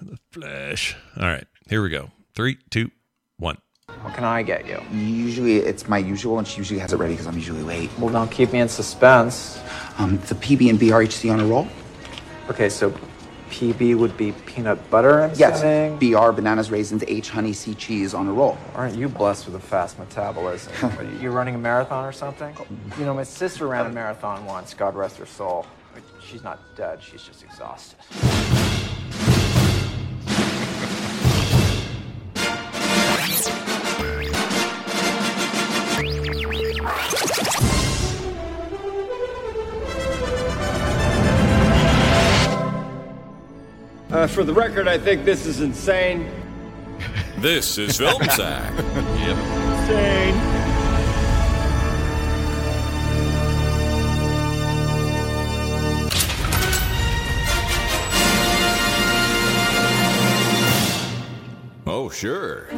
The 0.00 0.18
flesh. 0.30 0.96
All 1.16 1.26
right, 1.26 1.46
here 1.68 1.82
we 1.82 1.88
go. 1.88 2.10
Three, 2.34 2.58
two, 2.70 2.90
one. 3.38 3.58
What 4.02 4.14
can 4.14 4.24
I 4.24 4.42
get 4.42 4.66
you? 4.66 4.80
Usually 4.92 5.56
it's 5.56 5.88
my 5.88 5.98
usual, 5.98 6.38
and 6.38 6.46
she 6.46 6.58
usually 6.58 6.80
has 6.80 6.92
it 6.92 6.96
ready 6.96 7.14
because 7.14 7.26
I'm 7.26 7.36
usually 7.36 7.62
late. 7.62 7.90
Well, 7.98 8.12
don't 8.12 8.30
keep 8.30 8.52
me 8.52 8.60
in 8.60 8.68
suspense. 8.68 9.60
Um, 9.98 10.18
the 10.28 10.34
PB 10.34 10.70
and 10.70 10.78
BRHC 10.78 11.32
on 11.32 11.40
a 11.40 11.46
roll. 11.46 11.66
Okay, 12.50 12.68
so 12.68 12.92
PB 13.50 13.96
would 13.96 14.16
be 14.16 14.32
peanut 14.46 14.90
butter, 14.90 15.22
I'm 15.24 15.32
Yes. 15.34 15.58
assuming? 15.58 15.98
BR 15.98 16.30
bananas, 16.32 16.70
raisins, 16.70 17.04
H 17.06 17.30
honey, 17.30 17.52
C 17.52 17.74
cheese 17.74 18.14
on 18.14 18.26
a 18.26 18.32
roll. 18.32 18.56
Aren't 18.74 18.96
you 18.96 19.08
blessed 19.08 19.46
with 19.46 19.54
a 19.54 19.60
fast 19.60 19.98
metabolism? 19.98 20.72
You're 21.20 21.32
running 21.32 21.54
a 21.54 21.58
marathon 21.58 22.04
or 22.04 22.12
something? 22.12 22.54
You 22.98 23.04
know, 23.04 23.14
my 23.14 23.22
sister 23.24 23.66
ran 23.66 23.86
a 23.86 23.90
marathon 23.90 24.44
once, 24.46 24.74
God 24.74 24.94
rest 24.94 25.16
her 25.18 25.26
soul. 25.26 25.66
She's 26.20 26.42
not 26.42 26.58
dead, 26.76 27.00
she's 27.02 27.22
just 27.22 27.42
exhausted. 27.44 27.96
Uh, 44.16 44.26
for 44.26 44.44
the 44.44 44.54
record, 44.54 44.88
I 44.88 44.96
think 44.96 45.26
this 45.26 45.44
is 45.44 45.60
insane. 45.60 46.30
This 47.36 47.76
is 47.76 47.98
Film 47.98 48.22
Sack. 48.30 48.72
Yep. 48.74 49.36
Insane. 49.76 50.34
Oh, 61.86 62.08
sure. 62.08 62.68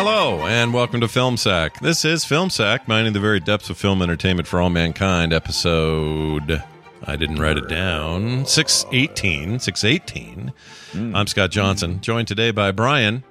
Hello, 0.00 0.46
and 0.46 0.72
welcome 0.72 1.00
to 1.00 1.08
Film 1.08 1.36
Sack. 1.36 1.80
This 1.80 2.04
is 2.04 2.24
Film 2.24 2.50
Sack, 2.50 2.86
mining 2.86 3.14
the 3.14 3.18
very 3.18 3.40
depths 3.40 3.68
of 3.68 3.76
film 3.76 4.00
entertainment 4.00 4.46
for 4.46 4.60
all 4.60 4.70
mankind, 4.70 5.32
episode. 5.32 6.62
I 7.02 7.16
didn't 7.16 7.40
write 7.40 7.56
it 7.56 7.68
down. 7.68 8.46
618. 8.46 9.58
618. 9.58 10.52
Hmm. 10.92 11.16
I'm 11.16 11.26
Scott 11.26 11.50
Johnson, 11.50 12.00
joined 12.00 12.28
today 12.28 12.52
by 12.52 12.70
Brian. 12.70 13.24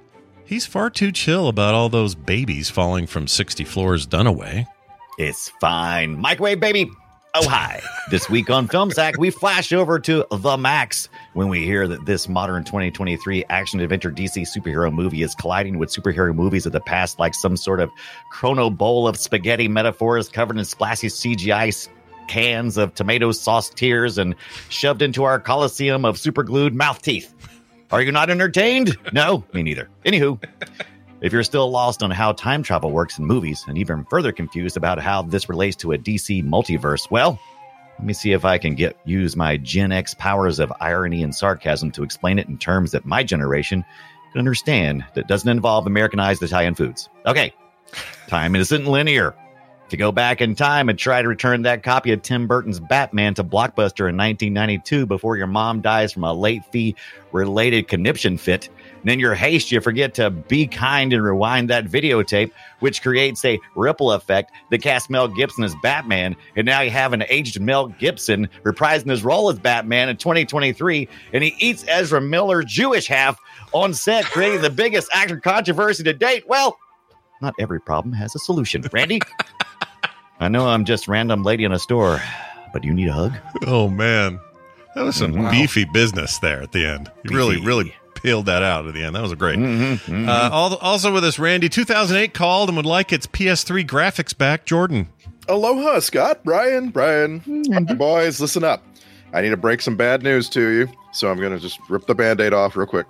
He's 0.44 0.66
far 0.66 0.90
too 0.90 1.10
chill 1.10 1.48
about 1.48 1.72
all 1.72 1.88
those 1.88 2.14
babies 2.14 2.68
falling 2.68 3.06
from 3.06 3.28
60 3.28 3.64
floors 3.64 4.06
Dunaway. 4.06 4.66
It's 5.16 5.48
fine. 5.62 6.18
Microwave 6.18 6.60
baby. 6.60 6.90
Oh, 7.40 7.48
hi. 7.48 7.80
this 8.10 8.28
week 8.28 8.50
on 8.50 8.66
Film 8.66 8.90
Sack, 8.90 9.16
we 9.16 9.30
flash 9.30 9.72
over 9.72 10.00
to 10.00 10.26
The 10.28 10.56
Max 10.56 11.08
when 11.34 11.48
we 11.48 11.64
hear 11.64 11.86
that 11.86 12.04
this 12.04 12.28
modern 12.28 12.64
2023 12.64 13.44
action 13.48 13.78
adventure 13.78 14.10
DC 14.10 14.42
superhero 14.42 14.92
movie 14.92 15.22
is 15.22 15.36
colliding 15.36 15.78
with 15.78 15.88
superhero 15.88 16.34
movies 16.34 16.66
of 16.66 16.72
the 16.72 16.80
past 16.80 17.20
like 17.20 17.34
some 17.34 17.56
sort 17.56 17.78
of 17.78 17.90
chrono 18.32 18.70
bowl 18.70 19.06
of 19.06 19.16
spaghetti 19.16 19.68
metaphors 19.68 20.28
covered 20.28 20.58
in 20.58 20.64
splashy 20.64 21.06
CGI 21.06 21.88
cans 22.26 22.76
of 22.76 22.92
tomato 22.94 23.30
sauce 23.30 23.70
tears 23.70 24.18
and 24.18 24.34
shoved 24.68 25.00
into 25.00 25.22
our 25.22 25.38
coliseum 25.38 26.04
of 26.04 26.16
superglued 26.16 26.74
mouth 26.74 27.00
teeth. 27.02 27.32
Are 27.92 28.02
you 28.02 28.10
not 28.10 28.30
entertained? 28.30 28.96
No, 29.12 29.44
me 29.52 29.62
neither. 29.62 29.88
Anywho, 30.04 30.42
if 31.20 31.32
you're 31.32 31.42
still 31.42 31.70
lost 31.70 32.02
on 32.02 32.10
how 32.10 32.32
time 32.32 32.62
travel 32.62 32.90
works 32.90 33.18
in 33.18 33.24
movies 33.24 33.64
and 33.68 33.76
even 33.76 34.04
further 34.04 34.32
confused 34.32 34.76
about 34.76 35.00
how 35.00 35.22
this 35.22 35.48
relates 35.48 35.76
to 35.76 35.92
a 35.92 35.98
DC 35.98 36.44
multiverse, 36.44 37.10
well, 37.10 37.38
let 37.98 38.06
me 38.06 38.12
see 38.12 38.32
if 38.32 38.44
I 38.44 38.58
can 38.58 38.74
get 38.74 38.96
use 39.04 39.34
my 39.34 39.56
Gen 39.56 39.90
X 39.90 40.14
powers 40.14 40.60
of 40.60 40.72
irony 40.80 41.22
and 41.22 41.34
sarcasm 41.34 41.90
to 41.92 42.04
explain 42.04 42.38
it 42.38 42.48
in 42.48 42.56
terms 42.56 42.92
that 42.92 43.04
my 43.04 43.24
generation 43.24 43.84
can 44.32 44.38
understand 44.38 45.04
that 45.14 45.26
doesn't 45.26 45.48
involve 45.48 45.86
Americanized 45.86 46.42
Italian 46.42 46.74
foods. 46.74 47.08
Okay, 47.26 47.52
time 48.28 48.54
isn't 48.54 48.86
linear. 48.86 49.34
To 49.90 49.96
go 49.96 50.12
back 50.12 50.42
in 50.42 50.54
time 50.54 50.90
and 50.90 50.98
try 50.98 51.22
to 51.22 51.28
return 51.28 51.62
that 51.62 51.82
copy 51.82 52.12
of 52.12 52.20
Tim 52.20 52.46
Burton's 52.46 52.78
Batman 52.78 53.32
to 53.34 53.44
Blockbuster 53.44 54.08
in 54.08 54.18
1992 54.18 55.06
before 55.06 55.38
your 55.38 55.46
mom 55.46 55.80
dies 55.80 56.12
from 56.12 56.24
a 56.24 56.32
late 56.34 56.62
fee 56.66 56.94
related 57.32 57.88
conniption 57.88 58.36
fit, 58.36 58.68
and 59.02 59.10
in 59.10 59.20
your 59.20 59.34
haste, 59.34 59.70
you 59.70 59.80
forget 59.80 60.14
to 60.14 60.30
be 60.30 60.66
kind 60.66 61.12
and 61.12 61.22
rewind 61.22 61.70
that 61.70 61.86
videotape, 61.86 62.50
which 62.80 63.02
creates 63.02 63.44
a 63.44 63.58
ripple 63.74 64.12
effect 64.12 64.52
that 64.70 64.82
casts 64.82 65.08
Mel 65.08 65.28
Gibson 65.28 65.64
as 65.64 65.74
Batman. 65.82 66.36
And 66.56 66.66
now 66.66 66.80
you 66.80 66.90
have 66.90 67.12
an 67.12 67.24
aged 67.28 67.60
Mel 67.60 67.88
Gibson 67.88 68.48
reprising 68.64 69.10
his 69.10 69.24
role 69.24 69.48
as 69.48 69.58
Batman 69.58 70.08
in 70.08 70.16
2023, 70.16 71.08
and 71.32 71.44
he 71.44 71.54
eats 71.58 71.84
Ezra 71.88 72.20
Miller's 72.20 72.66
Jewish 72.66 73.06
half 73.06 73.40
on 73.72 73.94
set, 73.94 74.24
creating 74.24 74.62
the 74.62 74.70
biggest 74.70 75.08
actor 75.12 75.38
controversy 75.38 76.02
to 76.04 76.12
date. 76.12 76.44
Well, 76.48 76.76
not 77.40 77.54
every 77.58 77.80
problem 77.80 78.12
has 78.14 78.34
a 78.34 78.38
solution. 78.38 78.84
Randy? 78.92 79.20
I 80.40 80.48
know 80.48 80.66
I'm 80.68 80.84
just 80.84 81.08
random 81.08 81.42
lady 81.42 81.64
in 81.64 81.72
a 81.72 81.78
store, 81.78 82.20
but 82.72 82.82
do 82.82 82.88
you 82.88 82.94
need 82.94 83.08
a 83.08 83.12
hug? 83.12 83.32
Oh, 83.66 83.88
man. 83.88 84.38
That 84.94 85.04
was 85.04 85.16
some 85.16 85.32
Wow. 85.32 85.50
beefy 85.50 85.84
business 85.84 86.38
there 86.38 86.62
at 86.62 86.72
the 86.72 86.86
end. 86.86 87.10
You 87.24 87.36
really, 87.36 87.56
Beefy. 87.56 87.66
really 87.66 87.94
peeled 88.14 88.46
that 88.46 88.62
out 88.62 88.86
at 88.86 88.94
the 88.94 89.02
end. 89.02 89.14
That 89.16 89.22
was 89.22 89.34
great. 89.34 89.58
Mm-hmm, 89.58 90.28
Uh, 90.28 90.50
also 90.80 91.12
with 91.12 91.24
us, 91.24 91.38
Randy, 91.38 91.68
2008 91.68 92.34
called 92.34 92.68
and 92.68 92.76
would 92.76 92.86
like 92.86 93.12
its 93.12 93.26
PS3 93.26 93.84
graphics 93.86 94.36
back. 94.36 94.64
Jordan. 94.64 95.08
Aloha, 95.48 96.00
Scott, 96.00 96.40
Brian, 96.44 96.90
Brian. 96.90 97.40
Hi, 97.72 97.94
boys, 97.94 98.40
listen 98.40 98.64
up. 98.64 98.82
I 99.32 99.40
need 99.40 99.50
to 99.50 99.56
break 99.56 99.80
some 99.82 99.96
bad 99.96 100.22
news 100.22 100.48
to 100.50 100.60
you, 100.68 100.88
so 101.12 101.30
I'm 101.30 101.38
going 101.38 101.52
to 101.52 101.58
just 101.60 101.78
rip 101.88 102.06
the 102.06 102.14
band 102.14 102.40
aid 102.40 102.52
off 102.52 102.76
real 102.76 102.86
quick. 102.86 103.06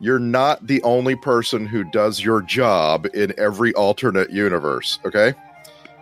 You're 0.00 0.18
not 0.18 0.66
the 0.66 0.82
only 0.82 1.14
person 1.16 1.64
who 1.66 1.84
does 1.84 2.22
your 2.22 2.42
job 2.42 3.06
in 3.14 3.32
every 3.38 3.72
alternate 3.74 4.30
universe, 4.30 4.98
okay? 5.06 5.32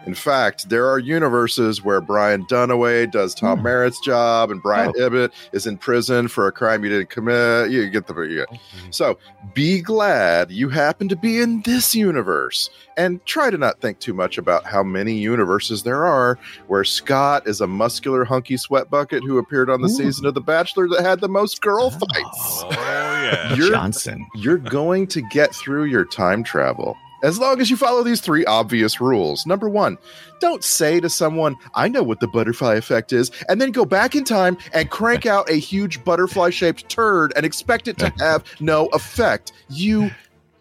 In 0.07 0.15
fact, 0.15 0.69
there 0.69 0.89
are 0.89 0.99
universes 0.99 1.83
where 1.83 2.01
Brian 2.01 2.45
Dunaway 2.47 3.11
does 3.11 3.35
Tom 3.35 3.59
hmm. 3.59 3.65
Merritt's 3.65 4.01
job 4.01 4.51
and 4.51 4.63
Brian 4.63 4.93
oh. 4.97 5.01
Ibbott 5.01 5.33
is 5.53 5.67
in 5.67 5.79
prison 5.79 6.29
for 6.29 6.47
a 6.47 6.53
crime 6.53 6.85
you 6.85 6.91
didn't 6.91 7.11
commit. 7.11 7.71
You 7.71 7.89
get 7.89 8.07
the 8.07 8.15
you 8.23 8.37
get. 8.37 8.51
Mm-hmm. 8.51 8.91
So 8.91 9.19
be 9.55 9.81
glad 9.81 10.51
you 10.51 10.69
happen 10.69 11.09
to 11.09 11.17
be 11.17 11.41
in 11.41 11.63
this 11.63 11.95
universe 11.95 12.71
and 12.97 13.25
try 13.27 13.51
to 13.51 13.59
not 13.59 13.81
think 13.81 13.99
too 13.99 14.15
much 14.15 14.39
about 14.39 14.65
how 14.65 14.83
many 14.83 15.15
universes 15.15 15.83
there 15.83 16.05
are 16.05 16.39
where 16.69 16.85
Scott 16.85 17.47
is 17.47 17.61
a 17.61 17.67
muscular, 17.67 18.25
hunky 18.25 18.57
sweat 18.57 18.91
bucket 18.91 19.23
who 19.25 19.39
appeared 19.39 19.71
on 19.71 19.83
the 19.83 19.89
season 19.89 20.27
of 20.27 20.35
The 20.35 20.41
Bachelor 20.41 20.89
that 20.89 21.03
had 21.03 21.21
the 21.21 21.29
most 21.29 21.61
girl 21.61 21.87
oh. 21.87 21.91
fights. 21.91 22.65
Oh 22.65 22.71
yeah. 22.71 23.55
You're- 23.55 23.71
Johnson. 23.71 24.27
You're 24.37 24.59
going 24.59 25.07
to 25.09 25.23
get 25.23 25.55
through 25.55 25.85
your 25.85 26.05
time 26.05 26.45
travel 26.45 26.97
as 27.25 27.39
long 27.39 27.61
as 27.61 27.71
you 27.71 27.77
follow 27.77 28.03
these 28.03 28.21
three 28.21 28.45
obvious 28.45 29.01
rules. 29.01 29.47
Number 29.47 29.69
one, 29.69 29.97
don't 30.41 30.63
say 30.63 31.01
to 31.01 31.09
someone, 31.09 31.57
I 31.75 31.89
know 31.89 32.03
what 32.03 32.21
the 32.21 32.29
butterfly 32.29 32.75
effect 32.75 33.13
is, 33.13 33.31
and 33.49 33.61
then 33.61 33.73
go 33.73 33.87
back 33.87 34.15
in 34.15 34.25
time 34.25 34.59
and 34.75 34.91
crank 34.91 35.25
out 35.25 35.49
a 35.51 35.55
huge 35.55 36.05
butterfly 36.05 36.51
shaped 36.51 36.89
turd 36.89 37.33
and 37.35 37.47
expect 37.47 37.89
it 37.89 37.99
to 37.99 38.13
have 38.19 38.45
no 38.61 38.87
effect. 38.89 39.53
You 39.71 40.11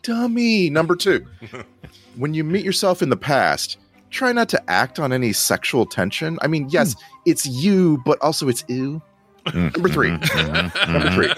dummy. 0.04 0.69
Number 0.69 0.95
two, 0.95 1.27
when 2.15 2.33
you 2.33 2.45
meet 2.45 2.63
yourself 2.63 3.01
in 3.01 3.10
the 3.10 3.18
past, 3.18 3.77
try 4.10 4.31
not 4.31 4.48
to 4.50 4.69
act 4.69 5.00
on 5.00 5.12
any 5.12 5.33
sexual 5.33 5.86
tension. 5.86 6.39
I 6.42 6.48
mean, 6.48 6.69
yes, 6.69 6.94
hmm. 6.94 7.00
it's 7.25 7.45
you, 7.45 8.01
but 8.06 8.21
also 8.21 8.48
it's 8.48 8.63
ew. 8.69 9.01
Hmm. 9.48 9.68
Number 9.75 9.89
3 9.89 10.18
hmm. 10.21 10.94
Number 10.94 11.12
three. 11.12 11.33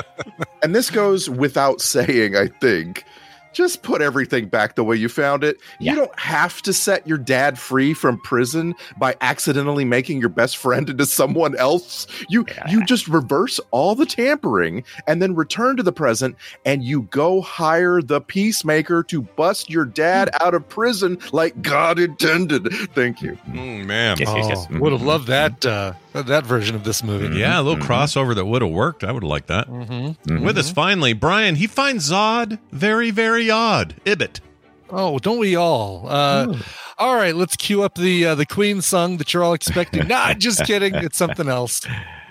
And 0.61 0.75
this 0.75 0.91
goes 0.91 1.27
without 1.27 1.81
saying, 1.81 2.35
I 2.35 2.49
think. 2.61 3.03
Just 3.55 3.83
put 3.83 4.01
everything 4.01 4.47
back 4.49 4.75
the 4.75 4.83
way 4.83 4.97
you 4.97 5.07
found 5.07 5.43
it. 5.45 5.57
Yeah. 5.79 5.93
You 5.93 5.99
don't 5.99 6.19
have 6.19 6.61
to 6.63 6.73
set 6.73 7.07
your 7.07 7.17
dad 7.17 7.57
free 7.57 7.93
from 7.93 8.19
prison 8.19 8.75
by 8.97 9.15
accidentally 9.21 9.85
making 9.85 10.19
your 10.19 10.27
best 10.29 10.57
friend 10.57 10.89
into 10.89 11.05
someone 11.05 11.55
else. 11.55 12.05
You 12.27 12.45
Yeah. 12.49 12.69
you 12.69 12.83
just 12.85 13.07
reverse 13.07 13.61
all 13.71 13.95
the 13.95 14.05
tampering 14.05 14.83
and 15.07 15.21
then 15.21 15.35
return 15.35 15.77
to 15.77 15.83
the 15.83 15.93
present 15.93 16.35
and 16.65 16.83
you 16.83 17.03
go 17.03 17.39
hire 17.39 18.01
the 18.01 18.19
peacemaker 18.19 19.03
to 19.03 19.21
bust 19.21 19.69
your 19.69 19.85
dad 19.85 20.29
out 20.41 20.53
of 20.53 20.67
prison 20.67 21.17
like 21.31 21.61
God 21.61 21.97
intended. 21.97 22.67
Thank 22.93 23.21
you. 23.21 23.37
Mm, 23.49 23.85
man. 23.85 24.17
Yes, 24.19 24.29
yes, 24.35 24.45
yes. 24.49 24.67
Oh, 24.69 24.79
would 24.79 24.91
have 24.91 25.01
loved 25.01 25.27
that 25.27 25.65
uh, 25.65 25.93
that 26.13 26.45
version 26.45 26.75
of 26.75 26.83
this 26.83 27.03
movie. 27.03 27.37
Yeah, 27.37 27.59
a 27.59 27.61
little 27.61 27.81
Mhm. 27.81 27.87
crossover 27.87 28.35
that 28.35 28.45
would 28.45 28.61
have 28.61 28.71
worked. 28.71 29.03
I 29.05 29.11
would 29.13 29.23
have 29.23 29.29
liked 29.29 29.47
that. 29.47 29.69
Mm-hmm. 29.69 30.43
With 30.45 30.57
us 30.57 30.71
finally, 30.71 31.13
Brian. 31.13 31.55
He 31.55 31.67
finds 31.67 32.09
Zod 32.11 32.57
very, 32.71 33.11
very 33.11 33.44
odd. 33.49 33.95
Ibbott. 34.05 34.39
Oh, 34.89 35.19
don't 35.19 35.39
we 35.39 35.55
all? 35.55 36.05
Uh, 36.07 36.57
all 36.97 37.15
right, 37.15 37.35
let's 37.35 37.55
cue 37.55 37.83
up 37.83 37.95
the 37.95 38.25
uh, 38.25 38.35
the 38.35 38.45
Queen 38.45 38.81
song 38.81 39.17
that 39.17 39.33
you're 39.33 39.43
all 39.43 39.53
expecting. 39.53 40.07
nah, 40.07 40.33
just 40.33 40.63
kidding. 40.65 40.95
It's 40.95 41.17
something 41.17 41.49
else. 41.49 41.81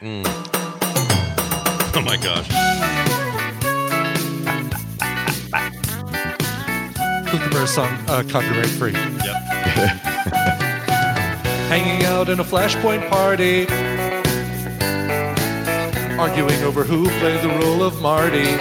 Oh 0.02 2.02
my 2.04 2.16
gosh. 2.16 2.48
Kookaburra 7.28 7.66
song, 7.66 7.92
uh, 8.08 8.22
copyright 8.28 8.68
free. 8.68 8.92
Yep. 8.92 9.02
Hanging 11.68 12.06
out 12.06 12.28
in 12.28 12.38
a 12.38 12.44
flashpoint 12.44 13.08
party, 13.10 13.66
arguing 16.16 16.62
over 16.62 16.84
who 16.84 17.08
played 17.18 17.42
the 17.42 17.48
role 17.48 17.82
of 17.82 18.00
Marty. 18.00 18.56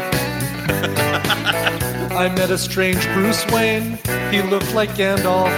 I 2.15 2.29
met 2.29 2.51
a 2.51 2.59
strange 2.59 3.03
Bruce 3.13 3.43
Wayne. 3.47 3.97
He 4.31 4.43
looked 4.43 4.71
like 4.75 4.91
Gandalf. 4.91 5.51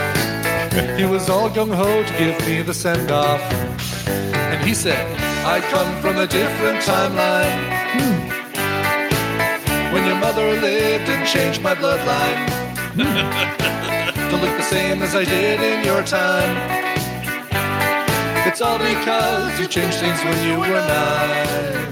He 0.98 1.06
was 1.06 1.30
all 1.30 1.50
gung 1.50 1.76
ho 1.76 2.02
to 2.02 2.18
give 2.18 2.40
me 2.48 2.62
the 2.62 2.74
send 2.74 3.12
off. 3.12 3.42
And 4.08 4.66
he 4.66 4.74
said, 4.74 5.06
I 5.46 5.60
come 5.60 6.02
from 6.02 6.18
a 6.18 6.26
different 6.26 6.80
timeline. 6.80 7.60
When 9.92 10.06
your 10.08 10.16
mother 10.16 10.48
lived 10.54 11.10
and 11.10 11.28
changed 11.28 11.62
my 11.62 11.76
bloodline 11.76 12.48
to 14.30 14.38
look 14.38 14.58
the 14.58 14.64
same 14.64 15.02
as 15.02 15.14
I 15.14 15.26
did 15.26 15.60
in 15.60 15.84
your 15.84 16.04
time. 16.04 16.56
It's 18.48 18.62
all 18.62 18.78
because 18.78 19.60
you 19.60 19.68
changed 19.68 19.98
things 19.98 20.24
when 20.24 20.48
you 20.48 20.58
were 20.58 20.68
nine. 20.68 21.85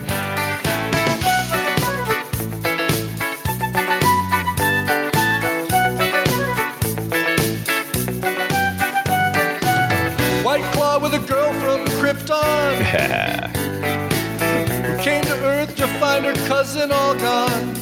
White 10.53 10.71
Claw 10.73 10.99
with 10.99 11.15
a 11.15 11.19
girl 11.27 11.51
from 11.61 11.83
Krypton 11.97 12.75
who 14.83 14.97
came 15.03 15.23
to 15.23 15.33
Earth 15.43 15.75
to 15.77 15.87
find 15.97 16.23
her 16.25 16.35
cousin 16.47 16.91
all 16.91 17.15
gone. 17.15 17.73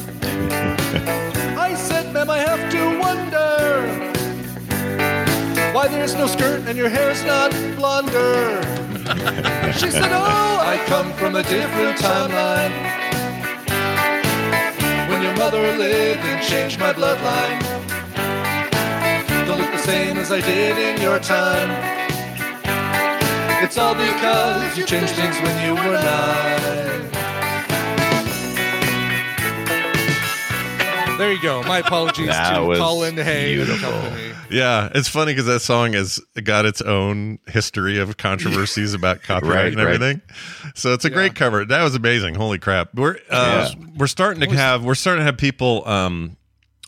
I 1.58 1.74
said, 1.74 2.14
ma'am, 2.14 2.30
I 2.30 2.38
have 2.38 2.72
to 2.72 2.98
wonder 2.98 3.82
why 5.74 5.86
there's 5.86 6.14
no 6.14 6.26
skirt 6.26 6.66
and 6.66 6.78
your 6.78 6.88
hair's 6.88 7.22
not 7.24 7.50
blonder. 7.76 8.62
She 9.74 9.90
said, 9.90 10.10
oh, 10.10 10.58
I 10.62 10.82
come 10.86 11.12
from 11.12 11.36
a 11.36 11.42
different 11.42 11.98
timeline. 11.98 12.72
When 15.10 15.20
your 15.22 15.36
mother 15.36 15.60
lived 15.76 16.20
and 16.20 16.42
changed 16.42 16.80
my 16.80 16.94
bloodline 16.94 17.60
Don't 19.46 19.60
look 19.60 19.70
the 19.72 19.78
same 19.78 20.16
as 20.16 20.32
I 20.32 20.40
did 20.40 20.78
in 20.78 21.02
your 21.02 21.18
time. 21.18 22.01
It's 23.64 23.78
all 23.78 23.94
because 23.94 24.76
you 24.76 24.84
changed 24.84 25.12
things 25.14 25.36
when 25.40 25.64
you 25.64 25.74
were 25.74 25.92
nine. 25.94 27.08
There 31.16 31.30
you 31.32 31.40
go. 31.40 31.62
My 31.62 31.78
apologies 31.78 32.26
That 32.26 32.58
to 32.58 32.64
was 32.64 32.78
Colin 32.80 33.16
Hay 33.16 33.60
and 33.60 33.68
company. 33.78 34.32
Yeah, 34.50 34.90
it's 34.94 35.06
funny 35.08 35.32
because 35.32 35.46
that 35.46 35.60
song 35.60 35.92
has 35.92 36.18
got 36.42 36.66
its 36.66 36.82
own 36.82 37.38
history 37.46 37.98
of 38.00 38.16
controversies 38.16 38.94
about 38.94 39.22
copyright 39.22 39.54
Right, 39.56 39.66
and 39.68 39.76
right. 39.76 39.94
everything. 39.94 40.22
So 40.74 40.92
it's 40.92 41.04
a 41.04 41.10
great 41.10 41.36
cover. 41.36 41.64
That 41.64 41.84
was 41.84 41.94
amazing. 41.94 42.34
Holy 42.34 42.58
crap! 42.58 42.92
We're 42.94 43.18
uh, 43.30 43.70
we're 43.96 44.08
starting 44.08 44.40
to 44.40 44.56
have 44.56 44.84
we're 44.84 44.96
starting 44.96 45.20
to 45.20 45.24
have 45.26 45.36
people. 45.38 45.86
Um, 45.86 46.36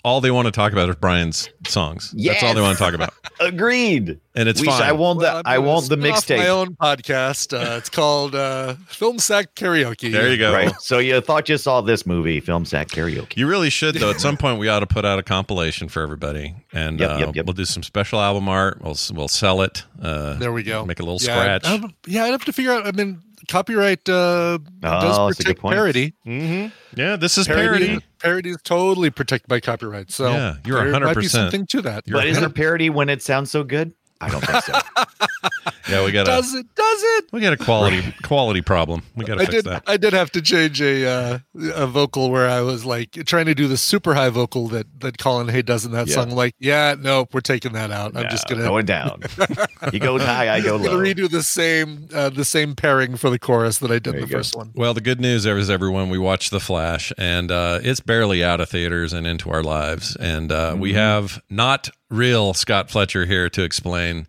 all 0.05 0.21
they 0.21 0.31
want 0.31 0.47
to 0.47 0.53
talk 0.53 0.73
about 0.73 0.89
is 0.89 0.97
Brian's 0.97 1.49
songs. 1.67 2.15
That's 2.17 2.43
all 2.43 2.55
they 2.55 2.61
want 2.61 2.77
to 2.77 2.85
talk 2.85 2.95
about, 2.95 3.13
Agreed. 3.41 4.21
and 4.35 4.49
it's 4.49 4.61
we, 4.61 4.67
fine. 4.67 4.83
I 4.83 4.93
want 4.93 5.21
the 5.21 5.31
I'm 5.33 5.43
I 5.47 5.59
want 5.59 5.89
the 5.89 5.97
spin 5.97 6.13
off 6.13 6.29
My 6.31 6.49
own 6.49 6.77
podcast. 6.77 7.53
Uh, 7.53 7.77
it's 7.79 7.89
called 7.89 8.35
uh, 8.35 8.75
Film 8.87 9.19
Sack 9.19 9.55
Karaoke. 9.55 10.13
there 10.13 10.31
you 10.31 10.37
go. 10.39 10.53
Right. 10.53 10.73
So 10.81 10.99
you 10.99 11.21
thought 11.21 11.49
you 11.49 11.57
saw 11.57 11.81
this 11.81 12.05
movie, 12.07 12.41
Film 12.41 12.65
Sack 12.65 12.89
Karaoke. 12.89 13.37
You 13.37 13.47
really 13.49 13.71
should 13.71 13.95
though. 13.97 14.11
At 14.11 14.21
some 14.21 14.37
point, 14.37 14.59
we 14.59 14.69
ought 14.69 14.81
to 14.81 14.87
put 14.87 15.05
out 15.05 15.19
a 15.19 15.23
compilation 15.23 15.89
for 15.89 16.03
everybody, 16.03 16.55
and 16.73 17.01
Yep, 17.01 17.11
uh, 17.11 17.17
yep, 17.19 17.37
yep. 17.37 17.47
we'll 17.47 17.55
do 17.55 17.65
some 17.65 17.83
special 17.83 18.21
album 18.21 18.49
art. 18.49 18.81
We'll 18.83 18.97
we'll 19.15 19.29
sell 19.29 19.63
it. 19.63 19.85
Uh, 20.01 20.35
There 20.35 20.53
we 20.53 20.63
go. 20.63 20.85
Make 20.85 21.01
a 21.01 21.03
little 21.03 21.19
yeah, 21.27 21.59
scratch. 21.59 21.65
I, 21.67 21.75
I- 21.87 21.95
yeah, 22.07 22.25
I'd 22.25 22.31
have 22.33 22.45
to 22.45 22.53
figure 22.53 22.73
out. 22.73 22.87
I 22.87 22.93
mean, 22.93 23.23
copyright 23.49 24.09
uh, 24.09 24.59
Oh, 24.63 25.01
does 25.01 25.37
protect 25.37 25.61
point. 25.61 25.75
parody. 25.75 26.15
hmm 26.25 26.67
Yeah, 26.97 27.17
this 27.17 27.37
is 27.39 27.47
Parody, 27.47 27.87
parody. 27.87 28.05
parody 28.21 28.51
is 28.51 28.59
totally 28.65 29.11
protected 29.11 29.49
by 29.49 29.61
copyright. 29.61 30.11
So 30.11 30.31
Yeah, 30.31 30.57
you're 30.65 30.91
there 30.91 31.01
might 31.01 31.15
be 31.17 31.23
100%. 31.27 31.31
something 31.31 31.67
to 31.69 31.83
that. 31.83 32.05
You're 32.07 32.19
But 32.19 32.27
is 32.29 32.39
Yeah. 32.39 32.47
it 32.47 32.55
parody 32.55 32.91
when 32.91 33.09
it 33.09 33.23
sounds 33.23 33.51
so 33.51 33.65
good? 33.65 33.93
I 34.21 34.31
don't 34.31 34.45
think 34.45 34.63
so. 34.65 34.73
Yeah, 35.89 36.05
we 36.05 36.13
got 36.13 36.23
a 36.23 36.31
Does 36.31 36.55
it? 36.55 36.67
Does 36.75 37.03
it? 37.03 37.25
we 37.33 37.41
got 37.41 37.53
a 37.53 37.57
quality 37.57 38.03
quality 38.23 38.61
problem. 38.63 39.03
We 39.15 39.25
got 39.25 39.35
to 39.35 39.41
fix 39.41 39.53
did. 39.53 39.65
that. 39.67 39.83
I 39.87 39.97
did 39.97 40.13
have 40.13 40.31
to 40.33 40.43
change 40.43 40.81
a 40.81 41.07
uh, 41.07 41.39
a 41.75 41.87
vocal 41.87 42.31
where 42.31 42.49
I 42.49 42.61
was 42.63 42.85
like 42.85 43.13
trying 43.27 43.47
to 43.47 43.55
do 43.55 43.69
the 43.69 43.77
super 43.77 44.15
high 44.15 44.31
vocal 44.31 44.69
that 44.69 44.87
that 45.01 45.19
Colin 45.19 45.49
Hay 45.49 45.63
does 45.63 45.85
in 45.85 45.93
that 45.93 46.09
Yeah. 46.09 46.15
song. 46.15 46.31
Like, 46.31 46.55
yeah, 46.59 46.95
nope, 46.99 47.31
we're 47.35 47.41
taking 47.41 47.73
that 47.75 47.91
out. 47.91 48.17
I'm 48.17 48.31
just 48.31 48.49
gonna 48.49 48.63
going 48.63 48.87
down. 48.87 49.23
he 49.93 49.99
goes 49.99 50.23
high, 50.23 50.55
I 50.55 50.61
go 50.61 50.77
I'm 50.77 50.83
gonna 50.83 50.97
low. 50.97 51.03
redo 51.03 51.31
the 51.31 51.43
same 51.43 52.09
uh, 52.15 52.31
the 52.31 52.45
same 52.45 52.75
pairing 52.75 53.17
for 53.17 53.29
the 53.31 53.39
chorus 53.39 53.79
that 53.79 53.91
I 53.91 53.99
did 53.99 54.15
in 54.15 54.21
the 54.23 54.27
go. 54.27 54.39
first 54.39 54.57
one. 54.57 54.73
Well, 54.75 54.95
the 54.95 55.01
good 55.01 55.21
news 55.21 55.45
is, 55.47 55.69
everyone, 55.71 56.09
we 56.11 56.19
watched 56.19 56.51
The 56.51 56.61
Flash, 56.61 57.13
and 57.19 57.51
uh, 57.51 57.81
it's 57.83 58.01
barely 58.01 58.43
out 58.43 58.61
of 58.61 58.69
theaters 58.69 59.13
and 59.13 59.27
into 59.27 59.51
our 59.51 59.63
lives. 59.63 60.17
And 60.17 60.51
uh, 60.51 60.77
we 60.79 60.95
have 60.95 61.43
not 61.51 61.91
real 62.11 62.55
Scott 62.55 62.91
Fletcher 62.91 63.27
here 63.27 63.49
to 63.51 63.63
explain 63.65 64.27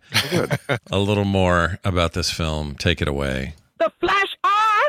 a 0.90 0.98
little 0.98 1.24
more 1.24 1.45
about 1.84 2.12
this 2.12 2.30
film. 2.30 2.74
Take 2.74 3.00
it 3.00 3.08
away. 3.08 3.54
The 3.78 3.92
Flash 4.00 4.36
R! 4.42 4.82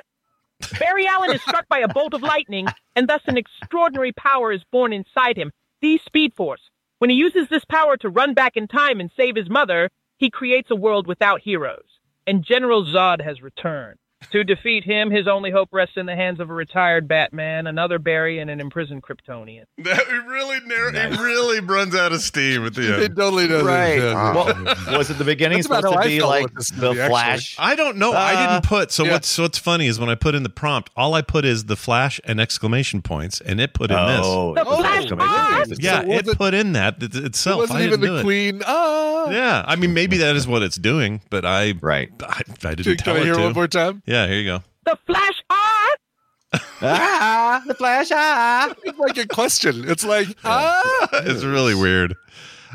Barry 0.79 1.05
Allen 1.05 1.33
is 1.33 1.41
struck 1.41 1.67
by 1.67 1.79
a 1.79 1.87
bolt 1.87 2.13
of 2.15 2.23
lightning, 2.23 2.67
and 2.95 3.07
thus 3.07 3.21
an 3.27 3.37
extraordinary 3.37 4.11
power 4.11 4.51
is 4.51 4.63
born 4.71 4.91
inside 4.91 5.37
him, 5.37 5.51
the 5.81 5.99
Speed 6.05 6.33
Force. 6.33 6.61
When 6.97 7.11
he 7.11 7.15
uses 7.15 7.47
this 7.49 7.63
power 7.65 7.95
to 7.97 8.09
run 8.09 8.33
back 8.33 8.57
in 8.57 8.67
time 8.67 8.99
and 8.99 9.11
save 9.15 9.35
his 9.35 9.49
mother, 9.49 9.89
he 10.17 10.31
creates 10.31 10.71
a 10.71 10.75
world 10.75 11.05
without 11.05 11.41
heroes. 11.41 11.85
And 12.25 12.43
General 12.43 12.85
Zod 12.85 13.23
has 13.23 13.41
returned. 13.41 13.99
To 14.31 14.43
defeat 14.43 14.83
him, 14.83 15.11
his 15.11 15.27
only 15.27 15.51
hope 15.51 15.69
rests 15.71 15.95
in 15.95 16.07
the 16.07 16.15
hands 16.15 16.39
of 16.39 16.49
a 16.49 16.53
retired 16.53 17.07
Batman, 17.07 17.67
another 17.67 17.99
Barry, 17.99 18.39
and 18.39 18.49
an 18.49 18.59
imprisoned 18.59 19.03
Kryptonian. 19.03 19.63
That 19.77 20.05
really 20.27 20.59
narrow, 20.65 20.89
it 20.93 21.19
really 21.19 21.59
runs 21.61 21.95
out 21.95 22.11
of 22.11 22.21
steam 22.21 22.65
at 22.65 22.73
the 22.73 22.93
end. 22.93 23.03
It 23.03 23.15
totally 23.15 23.47
does. 23.47 23.63
Right. 23.63 23.99
Yeah. 23.99 24.33
Well, 24.33 24.97
was 24.97 25.09
it 25.11 25.17
the 25.19 25.23
beginning 25.23 25.57
That's 25.61 25.67
supposed 25.67 25.93
to 25.93 25.99
I 25.99 26.07
be 26.07 26.21
like 26.21 26.51
the 26.53 26.65
movie, 26.75 26.99
actually. 26.99 27.09
Flash? 27.09 27.55
I 27.59 27.75
don't 27.75 27.97
know. 27.97 28.11
I 28.11 28.33
Uh, 28.33 28.53
didn't 28.55 28.65
put. 28.67 28.91
So 28.91 29.05
yeah. 29.05 29.11
what's 29.13 29.37
what's 29.37 29.57
funny 29.59 29.85
is 29.87 29.99
when 29.99 30.09
I 30.09 30.15
put 30.15 30.33
in 30.35 30.43
the 30.43 30.49
prompt, 30.49 30.89
all 30.97 31.13
I 31.13 31.21
put 31.21 31.45
is 31.45 31.65
the 31.65 31.75
flash 31.77 32.19
and 32.25 32.41
exclamation 32.41 33.01
points, 33.03 33.39
and 33.39 33.61
it 33.61 33.73
put 33.73 33.91
in 33.91 33.97
this. 33.97 34.21
Oh, 34.23 34.53
The 34.55 34.63
this. 34.63 34.75
Flash 34.77 34.97
exclamation 35.03 35.55
points. 35.55 35.79
Yeah, 35.79 36.01
So 36.01 36.11
it 36.11 36.27
it- 36.27 36.37
put 36.37 36.53
in 36.55 36.73
that 36.73 37.01
it, 37.01 37.15
It 37.15 37.23
itself. 37.23 37.59
wasn't 37.59 37.79
I 37.79 37.83
even 37.85 37.99
didn't 38.01 38.15
the 38.15 38.21
do 38.21 38.25
queen. 38.25 38.61
Ah. 38.65 39.29
Yeah, 39.29 39.63
I 39.65 39.75
mean 39.75 39.93
maybe 39.93 40.17
that 40.17 40.35
is 40.35 40.47
what 40.47 40.63
it's 40.63 40.77
doing, 40.77 41.21
but 41.29 41.45
I 41.45 41.75
Right. 41.81 42.09
I, 42.21 42.41
I 42.65 42.75
didn't 42.75 42.83
Can, 42.83 42.97
tell 42.97 43.13
can 43.13 43.17
I 43.17 43.19
it 43.19 43.25
hear 43.25 43.35
to. 43.35 43.41
one 43.41 43.53
more 43.53 43.67
time? 43.67 44.01
Yeah, 44.07 44.25
here 44.25 44.37
you 44.37 44.45
go. 44.45 44.63
The 44.85 44.97
Flash 45.05 45.43
on! 45.49 46.61
ah, 46.81 47.61
the 47.67 47.73
Flash. 47.73 48.07
Ah. 48.13 48.73
It's 48.85 48.97
like 48.97 49.17
a 49.17 49.27
question. 49.27 49.83
It's 49.89 50.05
like, 50.05 50.29
ah. 50.45 51.09
it's 51.11 51.43
really 51.43 51.75
weird. 51.75 52.15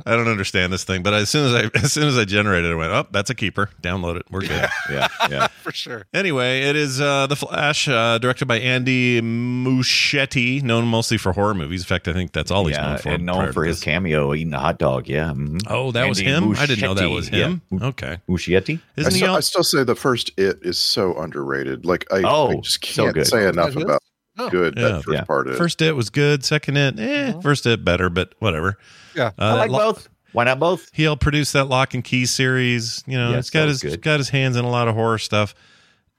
I 0.04 0.16
don't 0.16 0.28
understand 0.28 0.73
this 0.73 0.85
thing, 0.85 1.02
but 1.02 1.14
as 1.14 1.30
soon 1.30 1.47
as 1.47 1.54
I 1.54 1.71
as 1.82 1.92
soon 1.92 2.09
as 2.09 2.16
I 2.18 2.25
generated 2.25 2.71
it, 2.71 2.75
I 2.75 2.76
went, 2.76 2.92
"Oh, 2.92 3.06
that's 3.11 3.30
a 3.30 3.35
keeper. 3.35 3.71
Download 3.82 4.16
it. 4.16 4.26
We're 4.30 4.40
good." 4.40 4.68
Yeah, 4.90 5.09
yeah. 5.30 5.47
For 5.62 5.73
sure. 5.73 6.06
Anyway, 6.12 6.62
it 6.62 6.75
is 6.76 7.00
uh, 7.00 7.26
The 7.28 7.37
Flash, 7.37 7.88
uh, 7.88 8.18
directed 8.18 8.47
by 8.47 8.59
Andy 8.59 9.21
Muschietti, 9.23 10.62
known 10.62 10.87
mostly 10.87 11.16
for 11.18 11.32
horror 11.32 11.54
movies. 11.54 11.82
In 11.82 11.87
fact, 11.87 12.09
I 12.09 12.12
think 12.12 12.32
that's 12.32 12.50
all 12.50 12.66
he's 12.66 12.76
known 12.76 12.99
for. 12.99 13.09
and 13.11 13.25
known 13.26 13.52
for 13.52 13.64
his 13.64 13.76
this. 13.78 13.85
cameo 13.85 14.35
eating 14.35 14.52
a 14.54 14.59
hot 14.59 14.78
dog. 14.78 15.09
Yeah. 15.09 15.32
mhm. 15.32 15.61
Oh, 15.68 15.92
that 15.92 16.09
was 16.09 16.21
Andy 16.21 16.30
him. 16.32 16.56
I 16.56 16.66
didn't 16.66 16.80
know 16.82 16.94
that 16.94 17.09
was 17.11 17.30
Muschietti, 17.30 17.38
yeah. 17.38 17.47
him. 17.47 17.62
Okay, 17.82 18.18
Muschietti? 18.28 18.80
Isn't 18.97 19.12
he? 19.12 19.18
still, 19.18 19.30
All, 19.30 19.37
I 19.37 19.40
still 19.40 19.64
say 19.64 19.85
the 19.85 19.94
first 19.97 20.30
It 20.37 20.59
is 20.62 20.78
so 20.78 21.14
underrated. 21.18 21.85
Like 21.85 22.06
I, 22.12 22.23
Oh, 22.25 22.50
I 22.50 22.54
just 22.61 22.85
so 22.87 23.04
can't 23.04 23.14
good. 23.14 23.26
say 23.26 23.47
enough 23.49 23.76
about 23.76 24.00
Oh. 24.38 24.49
good 24.49 24.75
Yeah. 24.78 24.88
that 24.88 25.04
first 25.04 25.14
Yeah. 25.14 25.25
part 25.25 25.49
is. 25.49 25.59
first 25.59 25.82
it 25.82 25.92
was 25.94 26.09
good. 26.11 26.44
Second 26.44 26.76
it, 26.78 26.99
eh. 26.99 27.38
First 27.40 27.66
it 27.66 27.85
better, 27.85 28.09
but 28.09 28.32
whatever. 28.38 28.78
Yeah. 29.14 29.26
Uh, 29.38 29.45
I 29.45 29.52
like 29.54 29.71
lo- 29.71 29.92
both. 29.92 30.09
Why 30.33 30.45
not 30.45 30.59
both? 30.59 30.88
He 30.95 31.02
helped 31.02 31.23
produce 31.23 31.52
that 31.52 31.64
Locke 31.66 31.92
and 31.95 32.02
Key 32.02 32.25
series. 32.26 33.02
You 33.07 33.19
know, 33.19 33.31
Yes, 33.33 33.47
he's 33.47 33.50
got 33.50 33.69
his 33.69 33.83
good. 33.83 34.00
got 34.02 34.19
his 34.19 34.28
hands 34.31 34.57
in 34.57 34.64
a 34.64 34.71
lot 34.71 34.88
of 34.88 34.95
horror 34.95 35.19
stuff. 35.19 35.54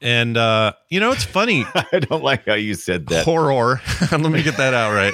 And 0.02 0.36
uh, 0.38 0.74
you 0.90 1.00
know, 1.00 1.12
it's 1.12 1.24
funny. 1.24 1.66
I 1.92 2.00
don't 2.00 2.24
like 2.24 2.46
how 2.46 2.54
you 2.56 2.76
said 2.76 3.08
that. 3.08 3.24
horror. 3.26 3.82
Let 4.12 4.22
me 4.22 4.44
get 4.44 4.58
that 4.58 4.74
out 4.74 4.94
right. 4.94 5.14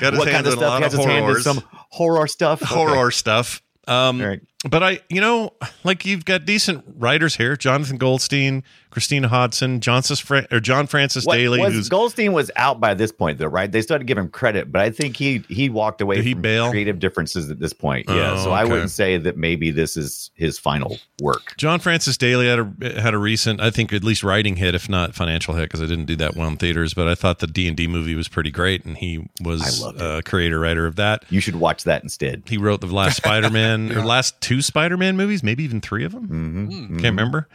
Got 0.00 0.14
his 0.14 0.18
what 0.18 0.28
hands 0.28 0.44
kind 0.44 0.46
of 0.48 0.52
in 0.54 0.58
a 0.58 0.62
lot 0.62 0.76
He 0.78 0.82
has 0.84 0.94
of 0.94 0.98
his 1.00 1.06
hand 1.06 1.18
in 1.18 1.24
horrors. 1.24 1.44
some 1.44 1.62
horror 1.70 2.26
stuff. 2.26 2.62
Okay. 2.62 2.74
horror 2.74 3.10
stuff. 3.10 3.62
Um, 3.86 4.20
All 4.20 4.26
right. 4.28 4.40
But 4.68 4.82
I, 4.82 5.00
you 5.08 5.20
know, 5.20 5.52
like 5.84 6.06
you've 6.06 6.24
got 6.24 6.46
decent 6.46 6.84
writers 6.96 7.36
here: 7.36 7.56
Jonathan 7.56 7.98
Goldstein, 7.98 8.62
Christina 8.94 9.28
Hodson, 9.28 9.80
Johnson's 9.80 10.20
Fra- 10.20 10.46
or 10.52 10.60
John 10.60 10.86
Francis 10.86 11.26
What, 11.26 11.36
Daley. 11.36 11.60
was 11.60 11.88
Goldstein 11.88 12.32
was 12.32 12.50
out 12.54 12.80
by 12.80 12.94
this 12.94 13.10
point, 13.10 13.38
though, 13.38 13.46
right? 13.46 13.70
They 13.70 13.82
started 13.82 14.04
to 14.04 14.06
give 14.06 14.16
him 14.16 14.28
credit, 14.28 14.70
but 14.70 14.80
I 14.80 14.90
think 14.90 15.16
he 15.16 15.44
he 15.48 15.68
walked 15.68 16.00
away 16.00 16.22
he 16.22 16.32
from 16.32 16.42
bail? 16.42 16.70
creative 16.70 17.00
differences 17.00 17.50
at 17.50 17.58
this 17.58 17.72
point. 17.72 18.06
Oh, 18.08 18.16
yeah, 18.16 18.42
so 18.42 18.52
I 18.52 18.64
wouldn't 18.64 18.92
say 18.92 19.16
that 19.18 19.36
maybe 19.36 19.70
this 19.70 19.96
is 19.96 20.30
his 20.34 20.58
final 20.58 20.96
work. 21.20 21.54
John 21.56 21.80
Francis 21.80 22.16
Daley 22.16 22.46
had 22.46 22.60
a 22.60 23.00
had 23.00 23.14
a 23.14 23.18
recent, 23.18 23.60
I 23.60 23.70
think, 23.70 23.92
at 23.92 24.04
least 24.04 24.22
writing 24.22 24.56
hit, 24.56 24.74
if 24.74 24.88
not 24.88 25.14
financial 25.14 25.54
hit, 25.54 25.64
because 25.64 25.82
I 25.82 25.86
didn't 25.86 26.06
do 26.06 26.16
that 26.16 26.36
well 26.36 26.48
in 26.48 26.56
theaters. 26.56 26.94
But 26.94 27.08
I 27.08 27.14
thought 27.16 27.40
the 27.40 27.48
D 27.48 27.66
and 27.66 27.76
D 27.76 27.88
movie 27.88 28.14
was 28.14 28.28
pretty 28.28 28.52
great, 28.52 28.84
and 28.84 28.96
he 28.96 29.28
was 29.42 29.82
a 29.82 30.04
uh, 30.04 30.22
creator 30.22 30.60
writer 30.60 30.86
of 30.86 30.94
that. 30.96 31.24
You 31.30 31.40
should 31.40 31.56
watch 31.56 31.82
that 31.82 32.04
instead. 32.04 32.44
He 32.46 32.56
wrote 32.58 32.80
the 32.80 32.86
last 32.86 33.16
Spider 33.16 33.50
Man 33.50 33.90
or 33.96 34.04
last 34.04 34.40
two 34.40 34.53
Spider 34.62 34.96
Man 34.96 35.16
movies, 35.16 35.42
maybe 35.42 35.64
even 35.64 35.80
three 35.80 36.04
of 36.04 36.12
them. 36.12 36.28
Mm-hmm. 36.28 36.86
Can't 37.00 37.12
remember. 37.12 37.48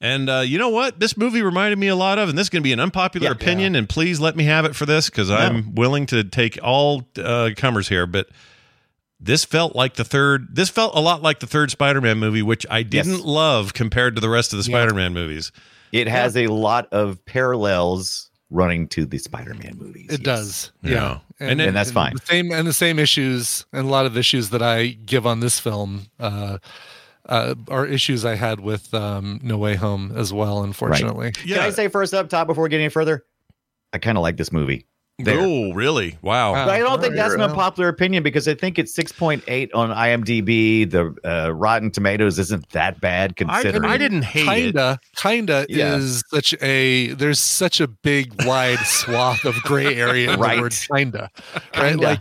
And 0.00 0.28
uh, 0.28 0.40
you 0.40 0.58
know 0.58 0.70
what? 0.70 0.98
This 0.98 1.16
movie 1.16 1.42
reminded 1.42 1.78
me 1.78 1.86
a 1.86 1.94
lot 1.94 2.18
of, 2.18 2.28
and 2.28 2.36
this 2.36 2.46
is 2.46 2.50
going 2.50 2.62
to 2.62 2.64
be 2.64 2.72
an 2.72 2.80
unpopular 2.80 3.26
Yeah. 3.26 3.32
opinion, 3.32 3.76
and 3.76 3.88
please 3.88 4.18
let 4.18 4.34
me 4.34 4.44
have 4.44 4.64
it 4.64 4.74
for 4.74 4.84
this 4.84 5.08
because 5.08 5.30
I'm 5.30 5.74
willing 5.76 6.06
to 6.06 6.24
take 6.24 6.58
all 6.62 7.06
uh, 7.16 7.50
comers 7.56 7.88
here. 7.88 8.06
But 8.06 8.28
this 9.20 9.44
felt 9.44 9.76
like 9.76 9.94
the 9.94 10.02
third. 10.04 10.56
This 10.56 10.68
felt 10.70 10.96
a 10.96 11.00
lot 11.00 11.22
like 11.22 11.38
the 11.38 11.46
third 11.46 11.70
Spider-Man 11.70 12.18
movie, 12.18 12.42
which 12.42 12.66
I 12.68 12.82
didn't 12.82 13.12
Yes. 13.18 13.24
love 13.24 13.74
compared 13.74 14.16
to 14.16 14.20
the 14.20 14.28
rest 14.28 14.52
of 14.52 14.58
the 14.64 14.68
Yeah. 14.68 14.76
Spider-Man 14.78 15.12
movies. 15.14 15.52
It 15.92 16.08
has 16.08 16.36
a 16.36 16.48
lot 16.48 16.88
of 16.92 17.24
parallels 17.24 18.28
running 18.50 18.88
to 18.88 19.06
the 19.06 19.18
Spider-Man 19.18 19.74
movies. 19.78 20.06
It 20.10 20.20
yes. 20.20 20.24
does. 20.24 20.72
Yeah. 20.82 21.18
Yeah. 21.42 21.50
And 21.50 21.60
And 21.60 21.76
that's 21.76 21.90
fine. 21.90 22.14
The 22.14 22.26
same 22.26 22.52
and 22.52 22.66
the 22.66 22.72
same 22.72 22.98
issues 22.98 23.66
and 23.72 23.86
a 23.86 23.90
lot 23.90 24.06
of 24.06 24.16
issues 24.16 24.50
that 24.50 24.62
I 24.62 24.88
give 24.88 25.26
on 25.26 25.40
this 25.40 25.58
film 25.58 26.06
uh, 26.20 26.58
uh, 27.28 27.54
are 27.68 27.86
issues 27.86 28.24
I 28.24 28.34
had 28.34 28.60
with 28.60 28.92
um, 28.94 29.40
No 29.42 29.58
Way 29.58 29.74
Home 29.76 30.12
as 30.16 30.32
well. 30.32 30.62
Unfortunately, 30.62 31.32
Yeah. 31.44 31.58
Can 31.58 31.66
I 31.66 31.70
say 31.70 31.88
first 31.88 32.14
up 32.14 32.28
top 32.28 32.46
before 32.46 32.64
we 32.64 32.70
get 32.70 32.80
any 32.80 32.88
further? 32.88 33.24
I 33.92 33.98
kind 33.98 34.16
of 34.16 34.22
like 34.22 34.36
this 34.36 34.52
movie. 34.52 34.86
There. 35.24 35.38
Oh, 35.40 35.72
really? 35.72 36.18
Wow. 36.22 36.52
Wow. 36.52 36.68
I 36.68 36.78
don't 36.78 37.00
think 37.00 37.14
that's 37.14 37.34
an 37.34 37.40
unpopular 37.40 37.88
opinion 37.88 38.22
because 38.22 38.46
I 38.48 38.54
think 38.54 38.78
it's 38.78 38.92
6.8 38.96 39.70
on 39.74 39.90
IMDb. 39.90 40.90
The 40.90 41.14
uh, 41.24 41.50
Rotten 41.52 41.90
Tomatoes 41.90 42.38
isn't 42.38 42.68
that 42.70 43.00
bad 43.00 43.30
I, 43.30 43.34
considering. 43.34 43.84
I 43.90 43.98
didn't 43.98 44.22
hate 44.22 44.46
it. 44.48 44.74
kinda, 44.74 45.00
kinda 45.16 45.66
Yeah. 45.68 45.96
is 45.96 46.22
such 46.28 46.54
a 46.62 47.08
there's 47.14 47.38
such 47.38 47.80
a 47.80 47.86
big 47.88 48.44
wide 48.44 48.78
swath 48.84 49.44
of 49.44 49.54
gray 49.62 49.96
area 49.96 50.36
Right. 50.36 50.56
the 50.56 50.62
word 50.62 50.74
kinda, 50.92 51.30
right? 51.54 51.72
Kinda. 51.72 52.02
Like, 52.04 52.20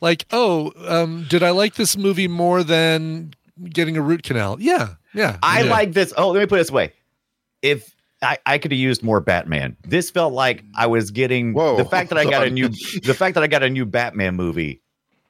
like 0.00 0.24
oh, 0.30 0.72
um, 0.86 1.26
did 1.28 1.42
I 1.42 1.50
like 1.50 1.74
this 1.74 1.96
movie 1.96 2.28
more 2.28 2.62
than 2.62 3.34
getting 3.68 3.96
a 3.96 4.00
root 4.02 4.22
canal? 4.22 4.56
Yeah, 4.60 4.94
yeah. 5.12 5.38
I 5.42 5.62
Yeah. 5.62 5.70
like 5.70 5.92
this. 5.92 6.12
Oh, 6.16 6.30
let 6.30 6.40
me 6.40 6.46
put 6.46 6.56
it 6.56 6.60
this 6.62 6.70
way. 6.70 6.92
If 7.62 7.94
I, 8.20 8.38
I 8.46 8.58
could 8.58 8.72
have 8.72 8.78
used 8.80 9.02
more 9.02 9.20
Batman. 9.20 9.76
This 9.86 10.10
felt 10.10 10.32
like 10.32 10.64
I 10.76 10.86
was 10.88 11.10
getting 11.12 11.52
Whoa, 11.54 11.76
the 11.76 11.84
fact 11.84 12.08
that 12.10 12.18
I 12.18 12.24
got 12.24 12.46
a 12.46 12.50
new 12.58 12.68
the 12.68 13.14
fact 13.16 13.34
that 13.34 13.44
I 13.44 13.46
got 13.46 13.62
a 13.62 13.70
new 13.70 13.86
Batman 13.86 14.34
movie. 14.34 14.82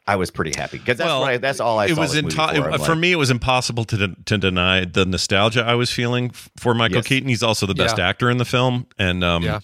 I 0.07 0.16
was 0.16 0.30
pretty 0.30 0.59
happy 0.59 0.78
because 0.78 0.97
that's 0.97 1.07
Well, 1.07 1.21
what 1.21 1.30
I, 1.33 1.37
that's 1.37 1.61
all 1.61 1.78
I 1.78 1.85
it 1.87 1.95
saw. 1.95 2.00
was 2.00 2.14
into- 2.16 2.35
for. 2.35 2.40
I'm 2.40 2.78
for 2.80 2.92
like, 2.92 2.99
me 2.99 3.12
it 3.12 3.16
was 3.16 3.30
impossible 3.30 3.85
to 3.85 3.97
de- 4.09 4.16
to 4.25 4.38
deny 4.38 4.87
the 4.87 5.04
nostalgia 5.04 5.62
I 5.62 5.75
was 5.75 5.92
feeling 5.92 6.30
for 6.57 6.73
Michael 6.73 6.97
Yes. 6.99 7.07
Keaton. 7.09 7.28
He's 7.28 7.42
also 7.42 7.66
the 7.66 7.75
best 7.75 7.99
Yeah. 7.99 8.09
actor 8.09 8.30
in 8.30 8.38
the 8.38 8.47
film, 8.47 8.87
and 8.99 9.23
um, 9.23 9.42
Yeah. 9.42 9.61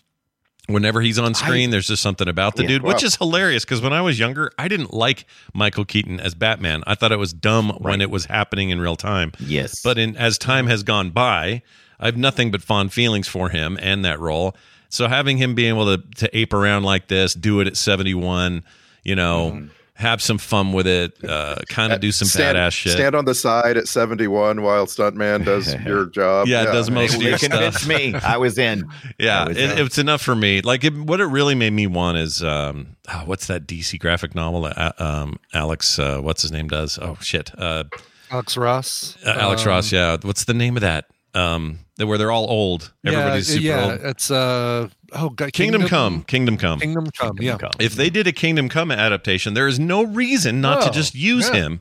whenever 0.67 1.01
he's 1.01 1.19
on 1.19 1.33
screen, 1.33 1.71
there's 1.71 1.87
just 1.87 2.03
something 2.03 2.29
about 2.29 2.57
the 2.57 2.63
Yeah. 2.65 2.69
dude, 2.69 2.83
which 2.83 3.03
is 3.03 3.17
hilarious. 3.17 3.65
Because 3.65 3.81
when 3.81 3.95
I 3.95 4.03
was 4.03 4.19
younger, 4.19 4.51
I 4.59 4.69
didn't 4.69 4.93
like 4.93 5.25
Michael 5.55 5.87
Keaton 5.87 6.21
as 6.21 6.35
Batman. 6.35 6.83
I 6.87 6.95
thought 6.95 7.11
it 7.11 7.19
was 7.19 7.33
dumb 7.33 7.71
when 7.81 8.03
it 8.03 8.11
was 8.11 8.27
happening 8.27 8.69
in 8.69 8.83
real 8.83 8.97
time. 8.97 9.33
Yes, 9.41 9.81
But 9.83 9.97
in 9.97 10.15
as 10.15 10.37
time 10.37 10.67
has 10.67 10.83
gone 10.83 11.09
by, 11.09 11.63
I 12.05 12.09
have 12.09 12.17
nothing 12.17 12.53
but 12.53 12.63
fond 12.63 12.93
feelings 12.93 13.27
for 13.27 13.49
him 13.49 13.77
and 13.83 14.05
that 14.05 14.21
role. 14.21 14.55
So 14.91 15.09
having 15.09 15.39
him 15.39 15.55
be 15.57 15.67
able 15.67 15.87
to 15.97 16.03
to 16.19 16.37
ape 16.39 16.53
around 16.53 16.85
like 16.85 17.09
this, 17.09 17.35
do 17.35 17.59
it 17.61 17.67
at 17.67 17.77
71, 17.77 18.63
you 19.03 19.17
know, 19.17 19.51
Mm-hmm. 19.55 19.67
have 19.95 20.21
some 20.23 20.39
fun 20.39 20.73
with 20.73 20.87
it, 20.87 21.13
uh, 21.25 21.57
kind 21.69 21.93
of 21.93 22.01
do 22.01 22.11
some 22.13 22.27
stand, 22.29 22.57
badass 22.59 22.73
shit. 22.73 22.93
Stand 22.93 23.15
on 23.15 23.25
the 23.25 23.35
side 23.35 23.77
at 23.77 23.87
71 23.89 24.61
while 24.63 24.87
Stuntman 24.87 25.45
does 25.45 25.73
your 25.87 26.07
job. 26.07 26.47
Yeah, 26.49 26.63
it 26.63 26.67
does 26.67 26.91
most 26.91 27.15
of 27.15 27.21
they 27.21 27.29
your 27.31 27.39
convinced 27.39 27.79
stuff. 27.85 27.89
me. 27.89 28.15
I 28.15 28.37
was 28.37 28.59
in. 28.59 28.85
Yeah, 29.19 29.45
I 29.45 29.49
was 29.49 29.57
it, 29.57 29.71
in. 29.79 29.87
it's 29.87 29.99
enough 29.99 30.21
for 30.21 30.35
me. 30.35 30.61
Like 30.63 30.85
it, 30.85 30.93
what 30.95 31.21
it 31.21 31.27
really 31.27 31.55
made 31.55 31.73
me 31.73 31.87
want 31.87 32.19
is 32.19 32.43
um, 32.43 32.97
oh, 33.09 33.23
what's 33.27 33.47
that 33.47 33.67
DC 33.67 33.99
graphic 34.01 34.35
novel 34.35 34.63
that 34.63 34.77
uh, 34.77 34.93
um, 34.99 35.39
Alex, 35.55 35.99
uh, 35.99 36.19
what's 36.21 36.43
his 36.43 36.51
name, 36.53 36.67
does? 36.69 36.99
Oh 37.01 37.17
shit, 37.21 37.51
uh, 37.59 37.85
Alex 38.31 38.57
Ross. 38.57 39.17
uh, 39.25 39.31
Alex 39.39 39.63
Um, 39.63 39.69
Ross. 39.69 39.93
Yeah, 39.93 40.17
what's 40.23 40.45
the 40.45 40.55
name 40.55 40.77
of 40.77 40.81
that? 40.83 41.07
Um, 41.35 41.79
that 41.79 41.84
where 41.99 42.19
they're 42.19 42.33
all 42.33 42.49
old. 42.51 42.93
Everybody's 43.05 43.49
yeah, 43.49 43.55
super 43.55 43.67
yeah, 43.67 43.93
old. 43.93 44.01
It's 44.11 44.31
uh 44.31 44.89
oh 45.13 45.29
God, 45.31 45.53
Kingdom, 45.53 45.87
Come, 45.87 46.23
Kingdom 46.25 46.57
Come. 46.57 46.81
Kingdom 46.81 47.09
Come. 47.11 47.39
Yeah, 47.41 47.57
If 47.79 47.95
they 47.95 48.11
did 48.11 48.27
a 48.27 48.33
Kingdom 48.33 48.69
Come 48.69 48.91
adaptation, 48.91 49.55
there 49.55 49.69
is 49.69 49.79
no 49.79 50.03
reason 50.03 50.61
not 50.61 50.83
to 50.83 50.91
just 50.91 51.15
use 51.15 51.49
yeah. 51.49 51.55
him 51.55 51.81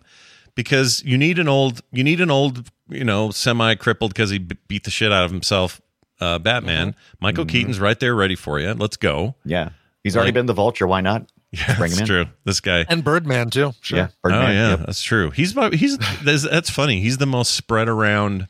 because 0.55 1.03
you 1.03 1.17
need 1.17 1.39
an 1.39 1.47
old, 1.47 1.81
you 1.91 2.03
need 2.03 2.21
an 2.21 2.29
old, 2.29 2.69
you 2.89 3.03
know, 3.03 3.31
semi 3.31 3.75
crippled 3.75 4.13
because 4.13 4.29
he 4.29 4.37
b- 4.37 4.57
beat 4.67 4.83
the 4.83 4.91
shit 4.91 5.11
out 5.11 5.25
of 5.25 5.31
himself. 5.31 5.81
Uh, 6.21 6.39
Batman, 6.39 6.89
Mm-hmm. 6.91 6.99
Michael 7.19 7.45
Keaton's 7.45 7.79
right 7.79 7.99
there, 7.99 8.15
ready 8.15 8.35
for 8.35 8.59
you. 8.59 8.73
Let's 8.73 8.95
go. 8.97 9.35
Yeah, 9.43 9.69
he's 10.03 10.15
already 10.15 10.31
been 10.31 10.45
the 10.45 10.53
Vulture. 10.53 10.87
Why 10.87 11.01
not? 11.01 11.29
Yeah, 11.55 11.77
Bring 11.77 11.91
him 11.91 11.97
that's 11.97 12.01
in. 12.01 12.05
true. 12.07 12.25
This 12.45 12.59
guy. 12.61 12.83
and 12.89 13.03
Birdman 13.03 13.51
too. 13.51 13.73
Sure. 13.81 13.97
Yeah, 13.99 14.07
Oh 14.23 14.29
yeah, 14.29 14.69
yep. 14.71 14.79
that's 14.87 15.03
true. 15.03 15.29
He's 15.29 15.53
he's 15.73 15.99
that's, 16.23 16.41
that's 16.49 16.71
funny. 16.71 16.99
He's 16.99 17.17
the 17.19 17.27
most 17.27 17.53
spread 17.53 17.87
around 17.87 18.47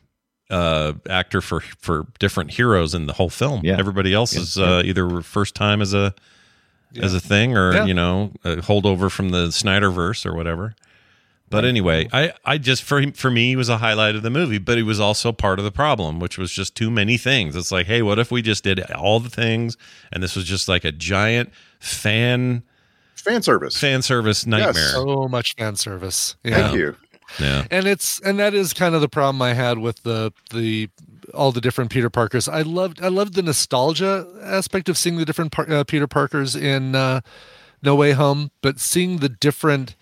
uh 0.49 0.93
actor 1.09 1.41
for 1.41 1.61
for 1.61 2.05
different 2.19 2.51
heroes 2.51 2.93
in 2.93 3.05
the 3.07 3.13
whole 3.13 3.29
film. 3.29 3.61
Yeah. 3.63 3.77
Everybody 3.79 4.13
else 4.13 4.33
Yeah, 4.35 4.41
is 4.41 4.57
uh, 4.57 4.81
either 4.85 5.21
first 5.21 5.55
time 5.55 5.81
as 5.81 5.93
a 5.93 6.13
as 7.01 7.13
a 7.13 7.19
thing 7.19 7.57
or 7.57 7.73
Yeah. 7.73 7.85
you 7.85 7.93
know 7.93 8.31
a 8.43 8.57
holdover 8.57 9.09
from 9.09 9.29
the 9.29 9.47
Snyderverse 9.47 10.25
or 10.25 10.35
whatever. 10.35 10.75
But 11.49 11.65
anyway, 11.65 12.07
I 12.11 12.33
I 12.43 12.57
just 12.57 12.81
for 12.81 12.99
him, 12.99 13.11
for 13.11 13.29
me 13.29 13.49
he 13.49 13.55
was 13.55 13.69
a 13.69 13.77
highlight 13.77 14.15
of 14.15 14.23
the 14.23 14.31
movie, 14.31 14.57
but 14.57 14.75
he 14.77 14.83
was 14.83 14.99
also 14.99 15.31
part 15.31 15.59
of 15.59 15.65
the 15.65 15.71
problem, 15.71 16.19
which 16.19 16.35
was 16.37 16.51
just 16.51 16.73
too 16.75 16.89
many 16.89 17.15
things. 17.15 17.55
It's 17.55 17.71
like, 17.71 17.85
hey, 17.85 18.01
what 18.01 18.17
if 18.17 18.31
we 18.31 18.41
just 18.41 18.63
did 18.63 18.79
all 18.91 19.19
the 19.19 19.29
things 19.29 19.77
and 20.11 20.23
this 20.23 20.35
was 20.35 20.45
just 20.45 20.67
like 20.67 20.83
a 20.83 20.91
giant 20.91 21.51
fan 21.79 22.63
Fan 23.15 23.41
service. 23.43 23.77
fan 23.79 24.01
service 24.01 24.45
nightmare. 24.47 24.89
So 24.89 25.27
much 25.29 25.55
fan 25.55 25.75
service. 25.75 26.35
Yeah. 26.43 26.55
Thank 26.55 26.75
you. 26.75 26.95
Yeah. 27.39 27.65
and 27.71 27.87
it's 27.87 28.19
and 28.21 28.37
that 28.39 28.53
is 28.53 28.73
kind 28.73 28.93
of 28.95 29.01
the 29.01 29.09
problem 29.09 29.41
I 29.41 29.53
had 29.53 29.79
with 29.79 30.03
the 30.03 30.31
the 30.51 30.89
all 31.33 31.51
the 31.51 31.61
different 31.61 31.89
Peter 31.91 32.09
Parkers. 32.09 32.47
I 32.47 32.61
loved 32.61 33.01
I 33.01 33.07
loved 33.07 33.33
the 33.35 33.41
nostalgia 33.43 34.27
aspect 34.43 34.89
of 34.89 34.97
seeing 34.97 35.17
the 35.17 35.25
different 35.25 35.51
par- 35.51 35.69
uh, 35.71 35.83
Peter 35.83 36.07
Parkers 36.07 36.55
in 36.55 36.95
uh, 36.95 37.21
No 37.81 37.95
Way 37.95 38.11
Home, 38.11 38.51
but 38.61 38.79
seeing 38.79 39.17
the 39.17 39.29
different 39.29 39.95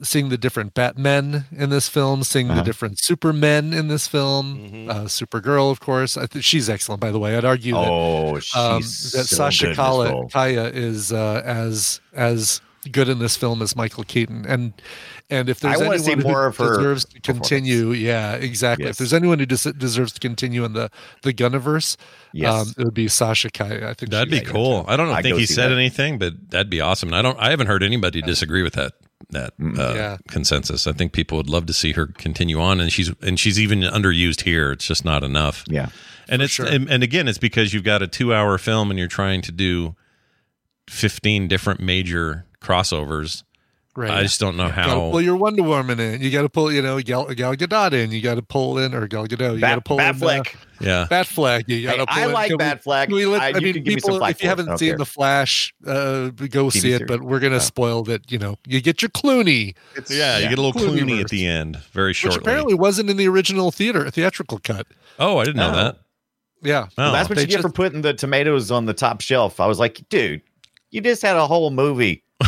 seeing 0.00 0.28
the 0.28 0.38
different 0.38 0.74
Batmen 0.74 1.46
in 1.50 1.70
this 1.70 1.88
film, 1.88 2.22
seeing 2.22 2.48
Uh-huh. 2.50 2.60
the 2.60 2.64
different 2.64 3.00
Supermen 3.00 3.72
in 3.72 3.88
this 3.88 4.06
film, 4.06 4.88
uh, 4.88 5.04
Supergirl, 5.06 5.72
of 5.72 5.80
course. 5.80 6.16
I 6.16 6.26
think 6.26 6.44
she's 6.44 6.68
excellent, 6.70 7.00
by 7.00 7.10
the 7.10 7.18
way. 7.18 7.36
I'd 7.36 7.44
argue 7.44 7.72
that 7.74 7.88
Oh, 7.88 8.38
she's 8.38 8.54
um, 8.54 8.76
that 8.82 8.84
so 9.26 9.36
Sasha 9.36 9.64
good 9.64 9.70
in 9.70 9.76
Calle. 9.76 10.28
Calle 10.28 10.66
is 10.66 11.12
uh, 11.12 11.42
as 11.44 12.00
as 12.12 12.60
good 12.88 13.08
in 13.08 13.18
this 13.18 13.36
film 13.36 13.62
as 13.62 13.76
Michael 13.76 14.04
Keaton, 14.04 14.44
and 14.46 14.72
and 15.30 15.48
if 15.48 15.60
there's 15.60 15.76
I 15.80 15.84
anyone 15.84 15.98
see 15.98 16.14
more 16.16 16.42
who 16.44 16.48
of 16.48 16.56
her 16.58 16.76
deserves 16.76 17.04
to 17.06 17.20
continue, 17.20 17.92
yeah, 17.92 18.34
exactly. 18.34 18.86
Yes. 18.86 18.92
If 18.94 18.98
there's 18.98 19.12
anyone 19.14 19.38
who 19.38 19.46
des- 19.46 19.72
deserves 19.72 20.12
to 20.14 20.20
continue 20.20 20.64
in 20.64 20.72
the 20.72 20.90
the 21.22 21.32
Gunniverse, 21.34 21.96
Yes. 22.32 22.52
um, 22.54 22.74
it 22.78 22.84
would 22.84 22.94
be 22.94 23.08
Sasha 23.08 23.50
Calle. 23.50 23.84
I 23.84 23.94
think 23.94 24.10
That'd 24.10 24.30
be 24.30 24.40
cool. 24.40 24.84
I 24.88 24.96
don't 24.96 25.08
I'd 25.10 25.22
think 25.22 25.38
he 25.38 25.46
said 25.46 25.68
that. 25.70 25.74
anything, 25.76 26.18
but 26.18 26.50
that'd 26.50 26.70
be 26.70 26.80
awesome. 26.80 27.08
And 27.10 27.16
I 27.16 27.22
don't. 27.22 27.38
I 27.38 27.50
haven't 27.50 27.66
heard 27.68 27.82
anybody 27.82 28.22
disagree 28.22 28.62
with 28.62 28.74
that 28.74 28.92
that 29.30 29.52
uh, 29.60 29.94
Yeah. 29.94 30.16
consensus. 30.28 30.86
I 30.86 30.92
think 30.92 31.12
people 31.12 31.36
would 31.36 31.50
love 31.50 31.66
to 31.66 31.72
see 31.72 31.92
her 31.92 32.06
continue 32.06 32.60
on, 32.60 32.80
and 32.80 32.90
she's 32.92 33.12
and 33.22 33.38
she's 33.38 33.60
even 33.60 33.80
underused 33.80 34.42
here. 34.42 34.72
It's 34.72 34.86
just 34.86 35.04
not 35.04 35.22
enough. 35.22 35.64
Yeah. 35.68 35.88
and 36.30 36.42
it's 36.42 36.52
sure. 36.52 36.66
and, 36.66 36.88
and 36.90 37.02
again, 37.02 37.26
it's 37.28 37.38
because 37.38 37.72
you've 37.74 37.84
got 37.84 38.02
a 38.02 38.06
two-hour 38.06 38.58
film 38.58 38.90
and 38.90 38.98
you're 38.98 39.08
trying 39.08 39.40
to 39.42 39.52
do 39.52 39.94
fifteen 40.88 41.48
different 41.48 41.80
major 41.80 42.44
crossovers. 42.60 43.44
Right. 43.96 44.10
I 44.12 44.22
just 44.22 44.38
don't 44.38 44.56
know 44.56 44.66
You 44.66 44.68
gotta 44.76 44.82
how. 44.90 45.10
pull 45.10 45.20
your 45.20 45.34
Wonder 45.34 45.64
Woman 45.64 45.98
in. 45.98 46.20
You 46.22 46.30
got 46.30 46.42
to 46.42 46.48
pull, 46.48 46.70
you 46.70 46.80
know, 46.82 47.00
Gal, 47.00 47.24
Gal 47.34 47.56
Gadot 47.56 47.92
in. 47.94 48.12
You 48.12 48.20
got 48.20 48.36
to 48.36 48.42
pull 48.42 48.78
in, 48.78 48.94
or 48.94 49.08
Gal 49.08 49.26
Gadot. 49.26 49.54
You 49.54 49.60
got 49.60 49.74
to 49.74 49.80
Bat, 49.80 49.84
pull 49.86 49.98
in. 49.98 50.06
uh, 50.06 50.12
Batfleck. 50.12 50.54
yeah, 50.80 51.06
Batfleck. 51.10 51.64
You 51.66 51.82
got 51.84 51.94
to 51.94 51.98
Hey, 52.14 52.22
pull 52.22 52.22
I 52.22 52.26
in. 52.26 52.32
like 52.32 52.52
Batfleck. 52.52 53.08
we 53.10 53.26
let- 53.26 53.40
I- 53.42 53.48
I, 53.48 53.52
mean, 53.54 53.74
can 53.74 53.82
give 53.82 53.86
me 53.86 53.94
people, 53.96 54.10
if 54.10 54.14
you 54.14 54.20
for 54.20 54.30
it. 54.30 54.44
I 54.44 54.46
haven't 54.46 54.78
seen 54.78 54.88
care. 54.90 54.98
The 54.98 55.04
Flash, 55.04 55.74
uh, 55.84 56.28
go 56.28 56.66
TV 56.66 56.72
see 56.72 56.78
it. 56.78 56.98
series. 56.98 57.08
But 57.08 57.22
we're 57.22 57.40
going 57.40 57.50
to 57.50 57.56
Oh. 57.56 57.60
spoil 57.60 58.04
that, 58.04 58.30
you 58.30 58.38
know, 58.38 58.54
you 58.68 58.80
get 58.80 59.02
your 59.02 59.08
Clooney, 59.08 59.74
yeah, 60.08 60.38
you 60.38 60.48
get 60.48 60.58
a 60.58 60.62
little 60.62 60.80
Clooney 60.80 61.00
Clooney 61.00 61.20
at 61.20 61.30
the 61.30 61.44
end, 61.46 61.78
very 61.90 62.10
which 62.10 62.18
shortly. 62.18 62.38
apparently 62.38 62.74
wasn't 62.74 63.10
in 63.10 63.16
the 63.16 63.26
original 63.26 63.72
theater, 63.72 64.08
theatrical 64.12 64.60
cut. 64.62 64.86
oh, 65.18 65.38
I 65.38 65.44
didn't 65.44 65.56
know 65.56 65.70
Oh. 65.72 65.74
that. 65.76 65.98
Yeah. 66.62 66.86
Oh. 66.96 67.10
That's 67.12 67.28
what 67.28 67.34
They 67.36 67.42
you 67.42 67.48
get 67.48 67.62
for 67.62 67.68
putting 67.70 68.02
the 68.02 68.14
tomatoes 68.14 68.70
on 68.70 68.86
the 68.86 68.94
top 68.94 69.20
shelf. 69.22 69.58
I 69.58 69.66
was 69.66 69.80
like, 69.80 70.02
dude, 70.08 70.42
you 70.90 71.00
just 71.00 71.22
had 71.22 71.36
a 71.36 71.46
whole 71.46 71.70
movie. 71.70 72.24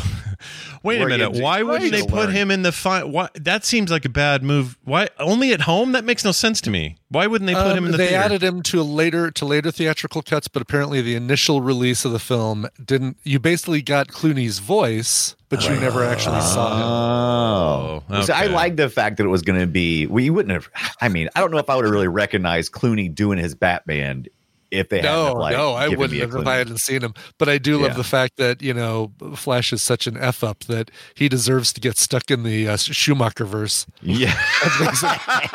Wait 0.83 1.03
a 1.03 1.07
minute. 1.07 1.33
Why 1.33 1.63
wouldn't 1.63 1.91
they 1.93 2.01
Right. 2.01 2.09
put 2.09 2.31
him 2.33 2.51
in 2.51 2.63
the 2.63 2.73
fi- 2.73 3.03
Why 3.05 3.29
that 3.35 3.65
seems 3.67 3.91
like 3.91 4.07
a 4.07 4.09
bad 4.09 4.43
move. 4.43 4.79
Why 4.85 5.09
only 5.19 5.53
at 5.53 5.61
home? 5.63 5.93
That 5.93 6.05
makes 6.05 6.25
no 6.25 6.33
sense 6.33 6.61
to 6.63 6.71
me. 6.71 6.97
Why 7.11 7.27
wouldn't 7.27 7.47
they 7.47 7.55
put 7.55 7.67
Um, 7.73 7.77
him 7.79 7.85
in 7.87 7.93
the 7.93 7.99
they 7.99 8.09
theater? 8.09 8.23
added 8.25 8.43
him 8.43 8.63
to 8.63 8.83
later 8.83 9.31
to 9.31 9.45
later 9.45 9.71
theatrical 9.71 10.23
cuts, 10.23 10.49
but 10.49 10.63
apparently 10.63 11.03
the 11.03 11.15
initial 11.17 11.61
release 11.61 12.07
of 12.07 12.13
the 12.13 12.19
film 12.19 12.67
didn't. 12.83 13.19
You 13.25 13.39
basically 13.41 13.83
got 13.83 14.09
Clooney's 14.09 14.59
voice, 14.61 15.37
but 15.51 15.69
you 15.69 15.75
never 15.77 16.03
actually 16.03 16.41
saw 16.41 16.77
him. 16.77 16.83
Oh, 16.83 18.03
Oh, 18.09 18.23
So 18.23 18.33
I 18.33 18.47
like 18.47 18.77
the 18.77 18.89
fact 18.89 19.19
that 19.19 19.25
it 19.25 19.29
was 19.31 19.43
going 19.43 19.61
to 19.61 19.67
be. 19.67 20.07
Well, 20.07 20.25
you 20.25 20.33
wouldn't 20.33 20.53
have. 20.53 20.71
I 21.03 21.09
mean, 21.11 21.29
I 21.37 21.41
don't 21.41 21.51
know 21.51 21.59
if 21.59 21.69
I 21.69 21.77
would 21.77 21.85
have 21.85 21.93
really 21.93 22.09
recognized 22.09 22.73
Clooney 22.73 23.15
doing 23.15 23.37
his 23.39 23.55
Batman 23.55 24.25
if 24.71 24.89
they 24.89 24.97
hadn't 24.99 25.11
No, 25.13 25.25
have, 25.27 25.37
like, 25.37 25.57
no, 25.57 25.73
I 25.75 25.89
wouldn't 25.89 26.21
have 26.21 26.35
if 26.35 26.47
I 26.47 26.57
hadn't 26.57 26.79
seen 26.79 27.03
him. 27.03 27.15
But 27.39 27.49
I 27.49 27.59
do 27.59 27.79
love 27.79 27.91
Yeah. 27.93 27.97
the 27.97 28.05
fact 28.05 28.37
that 28.37 28.63
you 28.63 28.73
know 28.75 29.13
Flash 29.35 29.73
is 29.73 29.83
such 29.83 30.07
an 30.07 30.17
f 30.17 30.45
up 30.45 30.61
that 30.65 30.91
he 31.15 31.29
deserves 31.29 31.73
to 31.75 31.81
get 31.81 31.99
stuck 31.99 32.31
in 32.31 32.43
the 32.43 32.69
uh, 32.69 32.77
Schumacher 32.77 33.45
verse. 33.45 33.87
Yeah, 34.03 34.33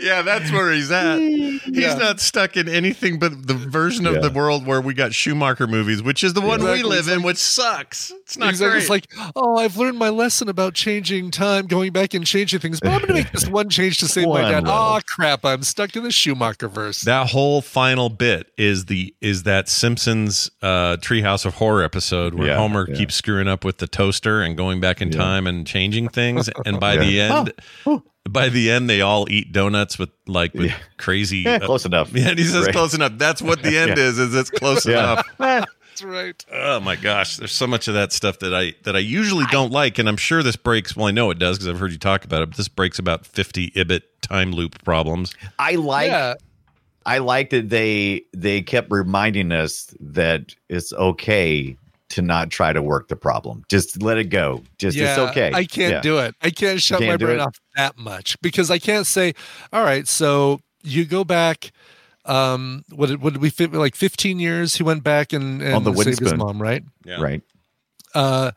yeah, 0.00 0.22
that's 0.22 0.50
where 0.52 0.72
he's 0.72 0.90
at. 0.90 1.18
He's 1.18 1.60
Yeah. 1.68 1.94
not 1.94 2.20
stuck 2.20 2.56
in 2.56 2.68
anything 2.68 3.18
but 3.18 3.46
the 3.46 3.54
version 3.54 4.06
of 4.06 4.14
Yeah. 4.14 4.20
the 4.20 4.30
world 4.30 4.66
where 4.66 4.80
we 4.80 4.94
got 4.94 5.14
Schumacher 5.14 5.66
movies, 5.66 6.02
which 6.02 6.22
is 6.24 6.34
the 6.34 6.40
one 6.40 6.60
Exactly. 6.60 6.82
we 6.82 6.88
live 6.88 7.08
It's 7.08 7.16
in, 7.16 7.22
which 7.22 7.36
sucks. 7.38 8.10
It's 8.22 8.36
not 8.38 8.50
Exactly. 8.50 8.70
great. 8.72 8.80
It's 8.82 8.90
like, 8.90 9.32
oh, 9.36 9.56
I've 9.58 9.76
learned 9.76 9.98
my 9.98 10.08
lesson 10.08 10.48
about 10.48 10.74
changing 10.74 11.30
time, 11.30 11.66
going 11.66 11.92
back 11.92 12.14
and 12.14 12.26
changing 12.26 12.60
things, 12.60 12.80
but 12.80 12.90
I'm 12.90 12.98
going 12.98 13.08
to 13.08 13.14
make 13.14 13.32
this 13.32 13.48
one 13.48 13.68
change 13.68 13.98
to 13.98 14.08
save 14.08 14.28
my 14.28 14.42
dad. 14.42 14.64
little. 14.64 14.78
Oh 14.78 15.00
crap! 15.06 15.44
I'm 15.44 15.62
stuck 15.62 15.94
in 15.96 16.04
the 16.04 16.10
Schumacher 16.10 16.68
verse. 16.68 17.02
that 17.02 17.28
whole 17.30 17.60
final 17.62 18.08
bit 18.18 18.52
is 18.56 18.86
the 18.86 19.14
is 19.20 19.42
that 19.44 19.68
Simpsons 19.68 20.50
uh, 20.62 20.96
Treehouse 20.98 21.44
of 21.44 21.54
Horror 21.54 21.82
episode 21.82 22.34
where 22.34 22.48
Yeah, 22.48 22.56
Homer 22.56 22.86
yeah. 22.88 22.96
keeps 22.96 23.14
screwing 23.14 23.48
up 23.48 23.64
with 23.64 23.78
the 23.78 23.86
toaster 23.86 24.40
and 24.42 24.56
going 24.56 24.80
back 24.80 25.00
in 25.02 25.10
Yeah. 25.12 25.18
time 25.18 25.46
and 25.46 25.66
changing 25.66 26.08
things, 26.08 26.48
and 26.64 26.78
by 26.80 26.94
Yeah. 27.00 27.00
the 27.04 27.20
end, 27.20 27.52
Oh. 27.86 28.02
by 28.28 28.48
the 28.48 28.70
end, 28.70 28.88
they 28.88 29.00
all 29.00 29.26
eat 29.30 29.52
donuts 29.52 29.98
with 29.98 30.10
like 30.26 30.54
with 30.54 30.66
Yeah. 30.70 30.76
crazy. 30.96 31.38
Yeah, 31.38 31.54
uh, 31.62 31.66
close 31.66 31.84
enough. 31.84 32.10
yeah, 32.12 32.28
and 32.30 32.38
he 32.38 32.44
says 32.44 32.64
Right. 32.66 32.72
close 32.74 32.94
enough. 32.94 33.12
That's 33.16 33.42
what 33.42 33.62
the 33.62 33.76
end 33.78 33.96
Yeah. 33.96 34.04
is. 34.04 34.18
Is 34.18 34.34
it's 34.34 34.50
close 34.50 34.86
Yeah. 34.86 35.12
enough. 35.12 35.26
That's 35.38 36.02
right. 36.02 36.44
Oh 36.52 36.80
my 36.80 36.96
gosh, 36.96 37.36
there's 37.36 37.52
so 37.52 37.68
much 37.68 37.86
of 37.86 37.94
that 37.94 38.12
stuff 38.12 38.40
that 38.40 38.52
I 38.52 38.74
that 38.82 38.96
I 38.96 38.98
usually 38.98 39.44
don't 39.52 39.70
like, 39.70 39.98
and 39.98 40.08
I'm 40.08 40.16
sure 40.16 40.42
this 40.42 40.56
breaks. 40.56 40.96
Well, 40.96 41.06
I 41.06 41.12
know 41.12 41.30
it 41.30 41.38
does 41.38 41.56
because 41.56 41.68
I've 41.68 41.78
heard 41.78 41.92
you 41.92 41.98
talk 41.98 42.24
about 42.24 42.42
it. 42.42 42.48
But 42.50 42.56
this 42.56 42.66
breaks 42.66 42.98
about 42.98 43.24
50 43.26 43.70
Ibbott 43.76 44.02
time 44.20 44.50
loop 44.50 44.82
problems. 44.82 45.34
I 45.58 45.76
like. 45.76 46.08
yeah, 46.08 46.34
I 47.06 47.18
like 47.18 47.50
that 47.50 47.68
they 47.68 48.24
they 48.32 48.62
kept 48.62 48.90
reminding 48.90 49.52
us 49.52 49.94
that 50.00 50.54
it's 50.68 50.92
okay 50.94 51.76
to 52.10 52.22
not 52.22 52.50
try 52.50 52.72
to 52.72 52.80
work 52.82 53.08
the 53.08 53.16
problem. 53.16 53.64
Just 53.68 54.00
let 54.02 54.18
it 54.18 54.24
go. 54.24 54.62
Just 54.78 54.96
it's 54.96 55.18
okay. 55.18 55.50
I 55.52 55.64
can't 55.64 55.94
Yeah. 55.94 56.00
do 56.00 56.18
it. 56.18 56.34
I 56.42 56.50
can't 56.50 56.80
shut 56.80 57.00
can't 57.00 57.10
my 57.10 57.16
brain 57.16 57.36
it? 57.38 57.40
off 57.40 57.58
that 57.76 57.98
much 57.98 58.40
because 58.40 58.70
I 58.70 58.78
can't 58.78 59.06
say, 59.06 59.34
all 59.72 59.82
right, 59.82 60.06
so 60.06 60.60
you 60.82 61.04
go 61.04 61.24
back. 61.24 61.72
Um, 62.26 62.84
what 62.90 63.08
did, 63.08 63.20
what 63.20 63.32
did 63.34 63.42
we 63.42 63.50
fit 63.50 63.72
like 63.72 63.94
15 63.96 64.38
years? 64.38 64.76
He 64.76 64.82
went 64.82 65.02
back 65.04 65.32
and, 65.32 65.60
and 65.60 65.74
On 65.74 65.84
the 65.84 65.92
wooden 65.92 66.14
saved 66.14 66.20
his 66.20 66.34
mom, 66.34 66.60
right? 66.62 66.82
Yeah. 67.04 67.20
Right. 67.20 67.42
Uh, 68.14 68.52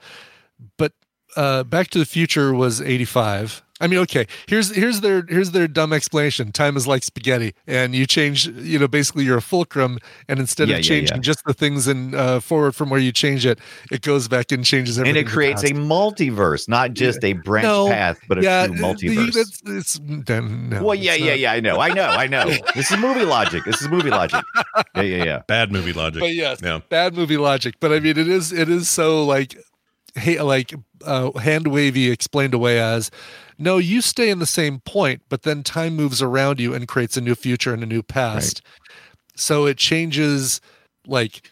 but 0.78 0.94
uh, 1.36 1.64
Back 1.64 1.90
to 1.90 2.00
the 2.00 2.06
Future 2.06 2.54
was 2.54 2.80
85. 2.82 3.64
I 3.80 3.88
mean, 3.88 4.00
okay. 4.00 4.26
Here's 4.48 4.76
here's 4.76 5.02
their 5.02 5.24
here's 5.30 5.52
their 5.52 5.68
dumb 5.68 5.94
explanation. 5.94 6.52
Time 6.52 6.76
is 6.78 6.88
like 6.88 7.04
spaghetti, 7.04 7.54
and 7.68 7.94
you 7.94 8.08
change. 8.08 8.48
You 8.48 8.80
know, 8.80 8.88
basically, 8.88 9.24
you're 9.26 9.38
a 9.38 9.42
fulcrum, 9.42 10.00
and 10.28 10.40
instead 10.40 10.70
Yeah, 10.70 10.78
of 10.78 10.84
changing 10.84 11.18
yeah. 11.18 11.22
just 11.22 11.44
the 11.46 11.54
things 11.54 11.88
in 11.88 12.16
uh, 12.16 12.40
forward 12.40 12.74
from 12.76 12.90
where 12.90 13.00
you 13.00 13.12
change 13.12 13.46
it, 13.46 13.60
it 13.92 14.02
goes 14.02 14.28
back 14.28 14.52
and 14.52 14.66
changes 14.66 14.98
everything. 14.98 15.20
And 15.20 15.28
it 15.28 15.32
creates 15.32 15.64
a 15.64 15.74
multiverse, 15.74 16.68
not 16.68 16.94
just 16.94 17.24
a 17.24 17.34
branch 17.34 17.66
No, 17.66 17.88
path, 17.90 18.20
but 18.28 18.40
a 18.40 18.42
yeah, 18.42 18.66
true 18.68 18.76
the- 18.78 18.82
multiverse. 18.82 19.34
that's- 19.34 19.62
it's, 19.66 20.00
then, 20.04 20.70
no, 20.70 20.84
well, 20.84 20.96
yeah, 20.96 21.14
it's 21.14 21.22
yeah, 21.24 21.30
not. 21.32 21.40
yeah. 21.40 21.52
I 21.54 21.60
know, 21.60 21.80
I 21.80 21.94
know, 21.94 22.04
I 22.06 22.28
know. 22.28 22.46
this 22.76 22.92
is 22.92 22.98
movie 22.98 23.26
logic. 23.26 23.64
This 23.66 23.82
is 23.82 23.90
movie 23.90 24.10
logic. 24.10 24.44
Yeah, 24.96 25.02
yeah, 25.04 25.24
yeah. 25.24 25.42
Bad 25.48 25.72
movie 25.72 25.94
logic. 25.94 26.20
But 26.22 26.34
yes, 26.34 26.60
Yeah. 26.64 26.80
bad 26.90 27.14
movie 27.16 27.38
logic. 27.38 27.76
But 27.80 27.92
I 27.94 28.00
mean, 28.00 28.18
it 28.18 28.28
is 28.28 28.52
it 28.52 28.70
is 28.70 28.90
so 28.90 29.24
like, 29.26 29.56
hey, 30.16 30.42
like 30.42 30.74
uh, 31.06 31.32
hand 31.40 31.68
wavy 31.68 32.10
explained 32.12 32.54
away 32.54 32.80
as, 32.80 33.12
no, 33.58 33.78
you 33.78 34.02
stay 34.02 34.30
in 34.30 34.40
the 34.40 34.46
same 34.46 34.80
point, 34.82 35.22
but 35.30 35.44
then 35.44 35.64
time 35.64 35.96
moves 35.96 36.22
around 36.22 36.60
you 36.60 36.74
and 36.74 36.88
creates 36.88 37.18
a 37.18 37.22
new 37.22 37.36
future 37.36 37.74
and 37.74 37.82
a 37.84 37.88
new 37.88 38.04
past. 38.04 38.62
So 39.36 39.66
it 39.66 39.78
changes 39.78 40.62
like 41.06 41.50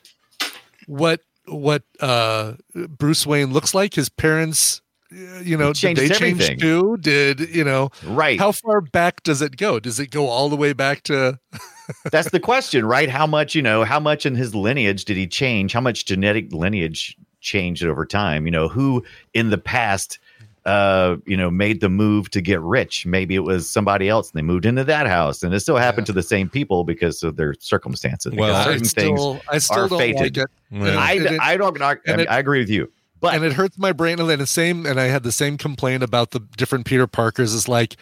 what 0.88 1.22
what 1.48 1.84
uh 2.00 2.54
Bruce 2.74 3.26
Wayne 3.26 3.54
looks 3.54 3.74
like. 3.74 3.94
His 3.94 4.10
parents. 4.10 4.82
uh, 5.12 5.40
You 5.40 5.58
know, 5.58 5.74
did 5.74 5.98
they 5.98 6.10
change 6.10 6.60
too? 6.60 6.98
Did 7.00 7.40
you 7.56 7.64
know? 7.64 7.90
Right. 8.04 8.40
How 8.40 8.52
far 8.52 8.82
back 8.82 9.24
does 9.24 9.42
it 9.42 9.58
go? 9.58 9.80
Does 9.80 10.00
it 10.00 10.10
go 10.10 10.28
all 10.28 10.50
the 10.50 10.56
way 10.56 10.74
back 10.74 11.04
to 11.04 11.40
That's 12.12 12.32
the 12.32 12.40
question, 12.40 12.86
right? 12.86 13.10
How 13.10 13.28
much, 13.28 13.54
you 13.54 13.62
know, 13.62 13.84
how 13.84 14.00
much 14.00 14.26
in 14.26 14.34
his 14.36 14.56
lineage 14.56 15.06
did 15.06 15.18
he 15.18 15.28
change? 15.28 15.72
How 15.74 15.82
much 15.82 16.06
genetic 16.06 16.52
lineage 16.52 17.16
changed 17.46 17.86
over 17.86 18.06
time? 18.06 18.46
You 18.46 18.52
know, 18.52 18.68
who 18.68 19.04
in 19.34 19.50
the 19.52 19.58
past 19.58 20.20
uh, 20.66 21.18
you 21.28 21.38
know, 21.38 21.52
made 21.52 21.80
the 21.80 21.90
move 21.90 22.28
to 22.32 22.42
get 22.42 22.60
rich. 22.60 23.06
Maybe 23.06 23.36
it 23.36 23.42
was 23.44 23.70
somebody 23.70 24.10
else 24.10 24.32
and 24.32 24.38
they 24.40 24.42
moved 24.42 24.66
into 24.66 24.84
that 24.84 25.06
house 25.06 25.44
and 25.44 25.54
it 25.54 25.60
still 25.60 25.78
happened 25.78 26.08
to 26.08 26.12
the 26.12 26.24
same 26.24 26.50
people 26.50 26.84
because 26.84 27.22
of 27.22 27.36
their 27.36 27.54
circumstances. 27.60 28.34
Well, 28.34 28.50
because 28.50 28.66
I 28.66 28.72
certain 28.72 28.86
still- 28.86 29.34
things 29.36 29.44
I 29.48 29.58
still 29.60 29.86
are 29.86 29.90
don't 29.90 30.00
fated. 30.00 30.22
like 30.22 30.38
it. 30.38 30.48
Well, 30.72 30.98
I, 30.98 31.12
it- 31.14 31.40
I 31.40 31.58
don't, 31.58 31.80
I, 31.84 31.98
and 32.08 32.22
it- 32.22 32.28
I 32.32 32.40
agree 32.40 32.58
with 32.58 32.70
you. 32.72 32.92
But 33.22 33.36
and 33.36 33.46
it 33.46 33.54
hurts 33.54 33.78
my 33.78 33.92
brain 33.92 34.20
and 34.20 34.28
then 34.28 34.40
the 34.40 34.46
same 34.48 34.86
and 34.88 35.00
i 35.00 35.06
had 35.06 35.22
the 35.24 35.32
same 35.32 35.58
complaint 35.58 36.02
about 36.04 36.32
the 36.32 36.40
different 36.58 36.86
peter 36.86 37.08
parkers 37.08 37.54
is 37.54 37.68
like 37.68 37.96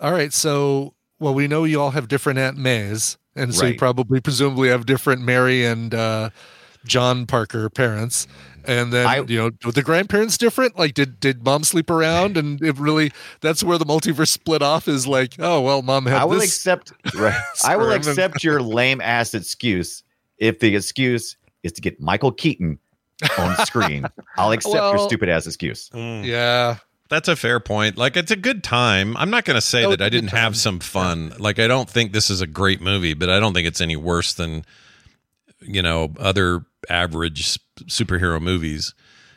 all 0.00 0.10
right 0.12 0.32
so 0.32 0.94
well 1.20 1.34
we 1.34 1.46
know 1.46 1.62
you 1.64 1.80
all 1.80 1.90
have 1.90 2.08
different 2.08 2.38
aunt 2.38 2.56
mays 2.56 3.16
and 3.36 3.54
so 3.54 3.66
you 3.66 3.74
probably 3.76 4.20
presumably 4.20 4.68
have 4.70 4.86
different 4.86 5.20
mary 5.22 5.64
and 5.64 5.94
uh 5.94 6.30
john 6.86 7.24
parker 7.26 7.68
parents 7.70 8.26
and 8.66 8.92
then 8.92 9.06
I- 9.06 9.18
you 9.26 9.38
know 9.38 9.50
were 9.64 9.72
the 9.72 9.82
grandparents 9.82 10.36
different 10.38 10.78
like 10.78 10.94
did 10.94 11.20
did 11.20 11.44
mom 11.44 11.64
sleep 11.64 11.90
around 11.90 12.36
and 12.36 12.60
it 12.62 12.78
really 12.78 13.12
that's 13.40 13.62
where 13.62 13.78
the 13.78 13.86
multiverse 13.86 14.28
split 14.28 14.62
off 14.62 14.88
is 14.88 15.06
like 15.06 15.34
oh 15.38 15.60
well 15.60 15.82
mom 15.82 16.06
had 16.06 16.20
I 16.20 16.24
will 16.24 16.38
this 16.40 16.44
accept 16.50 16.92
right. 17.14 17.38
I 17.64 17.76
will 17.76 17.92
accept 17.92 18.42
your 18.44 18.60
lame 18.78 19.00
ass 19.00 19.34
excuse 19.34 20.02
if 20.38 20.58
the 20.60 20.74
excuse 20.76 21.36
is 21.62 21.72
to 21.72 21.80
get 21.80 22.00
Michael 22.00 22.32
Keaton 22.32 22.78
on 23.38 23.56
screen. 23.64 24.04
I'll 24.36 24.52
accept 24.52 24.74
your 24.74 24.98
stupid 24.98 25.28
ass 25.28 25.46
excuse. 25.46 25.88
Mm. 25.90 26.24
yeah 26.26 26.76
That's 27.08 27.28
a 27.28 27.36
fair 27.36 27.60
point. 27.60 27.96
Like 27.96 28.16
it's 28.16 28.30
a 28.32 28.36
good 28.36 28.64
time. 28.64 29.16
I'm 29.16 29.30
not 29.30 29.44
going 29.44 29.54
to 29.54 29.60
say 29.60 29.84
Oh, 29.84 29.90
that 29.90 29.94
it's 29.94 30.00
a 30.00 30.04
I 30.04 30.08
good 30.08 30.16
didn't 30.22 30.30
have 30.30 30.56
some 30.56 30.80
fun. 30.80 31.32
Like 31.38 31.58
I 31.58 31.66
don't 31.68 31.88
think 31.88 32.12
this 32.12 32.28
is 32.30 32.40
a 32.40 32.46
great 32.46 32.80
movie, 32.80 33.14
but 33.14 33.30
I 33.30 33.38
don't 33.40 33.54
think 33.54 33.66
it's 33.68 33.80
any 33.80 33.96
worse 33.96 34.34
than 34.34 34.64
you 35.60 35.80
know 35.80 36.12
other 36.18 36.64
average 36.90 37.58
superhero 37.84 38.40
movies. 38.40 38.94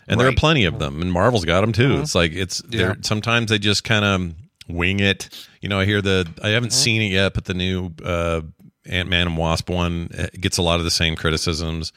And 0.08 0.20
there 0.20 0.28
are 0.28 0.34
plenty 0.34 0.64
of 0.64 0.80
them, 0.80 1.02
and 1.02 1.12
Marvel's 1.12 1.44
got 1.44 1.62
them 1.62 1.74
too. 1.74 1.96
Mhm. 1.98 2.02
It's 2.02 2.16
like 2.16 2.32
it's 2.32 2.62
Yeah. 2.70 2.78
they're 2.80 2.98
sometimes 3.02 3.50
they 3.50 3.60
just 3.60 3.84
kind 3.84 4.06
of 4.06 4.34
wing 4.70 5.00
it. 5.02 5.28
You 5.62 5.68
know, 5.68 5.80
I 5.82 5.86
hear 5.86 6.02
the 6.02 6.26
I 6.42 6.50
haven't 6.50 6.72
seen 6.72 7.02
it 7.02 7.12
yet, 7.12 7.34
but 7.34 7.44
the 7.46 7.54
new 7.54 7.92
uh, 8.06 8.42
Ant 8.86 9.10
Man 9.10 9.28
and 9.28 9.38
Wasp 9.38 9.70
one 9.70 10.10
uh, 10.18 10.28
gets 10.40 10.58
a 10.58 10.62
lot 10.62 10.80
of 10.80 10.86
the 10.86 10.92
same 10.92 11.18
criticisms. 11.18 11.92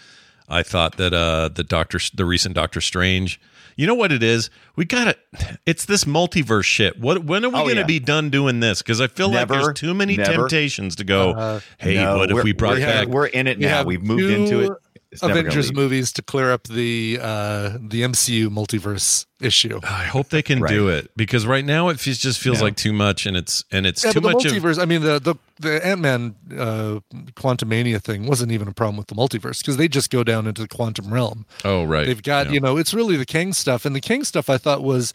I 0.49 0.65
thought 0.65 0.97
that 0.97 1.15
uh, 1.15 1.51
the 1.55 1.63
Doctor, 1.63 2.01
the 2.13 2.25
recent 2.25 2.57
Doctor 2.57 2.81
Strange. 2.81 3.41
You 3.77 3.87
know 3.87 3.95
what 3.95 4.11
it 4.11 4.23
is? 4.25 4.51
We 4.75 4.85
got 4.85 5.07
it. 5.07 5.19
It's 5.65 5.85
this 5.85 6.03
multiverse 6.05 6.65
shit. 6.65 6.99
What? 6.99 7.25
When 7.25 7.45
are 7.45 7.49
we 7.49 7.55
Oh, 7.55 7.63
going 7.63 7.77
to 7.77 7.83
yeah. 7.83 7.87
be 7.87 8.01
done 8.01 8.29
doing 8.29 8.59
this? 8.59 8.83
Because 8.83 9.01
I 9.01 9.07
feel 9.07 9.31
Never. 9.31 9.55
like 9.55 9.63
there's 9.65 9.79
too 9.79 9.95
many 9.95 10.17
Never. 10.17 10.33
temptations 10.33 10.97
to 10.97 11.05
go. 11.05 11.31
Uh, 11.31 11.61
hey, 11.79 11.95
No, 11.95 12.19
what 12.19 12.31
if 12.33 12.43
we 12.43 12.53
brought 12.53 12.75
we're, 12.75 12.81
back? 12.87 13.07
We're 13.07 13.27
in 13.27 13.47
it 13.47 13.59
now. 13.61 13.69
have 13.69 13.87
We've 13.87 14.03
moved 14.03 14.25
into 14.25 14.61
it. 14.65 14.73
Two 15.11 15.15
It's 15.17 15.23
Avengers 15.25 15.73
movies 15.73 16.13
to 16.13 16.23
clear 16.23 16.53
up 16.53 16.65
the 16.69 17.19
uh 17.21 17.71
the 17.81 18.03
MCU 18.03 18.49
multiverse 18.49 19.27
issue. 19.41 19.81
I 19.83 20.05
hope 20.05 20.29
they 20.29 20.41
can 20.43 20.61
Right. 20.61 20.71
do 20.73 20.89
it 20.89 21.11
because 21.17 21.47
right 21.47 21.65
now 21.65 21.89
it 21.89 21.99
feels, 21.99 22.19
just 22.19 22.39
feels 22.39 22.59
Yeah. 22.59 22.65
like 22.65 22.77
too 22.77 22.93
much, 22.93 23.27
and 23.27 23.37
it's 23.37 23.65
and 23.73 23.87
it's 23.87 24.05
Yeah, 24.05 24.13
too 24.13 24.21
but 24.21 24.29
the 24.29 24.35
much 24.37 24.45
of 24.47 24.53
multiverse. 24.53 24.81
I 24.81 24.85
mean, 24.85 25.01
the 25.03 25.19
the, 25.19 25.35
the 25.59 25.85
Ant 25.85 26.01
Man 26.01 26.37
uh, 26.57 27.01
Quantumania 27.35 28.01
thing 28.01 28.27
wasn't 28.29 28.53
even 28.53 28.69
a 28.69 28.73
problem 28.73 28.97
with 28.99 29.09
the 29.09 29.17
multiverse 29.17 29.59
because 29.59 29.77
they 29.79 29.89
just 29.89 30.11
go 30.11 30.23
down 30.23 30.47
into 30.47 30.63
the 30.63 30.69
quantum 30.69 31.13
realm. 31.13 31.45
oh 31.65 31.83
right. 31.83 32.07
They've 32.07 32.23
got 32.23 32.47
Yeah. 32.47 32.53
you 32.53 32.61
know, 32.61 32.77
it's 32.77 32.95
really 32.95 33.17
the 33.17 33.27
Kang 33.27 33.53
stuff, 33.53 33.85
and 33.85 33.97
the 33.97 34.01
Kang 34.01 34.23
stuff 34.23 34.49
I 34.49 34.59
thought 34.59 34.81
was 34.81 35.13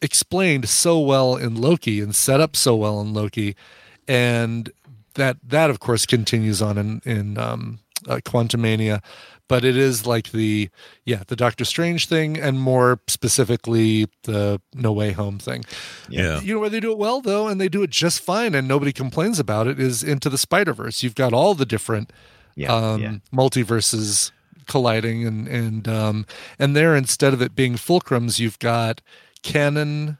explained 0.00 0.70
so 0.70 0.98
well 0.98 1.36
in 1.36 1.54
Loki 1.60 2.00
and 2.00 2.14
set 2.14 2.40
up 2.40 2.56
so 2.56 2.74
well 2.76 2.98
in 3.02 3.12
Loki, 3.12 3.56
and 4.08 4.70
that 5.16 5.36
that 5.46 5.68
of 5.68 5.80
course 5.80 6.06
continues 6.06 6.62
on 6.62 6.78
in 6.78 7.02
in 7.04 7.36
um, 7.36 7.80
uh, 8.08 8.20
Quantumania. 8.24 9.02
But 9.46 9.62
it 9.64 9.76
is 9.76 10.06
like 10.06 10.30
the 10.32 10.70
yeah 11.04 11.22
the 11.26 11.36
Doctor 11.36 11.64
Strange 11.66 12.08
thing, 12.08 12.38
and 12.40 12.58
more 12.58 13.00
specifically 13.08 14.06
the 14.22 14.60
No 14.74 14.90
Way 14.92 15.12
Home 15.12 15.38
thing. 15.38 15.64
yeah. 16.08 16.40
You 16.40 16.54
know 16.54 16.60
where 16.60 16.70
they 16.70 16.80
do 16.80 16.92
it 16.92 16.98
well 16.98 17.20
though, 17.20 17.46
and 17.48 17.60
they 17.60 17.68
do 17.68 17.82
it 17.82 17.90
just 17.90 18.20
fine, 18.20 18.54
and 18.54 18.66
nobody 18.66 18.92
complains 18.92 19.38
about 19.38 19.66
it. 19.66 19.78
Is 19.78 20.02
into 20.02 20.30
the 20.30 20.38
Spider 20.38 20.72
Verse. 20.72 21.02
You've 21.02 21.14
got 21.14 21.32
all 21.34 21.54
the 21.54 21.66
different 21.66 22.10
Yeah, 22.54 22.74
um, 22.74 23.02
yeah. 23.02 23.14
multiverses 23.34 24.30
colliding, 24.66 25.26
and 25.26 25.46
and 25.46 25.88
um, 25.88 26.26
and 26.58 26.74
there 26.74 26.96
instead 26.96 27.34
of 27.34 27.42
it 27.42 27.54
being 27.54 27.74
fulcrums, 27.74 28.38
you've 28.38 28.58
got 28.58 29.02
canon 29.42 30.16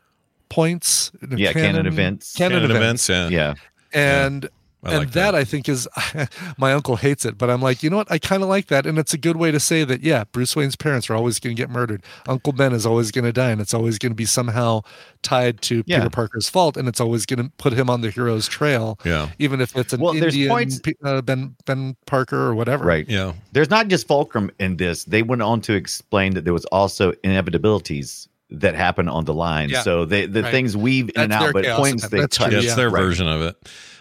points. 0.50 1.10
Yeah, 1.34 1.52
canon 1.54 1.86
events. 1.86 2.34
canon, 2.34 2.60
Canon 2.60 2.70
events, 2.76 3.08
events. 3.08 3.32
Yeah. 3.32 3.54
Yeah. 3.94 4.26
and. 4.26 4.48
I 4.84 4.90
and 4.90 4.98
like 4.98 5.10
that, 5.12 5.32
that. 5.32 5.34
I 5.34 5.44
think 5.44 5.68
is 5.68 5.88
my 6.58 6.72
uncle 6.72 6.96
hates 6.96 7.24
it, 7.24 7.38
but 7.38 7.48
I'm 7.50 7.62
like, 7.62 7.82
you 7.82 7.90
know 7.90 7.96
what? 7.96 8.10
I 8.10 8.18
kind 8.18 8.42
of 8.42 8.48
like 8.48 8.66
that, 8.66 8.86
and 8.86 8.98
it's 8.98 9.14
a 9.14 9.18
good 9.18 9.36
way 9.36 9.50
to 9.50 9.58
say 9.60 9.84
that. 9.84 10.02
Yeah, 10.02 10.24
Bruce 10.32 10.54
Wayne's 10.54 10.76
parents 10.76 11.08
are 11.10 11.14
always 11.14 11.38
going 11.40 11.56
to 11.56 11.60
get 11.60 11.70
murdered. 11.70 12.02
Uncle 12.28 12.52
Ben 12.52 12.72
is 12.72 12.84
always 12.86 13.10
going 13.10 13.24
to 13.24 13.32
die, 13.32 13.50
and 13.50 13.60
it's 13.60 13.74
always 13.74 13.98
going 13.98 14.12
to 14.12 14.16
be 14.16 14.24
somehow 14.26 14.82
tied 15.22 15.60
to 15.62 15.82
Yeah. 15.86 15.98
Peter 15.98 16.10
Parker's 16.10 16.48
fault, 16.48 16.76
and 16.76 16.86
it's 16.88 17.00
always 17.00 17.24
going 17.26 17.42
to 17.44 17.50
put 17.56 17.72
him 17.72 17.88
on 17.88 18.00
the 18.02 18.10
hero's 18.10 18.46
trail. 18.46 18.98
Yeah. 19.04 19.30
even 19.38 19.60
if 19.60 19.74
it's 19.76 19.92
an 19.92 20.00
Well, 20.00 20.12
there's 20.14 20.34
Indian 20.34 20.50
points- 20.50 20.78
Pe- 20.80 20.92
uh, 21.02 21.22
Ben 21.22 21.56
Ben 21.64 21.96
Parker 22.06 22.36
or 22.38 22.54
whatever. 22.54 22.84
Right. 22.84 23.08
Yeah. 23.08 23.32
There's 23.52 23.70
not 23.70 23.88
just 23.88 24.06
fulcrum 24.06 24.50
in 24.60 24.76
this. 24.76 25.04
They 25.04 25.22
went 25.22 25.42
on 25.42 25.60
to 25.62 25.72
explain 25.74 26.34
that 26.34 26.44
there 26.44 26.52
was 26.52 26.64
also 26.66 27.12
inevitabilities 27.24 28.28
that 28.50 28.74
happen 28.74 29.08
on 29.08 29.24
the 29.24 29.34
line. 29.34 29.70
Yeah. 29.70 29.82
So 29.82 30.04
they, 30.04 30.26
the 30.26 30.42
Right. 30.42 30.50
things 30.50 30.76
weave 30.76 31.10
in 31.14 31.22
and 31.22 31.32
That's 31.32 31.40
their 31.40 31.48
out, 31.48 31.54
but 31.54 31.64
points 31.76 32.04
event. 32.04 32.10
they 32.30 32.36
touch. 32.36 32.50
true, 32.50 32.58
Yeah, 32.60 32.64
it's 32.64 32.74
their 32.76 32.90
Right. 32.90 33.00
version 33.00 33.26
of 33.26 33.42
it. 33.42 33.56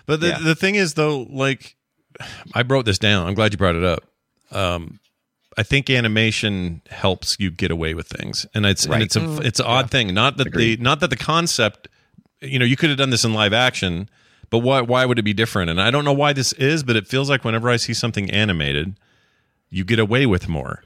But 0.06 0.20
the 0.22 0.28
Yeah. 0.30 0.40
the 0.40 0.56
thing 0.56 0.76
is 0.76 0.94
though, 0.96 1.28
like 1.30 1.76
I 2.54 2.62
wrote 2.64 2.86
this 2.86 3.00
down. 3.00 3.28
I'm 3.28 3.34
glad 3.34 3.54
you 3.54 3.58
brought 3.58 3.76
it 3.76 3.84
up. 3.84 4.04
Um 4.52 5.00
I 5.56 5.62
think 5.64 5.90
animation 5.90 6.82
helps 6.90 7.38
you 7.40 7.52
get 7.52 7.70
away 7.72 7.94
with 7.94 8.08
things. 8.08 8.46
And 8.56 8.66
it's 8.66 8.86
and 8.86 9.04
it's 9.04 9.16
a 9.16 9.38
it's 9.42 9.60
an 9.60 9.66
odd 9.68 9.92
thing. 9.92 10.14
Not 10.14 10.38
that 10.38 10.48
Agreed. 10.48 10.80
the 10.80 10.84
not 10.84 11.00
that 11.02 11.10
the 11.10 11.16
concept 11.18 11.88
you 12.42 12.60
know, 12.60 12.66
you 12.66 12.76
could 12.76 12.90
have 12.90 12.98
done 12.98 13.10
this 13.10 13.24
in 13.24 13.34
live 13.34 13.54
action, 13.54 14.10
but 14.50 14.60
why 14.60 14.82
why 14.82 15.06
would 15.06 15.18
it 15.20 15.24
be 15.24 15.34
different? 15.34 15.70
And 15.70 15.80
I 15.82 15.92
don't 15.92 16.04
know 16.06 16.12
why 16.14 16.34
this 16.34 16.52
is, 16.54 16.84
but 16.84 16.96
it 16.96 17.08
feels 17.08 17.30
like 17.30 17.46
whenever 17.46 17.70
I 17.70 17.78
see 17.78 17.94
something 17.94 18.30
animated, 18.32 18.98
you 19.70 19.84
get 19.86 20.00
away 20.00 20.26
with 20.26 20.48
more. 20.50 20.84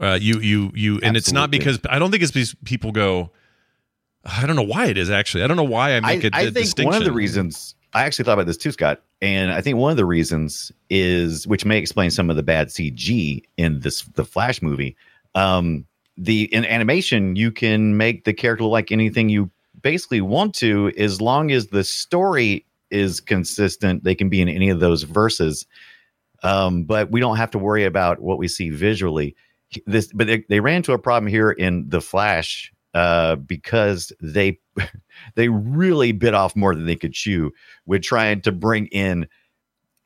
Uh, 0.00 0.18
you 0.20 0.40
you 0.40 0.72
you, 0.74 0.98
and 1.02 1.16
it's 1.16 1.30
not 1.32 1.50
because 1.50 1.78
I 1.88 1.98
don't 1.98 2.10
think 2.10 2.22
it's 2.22 2.32
because 2.32 2.54
people 2.64 2.90
go. 2.90 3.30
I 4.24 4.46
don't 4.46 4.56
know 4.56 4.62
why 4.62 4.86
it 4.86 4.96
is 4.96 5.10
actually. 5.10 5.44
I 5.44 5.46
don't 5.46 5.56
know 5.58 5.62
why 5.62 5.92
I 5.92 5.96
I, 5.98 6.00
make 6.00 6.24
a 6.24 6.30
I 6.32 6.40
a 6.40 6.44
think 6.44 6.54
distinction. 6.66 6.86
one 6.86 6.96
of 6.96 7.04
the 7.04 7.12
reasons 7.12 7.74
I 7.94 8.02
actually 8.04 8.24
thought 8.24 8.34
about 8.34 8.46
this 8.46 8.56
too, 8.56 8.72
Scott, 8.72 9.02
and 9.22 9.52
I 9.52 9.60
think 9.60 9.78
one 9.78 9.92
of 9.92 9.96
the 9.96 10.04
reasons 10.04 10.72
is 10.90 11.46
which 11.46 11.64
may 11.64 11.78
explain 11.78 12.10
some 12.10 12.28
of 12.28 12.36
the 12.36 12.42
bad 12.42 12.68
CG 12.68 13.42
in 13.56 13.80
this 13.80 14.02
the 14.02 14.24
Flash 14.24 14.60
movie. 14.60 14.96
Um, 15.36 15.86
the 16.16 16.52
in 16.52 16.64
animation, 16.64 17.36
you 17.36 17.52
can 17.52 17.96
make 17.96 18.24
the 18.24 18.32
character 18.32 18.64
look 18.64 18.72
like 18.72 18.92
anything 18.92 19.28
you 19.28 19.50
basically 19.80 20.20
want 20.20 20.54
to, 20.56 20.92
as 20.98 21.20
long 21.20 21.52
as 21.52 21.68
the 21.68 21.84
story 21.84 22.66
is 22.90 23.20
consistent. 23.20 24.02
They 24.02 24.14
can 24.14 24.28
be 24.28 24.40
in 24.40 24.48
any 24.48 24.70
of 24.70 24.80
those 24.80 25.04
verses, 25.04 25.64
um, 26.42 26.84
but 26.84 27.12
we 27.12 27.20
don't 27.20 27.36
have 27.36 27.50
to 27.52 27.58
worry 27.58 27.84
about 27.84 28.20
what 28.20 28.38
we 28.38 28.48
see 28.48 28.70
visually. 28.70 29.36
This, 29.86 30.12
but 30.12 30.26
they, 30.26 30.44
they 30.48 30.60
ran 30.60 30.76
into 30.76 30.92
a 30.92 30.98
problem 30.98 31.28
here 31.30 31.50
in 31.50 31.88
the 31.88 32.00
Flash 32.00 32.72
uh, 32.94 33.36
because 33.36 34.12
they 34.20 34.58
they 35.36 35.48
really 35.48 36.12
bit 36.12 36.34
off 36.34 36.54
more 36.56 36.74
than 36.74 36.86
they 36.86 36.96
could 36.96 37.12
chew 37.12 37.52
with 37.86 38.02
trying 38.02 38.40
to 38.42 38.52
bring 38.52 38.86
in 38.88 39.26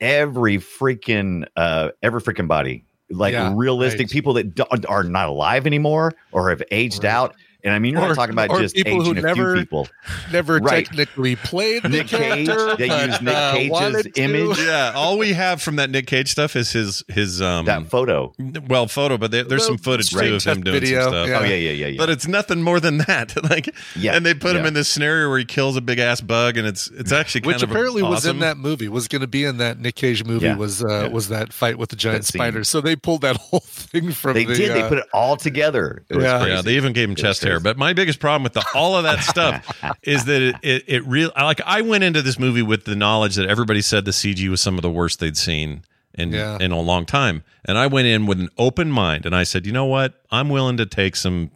every 0.01 0.59
freaking 0.59 1.45
uh 1.57 1.91
every 2.03 2.21
freaking 2.21 2.47
body 2.49 2.85
like 3.11 3.33
Yeah, 3.33 3.53
realistic 3.57 4.07
right. 4.07 4.11
people 4.11 4.33
that 4.35 4.85
are 4.89 5.03
not 5.03 5.29
alive 5.29 5.67
anymore 5.67 6.13
or 6.33 6.51
have 6.51 6.63
aged 6.71 7.05
Right. 7.05 7.11
out 7.11 7.35
and 7.65 7.75
i 7.75 7.79
mean 7.79 7.93
you're 7.95 8.03
Or- 8.03 8.09
not 8.09 8.15
talking 8.17 8.33
about 8.35 8.51
just 8.61 8.75
people 8.77 9.03
who 9.05 9.11
aging 9.13 9.19
a 9.19 9.23
never 9.23 9.55
few 9.55 9.63
people 9.63 9.89
Never 10.33 10.59
Right. 10.59 10.85
technically 10.87 11.37
played 11.37 11.83
the 11.83 11.89
Nick 11.89 12.07
Cage, 12.09 12.47
they 12.79 12.89
but, 12.89 13.09
use 13.09 13.21
Nick 13.23 13.35
uh, 13.35 13.53
Cage's 13.53 13.71
wanted 13.71 14.15
to. 14.15 14.21
image. 14.23 14.59
yeah, 14.59 14.93
all 14.95 15.17
we 15.19 15.33
have 15.33 15.61
from 15.63 15.77
that 15.77 15.91
Nick 15.91 16.07
Cage 16.07 16.31
stuff 16.31 16.55
is 16.57 16.73
his 16.73 17.03
his 17.09 17.41
um 17.43 17.65
that 17.67 17.89
photo 17.91 18.35
well 18.69 18.87
photo, 18.89 19.17
but 19.19 19.31
there, 19.31 19.45
there's 19.45 19.65
some 19.67 19.77
The 19.77 19.83
footage 19.83 20.11
too 20.11 20.35
of 20.35 20.45
him 20.45 20.63
doing 20.63 20.81
video, 20.81 21.03
some 21.03 21.13
stuff. 21.13 21.29
yeah. 21.29 21.39
oh 21.41 21.43
yeah 21.45 21.55
yeah 21.55 21.71
yeah, 21.71 21.87
yeah. 21.89 21.99
But 21.99 22.11
it's 22.11 22.27
nothing 22.29 22.63
more 22.63 22.81
than 22.81 22.99
that. 22.99 23.35
like, 23.51 23.75
Yeah, 23.97 24.15
and 24.17 24.25
they 24.27 24.35
put 24.35 24.55
him 24.57 24.67
in 24.67 24.75
this 24.75 24.89
scenario 24.89 25.29
where 25.29 25.39
he 25.39 25.45
kills 25.45 25.77
a 25.77 25.81
big 25.81 25.99
ass 25.99 26.21
bug, 26.21 26.57
and 26.57 26.67
it's 26.67 26.89
it's 26.89 27.13
actually 27.13 27.43
kind 27.43 27.55
Which 27.55 27.63
of 27.63 27.71
apparently 27.71 28.03
was 28.03 28.27
in 28.27 28.39
that 28.41 28.57
movie. 28.57 28.89
Was 28.89 29.09
going 29.09 29.21
to 29.23 29.27
be 29.29 29.45
in 29.45 29.59
that 29.59 29.79
Nick 29.79 29.95
Cage 29.97 30.25
movie. 30.25 30.47
Yeah. 30.47 30.57
Was 30.57 30.83
uh, 30.85 31.09
was 31.13 31.29
that 31.29 31.53
fight 31.53 31.79
with 31.79 31.91
the 31.91 31.97
giant 31.97 32.23
That 32.23 32.27
scene. 32.33 32.39
spider? 32.41 32.65
So 32.65 32.81
they 32.81 32.97
pulled 32.97 33.23
that 33.23 33.37
whole 33.41 33.61
thing 33.61 34.13
from. 34.13 34.35
they 34.35 34.45
the, 34.45 34.55
did 34.55 34.73
they 34.75 34.83
uh, 34.83 34.89
put 34.89 34.99
it 34.99 35.07
all 35.13 35.37
together 35.37 36.05
It 36.09 36.17
was 36.17 36.25
Yeah. 36.25 36.39
crazy. 36.39 36.53
Yeah, 36.55 36.63
they 36.63 36.77
even 36.77 36.93
gave 36.93 37.05
him 37.09 37.13
It 37.13 37.19
was 37.19 37.23
chest 37.23 37.43
hair. 37.49 37.57
crazy. 37.57 37.65
But 37.65 37.79
my 37.79 37.93
biggest 37.93 38.21
problem 38.21 38.43
with 38.45 38.53
the, 38.55 38.65
all 38.75 38.97
of 38.97 39.05
that 39.05 39.21
stuff 39.25 39.67
is 40.03 40.25
that 40.27 40.43
it 40.43 40.57
it, 40.63 40.85
it 40.87 41.07
real 41.07 41.31
like 41.37 41.61
I 41.65 41.81
went 41.83 42.05
into 42.05 42.23
this 42.23 42.39
movie 42.39 42.63
with 42.63 42.85
the 42.85 42.95
knowledge 42.97 43.35
that 43.37 43.49
everybody 43.49 43.83
said 43.83 44.05
the 44.05 44.11
CG 44.13 44.49
was 44.49 44.61
some 44.61 44.77
of 44.77 44.83
the 44.83 44.91
worst 44.91 45.21
they'd 45.21 45.37
seen 45.37 45.83
in 46.15 46.33
Yeah. 46.33 46.59
in 46.61 46.73
a 46.73 46.81
long 46.81 47.05
time, 47.07 47.45
and 47.65 47.79
I 47.79 47.87
went 47.87 48.07
in 48.09 48.27
with 48.27 48.41
an 48.41 48.49
open 48.59 48.91
mind, 48.91 49.27
and 49.27 49.35
I 49.37 49.45
said, 49.45 49.67
you 49.67 49.73
know 49.73 49.85
what, 49.87 50.15
I'm 50.31 50.49
willing 50.49 50.77
to 50.79 50.87
take 50.87 51.17
some. 51.17 51.51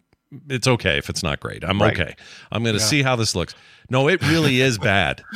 It's 0.49 0.67
okay 0.67 0.97
if 0.97 1.09
it's 1.11 1.21
not 1.21 1.39
great. 1.39 1.63
I'm 1.63 1.79
Right. 1.79 1.93
okay. 1.99 2.15
I'm 2.51 2.63
going 2.63 2.73
to 2.75 2.81
Yeah. 2.81 2.87
see 2.87 3.03
how 3.03 3.15
this 3.15 3.35
looks. 3.35 3.53
No, 3.91 4.07
it 4.07 4.19
really 4.23 4.61
is 4.61 4.79
bad. 4.79 5.21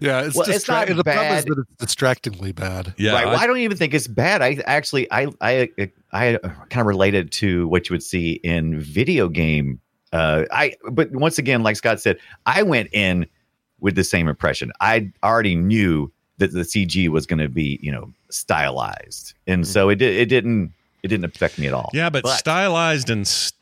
Yeah, 0.00 0.22
it's, 0.22 0.34
Well, 0.36 0.48
it's 0.48 0.66
not 0.68 0.86
the 0.88 1.02
problem 1.04 1.26
is 1.36 1.44
bad. 1.44 1.46
that 1.48 1.58
it's 1.58 1.76
distractingly 1.76 2.52
bad. 2.52 2.94
Yeah, 2.96 3.12
right. 3.12 3.26
I- 3.26 3.34
I 3.42 3.46
don't 3.46 3.58
even 3.58 3.76
think 3.76 3.92
it's 3.92 4.06
bad. 4.06 4.40
I 4.40 4.58
actually, 4.64 5.10
I, 5.12 5.26
I, 5.42 5.68
I 6.12 6.38
kind 6.38 6.80
of 6.80 6.86
related 6.86 7.30
to 7.32 7.68
what 7.68 7.88
you 7.90 7.94
would 7.94 8.02
see 8.02 8.32
in 8.42 8.80
video 8.80 9.28
game. 9.28 9.80
Uh, 10.12 10.44
I, 10.50 10.74
but 10.90 11.10
once 11.12 11.38
again, 11.38 11.62
like 11.62 11.76
Scott 11.76 12.00
said, 12.00 12.18
I 12.46 12.62
went 12.62 12.88
in 12.92 13.26
with 13.80 13.94
the 13.94 14.04
same 14.04 14.28
impression. 14.28 14.72
I 14.80 15.12
already 15.22 15.54
knew 15.54 16.10
that 16.38 16.52
the 16.52 16.60
CG 16.60 17.08
was 17.08 17.26
going 17.26 17.40
to 17.40 17.48
be, 17.48 17.78
you 17.82 17.92
know, 17.92 18.12
stylized, 18.30 19.34
and 19.46 19.66
so 19.66 19.88
it 19.88 19.96
did. 19.96 20.16
It 20.16 20.26
didn't. 20.26 20.72
It 21.02 21.08
didn't 21.08 21.26
affect 21.26 21.58
me 21.58 21.66
at 21.68 21.74
all. 21.74 21.90
yeah, 21.92 22.10
but, 22.10 22.26
stylized 22.26 23.08
and 23.08 23.26
st- 23.26 23.54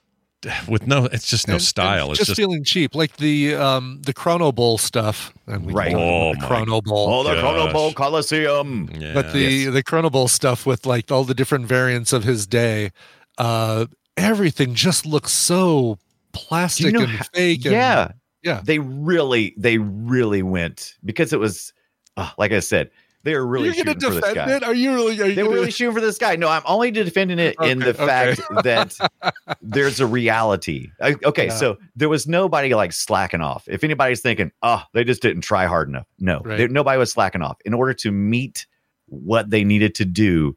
with 0.69 0.87
no, 0.87 1.05
it's 1.07 1.29
just 1.29 1.49
no 1.49 1.53
And- 1.55 1.61
and 1.61 1.63
style. 1.67 2.11
It's 2.11 2.19
just, 2.19 2.29
just 2.29 2.37
feeling 2.37 2.65
cheap, 2.65 2.95
like 2.95 3.17
the 3.19 3.55
um 3.57 4.01
the 4.07 4.15
Chrono 4.15 4.53
Bowl 4.53 4.79
stuff. 4.79 5.35
And 5.47 5.67
we 5.67 5.73
Right. 5.73 5.95
Oh 5.95 6.33
the 6.35 6.41
my 6.41 6.47
Chrono 6.47 6.81
Bowl. 6.81 7.09
Oh, 7.11 7.23
the 7.25 7.39
Chrono 7.41 7.65
gosh. 7.65 7.73
Bowl 7.73 7.93
Coliseum. 7.93 8.89
yeah. 8.99 9.13
but 9.13 9.33
the 9.33 9.67
the 9.67 9.83
Chrono 9.83 10.09
Bowl 10.09 10.29
stuff 10.29 10.65
with 10.65 10.87
like 10.87 11.11
all 11.11 11.25
the 11.25 11.35
different 11.35 11.67
variants 11.67 12.13
of 12.13 12.25
his 12.25 12.47
day, 12.47 12.91
uh, 13.39 13.87
everything 14.17 14.75
just 14.75 15.05
looks 15.05 15.33
so 15.33 15.99
plastic 16.37 16.87
you 16.87 16.93
know 16.93 17.01
and 17.01 17.09
how- 17.11 17.25
fake. 17.35 17.65
And, 17.65 17.73
yeah, 17.75 18.13
yeah. 18.43 18.61
They 18.65 18.79
really, 18.79 19.55
they 19.57 19.79
really 19.79 20.43
went 20.43 20.95
because 21.05 21.33
it 21.33 21.41
was, 21.41 21.73
uh, 22.17 22.31
like 22.39 22.53
I 22.53 22.61
said, 22.61 22.91
They 23.25 23.35
were 23.35 23.45
really 23.45 23.67
You're 23.75 23.85
going 23.85 23.99
shooting 23.99 24.01
to 24.01 24.07
for 24.07 24.15
this 24.21 24.35
defend 24.35 24.51
guy. 24.51 24.57
it? 24.57 24.63
Are 24.63 24.75
you 24.75 24.95
really? 24.95 25.21
Are 25.21 25.27
you 25.27 25.35
They 25.35 25.43
were 25.43 25.55
really 25.55 25.73
shooting 25.73 25.95
for 25.95 26.01
this 26.01 26.17
guy. 26.17 26.37
No, 26.37 26.49
I'm 26.49 26.63
only 26.65 26.93
defending 26.93 27.41
it 27.41 27.57
in 27.61 27.81
the 27.81 27.89
Okay, 27.89 28.03
okay. 28.05 28.35
fact 28.37 28.63
that 28.63 29.11
there's 29.63 29.99
a 29.99 30.07
reality. 30.07 30.91
Uh, 31.01 31.15
Okay, 31.25 31.47
Yeah. 31.47 31.55
so 31.55 31.77
there 31.97 32.09
was 32.09 32.29
nobody 32.29 32.73
like 32.75 32.93
slacking 32.93 33.41
off. 33.41 33.67
If 33.67 33.83
anybody's 33.83 34.21
thinking, 34.21 34.53
oh, 34.63 34.83
they 34.93 35.03
just 35.03 35.23
didn't 35.23 35.43
try 35.43 35.67
hard 35.67 35.89
enough, 35.89 36.07
no, 36.21 36.41
Right. 36.45 36.57
there- 36.57 36.69
nobody 36.69 36.99
was 36.99 37.11
slacking 37.11 37.43
off. 37.43 37.57
In 37.65 37.75
order 37.75 37.95
to 37.95 38.13
meet 38.13 38.67
what 39.09 39.51
they 39.51 39.65
needed 39.65 39.97
to 39.97 40.05
do, 40.05 40.57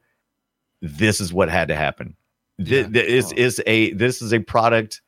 this 0.80 1.20
is 1.20 1.32
what 1.32 1.48
had 1.50 1.68
to 1.68 1.74
happen. 1.76 2.14
Th- 2.58 2.86
Yeah. 2.86 2.92
th- 2.92 3.06
is 3.06 3.32
is 3.32 3.60
a 3.66 3.92
this 3.94 4.22
is 4.22 4.32
a 4.32 4.38
product 4.38 5.02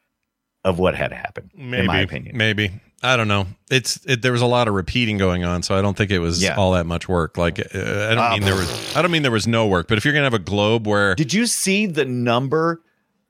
of 0.65 0.79
what 0.79 0.95
had 0.95 1.13
happened. 1.13 1.51
Maybe, 1.55 1.81
in 1.81 1.87
my 1.87 2.01
opinion. 2.01 2.37
Maybe. 2.37 2.71
I 3.05 3.17
don't 3.17 3.27
know. 3.27 3.47
It's 3.69 3.99
it, 4.07 4.23
there 4.23 4.31
was 4.31 4.43
a 4.43 4.47
lot 4.47 4.69
of 4.69 4.75
repeating 4.75 5.19
going 5.19 5.43
on, 5.45 5.63
so 5.65 5.77
I 5.77 5.83
don't 5.83 5.97
think 5.97 6.13
it 6.13 6.21
was 6.21 6.41
Yeah. 6.43 6.55
all 6.55 6.73
that 6.73 6.87
much 6.87 7.09
work. 7.09 7.37
Like 7.37 7.59
uh, 7.59 7.65
I 7.75 8.15
don't 8.15 8.19
Um, 8.19 8.31
mean 8.35 8.43
there 8.43 8.55
was 8.55 8.97
I 8.97 9.03
don't 9.03 9.11
mean 9.11 9.23
there 9.23 9.33
was 9.33 9.49
no 9.49 9.67
work, 9.67 9.89
but 9.89 9.99
if 9.99 10.05
you're 10.05 10.15
gonna 10.15 10.25
have 10.27 10.35
a 10.35 10.39
globe 10.39 10.87
where 10.87 11.17
Did 11.17 11.33
you 11.35 11.47
see 11.47 11.87
the 11.87 12.05
number 12.05 12.81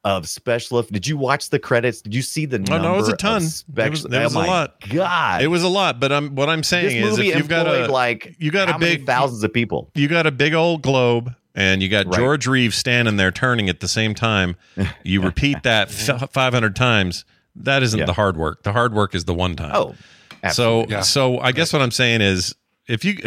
of 0.05 0.29
special? 0.29 0.79
eff- 0.81 0.89
Did 0.89 1.07
you 1.07 1.17
watch 1.17 1.49
the 1.49 1.59
credits? 1.59 2.03
Did 2.03 2.15
you 2.15 2.21
see 2.21 2.45
the 2.45 2.59
number? 2.59 2.75
Oh, 2.87 2.91
no, 2.91 2.95
it 2.95 2.99
was 2.99 3.09
a 3.09 3.17
ton. 3.17 3.37
It 3.43 3.45
was- 3.91 4.03
there 4.03 4.25
was 4.25 4.37
oh 4.37 4.43
a 4.43 4.45
lot. 4.45 4.75
God, 4.91 5.41
it 5.43 5.47
was 5.47 5.63
a 5.63 5.69
lot, 5.69 6.01
but 6.01 6.13
I'm 6.13 6.35
what 6.35 6.51
I'm 6.51 6.63
saying 6.63 7.01
this 7.01 7.13
is 7.15 7.19
if 7.21 7.37
you've 7.37 7.49
got 7.49 7.67
a 7.67 7.91
like 7.91 8.37
you 8.39 8.51
got 8.51 8.69
a 8.69 8.79
big 8.79 9.07
thousands 9.07 9.43
of 9.43 9.55
people. 9.55 9.91
you 9.95 10.07
got 10.07 10.27
a 10.27 10.31
big 10.33 10.53
old 10.53 10.83
globe 10.83 11.35
and 11.55 11.83
you 11.83 11.89
got 11.89 12.07
Right. 12.07 12.17
George 12.17 12.47
Reeves 12.47 12.77
standing 12.77 13.17
there 13.17 13.31
turning 13.31 13.69
at 13.69 13.81
the 13.81 13.89
same 13.89 14.15
time. 14.15 14.57
You 15.05 15.21
repeat 15.23 15.63
that 15.65 15.89
f- 15.89 16.31
500 16.33 16.75
times. 16.77 17.25
That 17.57 17.83
isn't 17.83 17.99
Yeah. 18.01 18.07
the 18.07 18.13
hard 18.15 18.37
work. 18.37 18.63
The 18.63 18.73
hard 18.73 18.95
work 18.95 19.15
is 19.15 19.25
the 19.27 19.35
one 19.35 19.57
time. 19.57 19.73
Oh, 19.75 19.95
so. 20.53 20.87
Yeah. 20.89 21.01
so 21.03 21.39
I 21.39 21.53
guess 21.53 21.73
what 21.73 21.83
I'm 21.83 21.91
saying 21.91 22.21
is 22.23 22.55
if 22.89 23.05
you 23.05 23.19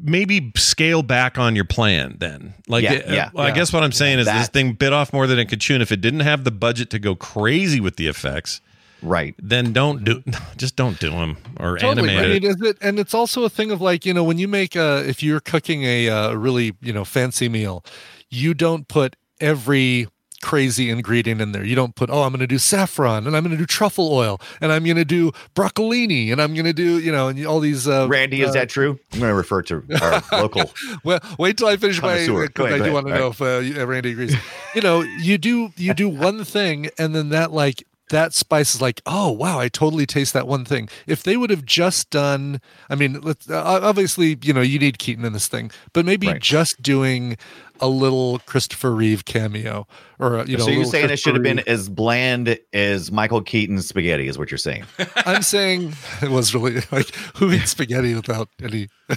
maybe 0.00 0.52
scale 0.56 1.02
back 1.02 1.38
on 1.38 1.54
your 1.56 1.64
plan 1.64 2.16
then 2.18 2.54
like 2.68 2.82
Yeah, 2.84 2.92
uh, 2.92 3.12
yeah, 3.12 3.30
I 3.36 3.48
yeah. 3.48 3.54
guess 3.54 3.72
what 3.72 3.82
I'm 3.82 3.92
saying 3.92 4.18
is 4.20 4.26
this 4.26 4.48
thing 4.48 4.72
bit 4.72 4.92
off 4.92 5.12
more 5.12 5.26
than 5.26 5.38
it 5.38 5.46
could 5.46 5.60
chew 5.60 5.74
and 5.74 5.82
if 5.82 5.90
it 5.92 6.00
didn't 6.00 6.20
have 6.20 6.44
the 6.44 6.50
budget 6.50 6.90
to 6.90 6.98
go 6.98 7.14
crazy 7.14 7.80
with 7.80 7.96
the 7.96 8.06
effects 8.08 8.60
right. 9.02 9.34
then 9.38 9.72
don't 9.72 10.04
do 10.04 10.22
just 10.56 10.76
don't 10.76 10.98
do 10.98 11.10
them 11.10 11.36
or 11.58 11.78
Totally. 11.78 12.10
animate 12.10 12.30
I 12.30 12.34
it 12.36 12.42
mean, 12.42 12.50
is 12.50 12.60
it? 12.62 12.78
And 12.80 12.98
it's 12.98 13.14
also 13.14 13.44
a 13.44 13.48
thing 13.50 13.70
of 13.70 13.80
like 13.80 14.06
you 14.06 14.14
know 14.14 14.24
when 14.24 14.38
you 14.38 14.48
make 14.48 14.76
a 14.76 15.06
if 15.08 15.22
you're 15.22 15.40
cooking 15.40 15.84
a 15.84 16.08
uh, 16.08 16.34
really 16.34 16.74
you 16.80 16.92
know 16.92 17.04
fancy 17.04 17.48
meal, 17.48 17.84
you 18.30 18.54
don't 18.54 18.88
put 18.88 19.16
every 19.40 20.08
crazy 20.42 20.90
ingredient 20.90 21.40
in 21.40 21.52
there. 21.52 21.64
You 21.64 21.76
don't 21.76 21.94
put 21.94 22.10
oh 22.10 22.22
I'm 22.22 22.32
going 22.32 22.40
to 22.40 22.46
do 22.46 22.58
saffron 22.58 23.26
and 23.26 23.36
I'm 23.36 23.44
going 23.44 23.52
to 23.52 23.56
do 23.56 23.64
truffle 23.64 24.12
oil 24.12 24.40
and 24.60 24.72
I'm 24.72 24.84
going 24.84 24.96
to 24.96 25.04
do 25.04 25.30
broccolini 25.54 26.32
and 26.32 26.42
I'm 26.42 26.52
going 26.52 26.66
to 26.66 26.72
do 26.72 26.98
you 26.98 27.12
know 27.12 27.28
and 27.28 27.46
all 27.46 27.60
these. 27.60 27.88
Uh, 27.88 28.08
Randy, 28.08 28.42
is 28.42 28.50
uh, 28.50 28.52
that 28.54 28.68
true? 28.68 28.98
I'm 29.12 29.20
going 29.20 29.30
to 29.30 29.34
refer 29.34 29.62
to 29.62 29.84
our 30.02 30.22
local. 30.42 30.70
well, 31.04 31.20
wait 31.38 31.56
till 31.56 31.68
I 31.68 31.76
finish 31.76 32.02
my 32.02 32.14
Connoisseur. 32.14 32.48
Go 32.48 32.64
because 32.64 32.72
I 32.74 32.78
go 32.78 32.84
do 32.84 32.92
want 32.92 33.06
to 33.06 33.12
All 33.14 33.18
know 33.20 33.28
if 33.28 33.40
uh, 33.40 33.80
uh, 33.80 33.86
Randy 33.86 34.12
agrees. 34.12 34.36
you 34.74 34.82
know, 34.82 35.00
you 35.00 35.38
do 35.38 35.72
you 35.76 35.94
do 35.94 36.08
one 36.08 36.44
thing, 36.44 36.90
and 36.98 37.14
then 37.14 37.30
that 37.30 37.52
like 37.52 37.84
that 38.12 38.32
spice 38.32 38.74
is 38.74 38.80
like, 38.80 39.02
oh 39.06 39.30
wow, 39.30 39.58
I 39.58 39.68
totally 39.68 40.06
taste 40.06 40.32
that 40.34 40.46
one 40.46 40.64
thing. 40.64 40.88
If 41.06 41.24
they 41.24 41.36
would 41.36 41.50
have 41.50 41.64
just 41.64 42.10
done, 42.10 42.60
I 42.88 42.94
mean, 42.94 43.20
let's, 43.20 43.50
uh, 43.50 43.80
obviously, 43.82 44.38
you 44.42 44.52
know, 44.52 44.60
you 44.60 44.78
need 44.78 44.98
Keaton 44.98 45.24
in 45.24 45.32
this 45.32 45.48
thing, 45.48 45.72
but 45.92 46.04
maybe 46.04 46.28
Right. 46.28 46.40
just 46.40 46.80
doing 46.80 47.36
a 47.80 47.88
little 47.88 48.38
Christopher 48.46 48.92
Reeve 48.92 49.24
cameo, 49.24 49.88
or 50.20 50.38
uh, 50.38 50.44
you 50.44 50.56
know, 50.56 50.64
so 50.64 50.70
a 50.70 50.74
you're 50.74 50.84
saying 50.84 51.10
it 51.10 51.18
should 51.18 51.34
have 51.34 51.42
been 51.42 51.58
as 51.66 51.88
bland 51.88 52.56
as 52.72 53.10
Michael 53.10 53.42
Keaton's 53.42 53.88
spaghetti, 53.88 54.28
is 54.28 54.38
what 54.38 54.50
you're 54.52 54.58
saying? 54.58 54.84
I'm 55.26 55.42
saying 55.42 55.94
it 56.22 56.30
was 56.30 56.54
really 56.54 56.82
like 56.92 57.12
who 57.36 57.50
eats 57.50 57.72
spaghetti 57.72 58.14
without 58.14 58.48
any. 58.62 58.88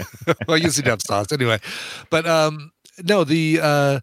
well, 0.48 0.56
I 0.56 0.60
guess 0.60 0.78
you'd 0.78 0.88
have 0.88 1.02
sauce 1.02 1.32
anyway, 1.32 1.60
but 2.10 2.26
um, 2.26 2.72
no, 3.04 3.24
the 3.24 3.60
uh, 3.62 4.00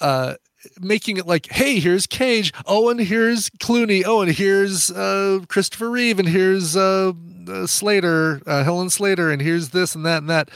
uh 0.00 0.34
making 0.80 1.16
it 1.16 1.26
like 1.26 1.50
hey 1.50 1.80
here's 1.80 2.06
cage. 2.06 2.52
Oh 2.66 2.88
and 2.88 3.00
here's 3.00 3.50
clooney. 3.50 4.02
Oh 4.04 4.22
and 4.22 4.32
here's 4.32 4.90
uh 4.90 5.40
christopher 5.48 5.90
reeve 5.90 6.18
and 6.18 6.28
here's 6.28 6.76
uh, 6.76 7.12
uh 7.48 7.66
slater 7.66 8.40
uh, 8.46 8.64
helen 8.64 8.90
slater 8.90 9.30
and 9.30 9.40
here's 9.40 9.70
this 9.70 9.94
and 9.94 10.04
that 10.06 10.18
and 10.18 10.30
that. 10.30 10.50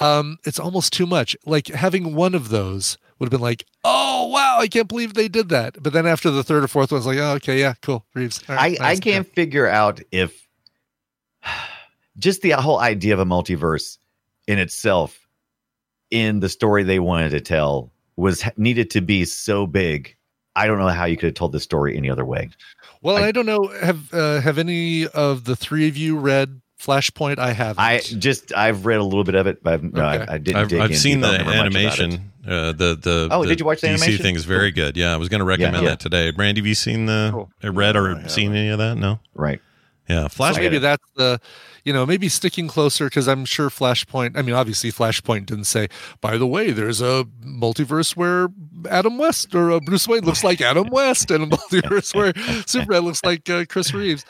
Um 0.00 0.38
it's 0.44 0.58
almost 0.58 0.92
too 0.92 1.06
much. 1.06 1.36
Like 1.46 1.68
having 1.68 2.14
one 2.14 2.34
of 2.34 2.48
those 2.48 2.98
would 3.18 3.26
have 3.26 3.30
been 3.30 3.40
like 3.40 3.64
oh 3.82 4.26
wow 4.26 4.58
i 4.60 4.68
can't 4.68 4.88
believe 4.88 5.14
they 5.14 5.28
did 5.28 5.48
that. 5.50 5.82
But 5.82 5.92
then 5.92 6.06
after 6.06 6.30
the 6.30 6.42
third 6.42 6.64
or 6.64 6.68
fourth 6.68 6.92
one 6.92 6.98
it's 6.98 7.06
like 7.06 7.18
oh 7.18 7.34
okay 7.34 7.58
yeah 7.58 7.74
cool 7.82 8.04
reeves. 8.14 8.42
All 8.48 8.54
I, 8.54 8.58
right, 8.58 8.80
I 8.80 8.96
can't 8.96 9.26
figure 9.34 9.66
out 9.66 10.00
if 10.10 10.46
just 12.18 12.42
the 12.42 12.50
whole 12.50 12.80
idea 12.80 13.14
of 13.14 13.20
a 13.20 13.24
multiverse 13.24 13.98
in 14.46 14.58
itself 14.58 15.26
in 16.10 16.40
the 16.40 16.48
story 16.48 16.84
they 16.84 16.98
wanted 16.98 17.30
to 17.30 17.40
tell 17.40 17.92
was 18.16 18.44
needed 18.56 18.90
to 18.90 19.00
be 19.00 19.24
so 19.24 19.66
big. 19.66 20.16
I 20.54 20.66
don't 20.66 20.78
know 20.78 20.88
how 20.88 21.04
you 21.04 21.16
could 21.16 21.26
have 21.26 21.34
told 21.34 21.52
this 21.52 21.62
story 21.64 21.96
any 21.96 22.08
other 22.10 22.24
way. 22.24 22.48
well 23.02 23.16
I- 23.16 23.28
I, 23.28 23.32
don't 23.32 23.46
know 23.46 23.66
have 23.82 24.12
uh, 24.14 24.40
have 24.40 24.58
any 24.58 25.06
of 25.08 25.44
the 25.44 25.54
three 25.56 25.86
of 25.88 25.96
you 25.96 26.16
read 26.18 26.60
flashpoint 26.80 27.38
i 27.38 27.52
haven't 27.54 27.82
I 27.82 27.98
just 28.00 28.54
I've 28.54 28.84
read 28.84 28.98
a 29.00 29.02
little 29.04 29.24
bit 29.24 29.34
of 29.34 29.46
it, 29.46 29.62
but 29.62 29.72
I've, 29.74 29.82
no, 29.82 30.04
Okay. 30.06 30.26
I, 30.30 30.34
I 30.34 30.38
didn't. 30.38 30.56
I've, 30.60 30.68
dig 30.68 30.80
I've 30.80 30.90
in 30.90 30.96
seen 30.96 31.20
the 31.20 31.28
I 31.28 31.38
don't 31.38 31.46
remember 31.46 31.70
much 31.70 31.72
about 31.72 31.98
it. 31.98 32.02
animation. 32.04 32.32
Uh, 32.46 32.72
the 32.72 32.98
the 33.00 33.28
Oh, 33.30 33.42
the 33.42 33.48
did 33.48 33.60
you 33.60 33.66
watch 33.66 33.80
the 33.80 33.88
DC 33.88 33.94
animation? 33.94 34.22
thing 34.22 34.34
is 34.36 34.44
very 34.44 34.72
Cool. 34.72 34.84
good. 34.84 34.96
Yeah, 34.96 35.12
I 35.12 35.16
was 35.16 35.28
going 35.30 35.38
to 35.40 35.44
recommend 35.46 35.82
Yeah. 35.82 35.88
that 35.90 36.00
today. 36.00 36.30
Brandy, 36.32 36.60
have 36.60 36.66
you 36.66 36.74
seen 36.74 37.06
the 37.06 37.30
Cool. 37.32 37.50
uh, 37.64 37.72
read 37.72 37.96
or 37.96 38.14
No, 38.14 38.26
seen 38.28 38.54
any 38.54 38.68
of 38.68 38.78
that? 38.78 38.96
No. 38.98 39.20
Right. 39.34 39.60
Yeah, 40.08 40.22
So 40.24 40.28
Flash. 40.28 40.56
maybe 40.56 40.78
that's 40.78 41.04
the, 41.16 41.40
you 41.84 41.92
know, 41.92 42.06
maybe 42.06 42.28
sticking 42.28 42.68
closer 42.68 43.06
because 43.06 43.26
I'm 43.28 43.44
sure 43.44 43.68
Flashpoint. 43.70 44.36
I 44.36 44.42
mean, 44.42 44.54
obviously, 44.54 44.90
Flashpoint 44.92 45.46
didn't 45.46 45.64
say. 45.64 45.88
By 46.20 46.36
the 46.38 46.46
way, 46.46 46.70
there's 46.70 47.00
a 47.00 47.26
multiverse 47.44 48.16
where 48.16 48.48
Adam 48.90 49.18
West 49.18 49.54
or 49.54 49.70
uh, 49.72 49.80
Bruce 49.80 50.06
Wayne 50.08 50.24
looks 50.24 50.44
like 50.44 50.60
Adam 50.60 50.88
West, 50.90 51.30
and 51.30 51.44
a 51.44 51.56
multiverse 51.56 52.14
where 52.14 52.32
Superman 52.66 53.02
looks 53.02 53.22
like 53.24 53.48
uh, 53.50 53.64
Chris 53.68 53.92
Reeves. 53.94 54.24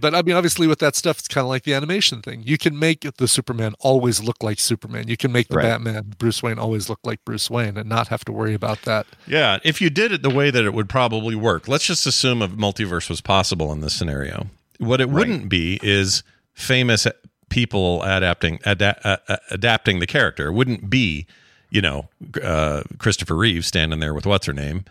But 0.00 0.14
I 0.14 0.22
mean, 0.22 0.34
obviously, 0.36 0.66
with 0.66 0.78
that 0.80 0.96
stuff, 0.96 1.18
it's 1.18 1.28
kind 1.28 1.44
of 1.44 1.48
like 1.48 1.64
the 1.64 1.74
animation 1.74 2.22
thing. 2.22 2.42
You 2.44 2.58
can 2.58 2.78
make 2.78 3.00
the 3.16 3.28
Superman 3.28 3.74
always 3.80 4.22
look 4.22 4.42
like 4.42 4.58
Superman. 4.60 5.08
You 5.08 5.16
can 5.16 5.32
make 5.32 5.48
the 5.48 5.56
Right. 5.56 5.64
Batman 5.64 6.14
Bruce 6.18 6.42
Wayne 6.42 6.58
always 6.58 6.88
look 6.88 7.00
like 7.04 7.24
Bruce 7.24 7.50
Wayne, 7.50 7.76
and 7.76 7.88
not 7.88 8.08
have 8.08 8.24
to 8.26 8.32
worry 8.32 8.54
about 8.54 8.82
that. 8.82 9.06
Yeah, 9.26 9.58
if 9.64 9.80
you 9.80 9.90
did 9.90 10.12
it 10.12 10.22
the 10.22 10.30
way 10.30 10.50
that 10.50 10.64
it 10.64 10.72
would 10.74 10.88
probably 10.88 11.34
work. 11.34 11.68
Let's 11.68 11.84
just 11.86 12.06
assume 12.06 12.40
a 12.42 12.48
multiverse 12.48 13.08
was 13.10 13.20
possible 13.20 13.72
in 13.72 13.80
this 13.80 13.94
scenario. 13.94 14.46
What 14.78 15.00
it 15.00 15.10
wouldn't 15.10 15.48
be 15.48 15.78
is 15.82 16.22
famous 16.54 17.06
people 17.48 18.02
adapting 18.02 18.60
ada- 18.66 18.98
uh, 19.04 19.16
uh, 19.28 19.36
adapting 19.50 19.98
the 20.00 20.06
character. 20.06 20.48
It 20.48 20.52
wouldn't 20.52 20.88
be, 20.90 21.26
you 21.70 21.80
know, 21.80 22.08
uh, 22.42 22.82
Christopher 22.98 23.34
Reeves 23.36 23.66
standing 23.66 24.00
there 24.00 24.14
with 24.14 24.26
what's 24.26 24.46
her 24.46 24.52
name. 24.52 24.84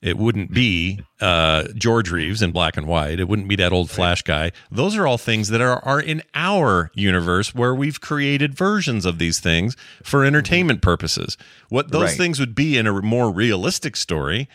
It 0.00 0.16
wouldn't 0.16 0.52
be 0.54 1.00
uh, 1.20 1.64
George 1.74 2.10
Reeves 2.12 2.40
in 2.40 2.52
black 2.52 2.76
and 2.76 2.86
white. 2.86 3.18
It 3.18 3.28
wouldn't 3.28 3.48
be 3.48 3.56
that 3.56 3.72
old 3.72 3.90
Flash 3.90 4.22
guy. 4.22 4.52
Those 4.70 4.96
are 4.96 5.08
all 5.08 5.18
things 5.18 5.48
that 5.48 5.60
are, 5.60 5.84
are 5.84 6.00
in 6.00 6.22
our 6.34 6.92
universe 6.94 7.52
where 7.52 7.74
we've 7.74 8.00
created 8.00 8.54
versions 8.54 9.04
of 9.04 9.18
these 9.18 9.40
things 9.40 9.76
for 10.04 10.24
entertainment 10.24 10.82
purposes. 10.82 11.36
What 11.68 11.90
those 11.90 12.10
Right. 12.10 12.16
things 12.16 12.38
would 12.38 12.54
be 12.54 12.78
in 12.78 12.86
a 12.86 13.02
more 13.02 13.32
realistic 13.32 13.96
story, 13.96 14.48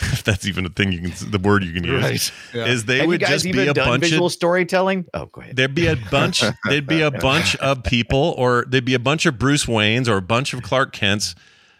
if 0.00 0.22
that's 0.24 0.46
even 0.46 0.66
a 0.66 0.68
thing 0.70 0.92
you 0.92 1.00
can, 1.00 1.30
the 1.30 1.38
word 1.38 1.62
you 1.64 1.72
can 1.72 1.84
use, 1.84 2.02
Right. 2.02 2.32
Yeah. 2.54 2.66
is 2.66 2.84
they 2.84 2.98
Have 2.98 3.08
would 3.08 3.20
just 3.20 3.44
be 3.44 3.66
a 3.66 3.74
bunch 3.74 4.02
visual 4.04 4.26
of 4.26 4.32
storytelling? 4.32 5.06
Oh, 5.14 5.26
go 5.26 5.40
ahead. 5.40 5.56
There'd 5.56 5.74
be 5.74 5.86
a 5.86 5.96
bunch. 6.10 6.42
there'd 6.64 6.86
be 6.86 7.02
a 7.02 7.10
bunch 7.10 7.56
of 7.56 7.82
people, 7.84 8.34
or 8.36 8.64
there'd 8.68 8.84
be 8.84 8.94
a 8.94 8.98
bunch 8.98 9.26
of 9.26 9.38
Bruce 9.38 9.66
Waynes, 9.66 10.08
or 10.08 10.16
a 10.16 10.22
bunch 10.22 10.52
of 10.54 10.62
Clark 10.62 10.92
Kents, 10.92 11.34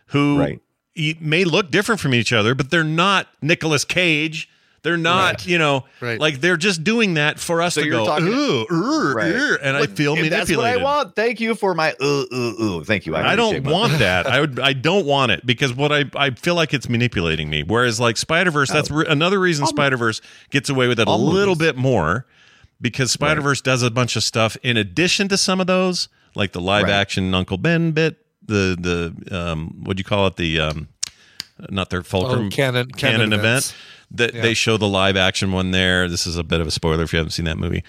who 0.07 0.39
Right. 0.39 0.61
may 1.21 1.45
look 1.45 1.71
different 1.71 2.01
from 2.01 2.15
each 2.15 2.33
other, 2.33 2.55
but 2.55 2.71
they're 2.71 2.85
not 2.85 3.29
nicholas 3.43 3.85
Cage. 3.85 4.49
They're 4.83 4.97
not, 4.97 5.33
Right. 5.35 5.47
you 5.47 5.59
know, 5.59 5.85
Right. 6.01 6.19
like 6.19 6.40
they're 6.40 6.57
just 6.57 6.83
doing 6.83 7.14
that 7.14 7.38
for 7.38 7.61
us 7.61 7.75
So 7.75 7.83
to 7.83 7.90
go, 7.90 8.07
talking- 8.07 8.29
ooh, 8.29 8.66
ooh, 8.73 9.12
Right. 9.12 9.31
ooh," 9.35 9.59
and 9.62 9.77
I 9.77 9.81
Look, 9.81 9.95
feel 9.97 10.14
if 10.16 10.31
That's 10.31 10.51
what 10.57 10.64
I 10.64 10.79
want. 10.79 11.14
Thank 11.14 11.38
you 11.40 11.55
for 11.55 11.75
my 11.75 11.95
ooh 12.03 12.27
ooh 12.33 12.62
ooh. 12.62 12.85
Thank 12.85 13.05
you. 13.05 13.14
I 13.14 13.37
don't 13.37 13.62
want 13.64 13.99
that. 13.99 14.27
I 14.27 14.40
would. 14.40 14.59
I 14.59 14.73
don't 14.73 15.05
want 15.05 15.33
it 15.33 15.45
because 15.45 15.75
what 15.75 15.93
I 15.93 16.05
I 16.16 16.31
feel 16.31 16.55
like 16.55 16.73
it's 16.73 16.88
manipulating 16.88 17.51
me. 17.51 17.62
Whereas 17.62 18.01
like 18.01 18.16
Spider 18.16 18.51
Verse, 18.51 18.71
that's 18.71 18.90
re- 18.90 19.05
another 19.09 19.38
reason 19.38 19.66
Spider 19.66 19.99
Verse 19.99 20.21
gets 20.51 20.71
away 20.71 20.88
with 20.88 20.99
it 20.99 21.07
a 21.09 21.11
all 21.11 21.31
little 21.31 21.57
bit 21.57 21.77
more 21.77 22.25
because 22.81 23.11
Spider 23.11 23.43
Verse 23.43 23.61
does 23.61 23.83
a 23.83 23.90
bunch 23.90 24.16
of 24.16 24.25
stuff 24.25 24.57
in 24.62 24.79
addition 24.79 25.29
to 25.29 25.37
some 25.37 25.61
of 25.61 25.66
those, 25.66 26.09
like 26.35 26.53
the 26.53 26.61
live 26.61 26.85
Right. 26.85 26.93
action 26.93 27.35
Uncle 27.35 27.59
Ben 27.59 27.90
bit, 27.93 28.16
the 28.47 28.77
the 29.29 29.38
um 29.38 29.75
what 29.85 29.99
do 29.99 30.01
you 30.01 30.05
call 30.05 30.27
it 30.27 30.37
the 30.37 30.59
um 30.61 30.88
not 31.69 31.90
their 31.90 32.03
fulcrum 32.03 32.47
Oh, 32.47 32.49
canon- 32.49 32.87
canon, 32.87 32.90
canon 32.93 33.33
event 33.35 33.40
events. 33.45 33.75
That 34.12 34.35
Yeah. 34.35 34.42
they 34.42 34.55
show 34.55 34.77
the 34.77 34.88
live 34.88 35.16
action 35.16 35.53
one 35.53 35.70
there. 35.70 36.09
This 36.09 36.27
is 36.27 36.37
a 36.37 36.42
bit 36.42 36.61
of 36.61 36.66
a 36.66 36.70
spoiler 36.70 37.03
if 37.05 37.12
you 37.12 37.18
haven't 37.18 37.31
seen 37.33 37.44
that 37.46 37.59
movie. 37.59 37.83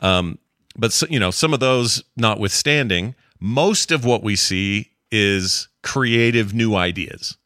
Um, 0.00 0.38
but 0.76 0.92
so, 0.92 1.06
you 1.08 1.18
know, 1.20 1.30
some 1.30 1.52
of 1.54 1.60
those 1.60 2.02
notwithstanding, 2.16 3.14
most 3.40 3.90
of 3.92 4.04
what 4.04 4.22
we 4.22 4.36
see 4.36 4.90
is 5.10 5.68
creative 5.82 6.52
new 6.54 6.74
ideas. 6.74 7.36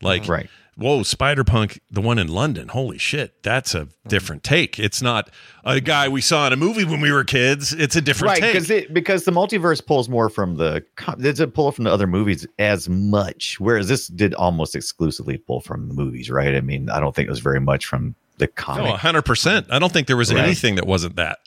Like 0.00 0.26
Right. 0.28 0.48
Whoa, 0.76 1.02
Spider 1.02 1.44
Punk, 1.44 1.80
the 1.90 2.00
one 2.00 2.18
in 2.18 2.28
London, 2.28 2.68
holy 2.68 2.98
shit, 2.98 3.42
that's 3.42 3.74
a 3.74 3.88
different 4.08 4.42
take. 4.42 4.78
It's 4.78 5.02
not 5.02 5.30
a 5.64 5.80
guy 5.80 6.08
we 6.08 6.20
saw 6.20 6.46
in 6.46 6.52
a 6.52 6.56
movie 6.56 6.84
when 6.84 7.00
we 7.00 7.12
were 7.12 7.24
kids. 7.24 7.72
It's 7.72 7.96
a 7.96 8.00
different 8.00 8.30
right 8.32 8.40
take. 8.40 8.52
because 8.54 8.70
it 8.70 8.92
because 8.94 9.24
the 9.24 9.32
multiverse 9.32 9.84
pulls 9.84 10.08
more 10.08 10.28
from 10.28 10.56
the 10.56 10.84
co- 10.96 11.14
it 11.18 11.54
pull 11.54 11.72
from 11.72 11.84
the 11.84 11.92
other 11.92 12.06
movies 12.06 12.46
as 12.58 12.88
much 12.88 13.60
whereas 13.60 13.88
this 13.88 14.06
did 14.08 14.34
almost 14.34 14.74
exclusively 14.74 15.36
pull 15.38 15.60
from 15.60 15.88
the 15.88 15.94
movies 15.94 16.30
right 16.30 16.54
i 16.54 16.60
mean 16.60 16.88
i 16.90 16.98
don't 17.00 17.14
think 17.14 17.26
it 17.26 17.30
was 17.30 17.40
very 17.40 17.60
much 17.60 17.86
from 17.86 18.14
the 18.38 18.48
Oh, 18.48 18.52
comic 18.56 18.94
100%. 18.94 19.66
I 19.70 19.78
don't 19.78 19.92
think 19.92 20.06
there 20.08 20.16
was 20.16 20.32
Right. 20.32 20.42
anything 20.42 20.74
that 20.76 20.86
wasn't 20.86 21.14
that. 21.16 21.38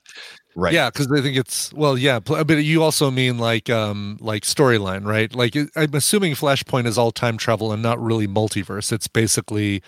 Right 0.55 0.73
Yeah, 0.73 0.89
because 0.89 1.11
I 1.11 1.21
think 1.21 1.37
it's 1.37 1.71
well, 1.73 1.97
yeah, 1.97 2.19
but 2.19 2.49
you 2.49 2.81
also 2.83 3.11
mean 3.11 3.37
like 3.37 3.69
um 3.69 4.17
like 4.21 4.43
storyline, 4.43 5.05
right? 5.05 5.33
Like 5.35 5.55
I'm 5.75 5.93
assuming 5.93 6.33
Flashpoint 6.33 6.85
is 6.87 6.97
all 6.97 7.11
time 7.11 7.37
travel 7.37 7.71
and 7.71 7.81
not 7.83 8.01
really 8.01 8.27
multiverse. 8.27 8.91
It's 8.91 9.07
basically 9.07 9.81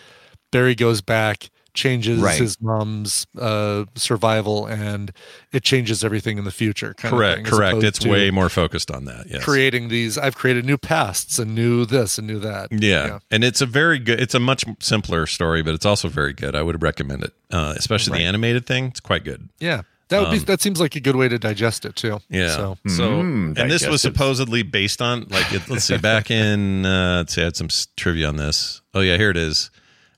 Barry 0.52 0.76
goes 0.76 1.02
back, 1.02 1.50
changes 1.74 2.20
Right. 2.20 2.40
his 2.40 2.60
mom's 2.62 3.28
uh 3.40 3.84
survival, 3.96 4.66
and 4.66 5.12
it 5.52 5.64
changes 5.64 6.04
everything 6.04 6.38
in 6.38 6.44
the 6.46 6.52
future. 6.52 6.94
Kind 6.96 7.14
of 7.14 7.18
correct, 7.20 7.36
thing, 7.44 7.46
correct. 7.58 7.84
It's 7.84 8.06
way 8.06 8.32
more 8.32 8.50
focused 8.50 8.90
on 8.90 9.06
that. 9.06 9.26
Yes. 9.30 9.44
creating 9.44 9.90
these. 9.90 10.18
I've 10.18 10.36
created 10.36 10.66
new 10.66 10.78
pasts 10.78 11.38
and 11.38 11.54
new 11.54 11.86
this 11.86 12.18
and 12.18 12.26
new 12.28 12.40
that. 12.40 12.70
Yeah. 12.72 13.20
and 13.30 13.44
it's 13.44 13.62
a 13.62 13.66
very 13.66 14.00
good. 14.00 14.20
It's 14.22 14.34
a 14.34 14.40
much 14.40 14.64
simpler 14.80 15.26
story, 15.28 15.62
but 15.62 15.74
it's 15.76 15.86
also 15.86 16.08
very 16.08 16.34
good. 16.34 16.56
I 16.56 16.62
would 16.64 16.82
recommend 16.82 17.24
it, 17.24 17.34
uh, 17.52 17.74
especially 17.78 18.14
Right. 18.14 18.20
the 18.20 18.26
animated 18.26 18.66
thing. 18.66 18.86
It's 18.86 19.00
quite 19.02 19.24
good. 19.24 19.50
yeah. 19.60 19.82
That 20.10 20.22
would 20.22 20.32
be. 20.32 20.38
Um, 20.38 20.46
That 20.46 20.62
seems 20.62 20.80
like 20.80 20.96
a 20.96 21.00
good 21.02 21.16
way 21.16 21.28
to 21.28 21.38
digest 21.38 21.86
it 21.86 21.96
too. 21.96 22.20
Yeah. 22.30 22.56
So 22.56 22.78
So, 22.88 23.10
Mm, 23.22 23.58
and 23.58 23.70
this 23.72 23.86
was 23.88 24.02
supposedly 24.02 24.64
based 24.64 25.02
on 25.02 25.26
like 25.30 25.52
it, 25.54 25.70
let's 25.70 25.86
see, 25.86 25.98
back 25.98 26.32
in 26.32 26.86
uh, 26.86 27.18
let's 27.18 27.36
see, 27.36 27.42
I 27.42 27.46
had 27.46 27.56
some 27.56 27.68
trivia 27.98 28.28
on 28.28 28.36
this. 28.38 28.82
Oh 28.94 29.02
yeah, 29.02 29.18
here 29.18 29.30
it 29.30 29.38
is. 29.38 29.70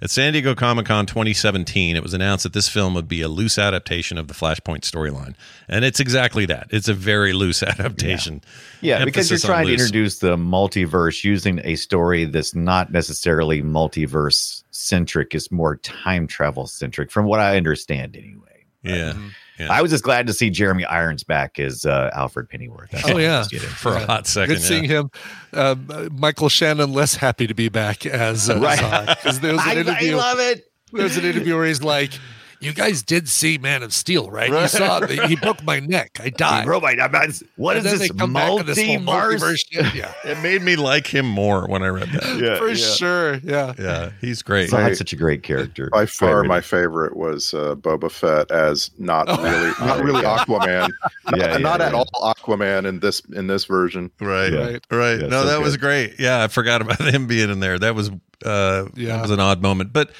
At 0.01 0.09
San 0.09 0.31
Diego 0.31 0.55
Comic 0.55 0.85
Con 0.85 1.05
2017, 1.05 1.97
it 1.97 2.01
was 2.01 2.13
announced 2.13 2.43
that 2.43 2.53
this 2.53 2.69
film 2.69 2.93
would 2.93 3.09
be 3.09 3.21
a 3.21 3.27
loose 3.27 3.57
adaptation 3.57 4.17
of 4.17 4.29
the 4.29 4.33
Flashpoint 4.33 4.83
storyline, 4.89 5.35
and 5.67 5.83
it's 5.83 5.99
exactly 5.99 6.45
that. 6.45 6.67
It's 6.69 6.87
a 6.87 6.93
very 6.93 7.33
loose 7.33 7.61
adaptation. 7.73 8.39
yeah 8.79 9.03
because 9.03 9.29
you're 9.29 9.37
trying 9.39 9.65
to 9.67 9.73
introduce 9.73 10.19
the 10.19 10.37
multiverse 10.37 11.25
using 11.25 11.59
a 11.65 11.75
story 11.75 12.23
that's 12.23 12.55
not 12.55 12.93
necessarily 12.93 13.61
multiverse 13.61 14.63
centric 14.71 15.35
it's 15.35 15.51
more 15.51 15.75
time 15.77 16.27
travel 16.27 16.65
centric 16.65 17.11
from 17.11 17.25
what 17.25 17.41
i 17.41 17.57
understand 17.57 18.15
anyway 18.15 18.63
Yeah. 18.83 19.11
Mm-hmm. 19.11 19.27
Yeah. 19.59 19.67
i 19.71 19.81
was 19.81 19.91
just 19.91 20.03
glad 20.03 20.25
to 20.27 20.33
see 20.33 20.49
jeremy 20.49 20.85
irons 20.85 21.23
back 21.23 21.59
as 21.59 21.85
uh, 21.85 22.09
alfred 22.13 22.49
pennyworth 22.49 22.91
That's 22.91 23.05
Oh 23.05 23.11
all 23.11 23.17
I 23.17 23.21
yeah, 23.21 23.43
for 23.43 23.93
a 23.95 24.05
hot 24.05 24.25
second. 24.25 24.55
Good 24.55 24.61
seeing 24.63 24.83
him. 24.85 25.11
Um, 25.53 25.87
uh, 25.89 26.07
Michael 26.11 26.47
Shannon 26.49 26.93
less 26.93 27.15
happy 27.15 27.45
to 27.47 27.53
be 27.53 27.67
back 27.69 28.05
as 28.05 28.49
uh, 28.49 28.57
Right. 28.59 28.79
because 29.17 29.39
there 29.41 29.53
was 29.53 29.65
an 29.67 29.89
I, 29.89 29.97
I 29.99 30.11
love 30.13 30.39
it 30.39 30.65
There's 30.93 31.17
an 31.17 31.25
interview 31.25 31.55
where 31.55 31.65
he's 31.65 31.83
like, 31.83 32.11
"You 32.59 32.73
guys 32.73 33.03
did 33.03 33.27
see 33.29 33.57
Man 33.57 33.83
of 33.83 33.93
Steel, 33.93 34.29
right? 34.29 34.49
You 34.49 34.67
saw 34.67 34.99
that 34.99 35.09
he 35.27 35.35
broke 35.35 35.63
my 35.63 35.79
neck. 35.79 36.19
I 36.21 36.29
died." 36.29 36.65
Bro, 36.65 36.81
my- 36.81 36.97
I'm 36.99 37.11
what 37.55 37.77
And 37.77 37.85
is 37.85 37.91
this 37.91 38.01
they 38.01 38.09
come 38.17 38.33
back 38.33 38.53
with 38.53 38.65
this 38.67 38.77
whole 38.77 38.97
multiverse? 38.97 39.59
Yeah, 39.95 40.13
It 40.25 40.39
made 40.41 40.61
me 40.61 40.75
like 40.75 41.07
him 41.07 41.25
more 41.27 41.67
when 41.67 41.83
I 41.83 41.87
read 41.87 42.09
that. 42.09 42.39
Yeah, 42.39 42.57
for 42.57 42.69
yeah. 42.69 42.75
sure. 42.75 43.33
Yeah. 43.43 43.73
Yeah, 43.77 44.11
he's 44.21 44.41
great. 44.41 44.69
So 44.69 44.77
that's 44.77 44.97
such 44.97 45.13
a 45.13 45.15
great 45.15 45.43
character. 45.43 45.89
By 45.91 46.05
far, 46.05 46.29
Favorite. 46.29 46.47
my 46.47 46.61
favorite 46.61 47.15
was 47.17 47.53
uh, 47.53 47.75
Boba 47.75 48.11
Fett 48.11 48.49
as 48.51 48.91
not 48.97 49.27
really, 49.27 49.71
not 49.79 50.03
really 50.03 50.23
Aquaman. 50.23 50.89
Not, 51.25 51.37
Yeah, 51.37 51.51
yeah, 51.53 51.57
not 51.57 51.81
at 51.81 51.93
all 51.93 52.05
Aquaman 52.21 52.85
in 52.85 52.99
this 52.99 53.21
in 53.33 53.47
this 53.47 53.65
version. 53.65 54.11
Right, 54.21 54.53
Yeah. 54.53 54.59
right, 54.59 54.85
right. 54.91 55.19
Yeah, 55.21 55.27
no, 55.27 55.41
so 55.43 55.47
that 55.47 55.61
was 55.61 55.75
great. 55.77 56.19
Yeah, 56.19 56.43
I 56.43 56.47
forgot 56.47 56.81
about 56.81 56.99
him 57.01 57.27
being 57.27 57.49
in 57.49 57.59
there. 57.59 57.77
That 57.79 57.95
was 57.95 58.09
uh 58.45 58.85
Yeah. 58.95 59.15
that 59.17 59.21
was 59.23 59.31
an 59.31 59.39
odd 59.39 59.61
moment. 59.61 59.91
But 59.91 60.11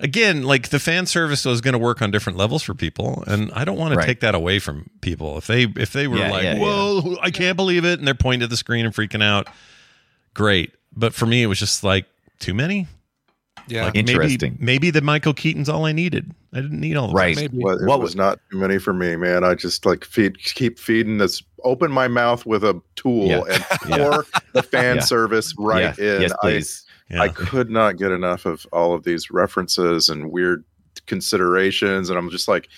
again, 0.00 0.42
like 0.42 0.68
the 0.70 0.78
fan 0.78 1.06
service 1.06 1.44
was 1.44 1.60
going 1.60 1.72
to 1.72 1.78
work 1.78 2.02
on 2.02 2.10
different 2.10 2.38
levels 2.38 2.62
for 2.62 2.74
people, 2.74 3.24
and 3.26 3.50
I 3.52 3.64
don't 3.64 3.78
want 3.78 3.98
to 3.98 4.06
take 4.06 4.20
that 4.20 4.34
away 4.34 4.58
from 4.58 4.90
people. 5.00 5.36
If 5.38 5.46
they 5.46 5.64
if 5.76 5.92
they 5.92 6.06
were 6.08 6.18
Yeah, 6.18 6.30
like, 6.30 6.42
yeah, 6.44 6.54
yeah. 6.56 6.60
"Whoa, 6.62 7.16
I 7.22 7.30
can't 7.30 7.56
believe 7.56 7.84
it," 7.84 7.98
and 7.98 8.06
they're 8.06 8.14
pointing 8.14 8.44
at 8.44 8.50
the 8.50 8.56
screen 8.56 8.84
and 8.86 8.94
freaking 8.94 9.22
out, 9.22 9.48
great. 10.34 10.72
But 10.94 11.14
for 11.14 11.26
me, 11.26 11.42
it 11.42 11.46
was 11.46 11.58
just 11.58 11.84
like 11.84 12.06
too 12.38 12.54
many. 12.54 12.86
Yeah. 13.68 13.86
Like 13.86 13.96
Interesting. 13.96 14.52
Maybe, 14.60 14.64
maybe 14.64 14.90
the 14.90 15.00
Michael 15.00 15.34
Keaton's 15.34 15.68
all 15.68 15.86
I 15.86 15.92
needed. 15.92 16.30
I 16.52 16.60
didn't 16.60 16.80
need 16.80 16.96
all 16.96 17.08
the 17.08 17.14
Right. 17.14 17.34
Maybe. 17.34 17.58
Well, 17.58 17.76
it 17.76 17.84
What 17.86 17.98
was 17.98 18.10
was- 18.10 18.16
not 18.16 18.38
too 18.50 18.58
many 18.58 18.78
for 18.78 18.92
me, 18.92 19.16
man. 19.16 19.42
I 19.42 19.54
just 19.56 19.84
like 19.84 20.04
feed, 20.04 20.38
keep 20.38 20.78
feeding 20.78 21.18
this, 21.18 21.42
open 21.64 21.90
my 21.90 22.06
mouth 22.06 22.46
with 22.46 22.62
a 22.62 22.80
tool 22.94 23.26
Yeah. 23.26 23.42
and 23.50 23.64
Yeah. 23.88 23.96
pour 24.10 24.26
the 24.52 24.62
fan 24.62 24.96
Yeah. 24.96 25.02
service 25.02 25.52
right 25.58 25.98
Yeah. 25.98 26.14
in. 26.16 26.22
Yes, 26.22 26.32
I, 26.32 26.36
please. 26.42 26.85
Yeah. 27.10 27.22
I 27.22 27.28
could 27.28 27.70
not 27.70 27.96
get 27.96 28.10
enough 28.10 28.46
of 28.46 28.66
all 28.72 28.94
of 28.94 29.04
these 29.04 29.30
references 29.30 30.08
and 30.08 30.32
weird 30.32 30.64
considerations, 31.06 32.10
and 32.10 32.18
I'm 32.18 32.30
just 32.30 32.48
like, 32.48 32.68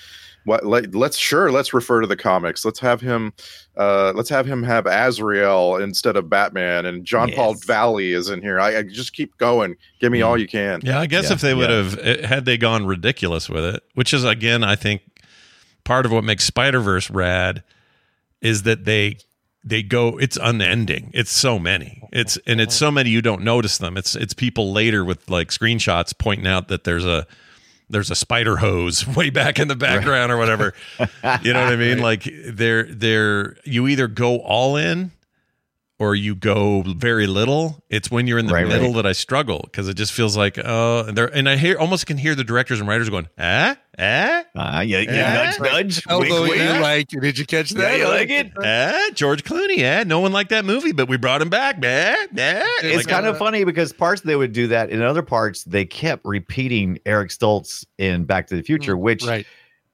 what? 0.44 0.64
Let, 0.64 0.94
let's 0.94 1.16
sure 1.16 1.50
let's 1.50 1.74
refer 1.74 2.00
to 2.00 2.06
the 2.06 2.16
comics. 2.16 2.64
Let's 2.64 2.78
have 2.80 3.00
him, 3.00 3.32
uh, 3.76 4.12
let's 4.14 4.28
have 4.30 4.46
him 4.46 4.62
have 4.62 4.86
Azrael 4.86 5.76
instead 5.76 6.16
of 6.16 6.28
Batman, 6.28 6.86
and 6.86 7.04
John 7.04 7.32
Paul 7.32 7.54
Valley 7.54 8.12
is 8.12 8.30
in 8.30 8.40
here. 8.42 8.58
I, 8.60 8.78
I 8.78 8.82
just 8.82 9.12
keep 9.12 9.36
going. 9.38 9.76
Give 10.00 10.12
me 10.12 10.22
all 10.22 10.38
you 10.38 10.48
can. 10.48 10.80
Yeah, 10.84 11.00
I 11.00 11.06
guess 11.06 11.28
Yeah, 11.28 11.34
if 11.34 11.40
they 11.40 11.54
would 11.54 11.70
yeah. 11.70 11.76
have 11.76 11.98
eh, 11.98 12.26
had 12.26 12.44
they 12.44 12.56
gone 12.56 12.86
ridiculous 12.86 13.48
with 13.48 13.64
it, 13.64 13.82
which 13.94 14.14
is 14.14 14.24
again, 14.24 14.64
I 14.64 14.76
think 14.76 15.02
part 15.84 16.06
of 16.06 16.12
what 16.12 16.24
makes 16.24 16.44
Spider 16.44 16.80
Verse 16.80 17.10
rad 17.10 17.62
is 18.40 18.62
that 18.62 18.84
they 18.84 19.18
they 19.64 19.82
go. 19.82 20.18
It's 20.18 20.38
unending. 20.40 21.10
It's 21.14 21.30
so 21.30 21.58
many. 21.58 22.02
It's 22.12 22.38
and 22.46 22.60
it's 22.60 22.74
so 22.74 22.90
many 22.90 23.10
you 23.10 23.22
don't 23.22 23.42
notice 23.42 23.78
them. 23.78 23.96
It's 23.96 24.14
it's 24.14 24.34
people 24.34 24.72
later 24.72 25.04
with 25.04 25.28
like 25.28 25.48
screenshots 25.48 26.16
pointing 26.16 26.46
out 26.46 26.68
that 26.68 26.84
there's 26.84 27.04
a 27.04 27.26
there's 27.90 28.10
a 28.10 28.14
spider 28.14 28.56
hose 28.56 29.06
way 29.16 29.30
back 29.30 29.58
in 29.58 29.68
the 29.68 29.76
background 29.76 30.32
or 30.32 30.36
whatever. 30.36 30.74
You 31.42 31.52
know 31.52 31.64
what 31.64 31.72
I 31.72 31.76
mean? 31.76 31.98
Like 32.08 32.28
they're 32.46 32.84
they're 32.84 33.56
you 33.64 33.88
either 33.88 34.08
go 34.08 34.38
all 34.38 34.76
in 34.76 35.10
or 36.00 36.14
you 36.14 36.34
go 36.36 36.82
very 36.82 37.26
little. 37.26 37.82
It's 37.90 38.10
when 38.10 38.26
you're 38.26 38.38
in 38.38 38.46
the 38.46 38.52
Right, 38.54 38.66
middle 38.68 38.88
right. 38.88 38.96
that 38.96 39.06
I 39.06 39.12
struggle 39.12 39.60
because 39.64 39.88
it 39.88 39.94
just 39.94 40.12
feels 40.12 40.36
like 40.36 40.58
oh, 40.64 41.04
and 41.08 41.16
there 41.18 41.26
and 41.26 41.48
I 41.48 41.56
hear 41.56 41.76
almost 41.78 42.06
can 42.06 42.16
hear 42.18 42.34
the 42.34 42.44
directors 42.44 42.78
and 42.80 42.88
writers 42.88 43.10
going 43.10 43.28
ah 43.38 43.76
ah 43.98 44.44
Uh, 44.54 44.80
yeah, 44.86 45.00
yeah, 45.00 45.00
Yeah. 45.00 45.34
nudge, 45.58 45.60
nudge. 45.60 46.06
Although 46.08 46.42
wink, 46.42 46.56
you 46.56 46.68
wink. 46.68 46.80
like, 46.80 47.08
did 47.08 47.38
you 47.38 47.46
catch 47.46 47.72
Yeah, 47.72 47.78
that? 47.80 47.98
you 47.98 48.06
like 48.08 48.30
it? 48.30 48.52
ah 48.62 49.10
George 49.14 49.42
Clooney 49.44 49.78
yeah 49.78 50.04
no 50.04 50.20
one 50.20 50.32
liked 50.32 50.50
that 50.50 50.64
movie 50.64 50.92
but 50.92 51.08
we 51.08 51.16
brought 51.16 51.42
him 51.42 51.48
back 51.50 51.76
ah, 51.84 52.14
ah. 52.16 52.26
It's 52.36 52.96
Like, 52.98 53.08
kind 53.08 53.26
of 53.26 53.36
funny 53.38 53.64
because 53.64 53.92
parts 53.92 54.22
they 54.22 54.36
would 54.36 54.52
do 54.52 54.68
that. 54.68 54.90
In 54.90 55.02
other 55.02 55.22
parts, 55.22 55.64
they 55.64 55.84
kept 55.84 56.24
repeating 56.24 56.98
Eric 57.06 57.30
Stoltz 57.30 57.84
in 57.98 58.24
Back 58.24 58.46
to 58.48 58.54
the 58.56 58.62
Future, 58.62 58.96
which 58.96 59.26
Right. 59.26 59.46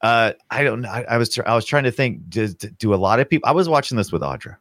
uh, 0.02 0.32
I 0.50 0.64
don't 0.64 0.82
know. 0.82 0.90
I, 0.90 1.04
I 1.04 1.16
was 1.16 1.30
tr- 1.34 1.46
I 1.46 1.54
was 1.54 1.64
trying 1.64 1.84
to 1.84 1.90
think. 1.90 2.28
Do, 2.28 2.48
do 2.48 2.92
a 2.92 2.96
lot 2.96 3.20
of 3.20 3.28
people? 3.30 3.48
I 3.48 3.52
was 3.52 3.68
watching 3.70 3.96
this 3.96 4.12
with 4.12 4.20
Audra, 4.22 4.56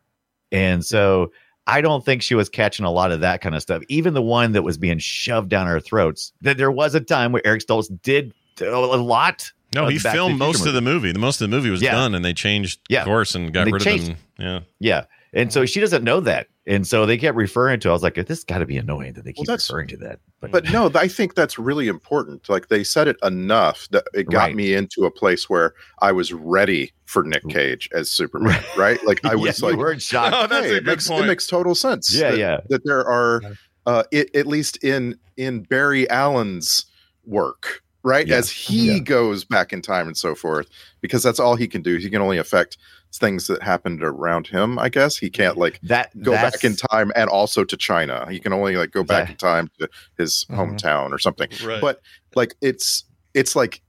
and 0.54 0.86
so 0.86 1.32
I 1.68 1.82
don't 1.82 2.04
think 2.06 2.22
she 2.22 2.36
was 2.36 2.48
catching 2.50 2.86
a 2.86 2.92
lot 2.92 3.12
of 3.12 3.22
that 3.22 3.42
kind 3.42 3.56
of 3.56 3.62
stuff. 3.62 3.82
Even 3.90 4.14
the 4.14 4.22
one 4.22 4.52
that 4.54 4.64
was 4.64 4.78
being 4.78 5.00
shoved 5.00 5.50
down 5.50 5.66
her 5.68 5.80
throats. 5.80 6.32
That 6.42 6.58
there 6.58 6.72
was 6.72 6.94
a 6.96 7.00
time 7.02 7.32
where 7.32 7.46
Eric 7.46 7.66
Stoltz 7.66 7.88
did 8.04 8.34
a 8.62 8.70
lot. 8.78 9.52
no 9.74 9.88
he 9.88 9.98
the 9.98 10.04
Back 10.04 10.12
to 10.14 10.18
filmed 10.18 10.38
most 10.38 10.66
of 10.68 10.74
the 10.74 10.82
movie 10.82 11.12
the 11.12 11.20
most 11.20 11.42
of 11.42 11.50
the 11.50 11.56
movie 11.56 11.70
was 11.72 11.82
Yeah. 11.82 11.94
done 11.94 12.14
and 12.16 12.24
they 12.24 12.34
changed 12.34 12.80
Yeah. 12.90 13.04
course 13.06 13.34
and 13.34 13.52
got 13.52 13.66
They 13.66 13.72
rid 13.72 13.82
changed- 13.82 14.04
of 14.04 14.08
them 14.10 14.18
yeah 14.38 14.60
Yeah. 14.80 15.06
And 15.36 15.52
so 15.52 15.66
she 15.66 15.80
doesn't 15.80 16.04
know 16.04 16.20
that. 16.22 16.48
And 16.68 16.86
so 16.88 17.06
they 17.06 17.18
kept 17.18 17.36
referring 17.36 17.80
to 17.82 17.88
it. 17.88 17.92
I 17.92 17.94
was 17.94 18.04
like, 18.04 18.16
this 18.28 18.44
got 18.44 18.60
to 18.60 18.66
be 18.66 18.78
annoying 18.78 19.14
that 19.14 19.26
they 19.26 19.34
keep 19.34 19.48
that's- 19.48 19.70
referring 19.70 19.88
to 19.90 19.98
that. 19.98 20.20
But 20.42 20.72
no, 20.72 20.92
I 20.94 21.08
think 21.08 21.36
that's 21.36 21.58
really 21.58 21.88
important. 21.88 22.50
Like 22.50 22.68
they 22.68 22.84
said 22.84 23.08
it 23.08 23.16
enough 23.24 23.88
that 23.92 24.04
it 24.14 24.30
got 24.30 24.48
Right. 24.48 24.56
me 24.56 24.74
into 24.74 25.06
a 25.06 25.12
place 25.12 25.50
where 25.50 25.74
I 26.02 26.12
was 26.12 26.34
ready 26.34 26.92
for 27.06 27.24
Nick 27.24 27.48
Cage 27.48 27.90
as 27.94 28.12
Superman, 28.12 28.62
right? 28.78 29.04
Like 29.06 29.22
I 29.26 29.30
Yeah, 29.30 29.36
was 29.36 29.62
you 29.62 29.70
like, 29.70 29.78
weren't 29.78 30.02
shocked. 30.02 30.36
Oh, 30.38 30.46
that's 30.48 30.66
hey, 30.68 30.74
a 30.74 30.76
it 30.78 30.80
good 30.82 30.86
makes, 30.88 31.08
point. 31.08 31.24
it 31.24 31.28
makes 31.28 31.48
total 31.48 31.76
sense. 31.76 32.14
Yeah, 32.14 32.32
that, 32.32 32.38
yeah. 32.38 32.60
That 32.70 32.82
there 32.84 33.06
are, 33.08 33.42
uh, 33.86 34.04
it, 34.12 34.36
at 34.36 34.46
least 34.46 34.84
in 34.84 35.18
in 35.38 35.64
Barry 35.64 36.10
Allen's 36.10 36.86
work, 37.26 37.82
right? 38.04 38.28
Yeah. 38.28 38.36
As 38.36 38.50
he 38.52 38.94
Yeah. 38.94 39.00
goes 39.00 39.46
back 39.46 39.72
in 39.74 39.82
time 39.82 40.08
and 40.08 40.18
so 40.18 40.36
forth, 40.36 40.68
because 41.02 41.24
that's 41.24 41.40
all 41.40 41.56
he 41.56 41.68
can 41.68 41.82
do. 41.82 41.96
He 41.98 42.10
can 42.10 42.22
only 42.22 42.38
affect 42.38 42.78
things 43.14 43.48
that 43.48 43.62
happened 43.62 44.04
around 44.04 44.48
him. 44.48 44.80
I 44.80 44.90
guess 44.90 45.18
he 45.18 45.30
can't 45.30 45.58
like 45.58 45.80
that 45.84 46.10
go 46.24 46.32
back 46.32 46.64
in 46.64 46.76
time 46.76 47.12
and 47.16 47.30
also 47.30 47.64
to 47.64 47.78
China. 47.78 48.28
He 48.30 48.40
can 48.40 48.54
only 48.54 48.76
like 48.76 48.92
go 48.92 49.04
back 49.04 49.28
Yeah. 49.28 49.32
in 49.34 49.38
time 49.38 49.72
to 49.80 49.90
his 50.18 50.46
Mhm. 50.50 50.56
hometown 50.58 51.12
or 51.12 51.20
something. 51.20 51.50
right 51.64 51.80
But 51.82 52.02
like 52.36 52.56
it's 52.62 53.04
it's 53.34 53.56
like 53.56 53.82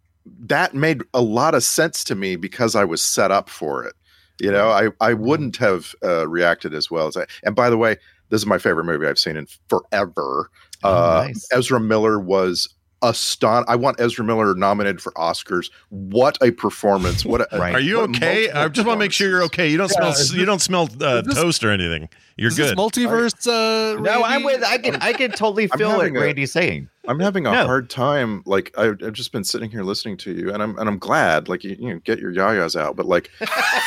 that 0.46 0.74
made 0.74 1.02
a 1.12 1.20
lot 1.20 1.54
of 1.54 1.62
sense 1.62 2.04
to 2.04 2.14
me 2.14 2.36
because 2.36 2.74
I 2.74 2.84
was 2.84 3.02
set 3.02 3.30
up 3.30 3.48
for 3.50 3.84
it. 3.84 3.94
You 4.40 4.50
know, 4.50 4.68
I 4.70 4.88
I 5.00 5.14
wouldn't 5.14 5.56
have 5.58 5.94
uh, 6.02 6.26
reacted 6.28 6.74
as 6.74 6.90
well 6.90 7.06
as 7.06 7.16
I. 7.16 7.24
And 7.44 7.54
by 7.54 7.70
the 7.70 7.76
way, 7.78 7.96
this 8.30 8.40
is 8.40 8.46
my 8.46 8.58
favorite 8.58 8.84
movie 8.84 9.06
I've 9.06 9.18
seen 9.18 9.36
in 9.36 9.46
forever. 9.68 10.50
Oh, 10.82 10.90
uh, 11.20 11.24
nice. 11.28 11.46
Ezra 11.52 11.78
Miller 11.80 12.18
was 12.18 12.68
aston. 13.02 13.64
I 13.68 13.76
want 13.76 14.00
Ezra 14.00 14.24
Miller 14.24 14.54
nominated 14.54 15.00
for 15.00 15.12
Oscars. 15.12 15.70
What 15.90 16.38
a 16.42 16.50
performance! 16.52 17.24
What 17.24 17.40
a, 17.42 17.58
Are 17.60 17.80
you 17.80 17.98
what 18.00 18.10
okay? 18.16 18.50
I 18.50 18.68
just 18.68 18.86
want 18.86 18.98
to 18.98 19.04
make 19.04 19.12
sure 19.12 19.28
you're 19.28 19.42
okay. 19.44 19.68
You 19.68 19.76
don't 19.78 19.90
Yeah, 19.90 19.96
smell. 19.98 20.10
is 20.12 20.34
You 20.34 20.44
don't 20.44 20.60
smell 20.62 20.88
uh, 21.00 21.20
this- 21.22 21.34
toast 21.34 21.64
or 21.64 21.70
anything. 21.70 22.08
You're 22.36 22.48
Is 22.48 22.56
this 22.56 22.70
good. 22.70 22.78
multiverse. 22.78 23.46
Uh, 23.46 24.00
No, 24.00 24.24
I'm 24.24 24.42
with. 24.42 24.62
I 24.64 24.78
can. 24.78 24.96
I 24.96 25.12
can 25.12 25.30
totally 25.30 25.68
feel 25.68 25.88
what 25.90 25.98
having 26.00 26.16
a- 26.16 26.20
Randy's 26.20 26.50
saying. 26.52 26.88
I'm 27.06 27.20
having 27.20 27.46
a 27.46 27.52
No. 27.52 27.64
hard 27.66 27.88
time. 27.90 28.42
Like 28.46 28.72
I've, 28.76 28.98
I've 29.04 29.12
just 29.12 29.30
been 29.30 29.44
sitting 29.44 29.70
here 29.70 29.82
listening 29.84 30.16
to 30.18 30.32
you, 30.32 30.52
and 30.52 30.62
I'm 30.62 30.76
and 30.78 30.88
I'm 30.88 30.98
glad. 30.98 31.48
Like 31.48 31.62
you, 31.62 31.76
you 31.78 31.92
know, 31.94 32.00
get 32.04 32.18
your 32.18 32.32
yayas 32.32 32.74
out. 32.80 32.96
But 32.96 33.06
like 33.06 33.30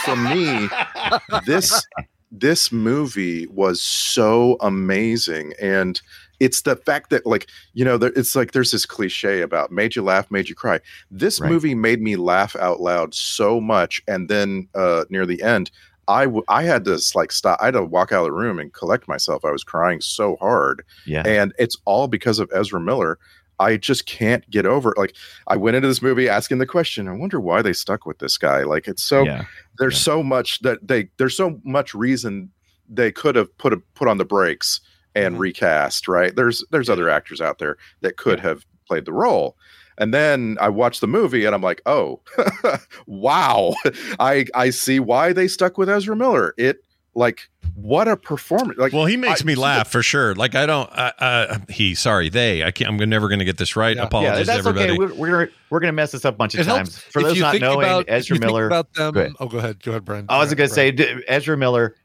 for 0.05 0.15
me, 0.15 0.69
this 1.45 1.85
this 2.31 2.71
movie 2.71 3.47
was 3.47 3.81
so 3.81 4.55
amazing, 4.61 5.53
and 5.61 6.01
it's 6.39 6.61
the 6.61 6.75
fact 6.75 7.09
that 7.09 7.25
like 7.25 7.47
you 7.73 7.83
know, 7.85 7.97
there, 7.97 8.11
it's 8.15 8.35
like 8.35 8.51
there's 8.51 8.71
this 8.71 8.85
cliche 8.85 9.41
about 9.41 9.71
made 9.71 9.95
you 9.95 10.01
laugh, 10.01 10.29
made 10.31 10.49
you 10.49 10.55
cry. 10.55 10.79
This 11.11 11.39
Right. 11.39 11.51
movie 11.51 11.75
made 11.75 12.01
me 12.01 12.15
laugh 12.15 12.55
out 12.55 12.79
loud 12.79 13.13
so 13.13 13.59
much, 13.61 14.01
and 14.07 14.29
then 14.29 14.67
uh, 14.75 15.05
near 15.09 15.25
the 15.25 15.41
end. 15.41 15.71
I, 16.09 16.23
w- 16.23 16.45
I 16.47 16.63
had 16.63 16.85
to 16.85 16.97
like 17.15 17.33
stop. 17.33 17.59
I 17.61 17.65
had 17.65 17.73
to 17.73 17.83
walk 17.83 18.13
out 18.13 18.19
of 18.19 18.25
the 18.27 18.31
room 18.31 18.59
and 18.59 18.71
collect 18.71 19.09
myself. 19.09 19.43
I 19.43 19.51
was 19.51 19.65
crying 19.65 19.99
so 19.99 20.37
hard 20.37 20.85
Yeah. 21.05 21.23
and 21.25 21.53
it's 21.59 21.75
all 21.83 22.07
because 22.07 22.39
of 22.39 22.49
Ezra 22.55 22.79
Miller. 22.79 23.19
I 23.59 23.75
just 23.75 24.05
can't 24.05 24.49
get 24.49 24.65
over 24.65 24.91
it. 24.91 24.97
Like 24.97 25.15
I 25.47 25.57
went 25.57 25.75
into 25.75 25.89
this 25.89 26.01
movie 26.01 26.29
asking 26.29 26.59
the 26.59 26.65
question, 26.65 27.09
I 27.09 27.11
wonder 27.11 27.41
why 27.41 27.61
they 27.61 27.73
stuck 27.73 28.05
with 28.05 28.19
this 28.19 28.37
guy. 28.37 28.63
Like 28.63 28.87
it's 28.87 29.03
so 29.03 29.23
yeah. 29.25 29.43
there's 29.79 29.97
so 29.99 30.23
much 30.23 30.59
that 30.59 30.87
they 30.87 31.09
there's 31.17 31.35
so 31.35 31.59
much 31.65 31.93
reason 31.93 32.51
they 32.87 33.11
could 33.11 33.35
have 33.35 33.57
put 33.57 33.73
a, 33.73 33.77
put 33.95 34.07
on 34.07 34.17
the 34.17 34.23
brakes 34.23 34.79
and 35.15 35.33
Mm-hmm. 35.35 35.41
recast, 35.41 36.07
right? 36.07 36.35
There's 36.35 36.63
there's 36.71 36.89
other 36.89 37.09
actors 37.09 37.41
out 37.41 37.57
there 37.59 37.77
that 38.01 38.17
could 38.17 38.39
have 38.39 38.65
played 38.87 39.05
the 39.05 39.13
role. 39.13 39.57
And 39.99 40.13
then 40.13 40.57
I 40.61 40.69
watched 40.69 41.01
the 41.01 41.07
movie 41.07 41.45
and 41.45 41.55
I'm 41.55 41.61
like, 41.63 41.81
"Oh, 41.87 42.21
wow. 43.07 43.73
I 44.19 44.45
I 44.53 44.69
see 44.69 44.99
why 44.99 45.33
they 45.33 45.47
stuck 45.47 45.77
with 45.77 45.89
Ezra 45.89 46.15
Miller. 46.15 46.53
It 46.57 46.77
like 47.15 47.49
what 47.73 48.07
a 48.07 48.15
performance. 48.15 48.77
Like 48.77 48.93
Well, 48.93 49.05
he 49.05 49.17
makes 49.17 49.41
I- 49.41 49.45
me 49.45 49.55
laugh 49.55 49.87
for 49.91 50.03
sure. 50.03 50.35
Like 50.35 50.53
I 50.55 50.65
don't. 50.67 50.89
Uh, 50.91 51.11
uh, 51.19 51.57
he. 51.69 51.95
Sorry, 51.95 52.29
they. 52.29 52.63
I 52.63 52.69
can't. 52.71 52.89
I'm 53.01 53.09
never 53.09 53.27
going 53.27 53.39
to 53.39 53.45
get 53.45 53.57
this 53.57 53.75
right. 53.75 53.95
Yeah. 53.97 54.07
Yeah, 54.13 54.35
that's 54.43 54.47
to 54.49 54.53
everybody. 54.53 54.91
okay. 54.91 54.97
We're, 54.99 55.13
we're 55.15 55.31
gonna 55.31 55.47
we're 55.71 55.79
gonna 55.79 55.93
mess 55.93 56.11
this 56.11 56.25
up 56.25 56.35
a 56.35 56.37
bunch 56.37 56.53
of 56.53 56.59
It 56.59 56.63
times. 56.65 56.95
helps 56.95 57.11
For 57.11 57.19
if 57.21 57.25
those 57.25 57.35
you 57.37 57.41
not 57.41 57.51
think 57.53 57.61
knowing, 57.63 57.79
about, 57.79 58.05
Ezra 58.07 58.37
Miller. 58.39 58.67
about 58.67 58.93
them. 58.93 59.13
Go. 59.13 59.29
Oh, 59.39 59.47
go 59.47 59.57
ahead. 59.57 59.81
Go 59.81 59.91
ahead, 59.91 60.05
Brian. 60.05 60.25
I 60.29 60.37
was 60.37 60.53
gonna 60.53 60.69
Brian. 60.69 60.97
say 60.97 61.23
Ezra 61.27 61.57
Miller 61.57 61.95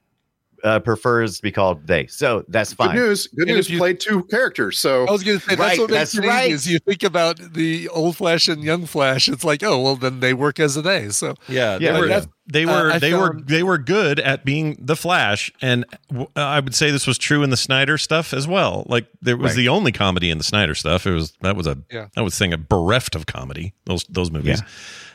uh, 0.65 0.79
prefers 0.81 1.37
to 1.37 1.43
be 1.43 1.51
called 1.53 1.87
they, 1.87 2.07
so 2.07 2.45
that's 2.49 2.73
fine. 2.73 2.95
good 2.95 3.01
news. 3.03 3.27
Good 3.29 3.49
And 3.49 3.57
news 3.57 3.69
you- 3.71 3.79
played 3.79 3.99
two 4.01 4.25
characters. 4.25 4.79
So 4.79 5.07
I 5.07 5.11
was 5.11 5.23
going 5.25 5.39
to 5.41 5.45
say 5.45 5.57
Right, 5.57 5.59
that's 5.69 5.79
what 5.81 5.91
makes 5.91 6.13
that's 6.13 6.15
it 6.19 6.27
right. 6.29 6.51
easy. 6.51 6.55
Is 6.55 6.67
you 6.73 6.79
think 6.79 7.03
about 7.03 7.39
the 7.55 7.89
old 7.89 8.17
Flash 8.17 8.49
and 8.49 8.63
young 8.63 8.87
Flash, 8.87 9.29
it's 9.29 9.45
like, 9.45 9.63
oh 9.63 9.81
well, 9.83 9.97
then 9.97 10.21
they 10.21 10.35
work 10.35 10.61
as 10.61 10.77
a 10.77 10.83
they. 10.83 11.09
So 11.11 11.35
Yeah, 11.49 11.79
Yeah, 11.81 11.93
they 11.93 12.01
were. 12.01 12.07
that's- 12.09 12.29
They 12.47 12.65
uh, 12.65 12.73
were. 12.73 12.91
I 12.93 12.99
they 12.99 13.15
were. 13.15 13.41
They 13.41 13.63
were 13.63 13.79
good 13.79 14.19
at 14.19 14.45
being 14.45 14.77
the 14.81 14.97
Flash, 14.97 15.53
and 15.63 15.85
w- 16.09 16.29
uh, 16.37 16.41
I 16.41 16.59
would 16.61 16.75
say 16.75 16.91
this 16.91 17.07
was 17.07 17.17
true 17.17 17.43
in 17.45 17.51
the 17.51 17.57
Snyder 17.57 17.97
stuff 17.99 18.35
as 18.35 18.49
well. 18.49 18.85
Like 18.89 19.07
there 19.21 19.37
was 19.37 19.51
Right. 19.53 19.57
the 19.59 19.69
only 19.69 19.93
comedy 19.93 20.29
in 20.29 20.39
the 20.39 20.45
Snyder 20.45 20.75
stuff. 20.75 21.07
It 21.07 21.13
was 21.13 21.33
that 21.43 21.55
was 21.55 21.67
a 21.69 21.79
Yeah. 21.91 22.09
that 22.17 22.25
was 22.25 22.37
thing 22.37 22.53
a 22.53 22.59
bereft 22.59 23.15
of 23.15 23.27
comedy. 23.27 23.75
Those 23.87 24.05
those 24.09 24.31
movies, 24.33 24.61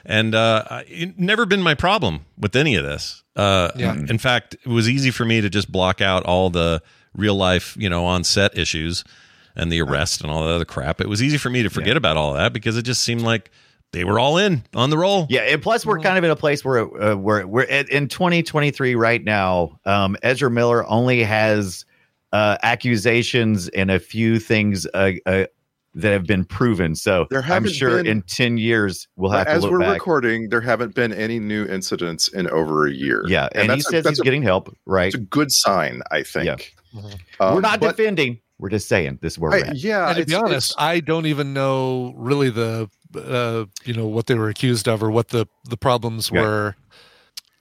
and 0.06 0.34
uh, 0.34 0.84
it 0.88 1.20
never 1.20 1.46
been 1.46 1.62
my 1.62 1.74
problem 1.74 2.22
with 2.38 2.56
any 2.56 2.76
of 2.76 2.86
this. 2.86 3.24
Uh, 3.36 3.72
Yeah. 3.76 3.94
In 4.08 4.18
fact, 4.18 4.54
it 4.56 4.68
was 4.70 4.90
easy 4.90 5.12
for 5.12 5.26
me 5.26 5.42
to 5.42 5.50
just 5.50 5.70
block 5.72 6.00
out 6.00 6.24
all 6.24 6.50
the 6.50 6.82
real 7.14 7.36
life, 7.36 7.76
you 7.78 7.90
know, 7.90 8.06
on 8.06 8.24
set 8.24 8.58
issues 8.58 9.04
and 9.56 9.70
the 9.72 9.82
arrest 9.82 10.22
and 10.22 10.32
all 10.32 10.46
that 10.46 10.54
other 10.54 10.66
crap. 10.66 11.02
It 11.02 11.10
was 11.10 11.22
easy 11.22 11.38
for 11.38 11.50
me 11.50 11.62
to 11.64 11.70
forget 11.70 11.98
about 11.98 12.16
all 12.16 12.34
that 12.36 12.54
because 12.54 12.78
it 12.78 12.84
just 12.84 13.04
seemed 13.04 13.22
like 13.22 13.52
they 13.94 14.04
were 14.04 14.20
all 14.20 14.38
in 14.38 14.64
on 14.76 14.90
the 14.90 14.98
roll. 14.98 15.28
Yeah, 15.30 15.42
and 15.42 15.62
plus 15.62 15.86
we're 15.86 16.00
kind 16.00 16.18
of 16.18 16.24
in 16.24 16.30
a 16.30 16.36
place 16.36 16.64
where 16.64 16.80
uh, 17.02 17.16
we're 17.16 17.46
we're 17.46 17.64
at, 17.64 17.90
in 17.90 18.08
2023 18.08 18.96
right 18.96 19.24
now. 19.24 19.80
Um, 19.86 20.18
Ezra 20.24 20.52
Miller 20.52 20.86
only 20.88 21.24
has 21.24 21.86
uh, 22.34 22.58
accusations 22.64 23.70
and 23.70 23.90
a 23.90 24.00
few 24.00 24.40
things 24.40 24.86
uh, 24.94 25.14
uh, 25.26 25.46
that 25.96 26.12
have 26.12 26.26
been 26.26 26.44
proven. 26.46 26.96
So 26.96 27.28
I'm 27.32 27.68
sure 27.68 27.98
been- 28.04 28.08
in 28.08 28.22
10 28.24 28.58
years 28.58 29.08
we'll 29.16 29.32
have 29.32 29.48
to 29.48 29.54
as 29.54 29.66
we're 29.66 29.80
back. 29.80 29.94
recording, 29.94 30.50
there 30.50 30.62
haven't 30.62 30.94
been 30.94 31.14
any 31.14 31.40
new 31.40 31.66
incidents 31.66 32.28
in 32.28 32.48
over 32.50 32.86
a 32.86 32.92
year. 32.92 33.24
yeah, 33.28 33.48
and, 33.54 33.64
he 33.64 33.68
that's 33.70 33.88
a- 33.88 33.90
says 33.90 34.08
he's 34.08 34.20
a, 34.20 34.24
getting 34.24 34.44
help. 34.44 34.76
Right, 34.86 35.08
it's 35.08 35.16
a 35.16 35.20
good 35.20 35.52
sign, 35.52 36.02
I 36.12 36.24
think. 36.24 36.76
Yeah. 36.94 37.02
Um, 37.40 37.56
we're 37.56 37.62
not 37.62 37.80
but 37.80 37.96
defending. 37.96 38.40
We're 38.60 38.70
just 38.70 38.88
saying 38.88 39.20
this 39.22 39.34
is 39.34 39.40
where 39.40 39.52
I- 39.52 39.58
we're 39.58 39.66
at. 39.66 39.78
yeah, 39.78 40.10
and 40.10 40.18
to 40.18 40.26
be 40.26 40.34
honest, 40.36 40.74
I 40.78 41.00
don't 41.00 41.26
even 41.28 41.54
know 41.54 42.14
really 42.16 42.50
the 42.50 42.90
uh, 43.16 43.66
you 43.86 43.94
know 43.94 44.08
what 44.08 44.28
they 44.28 44.36
were 44.36 44.50
accused 44.50 44.88
of 44.88 45.02
or 45.04 45.12
what 45.12 45.30
the 45.30 45.48
the 45.70 45.78
problems 45.78 46.32
Right. 46.32 46.42
were. 46.42 46.76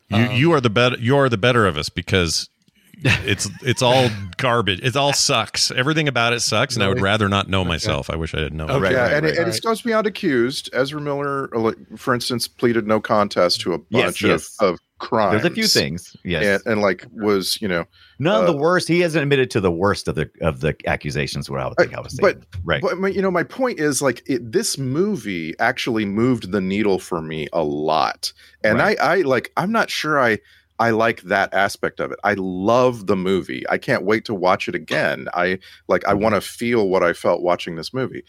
You 0.08 0.16
Um, 0.16 0.32
you 0.32 0.52
are 0.52 0.60
the 0.60 0.70
better 0.70 0.96
you 0.98 1.16
are 1.16 1.28
the 1.28 1.36
better 1.38 1.66
of 1.66 1.76
us 1.76 1.88
because 1.88 2.48
it's 3.04 3.48
it's 3.62 3.82
all 3.82 4.08
garbage. 4.38 4.80
It 4.82 4.96
all 4.96 5.12
sucks. 5.12 5.70
Everything 5.70 6.08
about 6.08 6.32
it 6.32 6.40
sucks, 6.40 6.74
and 6.76 6.82
I 6.82 6.88
would 6.88 7.00
rather 7.02 7.28
not 7.28 7.48
know 7.48 7.62
myself. 7.64 8.08
I 8.08 8.16
wish 8.16 8.34
I 8.34 8.38
didn't 8.38 8.56
know. 8.56 8.64
Okay. 8.64 8.80
Right, 8.80 8.92
yeah, 8.92 9.02
right, 9.02 9.12
and, 9.12 9.24
right, 9.24 9.34
it, 9.34 9.38
and 9.38 9.46
right. 9.48 9.56
it 9.56 9.62
goes 9.62 9.82
beyond 9.82 10.06
accused. 10.06 10.70
Ezra 10.72 11.00
Miller, 11.00 11.54
uh, 11.54 11.72
for 11.96 12.14
instance, 12.14 12.48
pleaded 12.48 12.86
no 12.86 13.00
contest 13.00 13.60
to 13.62 13.74
a 13.74 13.78
bunch 13.78 14.22
yes. 14.22 14.56
of, 14.60 14.74
of 14.74 14.80
crimes. 14.98 15.42
There's 15.42 15.52
a 15.52 15.54
few 15.54 15.66
things. 15.66 16.16
Yes, 16.24 16.62
and, 16.64 16.72
and 16.72 16.82
like 16.82 17.06
was 17.12 17.60
you 17.60 17.68
know, 17.68 17.84
none 18.18 18.40
of 18.40 18.46
the 18.46 18.56
uh, 18.56 18.60
worst. 18.60 18.88
He 18.88 19.00
hasn't 19.00 19.22
admitted 19.22 19.50
to 19.52 19.60
the 19.60 19.70
worst 19.70 20.08
of 20.08 20.14
the 20.14 20.30
of 20.40 20.60
the 20.60 20.76
accusations. 20.86 21.50
What 21.50 21.60
I 21.60 21.68
would 21.68 21.76
think 21.76 21.94
I 21.94 22.00
was 22.00 22.16
saying. 22.16 22.22
but 22.22 22.58
right, 22.64 22.82
But 22.82 22.98
my, 22.98 23.08
you 23.08 23.22
know, 23.22 23.30
my 23.30 23.42
point 23.42 23.80
is 23.80 24.00
like 24.02 24.22
it, 24.26 24.52
this 24.52 24.78
movie 24.78 25.54
actually 25.58 26.04
moved 26.04 26.52
the 26.52 26.60
needle 26.60 26.98
for 26.98 27.20
me 27.20 27.48
a 27.52 27.62
lot, 27.62 28.32
and 28.64 28.78
Right. 28.78 28.98
I, 29.00 29.18
I 29.18 29.20
like 29.22 29.52
I'm 29.56 29.72
not 29.72 29.90
sure 29.90 30.18
I 30.20 30.38
I 30.78 30.90
like 30.90 31.22
that 31.22 31.52
aspect 31.54 32.00
of 32.00 32.12
it. 32.12 32.18
I 32.24 32.34
love 32.36 33.06
the 33.06 33.16
movie. 33.16 33.64
I 33.68 33.78
can't 33.78 34.04
wait 34.04 34.24
to 34.26 34.34
watch 34.34 34.68
it 34.68 34.74
again. 34.74 35.28
I 35.34 35.58
like 35.88 36.06
I 36.06 36.14
want 36.14 36.34
to 36.34 36.40
feel 36.40 36.88
what 36.88 37.02
I 37.02 37.12
felt 37.12 37.42
watching 37.42 37.76
this 37.76 37.94
movie, 37.94 38.24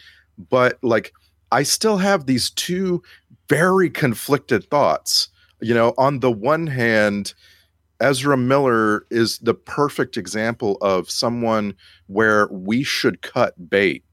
but 0.49 0.78
like 0.82 1.13
I 1.51 1.63
still 1.63 1.97
have 1.97 2.26
these 2.26 2.49
two 2.49 3.01
very 3.49 3.89
conflicted 3.89 4.70
thoughts. 4.70 5.30
You 5.62 5.74
know, 5.74 5.93
on 5.97 6.20
the 6.20 6.32
one 6.32 6.68
hand, 6.68 7.34
Ezra 7.99 8.38
Miller 8.38 9.05
is 9.10 9.39
the 9.39 9.53
perfect 9.55 10.18
example 10.18 10.78
of 10.82 11.10
someone 11.10 11.74
where 12.08 12.47
we 12.49 12.84
should 12.84 13.22
cut 13.22 13.70
bait. 13.70 14.03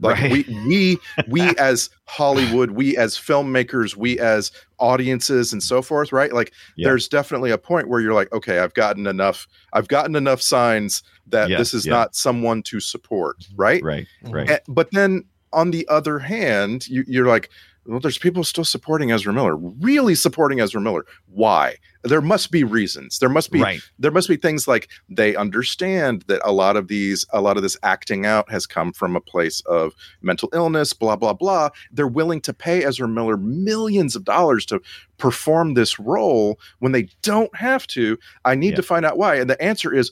Like 0.00 0.18
Right. 0.20 0.32
we 0.48 0.64
we 0.66 0.98
we 1.28 1.56
as 1.58 1.90
Hollywood, 2.06 2.70
we 2.72 2.96
as 2.96 3.16
filmmakers, 3.16 3.96
we 3.96 4.18
as 4.18 4.50
audiences 4.78 5.52
and 5.52 5.62
so 5.62 5.82
forth, 5.82 6.12
right? 6.12 6.32
Like 6.32 6.52
Yeah. 6.76 6.88
there's 6.88 7.08
definitely 7.08 7.50
a 7.50 7.58
point 7.58 7.88
where 7.88 8.00
you're 8.00 8.14
like, 8.14 8.32
okay, 8.32 8.58
I've 8.60 8.74
gotten 8.74 9.06
enough, 9.06 9.46
I've 9.72 9.88
gotten 9.88 10.16
enough 10.16 10.40
signs 10.42 11.02
that 11.26 11.50
Yeah, 11.50 11.58
this 11.58 11.74
is 11.74 11.86
yeah. 11.86 11.92
not 11.92 12.14
someone 12.14 12.62
to 12.64 12.80
support, 12.80 13.36
right? 13.56 13.82
right, 13.82 14.06
right. 14.22 14.50
Eh, 14.50 14.58
but 14.68 14.90
then 14.92 15.24
on 15.52 15.70
the 15.70 15.86
other 15.88 16.18
hand, 16.18 16.88
you, 16.88 17.04
you're 17.06 17.26
like, 17.26 17.50
well, 17.86 17.98
there's 18.00 18.18
people 18.18 18.44
still 18.44 18.64
supporting 18.64 19.10
Ezra 19.10 19.32
Miller, 19.32 19.56
really 19.56 20.14
supporting 20.14 20.60
Ezra 20.60 20.80
Miller. 20.80 21.04
Why? 21.26 21.76
There 22.04 22.20
must 22.20 22.50
be 22.50 22.64
reasons. 22.64 23.18
There 23.18 23.28
must 23.28 23.50
be 23.50 23.60
Right. 23.60 23.80
there 23.98 24.10
must 24.10 24.28
be 24.28 24.36
things 24.36 24.66
like 24.68 24.88
they 25.08 25.34
understand 25.36 26.24
that 26.28 26.40
a 26.44 26.52
lot 26.52 26.76
of 26.76 26.88
these 26.88 27.24
a 27.32 27.40
lot 27.40 27.56
of 27.56 27.62
this 27.62 27.76
acting 27.82 28.24
out 28.26 28.50
has 28.50 28.66
come 28.66 28.92
from 28.92 29.14
a 29.16 29.20
place 29.20 29.60
of 29.62 29.92
mental 30.20 30.48
illness, 30.52 30.92
blah 30.92 31.16
blah 31.16 31.32
blah. 31.32 31.70
They're 31.92 32.06
willing 32.08 32.40
to 32.42 32.52
pay 32.52 32.84
Ezra 32.84 33.08
Miller 33.08 33.36
millions 33.36 34.14
of 34.16 34.24
dollars 34.24 34.64
to 34.66 34.80
perform 35.18 35.74
this 35.74 35.98
role 35.98 36.58
when 36.80 36.92
they 36.92 37.08
don't 37.22 37.54
have 37.56 37.86
to. 37.88 38.18
I 38.44 38.54
need 38.54 38.70
Yeah. 38.70 38.76
to 38.76 38.82
find 38.82 39.04
out 39.06 39.16
why. 39.18 39.36
And 39.36 39.48
the 39.50 39.60
answer 39.62 39.92
is 39.92 40.10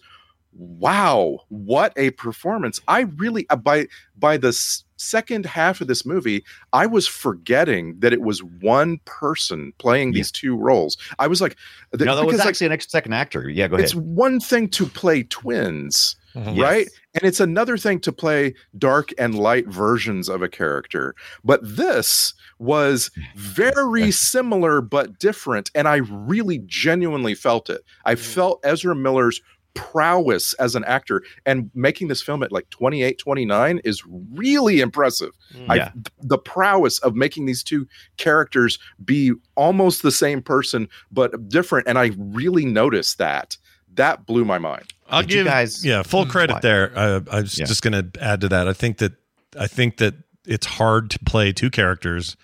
wow 0.52 1.38
what 1.48 1.92
a 1.96 2.10
performance 2.10 2.80
i 2.88 3.02
really 3.18 3.46
uh, 3.50 3.56
by 3.56 3.86
by 4.18 4.36
the 4.36 4.48
s- 4.48 4.82
second 5.00 5.46
half 5.46 5.80
of 5.80 5.86
this 5.86 6.04
movie 6.04 6.44
i 6.72 6.86
was 6.86 7.06
forgetting 7.06 7.98
that 7.98 8.12
it 8.12 8.20
was 8.20 8.42
one 8.42 8.98
person 9.04 9.72
playing 9.78 10.12
these 10.12 10.30
two 10.30 10.56
roles 10.56 10.96
i 11.18 11.26
was 11.26 11.40
like 11.40 11.56
th- 11.96 12.06
no, 12.06 12.16
that 12.16 12.24
was 12.24 12.34
because, 12.34 12.38
like, 12.40 12.48
actually 12.48 12.66
an 12.66 12.72
ex- 12.72 12.90
second 12.90 13.12
actor. 13.12 13.48
Yeah, 13.48 13.68
go 13.68 13.76
ahead. 13.76 13.84
it's 13.84 13.94
one 13.94 14.40
thing 14.40 14.68
to 14.68 14.86
play 14.86 15.24
twins. 15.24 16.16
Uh-huh. 16.36 16.52
Yes. 16.54 16.62
right 16.62 16.88
and 17.14 17.24
it's 17.24 17.40
another 17.40 17.76
thing 17.76 17.98
to 18.02 18.12
play 18.12 18.54
dark 18.78 19.10
and 19.18 19.36
light 19.36 19.66
versions 19.66 20.28
of 20.28 20.42
a 20.42 20.48
character 20.48 21.16
but 21.42 21.58
this 21.60 22.34
was 22.60 23.10
very 23.34 24.10
similar 24.12 24.80
but 24.80 25.18
different 25.18 25.72
and 25.74 25.88
i 25.88 25.96
really 25.96 26.62
genuinely 26.66 27.34
felt 27.34 27.68
it 27.68 27.80
i 28.04 28.14
mm. 28.14 28.18
felt 28.20 28.60
ezra 28.62 28.94
miller's 28.94 29.40
prowess 29.74 30.52
as 30.54 30.74
an 30.74 30.84
actor 30.84 31.22
and 31.46 31.70
making 31.74 32.08
this 32.08 32.20
film 32.20 32.42
at 32.42 32.50
like 32.52 32.68
28 32.70 33.18
29 33.18 33.80
is 33.84 34.02
really 34.34 34.80
impressive 34.80 35.30
mm. 35.54 35.66
I, 35.68 35.76
Yeah. 35.76 35.92
the 36.20 36.38
prowess 36.38 36.98
of 36.98 37.14
making 37.14 37.46
these 37.46 37.62
two 37.62 37.86
characters 38.16 38.78
be 39.04 39.32
almost 39.54 40.02
the 40.02 40.10
same 40.12 40.42
person 40.42 40.88
but 41.12 41.48
different 41.48 41.86
and 41.88 41.98
i 41.98 42.10
really 42.18 42.64
noticed 42.66 43.18
that 43.18 43.56
that 43.94 44.26
blew 44.26 44.44
my 44.44 44.58
mind 44.58 44.92
I'll 45.08 45.22
Did 45.22 45.30
you 45.30 45.36
give 45.38 45.46
guys- 45.46 45.84
yeah 45.84 46.02
full 46.02 46.24
mm, 46.24 46.30
credit 46.30 46.54
Why? 46.54 46.60
there. 46.60 46.92
I, 46.96 47.04
I 47.30 47.40
was 47.40 47.58
Yeah. 47.58 47.66
just 47.66 47.82
going 47.82 48.12
to 48.12 48.22
add 48.22 48.40
to 48.42 48.48
that. 48.50 48.68
I 48.68 48.72
think 48.72 48.98
that 48.98 49.12
I 49.58 49.66
think 49.66 49.96
that 49.96 50.14
it's 50.46 50.66
hard 50.66 51.10
to 51.10 51.18
play 51.26 51.52
two 51.52 51.68
characters 51.70 52.36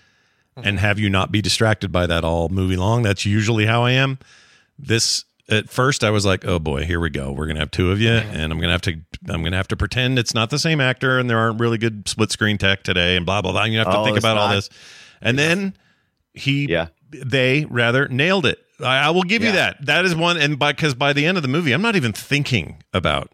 and 0.56 0.64
mm-hmm. 0.64 0.76
have 0.78 0.98
you 0.98 1.08
not 1.08 1.30
be 1.30 1.40
distracted 1.40 1.92
by 1.92 2.06
that 2.08 2.24
all 2.24 2.48
movie 2.48 2.74
long. 2.76 3.02
That's 3.02 3.24
usually 3.24 3.66
how 3.66 3.84
I 3.84 3.92
am. 3.92 4.18
This 4.78 5.24
at 5.48 5.68
first 5.70 6.02
I 6.04 6.10
was 6.10 6.24
like, 6.26 6.44
oh 6.44 6.58
boy, 6.58 6.84
here 6.84 6.98
we 7.00 7.10
go. 7.10 7.32
We're 7.32 7.46
gonna 7.46 7.60
have 7.60 7.70
two 7.70 7.90
of 7.90 8.00
you, 8.00 8.10
and 8.10 8.52
I'm 8.52 8.58
gonna 8.60 8.72
have 8.72 8.82
to 8.82 8.94
I'm 9.28 9.42
gonna 9.42 9.56
have 9.56 9.68
to 9.68 9.76
pretend 9.76 10.18
it's 10.18 10.34
not 10.34 10.50
the 10.50 10.58
same 10.58 10.80
actor, 10.80 11.18
and 11.18 11.28
there 11.30 11.38
aren't 11.38 11.60
really 11.60 11.78
good 11.78 12.08
split 12.08 12.30
screen 12.32 12.58
tech 12.58 12.82
today, 12.82 13.16
and 13.16 13.24
blah 13.24 13.42
blah 13.42 13.52
blah. 13.52 13.64
You 13.64 13.78
have 13.78 13.86
to 13.88 13.98
Oh, 13.98 14.04
think 14.04 14.16
it's 14.16 14.24
about 14.24 14.36
all 14.38 14.50
this, 14.54 14.68
and 15.20 15.38
then 15.38 15.76
he 16.34 16.66
they 17.12 17.64
rather 17.66 18.08
nailed 18.08 18.46
it. 18.46 18.58
I, 18.80 19.06
I 19.06 19.10
will 19.10 19.22
give 19.22 19.42
you 19.42 19.52
that. 19.52 19.86
That 19.86 20.04
is 20.04 20.14
one, 20.14 20.36
and 20.36 20.58
because 20.58 20.94
by 20.94 21.12
the 21.12 21.24
end 21.26 21.36
of 21.38 21.42
the 21.42 21.48
movie, 21.48 21.72
I'm 21.72 21.80
not 21.82 21.96
even 21.96 22.12
thinking 22.12 22.82
about 22.92 23.32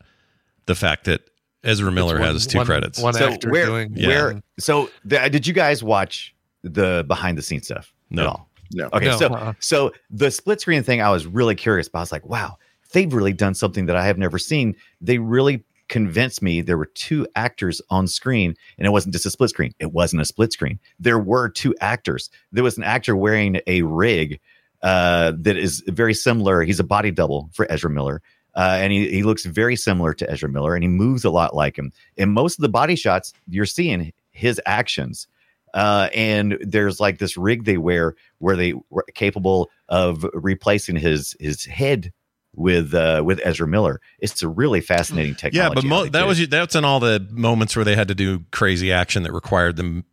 the 0.67 0.75
fact 0.77 1.05
that 1.07 1.23
Ezra 1.65 1.91
Miller 1.91 2.19
one- 2.21 2.23
has 2.35 2.47
two 2.47 2.59
one- 2.59 2.67
credits. 2.67 3.01
one 3.01 3.15
so 3.15 3.29
actor 3.31 3.51
where, 3.51 3.67
doing- 3.67 3.95
where 3.95 4.41
so 4.61 4.89
the, 5.05 5.19
did 5.31 5.47
you 5.47 5.53
guys 5.53 5.83
watch 5.83 6.35
the 6.63 7.05
behind 7.09 7.37
the 7.39 7.43
scenes 7.43 7.65
stuff 7.65 7.93
No. 8.11 8.47
At 8.79 8.85
all 8.85 8.91
No. 8.91 8.97
okay 8.97 9.07
No, 9.07 9.19
so 9.19 9.27
uh-uh. 9.29 9.53
so 9.61 9.93
the 10.11 10.31
split 10.31 10.61
screen 10.61 10.83
thing 10.83 11.01
i 11.01 11.11
was 11.11 11.27
really 11.27 11.55
curious 11.55 11.89
about 11.89 12.01
i 12.01 12.03
was 12.03 12.13
like 12.13 12.27
wow 12.27 12.57
they've 12.93 13.13
really 13.13 13.33
done 13.33 13.55
something 13.55 13.87
that 13.87 13.97
i 13.97 14.05
have 14.05 14.19
never 14.19 14.39
seen 14.39 14.77
they 15.01 15.19
really 15.19 15.65
convinced 15.89 16.41
me 16.43 16.61
there 16.63 16.79
were 16.79 16.87
two 16.87 17.27
actors 17.37 17.83
on 17.91 18.07
screen 18.07 18.55
and 18.79 18.87
it 18.87 18.91
wasn't 18.91 19.13
just 19.13 19.27
a 19.27 19.31
split 19.31 19.51
screen 19.51 19.75
it 19.79 19.93
wasn't 19.93 20.21
a 20.21 20.25
split 20.25 20.53
screen 20.53 20.79
there 20.99 21.19
were 21.19 21.49
two 21.49 21.75
actors 21.81 22.31
there 22.53 22.65
was 22.65 22.79
an 22.79 22.85
actor 22.85 23.15
wearing 23.15 23.61
a 23.67 23.83
rig 23.83 24.41
uh, 24.83 25.33
that 25.39 25.57
is 25.57 25.83
very 25.89 26.15
similar 26.15 26.63
he's 26.63 26.81
a 26.81 26.85
body 26.85 27.11
double 27.11 27.51
for 27.53 27.71
ezra 27.71 27.91
miller 27.91 28.23
uh, 28.55 28.79
and 28.81 28.93
he, 28.93 29.09
he 29.11 29.23
looks 29.23 29.45
very 29.45 29.77
similar 29.77 30.13
to 30.13 30.31
Ezra 30.31 30.49
Miller, 30.49 30.75
and 30.75 30.85
he 30.85 30.89
moves 30.89 31.25
a 31.25 31.31
lot 31.31 31.55
like 31.55 31.79
him. 31.79 31.93
In 32.17 32.31
most 32.33 32.59
of 32.59 32.63
the 32.63 32.69
body 32.69 32.97
shots, 32.97 33.33
you're 33.49 33.67
seeing 33.67 34.13
his 34.33 34.61
actions. 34.67 35.27
Uh, 35.75 36.09
and 36.15 36.59
there's 36.61 37.01
like 37.01 37.19
this 37.19 37.37
rig 37.37 37.65
they 37.65 37.79
wear 37.79 38.15
where 38.39 38.57
they 38.57 38.75
were 38.91 39.05
capable 39.15 39.71
of 39.89 40.27
replacing 40.35 40.97
his 40.97 41.35
his 41.41 41.65
head 41.65 42.13
with 42.55 42.95
uh, 42.95 43.23
with 43.25 43.41
Ezra 43.45 43.67
Miller. 43.67 44.01
It's 44.19 44.43
a 44.43 44.49
really 44.49 44.81
fascinating 44.81 45.35
technology. 45.35 45.59
yeah, 45.59 45.75
but 45.75 45.85
mo- 45.85 46.07
that 46.07 46.27
was 46.27 46.47
that's 46.49 46.75
in 46.75 46.85
all 46.85 47.01
the 47.01 47.27
moments 47.31 47.75
where 47.75 47.85
they 47.85 47.97
had 47.97 48.09
to 48.09 48.15
do 48.15 48.45
crazy 48.51 48.93
action 48.93 49.23
that 49.23 49.33
required 49.33 49.77
them 49.77 50.05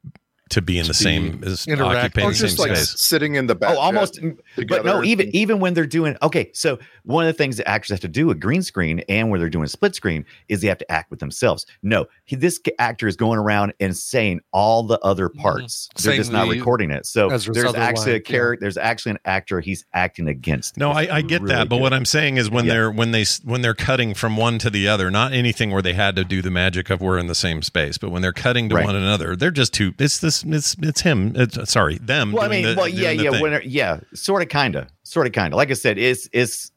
to 0.50 0.62
be 0.62 0.78
in 0.78 0.84
the 0.84 0.90
be 0.90 0.94
same 0.94 1.44
as 1.46 1.68
interacting. 1.68 1.98
occupying 1.98 2.28
Or 2.28 2.32
the 2.32 2.36
same 2.38 2.48
just 2.48 2.60
like 2.60 2.76
space. 2.76 3.00
sitting 3.02 3.36
in 3.36 3.48
the 3.48 3.56
oh, 3.56 3.58
back. 3.58 3.76
Oh, 3.76 3.80
almost. 3.80 4.20
But 4.68 4.86
no, 4.86 5.04
even 5.04 5.34
even 5.36 5.60
when 5.60 5.74
they're 5.74 5.86
doing 5.86 6.18
okay. 6.22 6.52
So 6.54 6.80
one 7.04 7.26
of 7.26 7.28
the 7.28 7.38
things 7.38 7.58
that 7.58 7.68
actors 7.68 7.90
have 7.90 8.00
to 8.02 8.08
do 8.08 8.28
with 8.28 8.40
green 8.40 8.62
screen 8.62 9.02
and 9.10 9.30
when 9.30 9.40
they're 9.40 9.50
doing 9.50 9.68
split 9.68 9.96
screen 9.96 10.26
is 10.48 10.62
they 10.62 10.68
have 10.68 10.78
to 10.80 10.92
act 10.92 11.10
with 11.12 11.20
themselves. 11.20 11.66
No, 11.84 12.06
he, 12.26 12.36
this 12.36 12.60
actor 12.78 13.08
is 13.08 13.16
going 13.16 13.40
around 13.40 13.74
and 13.80 13.96
saying 13.96 14.42
all 14.52 14.84
the 14.84 15.00
other 15.00 15.30
mm-hmm. 15.30 15.40
parts. 15.42 15.90
They're 15.96 16.12
Saying 16.12 16.22
just 16.22 16.32
not 16.32 16.48
recording 16.48 16.92
it. 16.92 17.06
So 17.06 17.30
Ezra's 17.30 17.56
there's 17.56 17.70
other 17.70 17.80
actually 17.80 18.12
a 18.12 18.16
line, 18.16 18.22
yeah. 18.26 18.32
character. 18.32 18.62
There's 18.62 18.78
actually 18.78 19.12
an 19.12 19.20
actor 19.26 19.60
he's 19.60 19.86
acting 19.94 20.28
against. 20.28 20.78
No, 20.78 20.92
I, 20.92 21.18
I 21.18 21.22
get 21.22 21.42
really 21.42 21.56
that, 21.56 21.70
but 21.70 21.78
what 21.78 21.94
I'm 21.94 22.06
saying 22.06 22.38
is 22.38 22.50
when 22.50 22.66
Yeah. 22.66 22.74
they're 22.74 22.92
when 22.92 23.12
they 23.12 23.22
s- 23.22 23.42
when 23.44 23.62
they're 23.62 23.74
cutting 23.74 24.14
from 24.14 24.38
one 24.38 24.60
to 24.60 24.70
the 24.70 24.88
other, 24.88 25.10
not 25.12 25.34
anything 25.34 25.72
where 25.72 25.82
they 25.82 25.94
had 25.94 26.16
to 26.16 26.24
do 26.24 26.42
the 26.42 26.52
magic 26.52 26.90
of 26.90 27.02
we're 27.02 27.18
in 27.18 27.28
the 27.28 27.36
same 27.36 27.62
space, 27.62 27.98
but 27.98 28.10
when 28.10 28.22
they're 28.22 28.34
cutting 28.34 28.70
to 28.70 28.76
Right. 28.76 28.86
one 28.86 28.96
another, 28.96 29.36
they're 29.36 29.52
just 29.52 29.74
two. 29.74 29.94
It's 30.00 30.18
this. 30.20 30.39
It's 30.46 30.76
it's 30.82 31.02
him. 31.02 31.34
It's, 31.36 31.72
sorry, 31.72 31.98
them. 31.98 32.32
Well, 32.32 32.44
I 32.44 32.48
mean, 32.48 32.64
the- 32.66 32.76
well, 32.76 32.88
yeah, 32.88 33.12
yeah, 33.12 33.60
yeah, 33.64 34.00
sort 34.14 34.42
of, 34.42 34.50
kind 34.50 34.76
of, 34.76 34.88
sort 35.04 35.28
of, 35.28 35.34
kind 35.34 35.54
of. 35.54 35.58
Like 35.58 35.72
I 35.72 35.74
said, 35.74 35.98
it's 35.98 36.30
it's 36.34 36.72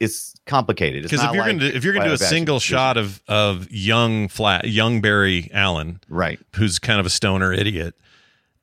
it's 0.00 0.34
complicated. 0.46 1.04
Because 1.04 1.20
if 1.22 1.32
you're 1.32 1.42
like 1.42 1.58
going 1.58 1.58
to 1.60 1.76
if 1.76 1.84
you're 1.84 1.94
to 1.94 2.04
do 2.04 2.12
a 2.12 2.18
single 2.18 2.58
shot 2.60 2.96
of 2.96 3.22
of 3.28 3.70
young 3.70 4.28
flat 4.28 4.66
young 4.68 5.00
Barry 5.00 5.48
Allen, 5.52 6.00
right, 6.08 6.40
who's 6.56 6.78
kind 6.78 6.98
of 6.98 7.06
a 7.06 7.10
stoner 7.10 7.52
idiot, 7.52 7.94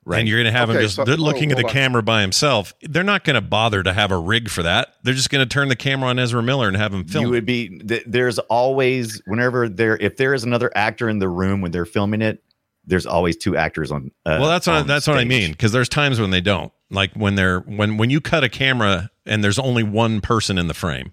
Right. 0.06 0.20
and 0.20 0.28
you're 0.28 0.42
going 0.42 0.52
to 0.52 0.58
have 0.58 0.70
him 0.70 0.78
just 0.82 0.96
so- 0.96 1.06
they're 1.06 1.18
looking 1.18 1.52
oh, 1.52 1.56
at 1.56 1.58
the 1.58 1.66
on. 1.68 1.72
camera 1.72 2.02
by 2.02 2.22
himself, 2.22 2.74
they're 2.82 3.04
not 3.04 3.24
going 3.24 3.36
to 3.36 3.42
bother 3.42 3.84
to 3.84 3.94
have 3.94 4.12
a 4.12 4.18
rig 4.18 4.50
for 4.50 4.64
that. 4.64 4.96
They're 5.04 5.14
just 5.14 5.30
going 5.30 5.48
to 5.48 5.54
turn 5.54 5.68
the 5.68 5.76
camera 5.76 6.10
on 6.10 6.18
Ezra 6.18 6.42
Miller 6.42 6.68
and 6.68 6.76
have 6.76 6.94
him 6.94 7.06
film. 7.06 7.26
you 7.26 7.32
would 7.32 7.46
be 7.46 7.80
there's 8.08 8.40
always 8.40 9.22
whenever 9.26 9.70
there 9.70 9.98
if 9.98 10.18
there 10.18 10.34
is 10.34 10.44
another 10.44 10.72
actor 10.76 11.10
in 11.10 11.20
the 11.20 11.30
room 11.30 11.62
when 11.62 11.72
they're 11.72 11.86
filming 11.86 12.22
it 12.22 12.44
there's 12.90 13.06
always 13.06 13.38
two 13.38 13.56
actors 13.56 13.92
on 13.92 14.12
uh, 14.26 14.38
well, 14.40 14.50
that's 14.50 14.68
what 14.68 14.86
that's 14.88 15.08
what 15.08 15.18
I 15.18 15.24
mean. 15.24 15.52
Because 15.52 15.72
there's 15.72 15.90
times 15.90 16.20
when 16.20 16.32
they 16.32 16.42
don't, 16.42 16.72
like 16.92 17.14
when 17.14 17.36
they're 17.36 17.62
when 17.62 17.98
when 17.98 18.10
you 18.10 18.20
cut 18.20 18.44
a 18.44 18.50
camera 18.50 19.10
and 19.26 19.44
there's 19.44 19.60
only 19.60 19.84
one 19.84 20.20
person 20.22 20.58
in 20.58 20.68
the 20.68 20.74
frame. 20.74 21.12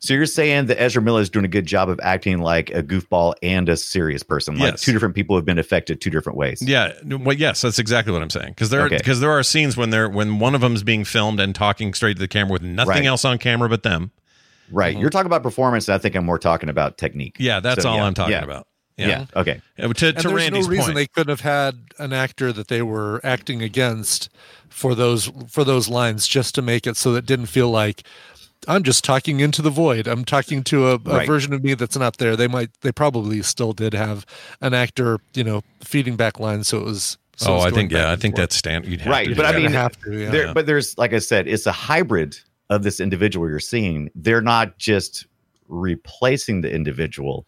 so 0.00 0.12
you're 0.14 0.26
saying 0.26 0.66
that 0.66 0.80
Ezra 0.80 1.00
Miller 1.02 1.20
is 1.22 1.30
doing 1.30 1.44
a 1.44 1.48
good 1.48 1.66
job 1.66 1.88
of 1.88 1.98
acting 2.02 2.38
like 2.40 2.70
a 2.70 2.82
goofball 2.82 3.34
and 3.42 3.68
a 3.68 3.76
serious 3.76 4.22
person 4.22 4.58
like 4.58 4.72
Yes. 4.72 4.82
two 4.82 4.92
different 4.92 5.14
people 5.14 5.34
have 5.36 5.44
been 5.46 5.58
affected 5.58 6.00
two 6.00 6.10
different 6.10 6.36
ways 6.36 6.60
Yeah, 6.60 6.92
well, 7.04 7.34
yes, 7.36 7.62
that's 7.62 7.78
exactly 7.78 8.12
what 8.12 8.20
I'm 8.22 8.30
saying. 8.30 8.50
Because 8.50 8.70
there, 8.70 8.82
Okay. 8.82 8.98
because 8.98 9.20
there 9.20 9.30
are 9.30 9.42
scenes 9.42 9.76
when 9.76 9.90
they're 9.90 10.08
when 10.08 10.38
one 10.40 10.54
of 10.54 10.60
them's 10.60 10.82
being 10.82 11.04
filmed 11.04 11.40
and 11.40 11.54
talking 11.54 11.94
straight 11.94 12.14
to 12.14 12.20
the 12.20 12.28
camera 12.28 12.52
with 12.52 12.62
nothing 12.62 12.90
Right. 12.90 13.04
else 13.06 13.24
on 13.24 13.38
camera 13.38 13.68
but 13.68 13.82
them. 13.82 14.10
right 14.70 14.96
you're 14.98 15.08
talking 15.10 15.26
about 15.26 15.42
performance 15.42 15.88
and 15.88 15.94
I 15.94 15.98
think 15.98 16.14
I'm 16.14 16.26
more 16.26 16.38
talking 16.38 16.68
about 16.68 16.98
technique 16.98 17.36
Yeah, 17.38 17.60
that's 17.60 17.82
So, 17.84 17.88
all 17.88 17.96
yeah, 17.96 18.04
I'm 18.04 18.14
talking 18.14 18.32
yeah. 18.32 18.44
about. 18.44 18.66
Yeah, 19.06 19.26
okay 19.36 19.60
Uh, 19.78 19.92
To, 19.92 20.08
and 20.08 20.16
to 20.18 20.22
there's 20.22 20.24
Randy's 20.26 20.66
no 20.66 20.70
reason 20.70 20.84
point, 20.86 20.96
they 20.96 21.06
couldn't 21.06 21.30
have 21.30 21.40
had 21.40 21.78
an 21.98 22.12
actor 22.12 22.52
that 22.52 22.68
they 22.68 22.82
were 22.82 23.20
acting 23.24 23.62
against 23.62 24.28
for 24.68 24.94
those 24.94 25.30
for 25.48 25.64
those 25.64 25.88
lines 25.88 26.26
just 26.26 26.54
to 26.56 26.62
make 26.62 26.86
it 26.86 26.96
so 26.96 27.12
that 27.12 27.18
it 27.20 27.26
didn't 27.26 27.46
feel 27.46 27.70
like 27.70 28.02
I'm 28.66 28.82
just 28.82 29.04
talking 29.04 29.38
into 29.40 29.62
the 29.62 29.70
void. 29.70 30.06
I'm 30.08 30.24
talking 30.24 30.64
to 30.64 30.88
a, 30.88 30.94
a 30.94 30.98
Right. 30.98 31.26
version 31.26 31.52
of 31.52 31.62
me 31.62 31.74
that's 31.74 31.96
not 31.96 32.18
there. 32.18 32.34
They 32.36 32.48
might 32.48 32.70
they 32.82 32.90
probably 32.92 33.40
still 33.42 33.72
did 33.72 33.94
have 33.94 34.26
an 34.60 34.74
actor, 34.74 35.20
you 35.34 35.44
know, 35.44 35.62
feeding 35.82 36.16
back 36.16 36.40
lines 36.40 36.68
so 36.68 36.78
it 36.78 36.84
was 36.84 37.16
so 37.36 37.50
it 37.50 37.52
oh, 37.52 37.56
was 37.58 37.66
I 37.66 37.70
think 37.70 37.92
yeah, 37.92 38.10
I 38.10 38.16
think 38.16 38.34
forth. 38.34 38.42
that's 38.48 38.56
standard. 38.56 38.90
You'd 38.90 39.00
have 39.02 39.10
right 39.12 39.28
to 39.28 39.34
but 39.36 39.46
I 39.46 39.56
mean 39.56 39.70
have 39.70 39.96
to, 40.02 40.12
yeah. 40.12 40.30
there 40.30 40.54
but 40.54 40.66
there's 40.66 40.98
like 40.98 41.12
I 41.14 41.20
said 41.20 41.46
it's 41.46 41.66
a 41.66 41.72
hybrid 41.72 42.36
of 42.68 42.82
this 42.82 42.98
individual 43.00 43.48
you're 43.48 43.60
seeing 43.60 44.10
they're 44.16 44.42
not 44.42 44.76
just 44.78 45.26
replacing 45.68 46.60
the 46.62 46.70
individual 46.74 47.46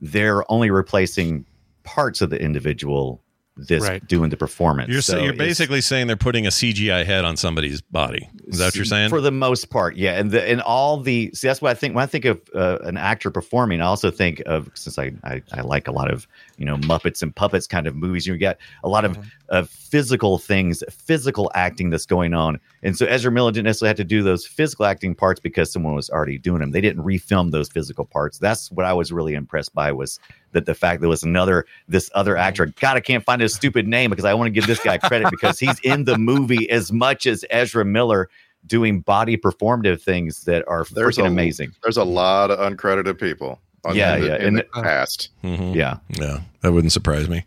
they're 0.00 0.50
only 0.50 0.70
replacing 0.70 1.46
parts 1.82 2.20
of 2.20 2.30
the 2.30 2.40
individual 2.40 3.22
this 3.56 3.82
Right. 3.82 4.06
doing 4.06 4.30
the 4.30 4.36
performance 4.36 4.90
You're 4.90 5.02
So 5.02 5.22
you're 5.22 5.32
basically 5.32 5.80
saying 5.80 6.06
they're 6.06 6.16
putting 6.16 6.46
a 6.46 6.50
CGI 6.50 7.04
head 7.04 7.24
on 7.24 7.36
somebody's 7.36 7.82
body. 7.82 8.28
Is 8.46 8.58
that 8.58 8.66
what 8.66 8.76
you're 8.76 8.84
saying? 8.84 9.10
for 9.10 9.20
the 9.20 9.30
most 9.30 9.70
part 9.70 9.96
yeah 9.96 10.18
and 10.18 10.30
the 10.30 10.48
and 10.48 10.60
all 10.62 11.00
the 11.00 11.30
see 11.34 11.46
that's 11.46 11.60
what 11.62 11.70
i 11.70 11.74
think 11.74 11.94
when 11.94 12.02
i 12.02 12.06
think 12.06 12.24
of 12.24 12.40
uh, 12.54 12.78
an 12.82 12.96
actor 12.96 13.30
performing 13.30 13.80
i 13.80 13.84
also 13.84 14.10
think 14.10 14.42
of 14.46 14.68
since 14.74 14.98
I, 14.98 15.12
I 15.24 15.42
i 15.52 15.60
like 15.60 15.88
a 15.88 15.92
lot 15.92 16.10
of 16.10 16.26
you 16.56 16.64
know 16.64 16.76
muppets 16.76 17.22
and 17.22 17.34
puppets 17.34 17.66
kind 17.66 17.86
of 17.86 17.94
movies 17.94 18.26
you 18.26 18.36
get 18.36 18.58
a 18.82 18.88
lot 18.88 19.04
of 19.04 19.18
of 19.48 19.68
physical 19.68 20.38
things 20.38 20.82
physical 20.90 21.50
acting 21.54 21.90
that's 21.90 22.06
going 22.06 22.34
on 22.34 22.60
and 22.82 22.96
so 22.96 23.06
ezra 23.06 23.30
miller 23.30 23.52
didn't 23.52 23.66
necessarily 23.66 23.90
have 23.90 23.96
to 23.96 24.04
do 24.04 24.22
those 24.22 24.46
physical 24.46 24.84
acting 24.84 25.14
parts 25.14 25.40
because 25.40 25.72
someone 25.72 25.94
was 25.94 26.10
already 26.10 26.38
doing 26.38 26.60
them 26.60 26.70
they 26.70 26.80
didn't 26.80 27.04
refilm 27.04 27.50
those 27.50 27.68
physical 27.68 28.04
parts 28.04 28.38
that's 28.38 28.70
what 28.72 28.86
i 28.86 28.92
was 28.92 29.12
really 29.12 29.34
impressed 29.34 29.74
by 29.74 29.90
was 29.92 30.18
that 30.52 30.66
the 30.66 30.74
fact 30.74 31.00
there 31.00 31.08
was 31.08 31.22
another 31.22 31.64
this 31.88 32.10
other 32.14 32.36
actor 32.36 32.66
god 32.80 32.96
i 32.96 33.00
can't 33.00 33.24
find 33.24 33.40
his 33.42 33.54
stupid 33.54 33.86
name 33.86 34.10
because 34.10 34.24
i 34.24 34.34
want 34.34 34.46
to 34.46 34.50
give 34.50 34.66
this 34.66 34.80
guy 34.82 34.98
credit 34.98 35.28
because 35.30 35.58
he's 35.58 35.78
in 35.80 36.04
the 36.04 36.16
movie 36.18 36.68
as 36.70 36.90
much 36.92 37.26
as 37.26 37.44
ezra 37.50 37.84
miller 37.84 38.28
doing 38.66 39.00
body 39.00 39.36
performative 39.36 40.02
things 40.02 40.44
that 40.44 40.62
are 40.68 40.84
There's 40.92 41.16
freaking 41.16 41.24
a- 41.24 41.28
amazing 41.28 41.72
There's 41.82 41.96
a 41.96 42.04
lot 42.04 42.50
of 42.50 42.58
uncredited 42.58 43.18
people. 43.18 43.58
On, 43.86 43.96
Yeah, 43.96 44.16
in 44.16 44.20
the, 44.20 44.26
yeah, 44.26 44.36
in 44.36 44.42
and 44.48 44.56
the 44.58 44.62
past. 44.82 45.30
Mhm. 45.42 45.74
yeah 45.74 45.96
Yeah, 46.10 46.40
that 46.60 46.70
wouldn't 46.72 46.92
surprise 46.92 47.26
me. 47.30 47.44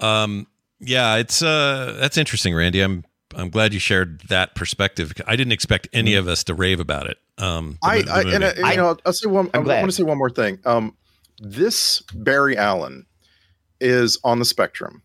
Um, 0.00 0.46
yeah, 0.80 1.16
it's 1.16 1.42
uh, 1.42 1.96
that's 2.00 2.16
interesting, 2.16 2.54
Randy. 2.54 2.80
I'm 2.80 3.04
I'm 3.36 3.50
glad 3.50 3.72
you 3.72 3.78
shared 3.78 4.20
that 4.28 4.54
perspective. 4.56 5.12
I 5.26 5.36
didn't 5.36 5.52
expect 5.52 5.86
any 5.92 6.14
of 6.16 6.26
us 6.26 6.42
to 6.44 6.54
rave 6.54 6.80
about 6.80 7.06
it. 7.08 7.18
Um, 7.38 7.78
the 7.82 7.88
I, 7.88 8.02
the 8.02 8.10
I 8.12 8.20
and, 8.20 8.30
movie. 8.30 8.44
uh, 8.62 8.70
you 8.70 8.76
know, 8.76 8.96
I'll 9.06 9.12
say 9.12 9.28
one. 9.28 9.48
I'm 9.54 9.60
I 9.60 9.64
glad. 9.64 9.78
want 9.82 9.90
to 9.92 9.96
say 9.96 10.02
one 10.02 10.18
more 10.18 10.30
thing. 10.30 10.58
Um, 10.64 10.96
this 11.40 12.02
Barry 12.14 12.56
Allen 12.56 13.06
is 13.80 14.18
on 14.24 14.38
the 14.38 14.44
spectrum, 14.44 15.02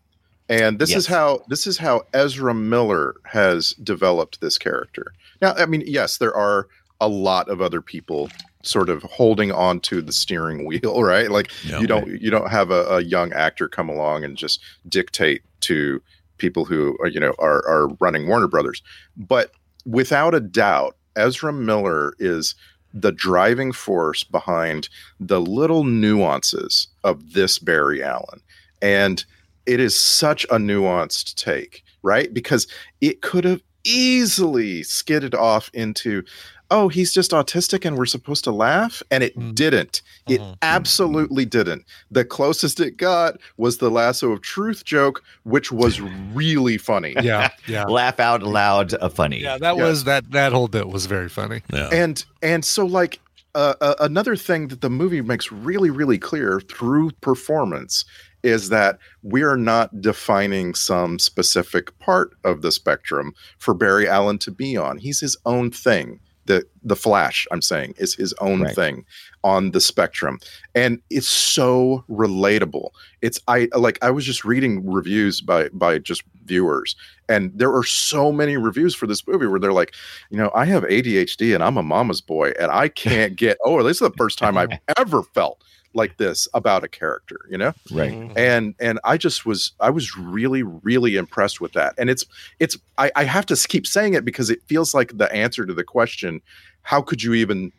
and 0.48 0.78
this 0.78 0.90
Yes. 0.90 1.00
is 1.00 1.06
how 1.06 1.42
this 1.48 1.66
is 1.66 1.78
how 1.78 2.02
Ezra 2.14 2.54
Miller 2.54 3.14
has 3.24 3.72
developed 3.82 4.40
this 4.40 4.58
character. 4.58 5.12
Now, 5.42 5.54
I 5.54 5.66
mean, 5.66 5.82
yes, 5.86 6.18
there 6.18 6.34
are 6.34 6.68
a 7.00 7.08
lot 7.08 7.48
of 7.48 7.60
other 7.60 7.80
people 7.80 8.28
sort 8.64 8.88
of 8.88 9.02
holding 9.04 9.52
on 9.52 9.78
to 9.80 10.02
the 10.02 10.12
steering 10.12 10.66
wheel, 10.66 11.02
right? 11.02 11.30
Like 11.30 11.50
Yeah. 11.64 11.78
you 11.80 11.86
don't 11.86 12.08
you 12.20 12.30
don't 12.30 12.50
have 12.50 12.70
a, 12.70 12.84
a 12.88 13.00
young 13.02 13.32
actor 13.32 13.68
come 13.68 13.88
along 13.88 14.24
and 14.24 14.36
just 14.36 14.60
dictate 14.88 15.42
to 15.60 16.02
people 16.38 16.64
who 16.64 16.96
are, 17.00 17.08
you 17.08 17.18
know 17.20 17.34
are 17.38 17.66
are 17.68 17.88
running 18.00 18.26
Warner 18.28 18.48
Brothers. 18.48 18.82
But 19.16 19.52
without 19.86 20.34
a 20.34 20.40
doubt, 20.40 20.96
Ezra 21.16 21.52
Miller 21.52 22.14
is 22.18 22.54
the 22.94 23.12
driving 23.12 23.72
force 23.72 24.24
behind 24.24 24.88
the 25.20 25.40
little 25.40 25.84
nuances 25.84 26.88
of 27.04 27.32
this 27.32 27.58
Barry 27.58 28.02
Allen. 28.02 28.40
And 28.80 29.24
it 29.66 29.80
is 29.80 29.96
such 29.96 30.44
a 30.44 30.56
nuanced 30.56 31.34
take, 31.34 31.84
right? 32.02 32.32
Because 32.32 32.66
it 33.00 33.20
could 33.20 33.44
have 33.44 33.62
easily 33.84 34.82
skidded 34.82 35.34
off 35.34 35.70
into 35.72 36.22
oh 36.70 36.88
he's 36.88 37.12
just 37.14 37.30
autistic 37.30 37.84
and 37.84 37.96
we're 37.96 38.04
supposed 38.06 38.44
to 38.44 38.50
laugh 38.52 39.02
and 39.10 39.24
it 39.24 39.36
Mm. 39.38 39.54
didn't 39.54 40.02
it 40.28 40.40
Mm-hmm. 40.40 40.52
absolutely 40.62 41.44
didn't 41.44 41.84
the 42.10 42.24
closest 42.24 42.78
it 42.80 42.96
got 42.96 43.38
was 43.56 43.78
the 43.78 43.90
lasso 43.90 44.32
of 44.32 44.42
truth 44.42 44.84
joke 44.84 45.22
which 45.44 45.72
was 45.72 46.00
really 46.00 46.76
funny 46.78 47.14
Yeah, 47.22 47.50
yeah. 47.66 47.84
Laugh 47.84 48.20
out 48.20 48.42
loud, 48.42 48.94
uh, 48.94 49.08
funny. 49.08 49.40
Yeah, 49.40 49.58
that 49.58 49.76
Yeah. 49.76 49.84
was 49.84 50.04
that 50.04 50.30
that 50.32 50.52
whole 50.52 50.68
bit 50.68 50.88
was 50.88 51.06
very 51.06 51.28
funny. 51.28 51.62
Yeah. 51.72 51.88
and 51.92 52.24
and 52.42 52.64
so 52.64 52.84
like 52.84 53.20
uh, 53.54 53.74
uh, 53.80 53.94
another 54.00 54.36
thing 54.36 54.68
that 54.68 54.82
the 54.82 54.90
movie 54.90 55.22
makes 55.22 55.50
really 55.50 55.90
really 55.90 56.18
clear 56.18 56.60
through 56.60 57.10
performance 57.22 58.04
is 58.44 58.68
that 58.68 58.98
we're 59.22 59.56
not 59.56 60.00
defining 60.00 60.74
some 60.74 61.18
specific 61.18 61.98
part 61.98 62.30
of 62.44 62.62
the 62.62 62.70
spectrum 62.70 63.32
for 63.58 63.74
Barry 63.74 64.06
Allen 64.08 64.38
to 64.38 64.50
be 64.52 64.76
on. 64.76 64.98
He's 64.98 65.18
his 65.20 65.36
own 65.44 65.70
thing. 65.72 66.20
The 66.48 66.66
the 66.82 66.96
Flash, 66.96 67.46
I'm 67.52 67.62
saying, 67.62 67.94
is 67.98 68.14
his 68.14 68.32
own 68.40 68.62
Right. 68.62 68.74
thing 68.74 69.04
on 69.44 69.70
the 69.70 69.80
spectrum. 69.80 70.40
And 70.74 71.00
it's 71.10 71.28
so 71.28 72.04
relatable. 72.10 72.90
It's 73.22 73.40
I 73.46 73.68
like 73.76 73.98
I 74.02 74.10
was 74.10 74.24
just 74.24 74.44
reading 74.44 74.90
reviews 74.90 75.40
by 75.40 75.68
by 75.72 75.98
just 75.98 76.22
viewers 76.44 76.96
and 77.28 77.52
there 77.54 77.72
are 77.74 77.84
so 77.84 78.32
many 78.32 78.56
reviews 78.56 78.94
for 78.94 79.06
this 79.06 79.26
movie 79.28 79.46
where 79.46 79.60
they're 79.60 79.72
like, 79.72 79.92
you 80.30 80.38
know, 80.38 80.50
I 80.54 80.64
have 80.64 80.82
ADHD 80.84 81.54
and 81.54 81.62
I'm 81.62 81.76
a 81.76 81.82
mama's 81.82 82.22
boy 82.22 82.52
and 82.58 82.70
I 82.72 82.88
can't 82.88 83.36
get 83.44 83.58
oh, 83.64 83.82
this 83.82 83.96
is 84.00 84.08
the 84.10 84.16
first 84.16 84.38
time 84.38 84.56
I've 84.56 84.70
ever 84.98 85.22
felt 85.22 85.62
like 85.94 86.16
this 86.16 86.46
about 86.54 86.84
a 86.84 86.88
character, 86.88 87.40
you 87.50 87.58
know? 87.58 87.72
Right. 87.90 88.12
Mm-hmm. 88.12 88.38
and 88.38 88.74
and 88.78 89.00
i 89.04 89.16
just 89.16 89.46
was 89.46 89.72
i 89.80 89.90
was 89.90 90.16
really 90.16 90.62
really 90.62 91.16
impressed 91.16 91.60
with 91.60 91.72
that. 91.72 91.94
And 91.98 92.10
it's 92.10 92.24
it's 92.60 92.76
I, 92.98 93.10
I 93.16 93.24
have 93.24 93.46
to 93.46 93.56
keep 93.56 93.86
saying 93.86 94.14
it 94.14 94.24
because 94.24 94.50
it 94.50 94.62
feels 94.66 94.94
like 94.94 95.16
the 95.16 95.32
answer 95.32 95.66
to 95.66 95.74
the 95.74 95.84
question 95.84 96.40
how 96.82 97.02
could 97.02 97.22
you 97.22 97.34
even 97.34 97.70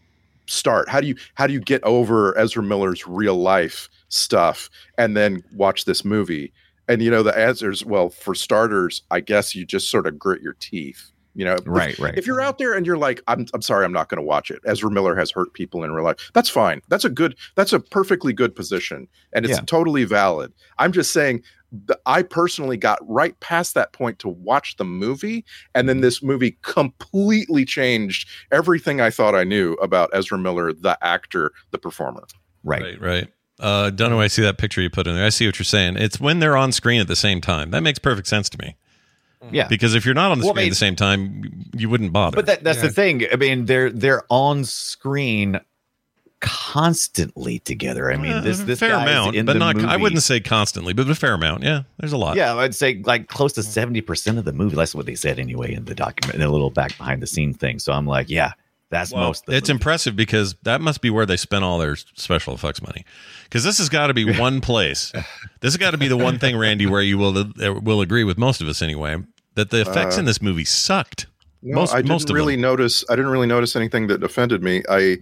start? 0.48 0.90
How 0.90 1.02
do 1.02 1.08
you 1.08 1.16
how 1.36 1.48
do 1.48 1.54
you 1.54 1.60
get 1.62 1.84
over 1.84 2.38
ezra 2.38 2.64
miller's 2.64 3.08
real 3.08 3.36
life 3.36 3.90
stuff 4.10 4.70
and 4.98 5.16
then 5.16 5.44
watch 5.54 5.86
this 5.86 6.04
movie? 6.04 6.52
And 6.88 7.04
you 7.04 7.12
know 7.12 7.22
the 7.22 7.38
answer 7.38 7.70
is 7.70 7.86
well 7.86 8.10
for 8.10 8.34
starters 8.34 9.04
i 9.12 9.20
guess 9.20 9.54
you 9.54 9.64
just 9.64 9.92
sort 9.92 10.08
of 10.08 10.18
grit 10.18 10.42
your 10.42 10.56
teeth 10.60 11.12
you 11.36 11.46
know 11.46 11.54
if- 11.54 11.62
Right, 11.66 11.98
right. 12.00 12.18
if 12.18 12.26
you're 12.28 12.42
out 12.42 12.58
there 12.58 12.74
and 12.74 12.86
you're 12.86 12.98
like 12.98 13.22
i'm, 13.28 13.46
I'm 13.54 13.62
sorry 13.62 13.86
i'm 13.86 13.94
not 13.94 14.10
going 14.10 14.18
to 14.18 14.26
watch 14.26 14.50
it 14.52 14.60
ezra 14.66 14.90
miller 14.92 15.16
has 15.16 15.32
hurt 15.32 15.54
people 15.54 15.84
in 15.84 15.92
real 15.92 16.04
life 16.06 16.32
that's 16.34 16.50
fine 16.50 16.82
that's 16.90 17.06
a 17.06 17.10
good 17.10 17.36
that's 17.56 17.74
a 17.74 17.80
perfectly 17.80 18.34
good 18.34 18.56
position 18.56 19.08
and 19.34 19.46
it's 19.46 19.58
Yeah. 19.58 19.64
totally 19.66 20.04
valid 20.06 20.52
i'm 20.80 20.92
just 20.92 21.12
saying 21.14 21.44
that 21.86 22.00
i 22.08 22.24
personally 22.24 22.78
got 22.78 22.98
right 23.08 23.40
past 23.42 23.76
that 23.76 23.94
point 23.94 24.18
to 24.20 24.28
watch 24.30 24.78
the 24.78 24.86
movie 24.86 25.46
and 25.76 25.88
then 25.88 26.02
this 26.02 26.24
movie 26.24 26.58
completely 26.64 27.64
changed 27.66 28.28
everything 28.52 29.00
i 29.02 29.10
thought 29.10 29.36
i 29.36 29.44
knew 29.44 29.74
about 29.74 30.10
ezra 30.14 30.38
miller 30.38 30.74
the 30.74 30.98
actor 31.02 31.52
the 31.72 31.78
performer 31.78 32.24
Right. 32.64 32.82
Right, 32.82 33.02
right. 33.02 33.28
Uh, 33.58 33.90
don't 33.90 34.10
know. 34.10 34.20
I 34.20 34.28
see 34.28 34.42
that 34.42 34.58
picture 34.58 34.82
you 34.82 34.90
put 34.90 35.08
in 35.08 35.16
there. 35.16 35.26
I 35.26 35.30
see 35.30 35.46
what 35.46 35.60
you're 35.60 35.64
saying. 35.66 35.96
It's 35.96 36.20
when 36.20 36.40
they're 36.40 36.58
on 36.58 36.72
screen 36.74 37.00
at 37.00 37.08
the 37.08 37.16
same 37.16 37.40
time. 37.40 37.72
That 37.72 37.84
makes 37.84 38.00
perfect 38.00 38.28
sense 38.28 38.50
to 38.50 38.58
me. 38.58 38.76
Yeah. 39.52 39.68
Because 39.68 39.96
if 39.96 40.06
you're 40.06 40.14
not 40.16 40.32
on 40.32 40.40
the 40.40 40.46
Well, 40.46 40.54
screen 40.54 40.64
I 40.66 40.68
at 40.68 40.72
the 40.72 40.76
same 40.76 40.96
time, 40.96 41.70
you 41.76 41.90
wouldn't 41.90 42.12
bother. 42.12 42.36
But 42.36 42.46
that, 42.48 42.64
that's 42.64 42.80
Yeah. 42.80 42.88
the 42.88 42.94
thing. 42.94 43.26
I 43.32 43.36
mean, 43.38 43.66
they're 43.66 43.90
they're 43.90 44.24
on 44.30 44.66
screen 44.66 45.60
constantly 46.42 47.60
together. 47.60 48.12
I 48.12 48.18
mean, 48.18 48.32
Uh, 48.34 48.42
this 48.42 48.60
this 48.60 48.80
fair 48.80 48.90
guy's 48.92 49.04
amount, 49.04 49.36
in 49.36 49.46
but 49.46 49.54
the 49.54 49.60
not. 49.60 49.84
I 49.84 49.98
wouldn't 49.98 50.24
say 50.24 50.40
constantly, 50.40 50.94
but 50.94 51.10
a 51.10 51.16
fair 51.16 51.34
amount. 51.34 51.64
Yeah, 51.64 51.84
there's 52.00 52.14
a 52.14 52.18
lot. 52.18 52.38
Yeah, 52.38 52.56
I'd 52.56 52.76
say 52.76 53.02
like 53.06 53.28
close 53.28 53.54
to 53.54 53.64
seventy 53.64 54.02
percent 54.02 54.38
of 54.38 54.46
the 54.46 54.54
movie. 54.54 54.76
That's 54.76 54.96
what 54.96 55.06
they 55.06 55.16
said 55.16 55.40
anyway 55.40 55.74
in 55.74 55.86
the 55.86 55.96
document, 55.96 56.36
in 56.36 56.42
a 56.42 56.50
little 56.50 56.70
back 56.70 56.98
behind 56.98 57.22
the 57.22 57.28
scene 57.28 57.54
thing. 57.54 57.80
So 57.80 57.92
I'm 57.94 58.06
like, 58.08 58.30
yeah, 58.30 58.54
that's 58.90 59.12
Well, 59.12 59.28
most. 59.28 59.44
It's 59.48 59.70
movie. 59.70 59.78
impressive 59.78 60.16
because 60.16 60.56
that 60.64 60.82
must 60.82 61.02
be 61.02 61.10
where 61.10 61.26
they 61.26 61.38
spent 61.38 61.64
all 61.64 61.78
their 61.80 61.96
special 61.96 62.54
effects 62.54 62.82
money. 62.82 63.06
Because 63.44 63.64
this 63.64 63.78
has 63.78 63.90
got 63.90 64.08
to 64.08 64.14
be 64.14 64.26
one 64.40 64.62
place. 64.62 65.12
This 65.12 65.74
has 65.74 65.78
got 65.78 65.92
to 65.92 65.98
be 65.98 66.08
the 66.08 66.18
one 66.18 66.40
thing, 66.40 66.58
Randy, 66.58 66.86
where 66.86 67.02
you 67.02 67.18
will 67.18 67.38
uh, 67.38 67.74
will 67.82 68.02
agree 68.02 68.24
with 68.24 68.38
most 68.38 68.62
of 68.62 68.68
us 68.68 68.82
anyway 68.82 69.18
that 69.56 69.70
the 69.72 69.82
effects 69.82 70.18
Uh, 70.18 70.20
in 70.22 70.26
this 70.26 70.42
movie 70.42 70.66
sucked. 70.66 71.28
No, 71.62 71.76
most 71.76 71.94
I 71.94 71.98
didn't 71.98 72.10
most 72.10 72.30
really 72.30 72.56
them. 72.56 72.62
notice. 72.62 73.04
I 73.10 73.16
didn't 73.16 73.32
really 73.32 73.48
notice 73.48 73.76
anything 73.76 74.08
that 74.08 74.24
offended 74.24 74.64
me. 74.64 74.82
I, 74.90 75.18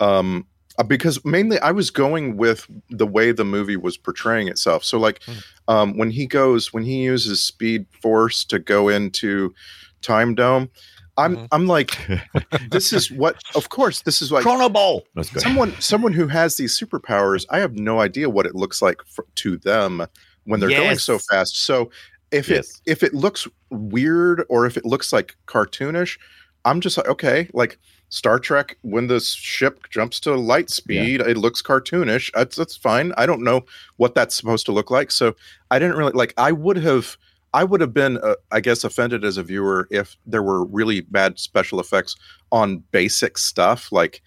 um, 0.00 0.46
uh, 0.78 0.82
because 0.84 1.22
mainly 1.24 1.58
I 1.60 1.70
was 1.70 1.90
going 1.90 2.38
with 2.38 2.66
the 2.88 3.06
way 3.06 3.30
the 3.30 3.44
movie 3.44 3.76
was 3.76 3.98
portraying 3.98 4.48
itself. 4.48 4.84
So, 4.84 4.98
like, 4.98 5.22
Hmm. 5.24 5.32
um, 5.68 5.98
when 5.98 6.10
he 6.10 6.26
goes, 6.26 6.72
when 6.72 6.82
he 6.82 7.02
uses 7.02 7.44
Speed 7.44 7.84
Force 8.00 8.42
to 8.46 8.58
go 8.58 8.88
into 8.88 9.52
Time 10.00 10.34
Dome, 10.34 10.70
I'm, 11.18 11.36
Mm-hmm. 11.36 11.44
I'm 11.52 11.66
like, 11.66 11.96
this 12.70 12.92
is 12.92 13.10
what. 13.10 13.36
Of 13.54 13.68
course, 13.68 14.02
this 14.02 14.22
is 14.22 14.32
like 14.32 14.42
Chrono 14.42 14.68
Bowl. 14.68 15.04
Someone, 15.22 15.72
someone 15.80 16.12
who 16.12 16.26
has 16.28 16.56
these 16.56 16.78
superpowers. 16.78 17.44
I 17.50 17.58
have 17.58 17.74
no 17.74 18.00
idea 18.00 18.30
what 18.30 18.46
it 18.46 18.54
looks 18.54 18.80
like 18.80 18.98
for, 19.06 19.26
to 19.36 19.56
them 19.58 20.06
when 20.44 20.60
they're 20.60 20.70
going 20.70 20.98
so 20.98 21.18
fast. 21.18 21.56
So, 21.64 21.90
if 22.30 22.48
Yes. 22.48 22.80
it 22.86 22.90
if 22.92 23.02
it 23.02 23.12
looks 23.14 23.46
weird 23.70 24.44
or 24.48 24.64
if 24.66 24.76
it 24.78 24.86
looks 24.86 25.12
like 25.12 25.36
cartoonish, 25.46 26.18
I'm 26.64 26.80
just 26.80 26.96
like, 26.96 27.08
okay, 27.08 27.48
like 27.52 27.78
Star 28.08 28.38
Trek 28.38 28.78
when 28.82 29.06
the 29.06 29.20
ship 29.20 29.88
jumps 29.90 30.18
to 30.20 30.34
light 30.34 30.70
speed, 30.70 31.20
it 31.20 31.36
looks 31.36 31.60
cartoonish. 31.60 32.30
That's 32.34 32.56
that's 32.56 32.76
fine. 32.76 33.12
I 33.18 33.26
don't 33.26 33.42
know 33.42 33.66
what 33.96 34.14
that's 34.14 34.34
supposed 34.34 34.64
to 34.66 34.72
look 34.72 34.90
like, 34.90 35.10
so 35.10 35.36
I 35.70 35.78
didn't 35.78 35.96
really 35.96 36.12
like. 36.12 36.32
I 36.38 36.52
would 36.52 36.78
have. 36.78 37.18
I 37.54 37.64
would 37.64 37.80
have 37.80 37.92
been, 37.92 38.18
uh, 38.18 38.36
I 38.50 38.60
guess, 38.60 38.84
offended 38.84 39.24
as 39.24 39.36
a 39.36 39.42
viewer 39.42 39.86
if 39.90 40.16
there 40.26 40.42
were 40.42 40.64
really 40.64 41.02
bad 41.02 41.38
special 41.38 41.80
effects 41.80 42.16
on 42.50 42.78
basic 42.92 43.36
stuff 43.38 43.92
like 43.92 44.22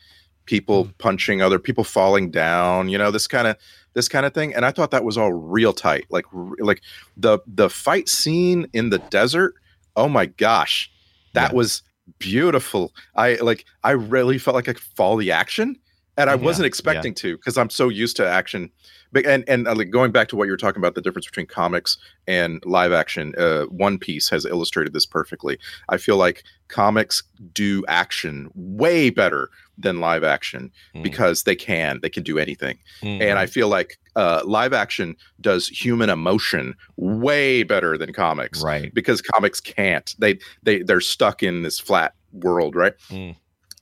people 0.46 0.90
punching 1.00 1.42
other 1.42 1.58
people 1.58 1.84
falling 1.84 2.30
down, 2.30 2.88
you 2.90 2.98
know, 2.98 3.10
this 3.12 3.28
kind 3.28 3.48
of 3.48 3.58
this 3.96 4.08
kind 4.08 4.26
of 4.26 4.34
thing. 4.34 4.54
And 4.54 4.66
I 4.66 4.72
thought 4.72 4.92
that 4.92 5.04
was 5.04 5.18
all 5.18 5.34
real 5.34 5.74
tight, 5.74 6.06
like 6.10 6.26
like 6.60 6.82
the 7.18 7.40
the 7.48 7.70
fight 7.70 8.08
scene 8.10 8.68
in 8.74 8.90
the 8.90 9.00
desert. 9.00 9.56
Oh 9.96 10.08
my 10.10 10.28
gosh, 10.28 10.92
that 11.34 11.52
Yeah. 11.52 11.58
was 11.58 11.82
beautiful. 12.20 12.94
I 13.16 13.36
like 13.36 13.66
I 13.84 13.92
really 13.92 14.38
felt 14.38 14.56
like 14.56 14.70
I 14.70 14.74
could 14.74 14.84
follow 14.96 15.20
the 15.20 15.32
action, 15.32 15.76
and 16.18 16.30
I 16.30 16.34
Yeah, 16.34 16.42
wasn't 16.42 16.66
yeah. 16.66 16.68
expecting 16.68 17.14
to 17.16 17.38
because 17.38 17.58
I'm 17.58 17.70
so 17.72 17.90
used 17.90 18.16
to 18.18 18.28
action. 18.28 18.70
But 19.16 19.26
and 19.26 19.46
and 19.48 19.66
uh, 19.66 19.74
like 19.74 19.92
going 19.92 20.12
back 20.12 20.28
to 20.28 20.36
what 20.36 20.44
you 20.44 20.52
were 20.52 20.58
talking 20.58 20.82
about, 20.82 20.94
the 20.94 21.02
difference 21.02 21.26
between 21.26 21.46
comics 21.48 21.98
and 22.28 22.62
live 22.66 22.92
action. 22.92 23.34
Uh, 23.38 23.64
One 23.68 23.98
Piece 23.98 24.28
has 24.30 24.44
illustrated 24.46 24.92
this 24.92 25.06
perfectly. 25.06 25.58
I 25.88 25.96
feel 25.96 26.18
like 26.18 26.44
comics 26.68 27.24
do 27.54 27.86
action 27.88 28.50
way 28.56 29.10
better 29.10 29.50
than 29.78 30.02
live 30.02 30.26
action 30.26 30.70
Mm. 30.94 31.04
because 31.04 31.44
they 31.44 31.56
can 31.56 32.00
they 32.02 32.10
can 32.10 32.24
do 32.24 32.40
anything 32.40 32.78
Mhm. 33.04 33.22
and 33.22 33.38
i 33.38 33.46
feel 33.46 33.68
like 33.68 34.00
uh, 34.16 34.42
live 34.46 34.72
action 34.74 35.16
does 35.42 35.68
human 35.68 36.10
emotion 36.10 36.74
way 36.96 37.62
better 37.64 37.98
than 37.98 38.12
comics 38.14 38.64
Right. 38.64 38.92
because 38.94 39.22
comics 39.22 39.60
can't 39.60 40.16
they 40.18 40.40
they 40.64 40.82
they're 40.82 41.02
stuck 41.02 41.44
in 41.44 41.62
this 41.64 41.78
flat 41.80 42.14
world 42.34 42.74
right 42.76 42.94
Mm. 43.12 43.36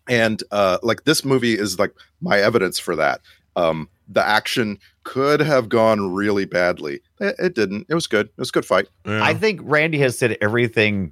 and 0.09 0.43
uh 0.51 0.77
like 0.83 1.03
this 1.05 1.23
movie 1.23 1.57
is 1.57 1.77
like 1.79 1.93
my 2.21 2.39
evidence 2.39 2.79
for 2.79 2.95
that 2.97 3.21
um 3.55 3.87
the 4.09 4.25
action 4.27 4.77
could 5.03 5.39
have 5.41 5.69
gone 5.69 6.13
really 6.13 6.45
badly 6.45 7.01
it, 7.19 7.35
it 7.39 7.55
didn't 7.55 7.85
it 7.89 7.93
was 7.95 8.07
good 8.07 8.27
it 8.27 8.33
was 8.37 8.49
a 8.49 8.51
good 8.53 8.65
fight 8.65 8.87
Yeah. 9.05 9.23
I 9.23 9.33
think 9.33 9.59
Randy 9.63 9.97
has 9.99 10.17
said 10.17 10.37
everything 10.41 11.11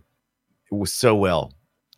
was 0.71 0.93
so 0.93 1.15
well 1.15 1.53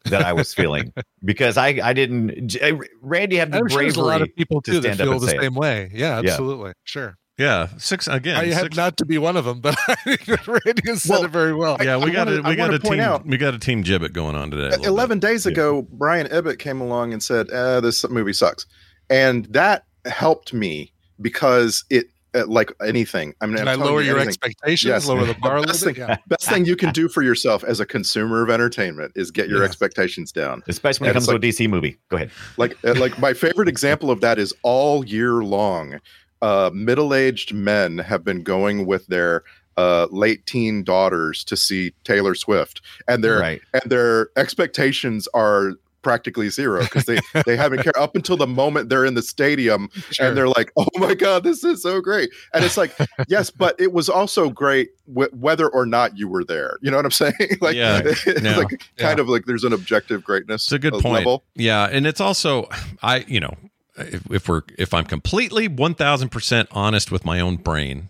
that 0.06 0.22
I 0.24 0.34
was 0.34 0.54
feeling 0.54 0.92
because 1.24 1.56
I 1.58 1.80
I 1.84 1.94
didn't. 1.94 2.48
J- 2.48 2.78
Randy 3.02 3.38
had 3.38 3.52
the 3.52 3.60
I'm 3.60 3.64
bravery. 3.68 3.86
there's 3.86 3.96
a 3.98 4.02
lot 4.04 4.22
of 4.22 4.36
people 4.36 4.62
to 4.64 4.72
too 4.72 4.80
that 4.82 4.96
stand 4.96 5.02
up 5.10 5.14
feel 5.14 5.20
the 5.20 5.28
say 5.30 5.38
it. 5.38 5.42
same 5.42 5.56
way. 5.56 5.90
Yeah, 5.94 6.20
Yeah. 6.22 6.32
absolutely. 6.32 6.74
Sure. 6.84 7.18
yeah, 7.38 7.70
six 7.78 8.08
again. 8.08 8.36
I 8.36 8.48
have 8.48 8.64
six- 8.64 8.76
not 8.78 8.98
to 8.98 9.06
be 9.06 9.18
one 9.18 9.38
of 9.38 9.46
them, 9.46 9.62
but 9.62 9.78
I 9.88 9.96
think 9.96 10.26
that 10.26 10.46
Randy 10.48 10.82
has 10.88 11.04
said 11.04 11.24
it 11.24 11.30
very 11.32 11.54
well. 11.54 11.78
yeah, 11.82 11.96
we 11.98 12.12
I 12.12 12.14
got 12.14 12.28
wanna- 12.28 12.42
a 12.42 12.44
I 12.44 12.50
we 12.50 12.56
got 12.58 12.74
a 12.74 12.80
team 12.80 13.00
out- 13.00 13.26
we 13.26 13.38
got 13.38 13.54
a 13.54 13.60
team 13.60 13.84
gibbet 13.84 14.12
going 14.14 14.36
on 14.36 14.52
today. 14.52 14.76
11 14.84 15.20
bit. 15.20 15.28
days 15.28 15.46
Yeah. 15.46 15.52
ago 15.54 15.88
brian 15.92 16.28
Ibbott 16.28 16.60
came 16.60 16.82
along 16.82 17.14
and 17.14 17.24
said 17.24 17.50
uh, 17.52 17.80
this 17.82 18.08
movie 18.10 18.34
sucks 18.34 18.66
and 19.10 19.46
that 19.46 19.86
helped 20.06 20.54
me 20.54 20.92
because 21.22 21.84
it 21.90 22.08
uh, 22.36 22.46
like 22.48 22.72
anything 22.84 23.34
i 23.42 23.46
mean 23.46 23.58
Can 23.58 23.68
I'm 23.68 23.82
I 23.82 23.86
lower 23.86 24.02
you 24.02 24.08
your 24.08 24.16
anything. 24.18 24.30
expectations? 24.30 24.90
Yes. 24.90 25.06
Lower 25.08 25.24
the 25.26 25.36
bar 25.36 25.62
best 25.62 25.84
thing. 25.84 25.96
Yeah. 25.96 26.18
best 26.28 26.50
thing 26.50 26.66
you 26.66 26.76
can 26.76 26.92
do 26.92 27.08
for 27.08 27.22
yourself 27.22 27.64
as 27.64 27.80
a 27.80 27.86
consumer 27.86 28.42
of 28.44 28.50
entertainment 28.50 29.12
is 29.16 29.30
get 29.30 29.50
your 29.50 29.60
Yeah. 29.60 29.66
expectations 29.66 30.32
down 30.32 30.64
especially 30.68 31.06
when 31.06 31.10
it 31.12 31.14
comes 31.14 31.26
it's 31.30 31.32
to 31.32 31.36
a 31.38 31.68
DC 31.68 31.70
movie. 31.70 31.98
Go 32.10 32.18
ahead. 32.18 32.32
like 32.58 32.76
uh, 32.84 32.96
like 32.96 33.20
my 33.20 33.34
favorite 33.34 33.68
example 33.68 34.10
of 34.10 34.22
that 34.22 34.40
is 34.40 34.52
all 34.64 35.06
year 35.06 35.44
long 35.44 36.00
uh 36.42 36.72
middle-aged 36.74 37.54
men 37.54 38.00
have 38.00 38.24
been 38.24 38.42
going 38.42 38.86
with 38.88 39.06
their 39.08 39.44
uh 39.78 40.08
late 40.12 40.46
teen 40.48 40.84
daughters 40.84 41.44
to 41.44 41.56
see 41.56 41.94
taylor 42.04 42.34
swift 42.36 42.82
and 43.08 43.24
their 43.24 43.40
Right. 43.40 43.62
and 43.74 43.84
their 43.92 44.30
expectations 44.38 45.28
are 45.36 45.74
practically 46.04 46.50
zero 46.50 46.82
because 46.84 47.06
they 47.06 47.18
they 47.48 47.56
haven't 47.58 47.82
cared 47.82 47.98
up 47.98 48.16
until 48.16 48.38
the 48.38 48.46
moment 48.46 48.90
they're 48.90 49.06
in 49.06 49.16
the 49.16 49.22
stadium 49.24 49.90
Sure. 50.12 50.28
and 50.28 50.38
they're 50.38 50.48
like, 50.50 50.72
"Oh 50.78 50.86
my 50.96 51.16
god, 51.16 51.44
this 51.44 51.64
is 51.64 51.82
so 51.82 52.00
great!" 52.02 52.30
And 52.54 52.64
it's 52.64 52.78
like, 52.78 52.96
yes, 53.28 53.50
but 53.64 53.76
it 53.80 53.94
was 53.94 54.10
also 54.10 54.50
great 54.50 54.90
w- 55.08 55.30
whether 55.34 55.68
or 55.70 55.86
not 55.88 56.16
you 56.18 56.28
were 56.28 56.44
there. 56.44 56.78
You 56.82 56.92
know 56.92 56.98
what 56.98 57.06
I'm 57.06 57.12
saying? 57.12 57.34
like, 57.62 57.76
Yeah. 57.76 58.02
it's 58.04 58.26
Yeah. 58.44 58.58
like 58.58 58.84
kind 58.98 59.20
of 59.20 59.28
like 59.28 59.46
there's 59.46 59.64
an 59.64 59.74
objective 59.74 60.24
greatness. 60.24 60.66
It's 60.66 60.72
a 60.74 60.80
good 60.80 60.94
point. 60.94 61.20
Level. 61.26 61.44
Yeah, 61.56 61.86
and 61.92 62.06
it's 62.06 62.22
also 62.22 62.68
I 63.02 63.26
you 63.28 63.40
know 63.40 63.56
if, 63.98 64.30
if 64.32 64.50
we're 64.50 64.62
if 64.78 64.94
I'm 64.94 65.06
completely 65.06 65.68
one 65.68 65.96
thousand 65.96 66.30
percent 66.30 66.68
honest 66.72 67.12
with 67.12 67.26
my 67.26 67.40
own 67.40 67.56
brain, 67.58 68.10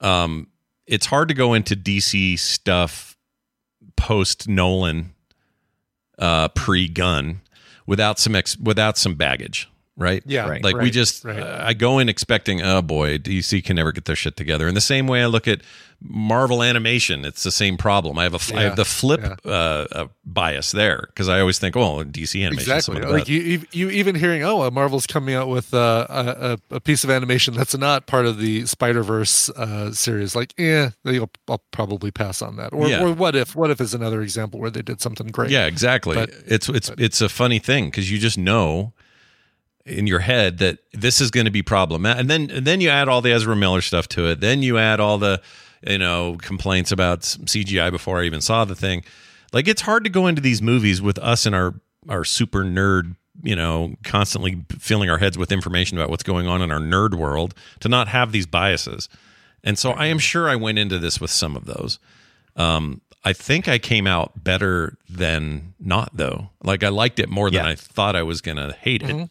um, 0.00 0.48
it's 0.86 1.06
hard 1.06 1.28
to 1.28 1.34
go 1.34 1.54
into 1.54 1.76
DC 1.76 2.38
stuff 2.38 3.16
post 3.96 4.48
Nolan, 4.48 5.12
uh, 6.18 6.48
pre 6.48 6.88
Gunn, 6.88 7.40
without 7.86 8.18
some 8.18 8.34
ex 8.34 8.56
without 8.58 8.98
some 8.98 9.14
baggage. 9.14 9.68
Right. 9.98 10.22
Yeah, 10.26 10.48
Right. 10.48 10.62
Like 10.62 10.76
we 10.76 10.90
just, 10.92 11.24
right. 11.24 11.40
uh, 11.40 11.58
I 11.60 11.74
go 11.74 11.98
in 11.98 12.08
expecting, 12.08 12.62
oh 12.62 12.80
boy, 12.82 13.18
DC 13.18 13.64
can 13.64 13.74
never 13.76 13.90
get 13.90 14.04
their 14.04 14.14
shit 14.14 14.36
together. 14.36 14.68
In 14.68 14.74
the 14.74 14.80
same 14.80 15.08
way 15.08 15.22
I 15.22 15.26
look 15.26 15.48
at 15.48 15.60
Marvel 16.00 16.62
animation, 16.62 17.24
it's 17.24 17.42
the 17.42 17.50
same 17.50 17.76
problem. 17.76 18.16
I 18.16 18.22
have 18.22 18.34
a, 18.34 18.54
I 18.56 18.60
Yeah, 18.60 18.68
have 18.68 18.76
the 18.76 18.84
flip 18.84 19.20
yeah. 19.20 19.34
uh, 19.44 19.86
uh, 19.90 20.06
bias 20.24 20.70
there 20.70 21.06
because 21.08 21.28
I 21.28 21.40
always 21.40 21.58
think, 21.58 21.74
oh, 21.76 22.04
DC 22.04 22.40
animation. 22.46 22.72
Exactly. 22.72 23.00
Like 23.02 23.28
you, 23.28 23.40
you, 23.40 23.62
you 23.72 23.90
even 23.90 24.14
hearing, 24.14 24.44
oh, 24.44 24.62
uh, 24.62 24.70
Marvel's 24.70 25.08
coming 25.08 25.34
out 25.34 25.48
with 25.48 25.74
uh, 25.74 26.06
a, 26.08 26.58
a 26.70 26.76
a 26.76 26.80
piece 26.80 27.02
of 27.02 27.10
animation 27.10 27.54
that's 27.54 27.76
not 27.76 28.06
part 28.06 28.26
of 28.26 28.38
the 28.38 28.64
Spider 28.66 29.02
Verse 29.02 29.50
uh, 29.50 29.90
series. 29.92 30.36
Like, 30.36 30.54
yeah, 30.56 30.90
I'll 31.48 31.62
probably 31.72 32.12
pass 32.12 32.40
on 32.40 32.54
that. 32.58 32.72
Or, 32.72 32.86
Yeah. 32.86 33.02
or 33.02 33.12
what 33.12 33.34
if? 33.34 33.56
What 33.56 33.70
if 33.72 33.80
is 33.80 33.92
another 33.94 34.22
example 34.22 34.60
where 34.60 34.70
they 34.70 34.82
did 34.82 35.00
something 35.00 35.26
great? 35.26 35.50
Yeah, 35.50 35.66
exactly. 35.66 36.14
But- 36.14 36.30
it's 36.46 36.68
it's 36.68 36.90
it's 36.96 37.20
a 37.20 37.28
funny 37.28 37.58
thing 37.58 37.86
because 37.86 38.08
you 38.12 38.18
just 38.18 38.38
know 38.38 38.92
in 39.88 40.06
your 40.06 40.20
head 40.20 40.58
that 40.58 40.78
this 40.92 41.20
is 41.20 41.30
going 41.30 41.46
to 41.46 41.50
be 41.50 41.62
problematic, 41.62 42.20
and 42.20 42.30
then 42.30 42.50
and 42.50 42.66
then 42.66 42.80
you 42.80 42.88
add 42.90 43.08
all 43.08 43.20
the 43.20 43.32
Ezra 43.32 43.56
Miller 43.56 43.80
stuff 43.80 44.08
to 44.08 44.26
it. 44.28 44.40
Then 44.40 44.62
you 44.62 44.78
add 44.78 45.00
all 45.00 45.18
the 45.18 45.40
you 45.86 45.98
know 45.98 46.36
complaints 46.40 46.92
about 46.92 47.20
CGI 47.22 47.90
before 47.90 48.20
I 48.20 48.24
even 48.24 48.40
saw 48.40 48.64
the 48.64 48.74
thing. 48.74 49.04
Like 49.52 49.66
it's 49.68 49.82
hard 49.82 50.04
to 50.04 50.10
go 50.10 50.26
into 50.26 50.42
these 50.42 50.60
movies 50.62 51.00
with 51.00 51.18
us 51.18 51.46
and 51.46 51.54
our 51.54 51.74
our 52.08 52.24
super 52.24 52.62
nerd. 52.64 53.16
You 53.40 53.54
know, 53.54 53.94
constantly 54.02 54.64
filling 54.80 55.08
our 55.08 55.18
heads 55.18 55.38
with 55.38 55.52
information 55.52 55.96
about 55.96 56.10
what's 56.10 56.24
going 56.24 56.48
on 56.48 56.60
in 56.60 56.72
our 56.72 56.80
nerd 56.80 57.14
world 57.14 57.54
to 57.78 57.88
not 57.88 58.08
have 58.08 58.32
these 58.32 58.46
biases. 58.46 59.08
And 59.62 59.78
so 59.78 59.92
I 59.92 60.06
am 60.06 60.18
sure 60.18 60.48
I 60.48 60.56
went 60.56 60.76
into 60.80 60.98
this 60.98 61.20
with 61.20 61.30
some 61.30 61.54
of 61.54 61.64
those. 61.64 62.00
Um, 62.56 63.00
I 63.24 63.32
think 63.32 63.68
I 63.68 63.78
came 63.78 64.08
out 64.08 64.42
better 64.42 64.98
than 65.08 65.74
not, 65.78 66.10
though. 66.16 66.50
Like 66.64 66.82
I 66.82 66.88
liked 66.88 67.20
it 67.20 67.28
more 67.28 67.48
than 67.48 67.64
Yeah. 67.64 67.70
I 67.70 67.74
thought 67.76 68.16
I 68.16 68.24
was 68.24 68.40
gonna 68.40 68.72
hate 68.72 69.04
it. 69.04 69.30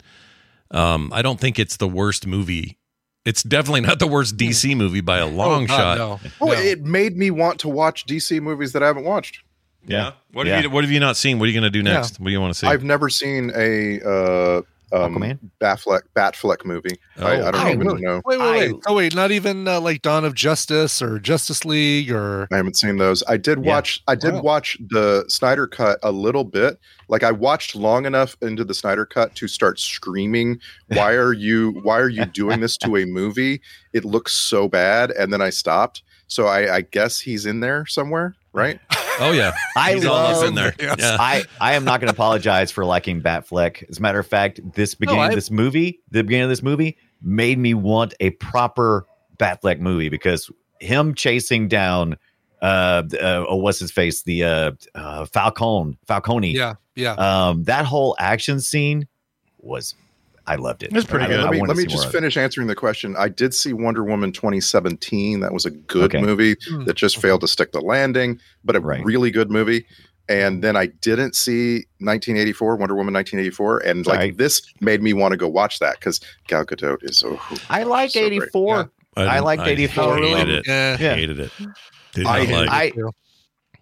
Um, 0.70 1.10
I 1.14 1.22
don't 1.22 1.40
think 1.40 1.58
it's 1.58 1.76
the 1.78 1.88
worst 1.88 2.26
movie. 2.26 2.78
It's 3.24 3.42
definitely 3.42 3.80
not 3.82 3.98
the 3.98 4.06
worst 4.06 4.36
DC 4.36 4.76
movie 4.76 5.00
by 5.00 5.18
a 5.18 5.26
long 5.26 5.66
God, 5.66 5.76
shot. 5.76 5.98
no. 5.98 6.20
Oh, 6.40 6.46
No. 6.46 6.52
it 6.52 6.82
made 6.82 7.16
me 7.16 7.30
want 7.30 7.58
to 7.60 7.68
watch 7.68 8.06
DC 8.06 8.40
movies 8.40 8.72
that 8.72 8.82
I 8.82 8.86
haven't 8.86 9.04
watched. 9.04 9.42
Yeah. 9.86 10.12
What 10.32 10.46
Yeah. 10.46 10.56
have 10.56 10.64
you 10.64 10.70
What 10.70 10.84
have 10.84 10.90
you 10.90 11.00
not 11.00 11.16
seen? 11.16 11.38
What 11.38 11.44
are 11.46 11.48
you 11.48 11.54
gonna 11.54 11.70
do 11.70 11.82
next? 11.82 12.20
What 12.20 12.26
do 12.26 12.32
you 12.32 12.40
want 12.40 12.52
to 12.54 12.58
see? 12.58 12.66
I've 12.66 12.84
never 12.84 13.08
seen 13.08 13.50
a 13.54 14.00
uh, 14.02 14.62
um, 14.92 15.14
Aquaman? 15.16 15.38
Batfleck 15.60 16.02
Batfleck 16.16 16.64
movie. 16.64 16.96
I, 17.18 17.22
I 17.22 17.36
Oh. 17.48 17.50
don't 17.52 17.54
Oh, 17.66 17.68
even 17.68 17.86
really? 17.86 18.00
know. 18.02 18.22
Wait, 18.24 18.38
wait, 18.40 18.50
wait. 18.50 18.74
I- 18.74 18.78
oh, 18.86 18.94
wait. 18.94 19.14
Not 19.14 19.30
even 19.30 19.66
uh, 19.68 19.80
like 19.80 20.02
Dawn 20.02 20.24
of 20.24 20.34
Justice 20.34 21.00
or 21.02 21.18
Justice 21.18 21.64
League 21.64 22.10
or. 22.10 22.48
I 22.52 22.56
haven't 22.56 22.76
seen 22.76 22.96
those. 22.96 23.22
I 23.28 23.36
did 23.36 23.64
Yeah. 23.64 23.74
watch. 23.74 24.02
I 24.08 24.14
did 24.14 24.34
Wow. 24.34 24.40
watch 24.42 24.78
the 24.90 25.24
Snyder 25.28 25.66
cut 25.66 25.98
a 26.02 26.12
little 26.12 26.44
bit. 26.44 26.78
Like 27.08 27.22
I 27.22 27.32
watched 27.32 27.74
long 27.74 28.06
enough 28.06 28.36
into 28.42 28.64
the 28.64 28.74
Snyder 28.74 29.06
cut 29.06 29.34
to 29.36 29.48
start 29.48 29.78
screaming, 29.80 30.58
"Why 30.88 31.12
are 31.14 31.32
you? 31.32 31.72
Why 31.82 31.98
are 31.98 32.08
you 32.08 32.24
doing 32.26 32.60
this 32.60 32.76
to 32.78 32.96
a 32.96 33.04
movie? 33.06 33.60
It 33.92 34.04
looks 34.04 34.32
so 34.32 34.68
bad." 34.68 35.10
And 35.12 35.32
then 35.32 35.40
I 35.42 35.50
stopped. 35.50 36.02
So 36.30 36.46
I, 36.46 36.76
I 36.76 36.80
guess 36.82 37.20
he's 37.20 37.46
in 37.46 37.60
there 37.60 37.86
somewhere, 37.86 38.34
right? 38.52 38.80
oh 39.20 39.32
yeah, 39.32 39.52
I 39.76 39.94
he's 39.94 40.04
all 40.04 40.14
love 40.14 40.44
in 40.44 40.54
there. 40.54 40.74
Yes. 40.78 40.96
Yeah. 40.98 41.16
I, 41.18 41.44
I 41.60 41.74
am 41.74 41.84
not 41.84 42.00
going 42.00 42.08
to 42.08 42.14
apologize 42.14 42.70
for 42.70 42.84
liking 42.84 43.20
Batfleck. 43.20 43.88
As 43.88 43.98
a 43.98 44.02
matter 44.02 44.18
of 44.18 44.26
fact, 44.26 44.60
this 44.74 44.94
beginning 44.94 45.22
I- 45.22 45.28
of 45.28 45.34
this 45.34 45.50
movie, 45.50 46.00
the 46.10 46.22
beginning 46.22 46.44
of 46.44 46.50
this 46.50 46.62
movie, 46.62 46.96
made 47.22 47.58
me 47.58 47.74
want 47.74 48.14
a 48.20 48.30
proper 48.30 49.06
Batfleck 49.38 49.80
movie 49.80 50.08
because 50.08 50.50
him 50.80 51.14
chasing 51.14 51.68
down, 51.68 52.16
uh, 52.62 53.02
uh 53.20 53.44
oh, 53.48 53.56
what's 53.56 53.78
his 53.78 53.90
face, 53.90 54.22
the 54.22 54.44
uh, 54.44 54.72
uh 54.94 55.24
Falcone, 55.26 55.98
Falcone, 56.06 56.52
Yeah, 56.52 56.74
yeah. 56.94 57.12
um, 57.14 57.64
that 57.64 57.84
whole 57.84 58.14
action 58.18 58.60
scene 58.60 59.08
was, 59.58 59.94
I 60.48 60.56
loved 60.56 60.82
it. 60.82 60.90
It's 60.94 61.06
pretty 61.06 61.26
I- 61.26 61.28
good. 61.28 61.40
I 61.40 61.42
let 61.44 61.52
me 61.52 61.60
let 61.66 61.76
me 61.76 61.84
just 61.86 62.04
of 62.06 62.10
it. 62.10 62.12
finish 62.16 62.36
answering 62.36 62.66
the 62.68 62.74
question. 62.74 63.14
I 63.18 63.28
did 63.28 63.52
see 63.54 63.72
Wonder 63.72 64.02
Woman 64.02 64.32
2017. 64.32 65.40
That 65.40 65.52
was 65.52 65.66
a 65.66 65.70
good 65.70 66.14
Okay. 66.14 66.20
movie 66.24 66.56
Hmm. 66.68 66.84
that 66.84 66.96
just 66.96 67.18
failed 67.20 67.42
to 67.42 67.48
stick 67.48 67.72
the 67.72 67.80
landing, 67.80 68.40
but 68.64 68.74
a 68.76 68.80
Right. 68.80 69.04
really 69.04 69.30
good 69.30 69.50
movie. 69.50 69.86
And 70.30 70.62
then 70.62 70.76
I 70.76 70.86
didn't 70.86 71.34
see 71.34 71.84
1984, 72.00 72.76
Wonder 72.76 72.94
Woman 72.94 73.12
1984, 73.14 73.78
and 73.78 74.06
like 74.06 74.18
Right. 74.18 74.36
this 74.38 74.60
made 74.80 75.02
me 75.02 75.12
want 75.14 75.32
to 75.32 75.36
go 75.38 75.48
watch 75.48 75.78
that 75.78 75.98
because 75.98 76.20
Gal 76.48 76.64
Gadot 76.66 76.98
is 77.02 77.16
so. 77.18 77.40
I 77.70 77.82
like 77.84 78.10
so 78.10 78.20
great. 78.20 78.32
84. 78.34 78.90
I 79.16 79.22
didn't- 79.34 79.44
liked 79.44 79.66
84. 79.66 80.16
Hated 80.16 80.20
really? 80.36 80.58
it. 80.58 80.66
Yeah. 80.66 80.96
Yeah. 81.00 81.14
Hated 81.14 81.40
it. 81.40 81.50
Did 82.14 82.26
I 82.26 82.44
not 82.44 82.68
hated 82.68 82.98
it. 82.98 83.04
I 83.06 83.10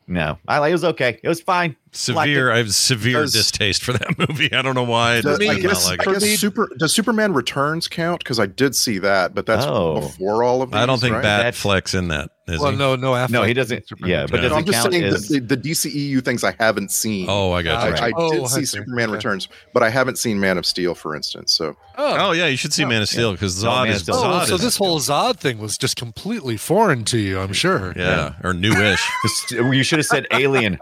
no, 0.08 0.38
I 0.46 0.58
like 0.58 0.70
it 0.70 0.74
was 0.74 0.84
okay. 0.84 1.18
It 1.22 1.28
was 1.28 1.40
fine. 1.40 1.74
Severe. 1.92 2.50
I 2.52 2.58
have 2.58 2.72
severe 2.74 3.22
Does- 3.22 3.32
distaste 3.32 3.82
for 3.82 3.92
that 3.92 4.18
movie. 4.28 4.52
I 4.52 4.62
don't 4.62 4.74
know 4.74 4.82
why. 4.84 5.16
I 5.16 5.20
Does- 5.20 5.36
I 5.36 5.38
did 5.38 5.48
not 5.48 5.60
guess, 5.62 5.86
like 5.86 6.00
I 6.06 6.12
guess 6.12 6.22
For 6.22 6.28
me- 6.28 6.36
Super 6.36 6.70
does 6.78 6.94
Superman 6.94 7.32
Returns 7.32 7.88
count? 7.88 8.20
Because 8.22 8.38
I 8.40 8.46
did 8.46 8.74
see 8.74 8.98
that, 8.98 9.34
but 9.34 9.46
that's 9.46 9.64
Oh. 9.66 10.00
before 10.00 10.42
all 10.42 10.62
of 10.62 10.70
these. 10.70 10.80
I 10.80 10.86
don't 10.86 11.00
think 11.00 11.14
right? 11.14 11.24
Batfleck's 11.24 11.94
in 11.94 12.08
that. 12.08 12.30
Is 12.48 12.60
Well, 12.60 12.70
he? 12.70 12.76
no, 12.76 12.94
no. 12.94 13.10
Affleck 13.10 13.30
No, 13.30 13.42
he 13.42 13.54
doesn't- 13.54 13.88
Superman. 13.88 14.08
yeah, 14.10 14.26
but 14.30 14.36
Yeah. 14.36 14.42
does 14.42 14.50
No, 14.52 14.56
I'm 14.58 14.64
just 14.64 14.82
saying 14.92 15.02
as 15.02 15.26
the, 15.28 15.40
the, 15.40 15.56
the 15.56 15.68
DCEU 15.70 16.20
things 16.24 16.44
I 16.44 16.54
haven't 16.60 16.92
seen. 16.92 17.26
Oh, 17.28 17.50
I 17.50 17.62
got 17.62 17.82
I, 17.82 17.88
you. 17.88 17.94
I 17.94 18.12
Oh, 18.16 18.30
did 18.32 18.42
I 18.44 18.46
see 18.46 18.60
see. 18.60 18.66
Superman 18.66 19.08
Okay. 19.08 19.16
Returns, 19.16 19.48
but 19.74 19.82
I 19.82 19.90
haven't 19.90 20.16
seen 20.16 20.38
Man 20.38 20.56
of 20.56 20.64
Steel, 20.64 20.94
for 20.94 21.16
instance. 21.16 21.52
So 21.56 21.76
Oh, 21.98 22.28
oh 22.28 22.32
yeah, 22.32 22.46
you 22.46 22.56
should 22.56 22.72
see 22.72 22.84
Oh, 22.84 22.88
Man 22.88 23.02
of 23.02 23.08
Steel 23.08 23.32
because 23.32 23.64
No, 23.64 23.70
oh, 23.70 23.72
Zod 23.72 23.78
Man 23.82 23.88
of 23.88 23.96
is 23.96 24.02
Steel. 24.02 24.14
Oh, 24.16 24.44
so 24.44 24.54
is- 24.54 24.60
this 24.60 24.76
whole 24.76 25.00
Zod 25.00 25.38
thing 25.38 25.58
was 25.58 25.76
just 25.76 25.96
completely 25.96 26.56
foreign 26.56 27.04
to 27.06 27.18
you, 27.18 27.40
I'm 27.40 27.52
sure. 27.52 27.92
yeah, 27.96 28.34
or 28.44 28.52
newish. 28.54 29.00
you 29.50 29.82
should 29.82 29.98
have 29.98 30.06
said 30.06 30.28
alien. 30.30 30.78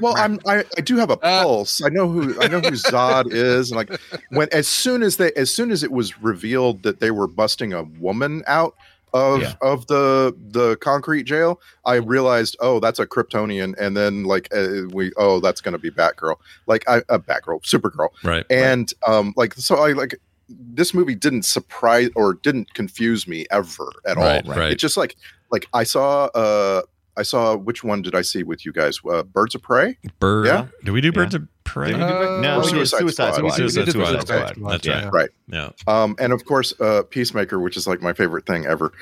well, 0.00 0.14
I'm 0.16 0.40
I, 0.46 0.64
I 0.76 0.80
do 0.80 0.96
have 0.96 1.10
a 1.10 1.14
Uh, 1.14 1.42
pulse. 1.42 1.82
I 1.84 1.88
know 1.88 2.08
who 2.08 2.40
I 2.40 2.48
know 2.48 2.60
who 2.60 2.70
Zod 2.72 3.26
is, 3.32 3.70
and 3.70 3.76
like 3.76 3.90
when 4.30 4.48
as 4.52 4.68
soon 4.68 5.02
as 5.02 5.16
they 5.16 5.32
as 5.32 5.52
soon 5.52 5.70
as 5.70 5.82
it 5.82 5.92
was 5.92 6.20
revealed 6.22 6.82
that 6.82 7.00
they 7.00 7.10
were 7.10 7.26
busting 7.26 7.72
a 7.72 7.82
woman 7.82 8.42
out 8.46 8.74
of 9.14 9.42
Yeah. 9.42 9.52
of 9.60 9.86
the 9.88 10.34
the 10.50 10.76
concrete 10.76 11.24
jail, 11.24 11.60
I 11.84 11.96
realized 11.96 12.56
oh 12.60 12.80
that's 12.80 12.98
a 12.98 13.06
Kryptonian, 13.06 13.74
and 13.78 13.96
then 13.96 14.24
like 14.24 14.48
uh, 14.54 14.82
we 14.92 15.12
oh 15.16 15.38
that's 15.40 15.60
going 15.60 15.72
to 15.72 15.78
be 15.78 15.90
Batgirl, 15.90 16.36
like 16.66 16.88
I 16.88 16.98
uh, 17.08 17.18
Batgirl, 17.18 17.62
Supergirl, 17.62 18.08
right. 18.24 18.46
and 18.50 18.92
um 19.06 19.34
like 19.36 19.54
so 19.54 19.76
I 19.76 19.92
like 19.92 20.14
this 20.48 20.92
movie 20.92 21.14
didn't 21.14 21.44
surprise 21.44 22.10
or 22.14 22.34
didn't 22.34 22.74
confuse 22.74 23.26
me 23.28 23.46
ever 23.50 23.90
at 24.06 24.16
Right, 24.16 24.44
all. 24.46 24.54
right. 24.54 24.72
It 24.72 24.76
just 24.78 24.96
like 24.96 25.16
like 25.50 25.66
I 25.74 25.84
saw 25.84 26.24
uh 26.34 26.82
I 27.16 27.22
saw 27.22 27.56
which 27.56 27.84
one 27.84 28.02
did 28.02 28.14
I 28.14 28.22
see 28.22 28.42
with 28.42 28.64
you 28.64 28.72
guys? 28.72 28.98
Uh, 29.08 29.22
Birds 29.22 29.54
of 29.54 29.62
Prey. 29.62 29.98
Bird. 30.18 30.46
Yeah. 30.46 30.66
Do 30.84 30.92
we 30.92 31.00
do 31.00 31.12
Birds 31.12 31.34
of 31.34 31.46
Prey? 31.64 31.88
Did 31.88 31.98
we 31.98 32.04
do 32.04 32.04
Uh, 32.08 32.40
no, 32.40 32.58
or 32.60 32.64
Suicide 32.64 32.98
Suicide 33.00 33.34
Squad. 33.34 33.34
Squad. 33.34 33.44
We 33.44 33.50
Suicide 33.50 33.80
We 33.80 33.84
did 33.84 33.92
Squad. 33.92 34.06
Suicide 34.06 34.54
Squad, 34.56 34.70
That's 34.72 34.86
yeah. 34.86 35.04
right. 35.04 35.12
Right. 35.12 35.28
Yeah. 35.48 35.70
Um, 35.86 36.16
and 36.18 36.32
of 36.32 36.44
course, 36.44 36.72
uh, 36.80 37.02
Peacemaker, 37.10 37.60
which 37.60 37.76
is 37.76 37.86
like 37.86 38.00
my 38.00 38.12
favorite 38.12 38.46
thing 38.46 38.64
ever. 38.66 38.92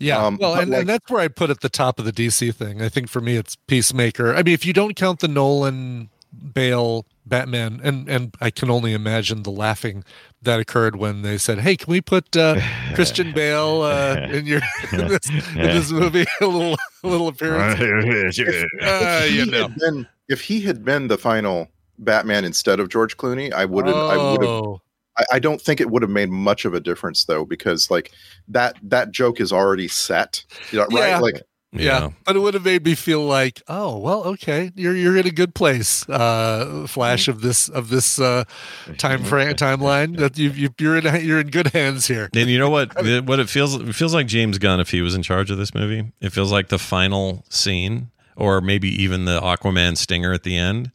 Yeah. 0.00 0.24
Um, 0.24 0.38
well, 0.40 0.54
and, 0.54 0.70
like- 0.70 0.80
and 0.80 0.88
that's 0.88 1.10
where 1.10 1.20
I 1.20 1.28
put 1.28 1.50
at 1.50 1.60
the 1.60 1.68
top 1.68 1.98
of 1.98 2.04
the 2.04 2.12
DC 2.12 2.54
thing. 2.54 2.80
I 2.80 2.88
think 2.88 3.08
for 3.08 3.20
me, 3.20 3.36
it's 3.36 3.56
Peacemaker. 3.56 4.34
I 4.34 4.42
mean, 4.42 4.54
if 4.54 4.64
you 4.64 4.72
don't 4.72 4.94
count 4.96 5.20
the 5.20 5.28
Nolan, 5.28 6.08
Bale, 6.54 7.04
Batman, 7.26 7.80
and 7.82 8.08
and 8.08 8.34
I 8.40 8.50
can 8.50 8.70
only 8.70 8.92
imagine 8.94 9.42
the 9.42 9.50
laughing 9.50 10.04
that 10.42 10.60
occurred 10.60 10.96
when 10.96 11.22
they 11.22 11.38
said, 11.38 11.58
"Hey, 11.58 11.76
can 11.76 11.90
we 11.90 12.00
put 12.00 12.36
uh, 12.36 12.60
Christian 12.94 13.32
Bale 13.32 13.82
uh, 13.82 14.16
in 14.30 14.46
your 14.46 14.60
in 14.92 15.08
this, 15.08 15.28
in 15.28 15.62
this 15.62 15.90
movie 15.90 16.26
a 16.40 16.46
little 16.46 16.76
a 17.02 17.08
little 17.08 17.28
appearance?" 17.28 17.80
Uh, 17.80 19.22
if, 19.24 19.32
you 19.32 19.44
he 19.44 19.50
know. 19.50 19.62
had 19.62 19.76
been, 19.76 20.06
if 20.28 20.40
he 20.40 20.60
had 20.60 20.84
been 20.84 21.08
the 21.08 21.18
final 21.18 21.68
Batman 21.98 22.44
instead 22.44 22.80
of 22.80 22.88
George 22.88 23.16
Clooney, 23.16 23.52
I 23.52 23.64
wouldn't. 23.64 23.96
I 23.96 24.16
would 24.16 24.42
have. 24.42 24.50
Oh, 24.50 24.80
I, 25.16 25.24
I 25.34 25.38
don't 25.38 25.60
think 25.60 25.80
it 25.80 25.90
would 25.90 26.02
have 26.02 26.10
made 26.10 26.30
much 26.30 26.64
of 26.64 26.74
a 26.74 26.80
difference 26.80 27.24
though, 27.24 27.44
because 27.44 27.90
like 27.90 28.12
that 28.48 28.76
that 28.82 29.10
joke 29.10 29.40
is 29.40 29.52
already 29.52 29.88
set, 29.88 30.44
you 30.70 30.78
know, 30.78 30.86
right? 30.86 31.08
Yeah. 31.08 31.18
Like 31.18 31.42
yeah. 31.72 32.10
but 32.24 32.36
it 32.36 32.40
would 32.40 32.54
have 32.54 32.64
made 32.64 32.84
me 32.84 32.94
feel 32.94 33.24
like, 33.24 33.62
oh 33.68 33.98
well, 33.98 34.24
okay, 34.24 34.72
you're 34.74 34.94
you're 34.94 35.16
in 35.16 35.26
a 35.26 35.30
good 35.30 35.54
place. 35.54 36.08
Uh, 36.08 36.86
Flash 36.88 37.28
of 37.28 37.40
this 37.40 37.68
of 37.68 37.88
this 37.90 38.18
uh, 38.18 38.44
time 38.98 39.24
frame 39.24 39.54
timeline 39.54 40.16
that 40.18 40.38
you, 40.38 40.50
you 40.50 40.70
you're 40.78 40.96
in 40.96 41.26
you're 41.26 41.40
in 41.40 41.48
good 41.48 41.68
hands 41.68 42.06
here. 42.06 42.30
And 42.34 42.48
you 42.48 42.58
know 42.58 42.70
what? 42.70 42.94
What 43.28 43.40
it 43.40 43.48
feels 43.48 43.74
it 43.74 43.94
feels 43.94 44.14
like 44.14 44.26
James 44.26 44.58
Gunn 44.58 44.80
if 44.80 44.90
he 44.90 45.00
was 45.02 45.14
in 45.14 45.22
charge 45.22 45.50
of 45.50 45.58
this 45.58 45.74
movie. 45.74 46.12
It 46.20 46.30
feels 46.30 46.52
like 46.52 46.68
the 46.68 46.78
final 46.78 47.44
scene, 47.48 48.10
or 48.36 48.60
maybe 48.60 48.88
even 49.02 49.24
the 49.24 49.40
Aquaman 49.40 49.96
stinger 49.96 50.32
at 50.32 50.42
the 50.42 50.56
end, 50.56 50.90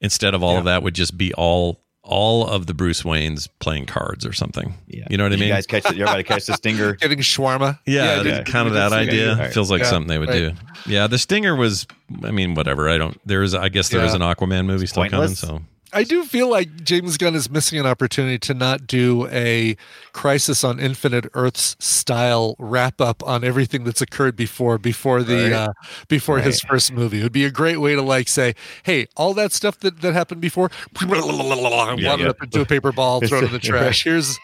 instead 0.00 0.34
of 0.34 0.42
all 0.42 0.58
of 0.58 0.64
that 0.64 0.82
would 0.82 0.94
just 0.94 1.16
be 1.16 1.32
all 1.34 1.81
all 2.04 2.46
of 2.46 2.66
the 2.66 2.74
Bruce 2.74 3.02
Waynes 3.02 3.48
playing 3.60 3.86
cards 3.86 4.26
or 4.26 4.32
something. 4.32 4.74
Yeah. 4.88 5.04
You 5.08 5.16
know 5.16 5.24
what 5.24 5.32
I 5.32 5.36
mean? 5.36 5.48
You 5.48 5.54
guys 5.54 5.66
catch 5.66 5.84
it? 5.86 5.92
Everybody 5.92 6.24
catch 6.24 6.46
the 6.46 6.54
stinger? 6.54 6.94
Getting 7.00 7.18
shawarma. 7.20 7.78
yeah, 7.86 8.14
I 8.14 8.16
the- 8.18 8.24
did- 8.24 8.46
kind 8.46 8.66
of 8.66 8.74
that 8.74 8.92
idea. 8.92 9.36
Right. 9.36 9.52
Feels 9.52 9.70
like 9.70 9.82
Yeah, 9.82 9.90
something 9.90 10.08
they 10.08 10.18
would 10.18 10.28
right. 10.28 10.54
do. 10.84 10.90
Yeah, 10.90 11.06
the 11.06 11.18
stinger 11.18 11.54
was. 11.54 11.86
I 12.24 12.30
mean, 12.32 12.54
whatever. 12.54 12.88
I 12.90 12.98
don't. 12.98 13.20
There 13.26 13.42
is. 13.42 13.54
I 13.54 13.68
guess 13.68 13.88
there 13.90 14.04
is 14.04 14.12
Yeah. 14.14 14.16
an 14.28 14.34
Aquaman 14.34 14.66
movie 14.66 14.86
still 14.86 15.02
Pointless. 15.04 15.40
coming. 15.40 15.60
So 15.60 15.64
I 15.92 16.04
do 16.04 16.24
feel 16.24 16.48
like 16.50 16.84
James 16.84 17.16
Gunn 17.18 17.34
is 17.34 17.50
missing 17.50 17.78
an 17.78 17.86
opportunity 17.86 18.38
to 18.40 18.54
not 18.54 18.86
do 18.86 19.26
a 19.28 19.76
Crisis 20.12 20.64
on 20.64 20.80
Infinite 20.80 21.26
Earths 21.34 21.76
style 21.80 22.56
wrap 22.58 23.00
up 23.00 23.22
on 23.26 23.44
everything 23.44 23.84
that's 23.84 24.00
occurred 24.00 24.34
before 24.36 24.78
before 24.78 25.22
the 25.22 25.42
Right. 25.42 25.52
uh, 25.52 25.72
before 26.08 26.38
his 26.40 26.60
first 26.60 26.92
movie. 26.92 27.20
It 27.20 27.22
would 27.24 27.32
be 27.32 27.44
a 27.44 27.50
great 27.50 27.80
way 27.80 27.94
to 27.94 28.02
like 28.02 28.28
say, 28.28 28.54
"Hey, 28.84 29.06
all 29.16 29.34
that 29.34 29.52
stuff 29.52 29.78
that, 29.80 30.00
that 30.00 30.14
happened 30.14 30.40
before, 30.40 30.70
Yeah, 31.00 31.96
yeah. 31.96 32.28
up 32.28 32.42
into 32.42 32.60
a 32.60 32.66
paper 32.66 32.92
ball, 32.92 33.20
throw 33.20 33.38
it 33.38 33.44
in 33.44 33.52
the 33.52 33.58
trash. 33.70 34.04
Here's 34.04 34.38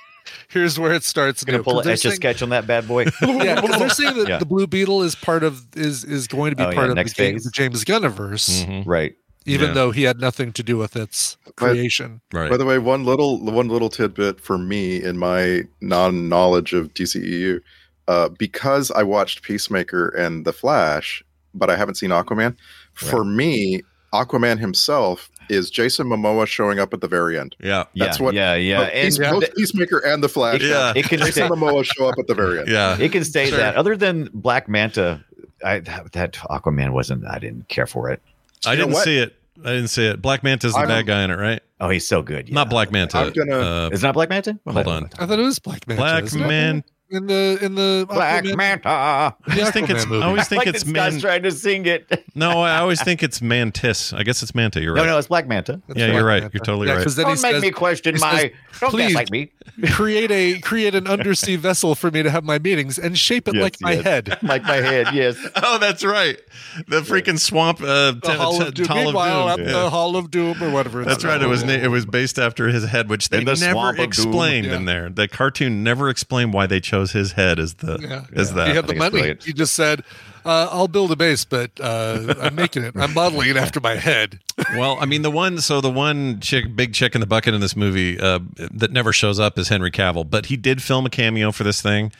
here's 0.48 0.78
where 0.78 0.92
it 0.92 1.04
starts. 1.04 1.44
Gonna 1.44 1.62
pull 1.62 1.80
an 1.80 1.88
etch 1.88 2.04
a 2.04 2.10
sketch 2.12 2.42
on 2.42 2.50
that 2.50 2.66
bad 2.66 2.86
boy. 2.86 3.06
yeah, 3.22 3.60
they're 3.60 3.88
saying 3.90 4.16
that 4.18 4.28
Yeah. 4.28 4.38
the 4.38 4.46
Blue 4.46 4.66
Beetle 4.66 5.02
is 5.02 5.14
part 5.14 5.42
of 5.42 5.64
is 5.74 6.04
is 6.04 6.26
going 6.26 6.50
to 6.50 6.56
be 6.56 6.64
Oh, 6.64 6.72
part 6.72 6.90
of 6.90 6.96
the, 6.96 7.04
James- 7.04 7.44
the 7.44 7.50
James 7.50 7.84
Gunniverse, 7.84 8.64
mhm. 8.66 8.82
right. 8.86 9.14
Even 9.48 9.68
Yeah. 9.68 9.74
though 9.74 9.90
he 9.90 10.02
had 10.04 10.20
nothing 10.20 10.52
to 10.52 10.62
do 10.62 10.76
with 10.76 10.94
its 10.96 11.36
But- 11.44 11.56
creation. 11.56 12.20
right. 12.32 12.50
By 12.50 12.56
the 12.56 12.64
way, 12.64 12.78
one 12.78 13.04
little 13.04 13.38
one 13.40 13.68
little 13.68 13.88
tidbit 13.88 14.40
for 14.40 14.58
me 14.58 15.02
in 15.02 15.18
my 15.18 15.64
non 15.80 16.28
knowledge 16.28 16.72
of 16.72 16.92
DCEU, 16.94 17.60
uh, 18.06 18.28
because 18.28 18.90
I 18.90 19.02
watched 19.02 19.42
Peacemaker 19.42 20.08
and 20.08 20.44
The 20.44 20.52
Flash, 20.52 21.24
but 21.54 21.70
I 21.70 21.76
haven't 21.76 21.96
seen 21.96 22.10
Aquaman. 22.10 22.54
For 22.94 23.24
me, 23.24 23.82
Aquaman 24.12 24.58
himself 24.58 25.30
is 25.50 25.70
Jason 25.70 26.06
Momoa 26.08 26.46
showing 26.46 26.78
up 26.78 26.92
at 26.92 27.00
the 27.00 27.08
very 27.08 27.38
end. 27.38 27.56
yeah. 27.62 27.84
That's 27.96 28.18
yeah, 28.18 28.24
what- 28.24 28.34
Yeah, 28.34 28.54
yeah. 28.54 28.78
Both, 28.84 28.92
Peace- 28.92 29.18
And 29.18 29.30
both 29.40 29.54
Peacemaker 29.54 29.98
and 29.98 30.22
The 30.22 30.28
Flash. 30.28 30.60
Yeah. 30.62 30.92
it 30.94 31.06
can 31.06 31.18
Jason 31.20 31.32
stay, 31.32 31.48
Momoa 31.48 31.84
show 31.84 32.06
up 32.06 32.16
at 32.18 32.26
the 32.26 32.34
very 32.34 32.58
end. 32.60 32.68
Yeah. 32.68 32.96
it 32.98 33.12
can 33.12 33.24
stay 33.24 33.48
Sure. 33.48 33.56
that. 33.58 33.74
Other 33.76 33.96
than 33.96 34.28
Black 34.34 34.68
Manta, 34.68 35.24
I 35.64 35.78
that, 35.80 36.12
that 36.12 36.32
Aquaman 36.50 36.90
wasn't. 36.90 37.24
I 37.26 37.38
didn't 37.38 37.68
care 37.68 37.86
for 37.86 38.10
it. 38.10 38.20
I 38.66 38.72
You 38.72 38.78
know 38.78 38.84
didn't 38.84 38.94
what? 38.94 39.04
see 39.04 39.18
it. 39.18 39.34
I 39.64 39.70
didn't 39.70 39.88
see 39.88 40.06
it. 40.06 40.22
Black 40.22 40.42
Manta's 40.42 40.72
the 40.72 40.78
I'm- 40.80 40.88
bad 40.88 41.06
guy 41.06 41.22
in 41.24 41.30
it, 41.30 41.36
right? 41.38 41.60
Oh, 41.80 41.88
he's 41.88 42.06
so 42.06 42.22
good. 42.22 42.48
Yeah. 42.48 42.54
Not 42.56 42.70
Black 42.70 42.90
Manta. 42.90 43.18
I'm 43.18 43.32
gonna- 43.32 43.86
uh, 43.86 43.90
Is 43.92 44.02
it 44.02 44.06
not 44.06 44.14
Black 44.14 44.28
Manta? 44.30 44.58
hold 44.66 44.86
on. 44.88 45.10
I 45.18 45.26
thought 45.26 45.38
it 45.38 45.42
was 45.42 45.58
Black 45.58 45.86
Manta. 45.86 46.00
Black 46.02 46.24
isn't? 46.24 46.40
Man. 46.40 46.82
In 47.10 47.26
the 47.26 47.58
in 47.62 47.74
the 47.74 48.06
Black 48.08 48.44
Aquaman- 48.44 48.56
Manta. 48.56 48.88
I 48.88 49.32
always 49.50 49.70
think 49.70 49.88
Aquaman 49.88 49.94
it's. 49.96 50.06
I 50.06 50.26
always 50.26 50.48
think 50.48 50.58
like 50.58 50.68
it's 50.68 50.84
this 50.84 50.92
guy's 50.92 51.12
man. 51.14 51.20
trying 51.20 51.42
to 51.44 51.50
sing 51.52 51.86
it. 51.86 52.24
No, 52.38 52.60
I 52.62 52.76
always 52.78 53.02
think 53.02 53.24
it's 53.24 53.42
Mantis. 53.42 54.12
I 54.12 54.22
guess 54.22 54.44
it's 54.44 54.54
Manta. 54.54 54.80
You're 54.80 54.94
right. 54.94 55.04
no, 55.06 55.18
it's 55.18 55.26
Black 55.26 55.48
Manta. 55.48 55.80
That's 55.88 55.98
Yeah, 55.98 56.06
Black 56.06 56.14
you're 56.14 56.24
right. 56.24 56.42
Manta. 56.42 56.54
You're 56.54 56.64
totally 56.64 56.86
yeah, 56.86 56.94
right. 56.98 57.06
Then 57.08 57.24
Don't 57.24 57.42
make 57.42 57.52
says, 57.54 57.62
me 57.62 57.70
question 57.72 58.14
my. 58.20 58.38
says, 58.42 58.50
don't 58.78 58.90
"Please." 58.90 59.06
gaslight 59.08 59.30
me. 59.32 59.50
create 59.90 60.30
a 60.30 60.60
create 60.60 60.94
an 60.94 61.06
undersea 61.08 61.56
vessel 61.56 61.94
for 61.96 62.10
me 62.12 62.22
to 62.22 62.30
have 62.30 62.44
my 62.44 62.58
meetings 62.60 62.96
and 62.98 63.18
shape 63.18 63.48
it 63.48 63.54
Yes, 63.54 63.62
like 63.62 63.76
my 63.80 63.94
head. 63.96 64.38
Like 64.42 64.62
my 64.62 64.76
head. 64.76 65.08
Yes. 65.12 65.36
Oh, 65.56 65.78
that's 65.78 66.04
right. 66.04 66.38
The 66.86 67.00
freaking 67.00 67.38
swamp. 67.40 67.80
Uh, 67.80 68.12
The 68.12 68.20
t- 68.22 68.32
Hall 68.34 68.62
of 68.62 68.74
Doom. 68.74 68.86
Hall 68.86 69.08
of 69.48 69.56
Doom. 69.56 69.66
Yeah. 69.66 69.72
the 69.72 69.90
Hall 69.90 70.16
of 70.16 70.30
Doom 70.30 70.62
or 70.62 70.70
whatever. 70.70 71.04
That's 71.04 71.24
right. 71.24 71.40
It 71.42 71.46
was 71.48 71.64
it 71.64 71.90
was 71.90 72.06
based 72.06 72.38
after 72.38 72.68
his 72.68 72.84
head, 72.84 73.08
which 73.10 73.30
they 73.30 73.42
never 73.42 73.56
swamp 73.56 73.90
of 73.90 73.96
doom. 73.96 74.04
explained 74.04 74.66
in 74.66 74.84
there. 74.84 75.10
The 75.10 75.26
cartoon 75.28 75.82
never 75.82 76.08
explained 76.08 76.52
why 76.52 76.66
they 76.66 76.78
chose 76.80 76.97
his 77.12 77.32
head 77.32 77.58
as 77.58 77.74
the 77.74 77.98
Yeah. 78.00 78.24
as 78.34 78.50
He 78.50 78.54
that. 78.56 78.68
had 78.74 78.86
the 78.86 78.94
money. 78.94 79.34
He 79.44 79.52
just 79.52 79.72
said, 79.74 80.02
uh, 80.44 80.68
"I'll 80.70 80.88
build 80.88 81.10
a 81.12 81.16
base, 81.16 81.44
but 81.44 81.70
uh, 81.80 82.34
I'm 82.40 82.54
making 82.54 82.82
it. 82.84 82.94
I'm 82.96 83.14
modeling 83.14 83.50
it 83.50 83.56
after 83.56 83.80
my 83.80 83.96
head." 83.96 84.40
well, 84.76 84.98
I 85.00 85.06
mean, 85.06 85.22
the 85.22 85.30
one 85.30 85.58
so 85.60 85.80
the 85.80 85.90
one 85.90 86.40
chick, 86.40 86.74
big 86.76 86.92
chick 86.94 87.14
in 87.14 87.20
the 87.20 87.26
bucket 87.26 87.54
in 87.54 87.60
this 87.60 87.76
movie 87.76 88.18
uh, 88.18 88.40
that 88.72 88.92
never 88.92 89.12
shows 89.12 89.38
up 89.38 89.58
is 89.58 89.68
Henry 89.68 89.90
Cavill, 89.90 90.28
but 90.28 90.46
he 90.46 90.56
did 90.56 90.82
film 90.82 91.06
a 91.06 91.10
cameo 91.10 91.52
for 91.52 91.64
this 91.64 91.80
thing. 91.82 92.12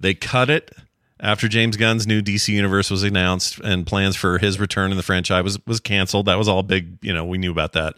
They 0.00 0.14
cut 0.14 0.50
it 0.50 0.70
after 1.20 1.46
James 1.48 1.76
Gunn's 1.76 2.06
new 2.06 2.20
DC 2.20 2.48
universe 2.48 2.90
was 2.90 3.02
announced 3.04 3.60
and 3.60 3.86
plans 3.86 4.16
for 4.16 4.38
his 4.38 4.58
return 4.58 4.90
in 4.90 4.96
the 4.96 5.02
franchise 5.04 5.44
was 5.44 5.58
was 5.66 5.80
canceled. 5.80 6.26
That 6.26 6.36
was 6.38 6.48
all 6.48 6.62
big. 6.62 6.98
You 7.02 7.12
know, 7.14 7.24
we 7.24 7.38
knew 7.38 7.52
about 7.52 7.72
that. 7.74 7.94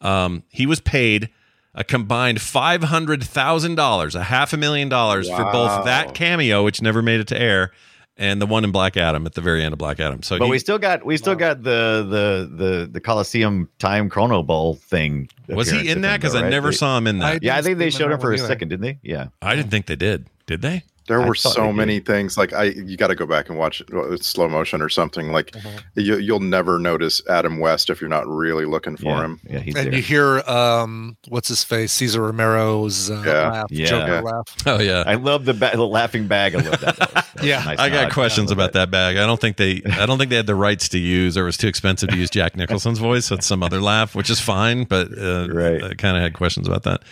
Um, 0.00 0.42
he 0.50 0.66
was 0.66 0.80
paid 0.80 1.30
a 1.74 1.84
combined 1.84 2.40
five 2.40 2.82
hundred 2.84 3.22
thousand 3.22 3.74
dollars, 3.76 4.14
a 4.14 4.24
half 4.24 4.52
a 4.52 4.56
million 4.56 4.88
dollars 4.88 5.28
for 5.28 5.44
both 5.52 5.84
that 5.84 6.14
cameo, 6.14 6.62
which 6.64 6.82
never 6.82 7.00
made 7.02 7.20
it 7.20 7.28
to 7.28 7.40
air, 7.40 7.70
and 8.16 8.42
the 8.42 8.46
one 8.46 8.62
in 8.64 8.72
Black 8.72 8.96
Adam 8.96 9.24
at 9.26 9.32
the 9.34 9.40
very 9.40 9.62
end 9.62 9.72
of 9.72 9.78
Black 9.78 9.98
Adam. 9.98 10.22
So 10.22 10.38
But 10.38 10.44
he- 10.46 10.50
we 10.50 10.58
still 10.58 10.78
got 10.78 11.04
we 11.06 11.16
still 11.16 11.34
got 11.34 11.62
the 11.62 12.06
the 12.08 12.56
the 12.64 12.88
the 12.92 13.00
Coliseum 13.00 13.68
Time 13.78 14.08
Chrono 14.10 14.42
Bowl 14.42 14.74
thing. 14.74 15.28
was 15.48 15.70
he 15.70 15.88
in 15.88 16.02
that? 16.02 16.18
Because 16.20 16.34
though, 16.34 16.40
I 16.44 16.50
never 16.50 16.70
They- 16.70 16.76
saw 16.76 16.98
him 16.98 17.06
in 17.06 17.18
that. 17.20 17.42
Yeah, 17.42 17.56
I 17.56 17.62
think 17.62 17.78
they 17.78 17.90
see 17.90 17.96
him 18.02 18.10
in 18.10 18.10
showed 18.10 18.14
him 18.14 18.20
for 18.20 18.32
a 18.32 18.36
either. 18.36 18.46
second, 18.46 18.68
didn't 18.68 18.82
they? 18.82 18.98
Yeah. 19.02 19.26
I 19.40 19.56
didn't 19.56 19.70
think 19.70 19.86
they 19.86 19.96
did. 19.96 20.26
Did 20.46 20.60
they? 20.62 20.82
There 21.08 21.20
I 21.20 21.26
were 21.26 21.34
so 21.34 21.72
many 21.72 21.94
did. 21.98 22.06
things 22.06 22.38
like 22.38 22.52
I 22.52 22.64
you 22.64 22.96
got 22.96 23.08
to 23.08 23.14
go 23.14 23.26
back 23.26 23.48
and 23.48 23.58
watch 23.58 23.80
it 23.82 24.24
slow 24.24 24.48
motion 24.48 24.80
or 24.80 24.88
something 24.88 25.32
like 25.32 25.54
you, 25.94 26.16
you'll 26.18 26.40
never 26.40 26.78
notice 26.78 27.20
Adam 27.28 27.58
West 27.58 27.90
if 27.90 28.00
you're 28.00 28.08
not 28.10 28.26
really 28.28 28.64
looking 28.64 28.96
for 28.96 29.06
yeah. 29.06 29.24
him. 29.24 29.40
Yeah, 29.48 29.58
he's 29.58 29.74
and 29.76 29.86
there. 29.88 29.94
you 29.94 30.02
hear 30.02 30.38
um, 30.48 31.16
what's 31.28 31.48
his 31.48 31.64
face, 31.64 31.92
Cesar 31.92 32.22
Romero's 32.22 33.10
uh, 33.10 33.22
Yeah. 33.26 33.50
laugh, 33.50 33.66
Yeah. 33.70 33.86
Joker 33.86 34.22
laugh. 34.22 34.56
Oh 34.66 34.78
yeah. 34.80 35.02
I 35.06 35.14
love 35.16 35.44
the, 35.44 35.54
ba- 35.54 35.72
the 35.74 35.86
laughing 35.86 36.26
bag. 36.28 36.54
I 36.54 36.58
love 36.60 36.80
that. 36.80 36.96
That 36.96 37.14
was- 37.14 37.24
that 37.24 37.34
was 37.36 37.44
Yeah. 37.46 37.64
nice 37.64 37.78
I 37.78 37.88
got 37.88 38.02
nod. 38.04 38.12
questions 38.12 38.50
I 38.50 38.54
love 38.54 38.58
about 38.58 38.72
that 38.74 38.90
bag. 38.90 39.16
I 39.16 39.26
don't 39.26 39.40
think 39.40 39.56
they. 39.56 39.82
I 39.90 40.06
don't 40.06 40.18
think 40.18 40.30
they 40.30 40.36
had 40.36 40.46
the 40.46 40.54
rights 40.54 40.88
to 40.90 40.98
use, 40.98 41.36
or 41.36 41.42
it 41.42 41.46
was 41.46 41.56
too 41.56 41.66
expensive 41.68 42.10
to 42.10 42.16
use 42.16 42.30
Jack 42.30 42.56
Nicholson's 42.56 42.98
voice. 42.98 43.28
That's 43.28 43.46
some 43.46 43.62
other 43.62 43.80
laugh, 43.80 44.14
which 44.14 44.30
is 44.30 44.38
fine, 44.40 44.84
but 44.84 45.08
uh, 45.18 45.48
Right. 45.50 45.82
I 45.82 45.94
kind 45.94 46.16
of 46.16 46.22
had 46.22 46.34
questions 46.34 46.68
about 46.68 46.82
that. 46.84 47.02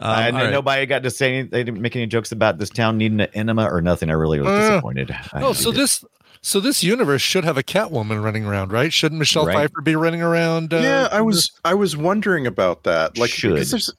Um, 0.00 0.18
and 0.18 0.36
all 0.36 0.42
right. 0.44 0.50
nobody 0.52 0.86
got 0.86 1.02
to 1.02 1.10
say 1.10 1.38
any, 1.38 1.48
they 1.48 1.64
didn't 1.64 1.80
make 1.80 1.96
any 1.96 2.06
jokes 2.06 2.30
about 2.32 2.58
this 2.58 2.70
town 2.70 2.98
needing 2.98 3.20
an 3.20 3.28
enema 3.34 3.64
or 3.68 3.80
nothing. 3.80 4.10
I 4.10 4.14
really 4.14 4.38
was 4.40 4.48
Uh, 4.48 4.70
disappointed. 4.70 5.10
I 5.32 5.42
Oh, 5.42 5.52
so 5.52 5.70
needed- 5.70 5.82
this 5.82 6.04
so 6.40 6.60
this 6.60 6.84
universe 6.84 7.20
should 7.20 7.42
have 7.44 7.58
a 7.58 7.64
Catwoman 7.64 8.22
running 8.22 8.44
around, 8.44 8.70
right? 8.72 8.92
Shouldn't 8.92 9.18
Michelle 9.18 9.44
Right. 9.46 9.56
Pfeiffer 9.56 9.80
be 9.82 9.96
running 9.96 10.22
around? 10.22 10.72
Uh, 10.72 10.78
yeah, 10.78 11.08
I 11.10 11.20
was 11.20 11.50
I 11.64 11.74
was 11.74 11.96
wondering 11.96 12.46
about 12.46 12.84
that. 12.84 13.18
Like 13.18 13.30
Should. 13.30 13.54
because 13.54 13.70
there's 13.72 13.92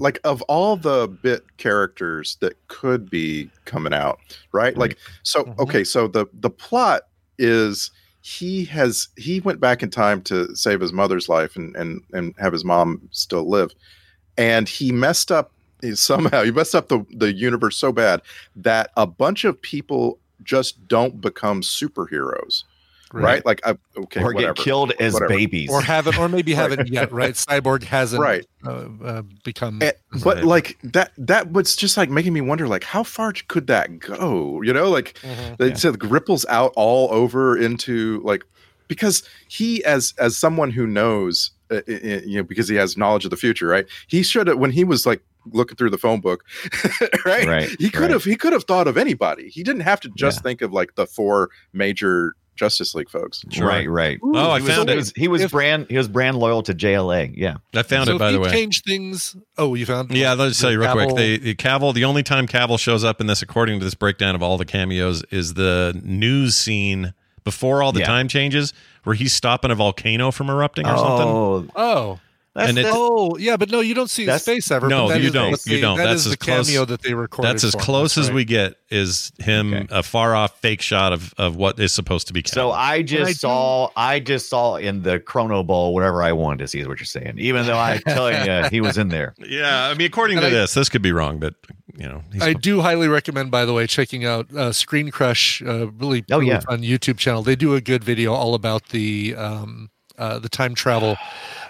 like 0.00 0.18
of 0.24 0.42
all 0.42 0.76
the 0.76 1.06
bit 1.22 1.44
characters 1.56 2.36
that 2.40 2.54
could 2.66 3.08
be 3.08 3.48
coming 3.64 3.94
out, 3.94 4.18
right? 4.52 4.76
Like 4.76 4.98
so 5.22 5.44
Mhm. 5.44 5.58
okay, 5.60 5.84
so 5.84 6.08
the 6.08 6.26
the 6.32 6.50
plot 6.50 7.02
is 7.38 7.92
he 8.22 8.64
has 8.64 9.06
he 9.16 9.38
went 9.40 9.60
back 9.60 9.82
in 9.82 9.90
time 9.90 10.20
to 10.22 10.52
save 10.56 10.80
his 10.80 10.92
mother's 10.92 11.28
life 11.28 11.54
and 11.54 11.76
and 11.76 12.00
and 12.12 12.34
have 12.38 12.52
his 12.52 12.64
mom 12.64 13.02
still 13.12 13.48
live. 13.48 13.70
And 14.36 14.68
he 14.68 14.90
messed 14.92 15.30
up 15.30 15.50
somehow 15.94 16.42
he 16.44 16.50
messed 16.50 16.74
up 16.74 16.88
the 16.88 17.04
the 17.10 17.32
universe 17.34 17.76
so 17.76 17.92
bad 17.92 18.22
that 18.56 18.90
a 18.96 19.06
bunch 19.06 19.44
of 19.44 19.60
people 19.60 20.18
just 20.42 20.88
don't 20.88 21.20
become 21.20 21.60
superheroes. 21.60 22.64
Right? 23.12 23.46
Like 23.46 23.60
I, 23.64 23.76
okay, 23.96 24.22
or 24.22 24.32
whatever. 24.34 24.54
get 24.54 24.64
killed 24.64 24.92
as 24.98 25.12
Whatever. 25.12 25.28
babies. 25.28 25.70
or 25.70 25.80
haven't, 25.80 26.18
or 26.18 26.28
maybe 26.28 26.52
haven't 26.52 26.88
yet, 26.88 27.12
right? 27.12 27.34
Cyborg 27.34 27.84
hasn't 27.84 28.20
Right. 28.20 28.44
uh, 28.66 28.86
uh, 29.04 29.22
become. 29.44 29.80
Eh, 29.82 29.92
but 30.24 30.38
Right. 30.38 30.44
like 30.44 30.78
that 30.82 31.12
that 31.18 31.52
was 31.52 31.76
just 31.76 31.96
like 31.96 32.10
making 32.10 32.32
me 32.32 32.40
wonder 32.40 32.66
like 32.66 32.82
how 32.82 33.04
far 33.04 33.32
could 33.46 33.68
that 33.68 34.00
go 34.00 34.60
you 34.62 34.72
know 34.72 34.90
like 34.90 35.16
Mhm. 35.22 35.60
it 35.60 35.78
said 35.78 36.02
ripples 36.04 36.44
out 36.48 36.72
all 36.74 37.08
over 37.12 37.56
into 37.56 38.20
like 38.24 38.42
because 38.88 39.22
he 39.46 39.84
as 39.84 40.12
as 40.18 40.36
someone 40.36 40.70
who 40.72 40.84
knows 40.84 41.52
uh, 41.76 42.20
you 42.24 42.38
know 42.38 42.42
because 42.44 42.68
he 42.68 42.76
has 42.76 42.96
knowledge 42.96 43.24
of 43.24 43.30
the 43.30 43.36
future 43.36 43.66
right 43.66 43.86
he 44.06 44.22
should 44.22 44.46
have 44.46 44.58
when 44.58 44.70
he 44.70 44.84
was 44.84 45.04
like 45.06 45.22
looking 45.52 45.76
through 45.76 45.90
the 45.90 45.98
phone 45.98 46.20
book 46.20 46.42
right, 47.26 47.46
Right, 47.46 47.68
he 47.78 47.90
could 47.90 48.02
right. 48.02 48.10
have 48.10 48.24
he 48.24 48.36
could 48.36 48.52
have 48.52 48.64
thought 48.64 48.88
of 48.88 48.96
anybody 48.96 49.48
he 49.48 49.62
didn't 49.62 49.82
have 49.82 50.00
to 50.00 50.10
just 50.16 50.38
Yeah. 50.38 50.42
think 50.42 50.62
of 50.62 50.72
like 50.72 50.94
the 50.94 51.06
four 51.06 51.50
major 51.72 52.34
justice 52.56 52.94
league 52.94 53.10
folks 53.10 53.44
Right, 53.58 53.88
right. 53.90 54.18
Oh, 54.22 54.50
I 54.52 54.60
he 54.60 54.64
was, 54.66 54.74
found 54.76 54.88
it. 54.90 55.12
he 55.16 55.26
was 55.28 55.42
If- 55.42 55.50
brand 55.50 55.86
he 55.90 55.98
was 55.98 56.06
brand 56.06 56.38
loyal 56.38 56.62
to 56.62 56.72
JLA. 56.74 57.34
Yeah. 57.36 57.56
I 57.74 57.82
found 57.82 58.06
so 58.06 58.14
it 58.14 58.18
by 58.20 58.28
the 58.30 58.38
you 58.38 58.42
way. 58.44 58.50
change 58.52 58.82
things. 58.82 59.34
Oh, 59.58 59.74
you 59.74 59.84
found? 59.86 60.12
Yeah, 60.12 60.34
let's 60.34 60.60
tell 60.60 60.70
you 60.70 60.80
real 60.80 60.92
quick. 60.92 61.16
They, 61.16 61.36
the 61.38 61.54
Cavill, 61.56 61.92
the 61.92 62.04
only 62.04 62.22
time 62.22 62.46
Cavill 62.46 62.78
shows 62.78 63.02
up 63.02 63.20
in 63.20 63.26
this, 63.26 63.42
according 63.42 63.80
to 63.80 63.84
this 63.84 63.94
breakdown 63.96 64.36
of 64.36 64.42
all 64.42 64.56
the 64.56 64.64
cameos, 64.64 65.24
is 65.32 65.54
the 65.54 66.00
news 66.04 66.54
scene 66.54 67.12
before 67.44 67.82
all 67.82 67.92
the 67.92 68.00
Yeah. 68.00 68.06
time 68.06 68.26
changes, 68.28 68.72
where 69.04 69.14
he's 69.14 69.32
stopping 69.32 69.70
a 69.70 69.74
volcano 69.74 70.30
from 70.30 70.48
erupting 70.50 70.86
or 70.86 70.96
something. 70.96 71.28
Oh, 71.28 71.66
Oh, 71.76 72.18
that's 72.54 72.68
And 72.68 72.78
the- 72.78 72.84
oh, 72.86 73.36
yeah, 73.38 73.56
but 73.56 73.70
no, 73.70 73.80
you 73.80 73.94
don't 73.94 74.08
see 74.10 74.26
his 74.26 74.44
face 74.44 74.70
ever. 74.70 74.88
No, 74.88 75.08
you 75.12 75.26
is 75.26 75.32
don't. 75.32 75.50
what 75.52 75.66
You 75.66 75.76
they- 75.76 75.80
don't. 75.80 75.96
That 75.98 76.04
That's 76.04 76.24
as 76.26 76.30
the 76.32 76.36
close- 76.36 76.66
cameo 76.68 76.84
that 76.84 77.02
they 77.02 77.14
recorded. 77.14 77.48
That's 77.50 77.64
as 77.64 77.72
for 77.72 77.78
him. 77.78 77.84
close 77.84 78.14
That's 78.14 78.26
as 78.26 78.30
right. 78.30 78.36
we 78.36 78.44
get. 78.44 78.76
Is 78.90 79.32
him 79.40 79.74
Okay. 79.74 79.86
a 79.90 80.04
far 80.04 80.36
off 80.36 80.60
fake 80.60 80.80
shot 80.80 81.12
of, 81.12 81.34
of 81.36 81.56
what 81.56 81.80
is 81.80 81.90
supposed 81.90 82.28
to 82.28 82.32
be. 82.32 82.44
So 82.46 82.70
I 82.70 83.02
just 83.02 83.22
I 83.22 83.32
do- 83.32 83.34
saw 83.34 83.88
I 83.96 84.20
just 84.20 84.48
saw 84.48 84.76
in 84.76 85.02
the 85.02 85.18
Chrono 85.18 85.64
Bowl 85.64 85.94
whatever 85.94 86.22
I 86.22 86.30
wanted 86.30 86.58
to 86.60 86.68
see 86.68 86.78
is 86.78 86.86
what 86.86 87.00
you're 87.00 87.06
saying. 87.06 87.34
Even 87.38 87.66
though 87.66 87.76
I'm 87.76 87.98
telling 88.06 88.46
you 88.46 88.68
he 88.70 88.80
was 88.80 88.96
in 88.98 89.08
there. 89.08 89.34
yeah, 89.44 89.88
I 89.88 89.94
mean, 89.94 90.06
according 90.06 90.36
And 90.38 90.44
to 90.44 90.48
I- 90.48 90.50
this, 90.50 90.74
this 90.74 90.88
could 90.88 91.02
be 91.02 91.10
wrong, 91.10 91.40
but 91.40 91.54
you 91.98 92.08
know, 92.08 92.22
he's, 92.32 92.42
I 92.42 92.52
do 92.52 92.80
highly 92.82 93.08
recommend, 93.08 93.50
by 93.50 93.64
the 93.64 93.72
way, 93.72 93.86
checking 93.88 94.24
out 94.24 94.46
uh, 94.54 94.70
Screen 94.72 95.10
Crush. 95.10 95.60
Uh, 95.62 95.88
really, 95.92 96.24
Oh, 96.30 96.38
really 96.38 96.50
yeah. 96.52 96.60
fun 96.60 96.82
YouTube 96.82 97.18
channel. 97.18 97.42
They 97.42 97.56
do 97.56 97.74
a 97.74 97.80
good 97.80 98.04
video 98.04 98.32
all 98.32 98.54
about 98.54 98.88
the 98.90 99.34
um, 99.36 99.90
uh, 100.18 100.38
the 100.38 100.48
time 100.48 100.74
travel 100.74 101.16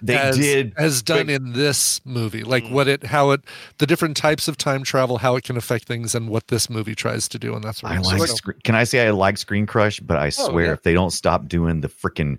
They 0.02 0.16
as, 0.16 0.36
did, 0.36 0.72
as 0.76 1.02
done 1.02 1.30
in 1.30 1.52
this 1.52 2.00
movie, 2.04 2.42
like 2.44 2.66
what 2.68 2.88
it, 2.88 3.04
how 3.04 3.30
it, 3.30 3.40
the 3.78 3.86
different 3.86 4.16
types 4.16 4.48
of 4.48 4.58
time 4.58 4.82
travel, 4.82 5.18
how 5.18 5.36
it 5.36 5.44
can 5.44 5.56
affect 5.56 5.86
things, 5.86 6.14
and 6.14 6.28
what 6.28 6.48
this 6.48 6.68
movie 6.68 6.94
tries 6.94 7.26
to 7.28 7.38
do, 7.38 7.54
and 7.54 7.64
that's 7.64 7.82
what 7.82 7.92
I 7.92 7.98
like. 7.98 8.28
so- 8.28 8.36
can 8.64 8.74
I 8.74 8.84
say 8.84 9.06
I 9.06 9.10
like 9.10 9.38
Screen 9.38 9.66
Crush? 9.66 10.00
But 10.00 10.18
I 10.18 10.26
Oh, 10.26 10.50
swear, 10.50 10.66
yeah. 10.66 10.72
if 10.72 10.82
they 10.82 10.92
don't 10.94 11.10
stop 11.10 11.48
doing 11.48 11.80
the 11.80 11.88
freaking 11.88 12.38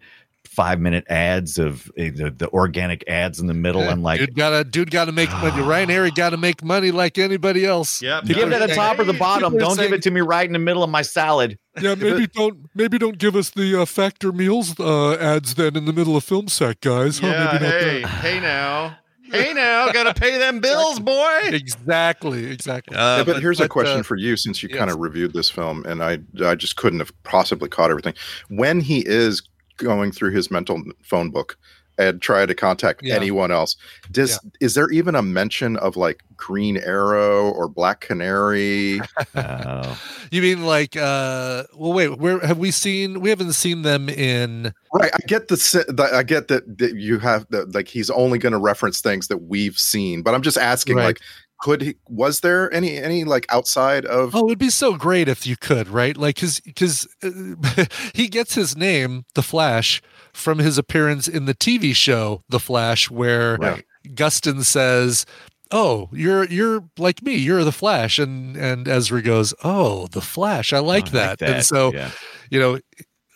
five 0.56 0.80
minute 0.80 1.06
ads 1.10 1.58
of 1.58 1.88
uh, 1.99 2.03
the, 2.16 2.34
the 2.36 2.49
organic 2.49 3.03
ads 3.08 3.39
in 3.39 3.47
the 3.47 3.53
middle, 3.53 3.82
Yeah, 3.82 3.91
I'm 3.91 4.01
like, 4.01 4.20
dude 4.20 4.36
gotta 4.36 4.64
dude 4.64 4.89
gotta 4.89 5.12
make 5.12 5.30
money. 5.32 5.62
Ryan 5.62 5.89
Arey 5.89 6.16
gotta 6.16 6.38
make 6.38 6.64
money 6.64 6.91
like 6.91 7.18
anybody 7.18 7.66
else. 7.66 8.01
Yeah, 8.01 8.22
give 8.24 8.38
it 8.38 8.53
at 8.53 8.68
the 8.70 8.76
top 8.76 8.97
or 8.99 9.03
the 9.03 9.14
bottom. 9.14 9.53
People 9.53 9.68
Don't 9.68 9.78
give 9.78 9.86
saying- 9.89 9.93
it 9.95 10.01
to 10.03 10.12
me 10.12 10.22
right 10.22 10.45
in 10.45 10.53
the 10.53 10.60
middle 10.60 10.84
of 10.84 10.89
my 10.89 11.01
salad. 11.01 11.60
Yeah, 11.82 11.93
maybe 11.95 12.26
don't 12.28 12.70
maybe 12.74 12.97
don't 12.97 13.18
give 13.18 13.36
us 13.36 13.49
the 13.49 13.82
uh, 13.82 13.86
Factor 13.86 14.32
Meals 14.32 14.80
uh, 14.80 15.16
ads 15.16 15.56
then 15.56 15.76
in 15.76 15.84
the 15.84 15.91
middle 15.91 16.16
of 16.16 16.24
film 16.24 16.47
sack, 16.47 16.80
guys. 16.80 17.20
Huh? 17.20 17.28
Yeah, 17.28 17.45
maybe 17.51 17.66
not 17.66 17.74
hey, 17.74 18.01
that. 18.01 18.08
hey 18.08 18.39
now. 18.39 18.97
Hey 19.30 19.53
now, 19.53 19.91
gotta 19.91 20.14
pay 20.14 20.38
them 20.38 20.60
bills, 20.62 20.99
boy. 21.01 21.39
Exactly, 21.45 22.45
exactly. 22.45 22.95
Uh, 22.95 23.18
Yeah, 23.18 23.24
but, 23.24 23.41
here's 23.41 23.60
a 23.60 23.68
question 23.68 23.99
uh, 23.99 24.03
for 24.03 24.16
you 24.16 24.38
since 24.38 24.64
you 24.64 24.70
yes. 24.70 24.78
kind 24.78 24.89
of 24.89 24.99
reviewed 24.99 25.34
this 25.34 25.49
film 25.49 25.84
and 25.86 26.01
I 26.03 26.20
I 26.45 26.56
just 26.56 26.78
couldn't 26.78 26.99
have 26.99 27.12
possibly 27.24 27.68
caught 27.68 27.89
everything. 27.89 28.14
When 28.49 28.80
he 28.82 28.99
is 29.06 29.41
going 29.78 30.11
through 30.11 30.32
his 30.32 30.49
mental 30.51 30.82
phone 31.03 31.30
book 31.30 31.57
and 31.97 32.21
try 32.21 32.45
to 32.45 32.53
contact 32.53 32.99
Yeah. 33.03 33.15
anyone 33.15 33.51
else, 33.51 33.78
does 34.11 34.38
is 34.59 34.73
there 34.73 34.89
even 34.91 35.15
a 35.15 35.21
mention 35.21 35.78
of 35.78 35.95
like 35.95 36.21
Green 36.36 36.76
Arrow 36.76 37.51
or 37.51 37.69
Black 37.69 38.01
Canary? 38.01 38.99
Oh. 39.36 39.97
You 40.32 40.41
mean 40.41 40.65
like 40.65 40.97
uh 40.97 41.63
well 41.76 41.93
wait, 41.93 42.17
where 42.17 42.39
have 42.39 42.57
we 42.57 42.71
seen 42.71 43.21
we 43.21 43.30
haven't 43.30 43.53
seen 43.53 43.84
them 43.84 44.09
in 44.09 44.73
Right, 44.93 45.11
I 45.13 45.19
get 45.28 45.47
the, 45.47 45.55
the 45.88 46.09
I 46.13 46.23
get 46.23 46.47
that, 46.49 46.78
that 46.80 46.95
you 46.95 47.19
have 47.19 47.45
the 47.51 47.65
like 47.67 47.88
he's 47.88 48.09
only 48.09 48.39
going 48.39 48.51
to 48.51 48.57
reference 48.59 48.99
things 48.99 49.28
that 49.30 49.43
we've 49.43 49.78
seen, 49.78 50.23
but 50.23 50.34
I'm 50.34 50.41
just 50.41 50.57
asking 50.57 50.97
Right. 50.97 51.05
like 51.05 51.21
could 51.66 51.82
he 51.82 51.95
was 52.07 52.41
there 52.41 52.72
any 52.72 52.95
any 52.97 53.24
like 53.24 53.47
outside 53.49 54.05
of 54.05 54.36
Oh, 54.36 54.45
it'd 54.45 54.59
be 54.59 54.70
so 54.70 54.93
great 54.93 55.28
if 55.28 55.47
you 55.47 55.57
could, 55.57 55.88
right? 55.88 56.16
Like 56.16 56.36
cuz 56.36 56.61
cuz 56.76 57.07
uh, 57.24 57.86
he 58.13 58.28
gets 58.28 58.53
his 58.53 58.78
name, 58.78 59.26
The 59.34 59.41
Flash, 59.41 59.99
from 60.32 60.59
his 60.59 60.78
appearance 60.78 61.28
in 61.28 61.45
the 61.45 61.55
TV 61.55 61.95
show 61.95 62.43
The 62.49 62.59
Flash 62.59 63.09
where 63.09 63.55
Right. 63.55 63.84
Gustin 64.09 64.63
says 64.63 65.26
Oh, 65.72 66.09
you're 66.11 66.45
you're 66.45 66.84
like 66.99 67.24
me. 67.24 67.34
You're 67.34 67.63
the 67.63 67.72
Flash, 67.72 68.20
and 68.20 68.55
and 68.55 68.88
Ezra 68.88 69.24
goes, 69.24 69.51
"Oh, 69.63 70.05
the 70.05 70.22
Flash. 70.22 70.72
I 70.72 70.78
like, 70.78 70.86
I 70.86 71.18
like 71.18 71.39
that. 71.39 71.41
And 71.41 71.66
so, 71.66 71.91
yeah. 71.91 72.11
you 72.51 72.59
know, 72.59 72.80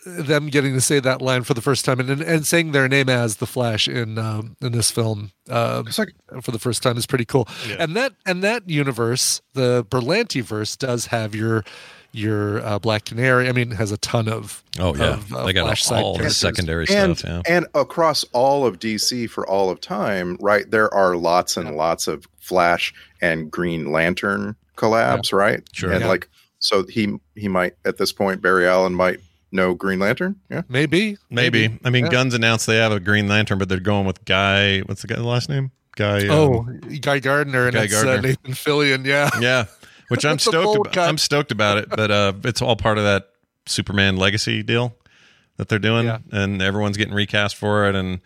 them 0.06 0.48
getting 0.48 0.72
to 0.74 0.80
say 0.80 0.98
that 1.00 1.20
line 1.20 1.42
for 1.42 1.54
the 1.54 1.60
first 1.60 1.84
time 1.84 2.00
and 2.00 2.08
and, 2.10 2.22
and 2.22 2.46
saying 2.46 2.72
their 2.72 2.88
name 2.88 3.08
as 3.08 3.36
the 3.36 3.46
Flash 3.46 3.86
in 3.88 4.18
um, 4.18 4.56
in 4.62 4.72
this 4.72 4.90
film 4.90 5.32
um, 5.48 5.86
It's 5.86 5.98
like 5.98 6.14
for 6.42 6.50
the 6.50 6.58
first 6.58 6.82
time 6.82 6.96
is 6.96 7.06
pretty 7.06 7.24
cool. 7.24 7.48
Yeah. 7.68 7.76
And 7.80 7.96
that 7.96 8.12
and 8.26 8.42
that 8.42 8.68
universe, 8.68 9.40
the 9.54 9.84
Berlanti 9.84 10.42
verse, 10.42 10.76
does 10.76 11.06
have 11.06 11.34
your 11.34 11.64
your 12.12 12.60
uh, 12.64 12.78
Black 12.78 13.04
Canary. 13.04 13.48
I 13.48 13.52
mean, 13.52 13.70
has 13.72 13.92
a 13.92 13.98
ton 13.98 14.28
of 14.28 14.64
Oh 14.78 14.94
yeah, 14.94 15.14
of, 15.14 15.34
uh, 15.34 15.44
they 15.46 15.52
got 15.52 15.66
Flash 15.66 15.84
side 15.84 16.02
all 16.02 16.16
the 16.16 16.30
secondary 16.30 16.86
and 16.88 17.18
stuff. 17.18 17.42
Yeah, 17.46 17.56
and 17.56 17.66
across 17.74 18.24
all 18.32 18.66
of 18.66 18.78
DC 18.78 19.28
for 19.30 19.46
all 19.48 19.70
of 19.70 19.80
time, 19.80 20.36
right? 20.40 20.68
There 20.70 20.92
are 20.94 21.16
lots 21.16 21.56
and 21.56 21.76
lots 21.76 22.08
of 22.08 22.26
Flash 22.40 22.92
and 23.20 23.50
Green 23.50 23.92
Lantern 23.92 24.56
collabs, 24.76 25.32
right? 25.32 25.62
Sure. 25.72 25.92
And 25.92 26.00
Yeah. 26.00 26.08
like, 26.08 26.28
so 26.58 26.84
he 26.86 27.16
he 27.36 27.48
might 27.48 27.74
at 27.84 27.98
this 27.98 28.12
point 28.12 28.40
Barry 28.42 28.66
Allen 28.66 28.94
might 28.94 29.20
know 29.52 29.74
Green 29.74 29.98
Lantern. 29.98 30.36
Yeah. 30.50 30.62
Maybe, 30.68 31.16
maybe. 31.30 31.78
I 31.84 31.90
mean, 31.90 32.04
Yeah. 32.06 32.10
Gunn's 32.10 32.34
announced 32.34 32.66
they 32.66 32.76
have 32.76 32.92
a 32.92 33.00
Green 33.00 33.28
Lantern, 33.28 33.58
but 33.58 33.68
they're 33.68 33.80
going 33.80 34.06
with 34.06 34.24
Guy. 34.24 34.80
What's 34.80 35.02
the 35.02 35.08
guy's 35.08 35.18
last 35.20 35.48
name? 35.48 35.70
Guy. 35.96 36.28
um, 36.28 36.30
Oh, 36.30 36.62
Guy 37.00 37.18
Gardner 37.18 37.66
and 37.66 37.74
Guy 37.74 37.84
it's 37.84 37.94
Uh, 37.94 38.04
Gardner. 38.04 38.28
Nathan 38.28 38.52
Fillion. 38.54 39.04
Yeah, 39.04 39.30
yeah. 39.40 39.64
Which 40.08 40.24
I'm 40.24 40.38
stoked. 40.38 40.80
About. 40.80 40.92
cut. 40.92 41.08
I'm 41.08 41.18
stoked 41.18 41.52
about 41.52 41.78
it, 41.78 41.88
but 41.88 42.10
uh, 42.10 42.32
it's 42.44 42.62
all 42.62 42.76
part 42.76 42.98
of 42.98 43.04
that 43.04 43.28
Superman 43.66 44.16
legacy 44.16 44.62
deal 44.62 44.94
that 45.56 45.68
they're 45.68 45.78
doing, 45.78 46.06
Yeah. 46.06 46.18
and 46.32 46.60
everyone's 46.62 46.96
getting 46.96 47.14
recast 47.14 47.54
for 47.56 47.88
it. 47.88 47.94
And 47.94 48.20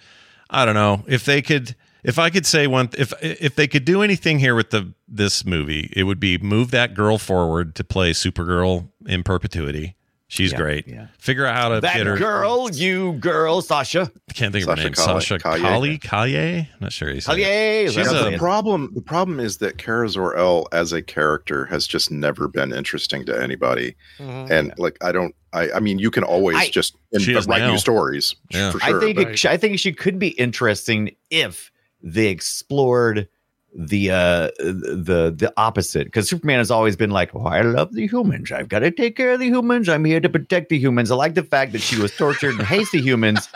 I 0.51 0.65
don't 0.65 0.75
know 0.75 1.05
if 1.07 1.25
they 1.25 1.43
could. 1.43 1.75
If 2.03 2.19
I 2.19 2.29
could 2.29 2.45
say 2.45 2.67
one, 2.67 2.91
if 2.99 3.13
if 3.23 3.55
they 3.57 3.67
could 3.67 3.85
do 3.87 4.03
anything 4.03 4.39
here 4.39 4.55
with 4.55 4.71
the 4.71 4.93
this 5.09 5.45
movie, 5.45 5.91
it 5.97 6.05
would 6.05 6.21
be 6.21 6.37
move 6.39 6.71
that 6.71 6.93
girl 6.95 7.17
forward 7.19 7.75
to 7.77 7.85
play 7.85 8.13
Supergirl 8.13 8.89
in 9.07 9.23
perpetuity. 9.23 9.97
She's 10.27 10.53
Yeah, 10.53 10.59
great. 10.59 10.89
yeah. 10.89 11.09
Figure 11.19 11.45
out 11.45 11.55
how 11.55 11.69
to 11.69 11.81
That 11.83 11.97
get 11.97 12.07
her. 12.07 12.17
girl, 12.17 12.71
you 12.73 13.13
girl, 13.15 13.61
Sasha. 13.61 14.11
Can't 14.35 14.53
think 14.53 14.67
of 14.67 14.77
her 14.79 14.83
name. 14.85 14.95
Calle- 14.95 15.21
Sasha 15.21 15.39
Calle. 15.39 15.61
Kali 15.61 15.99
Kaye. 15.99 16.69
Not 16.81 16.93
sure 16.93 17.11
you 17.13 17.21
said. 17.21 17.37
Kalye, 17.37 17.85
She's 17.87 17.95
that's 17.95 18.11
a- 18.11 18.31
the 18.31 18.39
problem 18.39 18.91
the 18.95 19.03
problem 19.03 19.39
is 19.39 19.59
that 19.59 19.77
Kara 19.79 20.09
Zor-El 20.09 20.67
as 20.73 20.93
a 20.93 21.03
character 21.03 21.67
has 21.67 21.87
just 21.87 22.11
never 22.11 22.49
been 22.49 22.73
interesting 22.73 23.27
to 23.27 23.41
anybody. 23.41 23.95
Mhm. 24.19 24.51
And 24.51 24.73
like 24.79 24.97
I 25.05 25.13
don't 25.13 25.35
I 25.53 25.71
I 25.73 25.81
mean 25.81 25.99
you 25.99 26.11
can 26.11 26.25
always 26.25 26.57
I- 26.57 26.69
just 26.71 26.97
in, 27.13 27.21
She 27.21 27.35
is 27.35 27.47
write 27.47 27.59
now. 27.61 27.73
new 27.73 27.79
stories 27.79 28.35
Yeah. 28.51 28.71
for 28.73 28.81
sure. 28.81 28.97
I 28.97 29.01
think 29.05 29.19
it, 29.19 29.45
I 29.45 29.57
think 29.59 29.79
she 29.79 29.93
could 29.93 30.19
be 30.19 30.29
interesting 30.29 31.15
if 31.31 31.71
they 32.03 32.27
explored 32.29 33.29
the 33.75 34.11
uh 34.11 34.51
the 34.59 35.35
the 35.37 35.53
opposite 35.57 36.05
because 36.05 36.29
Superman 36.29 36.59
has 36.59 36.71
always 36.71 36.97
been 36.97 37.11
like, 37.11 37.35
oh, 37.35 37.47
I 37.47 37.63
love 37.63 37.93
the 37.93 38.07
humans. 38.07 38.53
I've 38.53 38.69
got 38.69 38.81
to 38.81 38.91
take 38.91 39.17
care 39.17 39.33
of 39.33 39.41
the 39.41 39.47
humans. 39.47 39.89
I'm 39.89 40.05
here 40.05 40.21
to 40.21 40.29
protect 40.29 40.69
the 40.69 40.79
humans. 40.79 41.11
I 41.11 41.17
like 41.17 41.35
the 41.35 41.43
fact 41.43 41.73
that 41.73 41.81
she 41.81 42.01
was 42.01 42.17
tortured 42.17 42.55
and 42.55 42.63
hates 42.63 42.93
the 42.93 43.01
humans, 43.01 43.49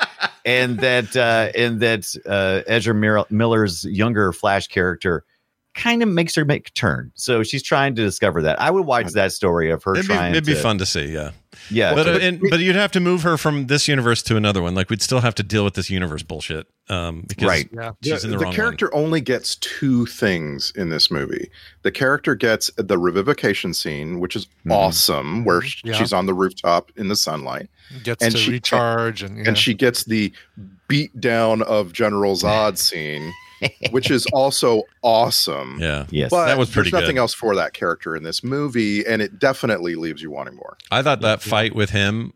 and 0.44 0.78
that 0.80 1.16
uh 1.16 1.52
and 1.54 1.80
that 1.80 2.14
uh 2.26 2.62
Ezra 2.66 3.26
Miller's 3.30 3.84
younger 3.84 4.32
Flash 4.32 4.66
character 4.66 5.24
kind 5.74 6.02
of 6.02 6.08
makes 6.08 6.34
her 6.34 6.44
make 6.44 6.72
turn. 6.74 7.12
So 7.14 7.42
she's 7.44 7.62
trying 7.62 7.94
to 7.94 8.02
discover 8.02 8.42
that. 8.42 8.60
I 8.60 8.70
would 8.70 8.84
watch 8.86 9.12
that 9.12 9.32
story 9.32 9.70
of 9.70 9.82
her 9.84 9.94
It'd 9.94 10.08
be, 10.08 10.14
trying. 10.14 10.32
it'd 10.32 10.44
be 10.46 10.54
to, 10.54 10.60
fun 10.60 10.78
to 10.78 10.86
see. 10.86 11.06
Yeah. 11.12 11.30
Yeah, 11.70 11.94
but 11.94 12.08
uh, 12.08 12.12
but- 12.14 12.22
and, 12.22 12.40
but 12.50 12.60
you'd 12.60 12.76
have 12.76 12.92
to 12.92 13.00
move 13.00 13.22
her 13.22 13.36
from 13.36 13.66
this 13.66 13.86
universe 13.88 14.22
to 14.24 14.36
another 14.36 14.60
one. 14.62 14.74
Like 14.74 14.90
we'd 14.90 15.02
still 15.02 15.20
have 15.20 15.34
to 15.36 15.42
deal 15.42 15.64
with 15.64 15.74
this 15.74 15.88
universe 15.90 16.22
bullshit. 16.22 16.66
Um, 16.90 17.24
because 17.28 17.46
Right. 17.48 17.68
Yeah. 17.72 17.92
she's 18.02 18.24
in 18.24 18.30
the, 18.30 18.38
the 18.38 18.44
wrong 18.44 18.52
character 18.54 18.92
only 18.94 19.20
gets 19.20 19.56
two 19.56 20.06
things 20.06 20.72
in 20.74 20.88
this 20.88 21.10
movie. 21.10 21.50
The 21.82 21.90
character 21.92 22.34
gets 22.34 22.70
the 22.76 22.96
revivification 22.96 23.74
scene, 23.74 24.20
which 24.20 24.34
is 24.36 24.46
Mhm. 24.66 24.72
awesome, 24.72 25.44
where 25.44 25.62
Yeah. 25.84 25.92
she's 25.94 26.12
on 26.12 26.26
the 26.26 26.34
rooftop 26.34 26.90
in 26.96 27.08
the 27.08 27.16
sunlight, 27.16 27.68
gets 28.02 28.24
and 28.24 28.32
to 28.32 28.38
she- 28.38 28.50
recharge 28.52 29.22
and, 29.22 29.36
yeah. 29.38 29.44
and 29.48 29.58
she 29.58 29.74
gets 29.74 30.04
the 30.04 30.32
beat 30.88 31.18
down 31.20 31.62
of 31.62 31.92
General 31.92 32.34
Zod 32.36 32.78
scene, 32.78 33.32
which 33.90 34.10
is 34.10 34.26
also 34.32 34.82
awesome. 35.02 35.72
one. 35.72 35.80
Yeah. 35.80 36.06
yes, 36.10 36.30
But 36.30 36.46
That 36.46 36.58
was 36.58 36.70
pretty 36.70 36.90
there's 36.90 37.02
nothing 37.02 37.16
good. 37.16 37.20
else 37.22 37.34
for 37.34 37.54
that 37.56 37.72
character 37.72 38.14
in 38.16 38.22
this 38.22 38.42
movie, 38.44 39.06
and 39.06 39.20
it 39.22 39.38
definitely 39.38 39.94
leaves 39.94 40.22
you 40.22 40.30
wanting 40.30 40.56
more. 40.56 40.76
I 40.90 41.02
thought 41.02 41.20
that 41.22 41.42
fight 41.42 41.74
with 41.74 41.90
him 41.90 42.32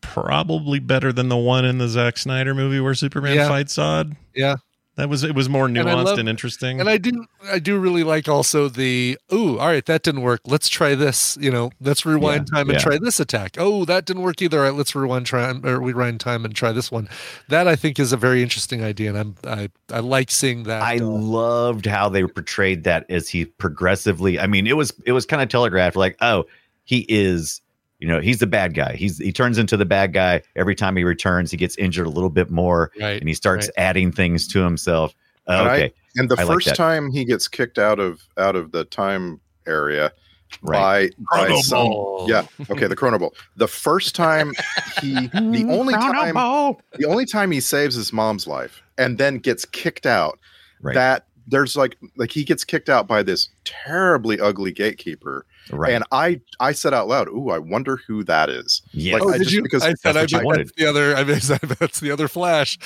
probably 0.00 0.78
better 0.80 1.12
than 1.12 1.28
the 1.28 1.36
one 1.36 1.64
in 1.64 1.78
the 1.78 1.88
Zack 1.88 2.18
Snyder 2.18 2.54
movie 2.54 2.80
where 2.80 2.94
Superman 2.94 3.36
Yeah. 3.36 3.48
fights 3.48 3.76
Zod. 3.76 4.16
yeah. 4.34 4.56
That 4.96 5.08
was 5.08 5.24
it 5.24 5.34
was 5.34 5.48
more 5.48 5.68
nuanced 5.68 5.86
and, 5.90 6.04
love- 6.04 6.18
interesting. 6.18 6.78
And 6.78 6.86
I 6.86 6.98
do, 6.98 7.24
I 7.50 7.58
do 7.58 7.78
really 7.78 8.04
like 8.04 8.28
also 8.28 8.68
the. 8.68 9.16
Ooh, 9.32 9.58
all 9.58 9.68
right, 9.68 9.84
that 9.86 10.02
didn't 10.02 10.20
work. 10.20 10.42
Let's 10.44 10.68
try 10.68 10.94
this. 10.94 11.38
You 11.40 11.50
know, 11.50 11.70
let's 11.80 12.04
rewind 12.04 12.48
Yeah, 12.52 12.58
time 12.58 12.68
and 12.68 12.78
yeah. 12.78 12.84
try 12.84 12.98
this 12.98 13.18
attack. 13.18 13.56
Oh, 13.58 13.86
that 13.86 14.04
didn't 14.04 14.22
work 14.22 14.42
either. 14.42 14.58
All 14.58 14.64
right, 14.64 14.74
let's 14.74 14.94
rewind 14.94 15.26
time 15.26 15.64
or 15.64 15.80
rewind 15.80 16.20
time 16.20 16.44
and 16.44 16.54
try 16.54 16.72
this 16.72 16.92
one. 16.92 17.08
That 17.48 17.66
I 17.66 17.74
think 17.74 17.98
is 17.98 18.12
a 18.12 18.18
very 18.18 18.42
interesting 18.42 18.84
idea, 18.84 19.14
and 19.14 19.18
I'm 19.18 19.34
I 19.44 19.70
I 19.90 20.00
like 20.00 20.30
seeing 20.30 20.64
that. 20.64 20.82
I 20.82 20.98
uh, 20.98 21.04
loved 21.06 21.86
how 21.86 22.10
they 22.10 22.24
portrayed 22.24 22.84
that 22.84 23.06
as 23.10 23.30
he 23.30 23.46
progressively. 23.46 24.38
I 24.38 24.46
mean, 24.46 24.66
it 24.66 24.76
was 24.76 24.92
it 25.06 25.12
was 25.12 25.24
kind 25.24 25.40
of 25.40 25.48
telegraphed, 25.48 25.96
like, 25.96 26.18
oh, 26.20 26.44
he 26.84 27.06
is, 27.08 27.62
you 28.02 28.08
know, 28.08 28.20
he's 28.20 28.38
the 28.40 28.46
bad 28.48 28.74
guy. 28.74 28.94
He's 28.96 29.18
he 29.18 29.30
turns 29.32 29.58
into 29.58 29.76
the 29.76 29.84
bad 29.86 30.12
guy 30.12 30.42
every 30.56 30.74
time 30.74 30.96
he 30.96 31.04
returns. 31.04 31.50
He 31.52 31.56
gets 31.56 31.76
injured 31.78 32.06
a 32.06 32.10
little 32.10 32.30
bit 32.30 32.50
more, 32.50 32.90
right. 33.00 33.20
and 33.20 33.28
he 33.28 33.34
starts 33.34 33.66
right. 33.68 33.74
adding 33.84 34.10
things 34.10 34.48
to 34.48 34.58
himself. 34.62 35.14
Uh, 35.48 35.52
And 35.52 35.68
I- 35.68 35.74
okay, 35.76 35.94
And 36.16 36.28
the 36.28 36.40
I 36.40 36.44
first 36.44 36.66
that. 36.66 36.76
time 36.76 37.10
he 37.12 37.24
gets 37.24 37.46
kicked 37.48 37.78
out 37.78 37.98
of 38.00 38.20
out 38.36 38.56
of 38.56 38.72
the 38.72 38.84
time 38.86 39.40
area 39.66 40.12
right. 40.62 41.14
by, 41.32 41.48
by 41.48 41.60
some 41.60 41.92
yeah 42.26 42.44
okay 42.70 42.86
the 42.88 42.96
Chrono 42.96 43.18
Bowl 43.18 43.34
the 43.56 43.68
first 43.68 44.14
time 44.16 44.52
he 45.00 45.14
the 45.28 45.64
only 45.70 45.94
time 45.94 46.34
the 46.98 47.06
only 47.06 47.24
time 47.24 47.50
he 47.52 47.60
saves 47.60 47.94
his 47.94 48.12
mom's 48.12 48.46
life 48.46 48.82
and 48.98 49.16
then 49.18 49.38
gets 49.38 49.64
kicked 49.64 50.06
out 50.06 50.38
Right. 50.80 50.94
that 50.96 51.26
there's 51.46 51.76
like 51.76 51.96
like 52.16 52.32
he 52.32 52.42
gets 52.44 52.64
kicked 52.64 52.88
out 52.88 53.06
by 53.06 53.22
this 53.22 53.48
terribly 53.64 54.40
ugly 54.40 54.72
gatekeeper 54.72 55.46
right. 55.70 55.92
and 55.92 56.04
i 56.12 56.40
i 56.60 56.72
said 56.72 56.92
out 56.92 57.06
loud 57.08 57.28
ooh 57.28 57.50
i 57.50 57.58
wonder 57.58 57.98
who 58.06 58.24
that 58.24 58.50
is 58.50 58.82
yeah. 58.92 59.14
like, 59.14 59.22
Oh, 59.22 59.28
I 59.30 59.38
did 59.38 59.44
just- 59.44 59.54
you? 59.54 59.62
because 59.62 59.82
I 59.82 59.94
said 59.94 60.14
that's 60.14 60.16
I 60.16 60.20
what 60.20 60.30
you 60.32 60.38
bet 60.38 60.44
wanted. 60.46 60.70
the 60.76 60.86
other. 60.86 61.14
I 61.16 61.24
mean, 61.24 61.38
that's 61.78 62.00
the 62.00 62.10
other 62.10 62.28
Flash. 62.28 62.78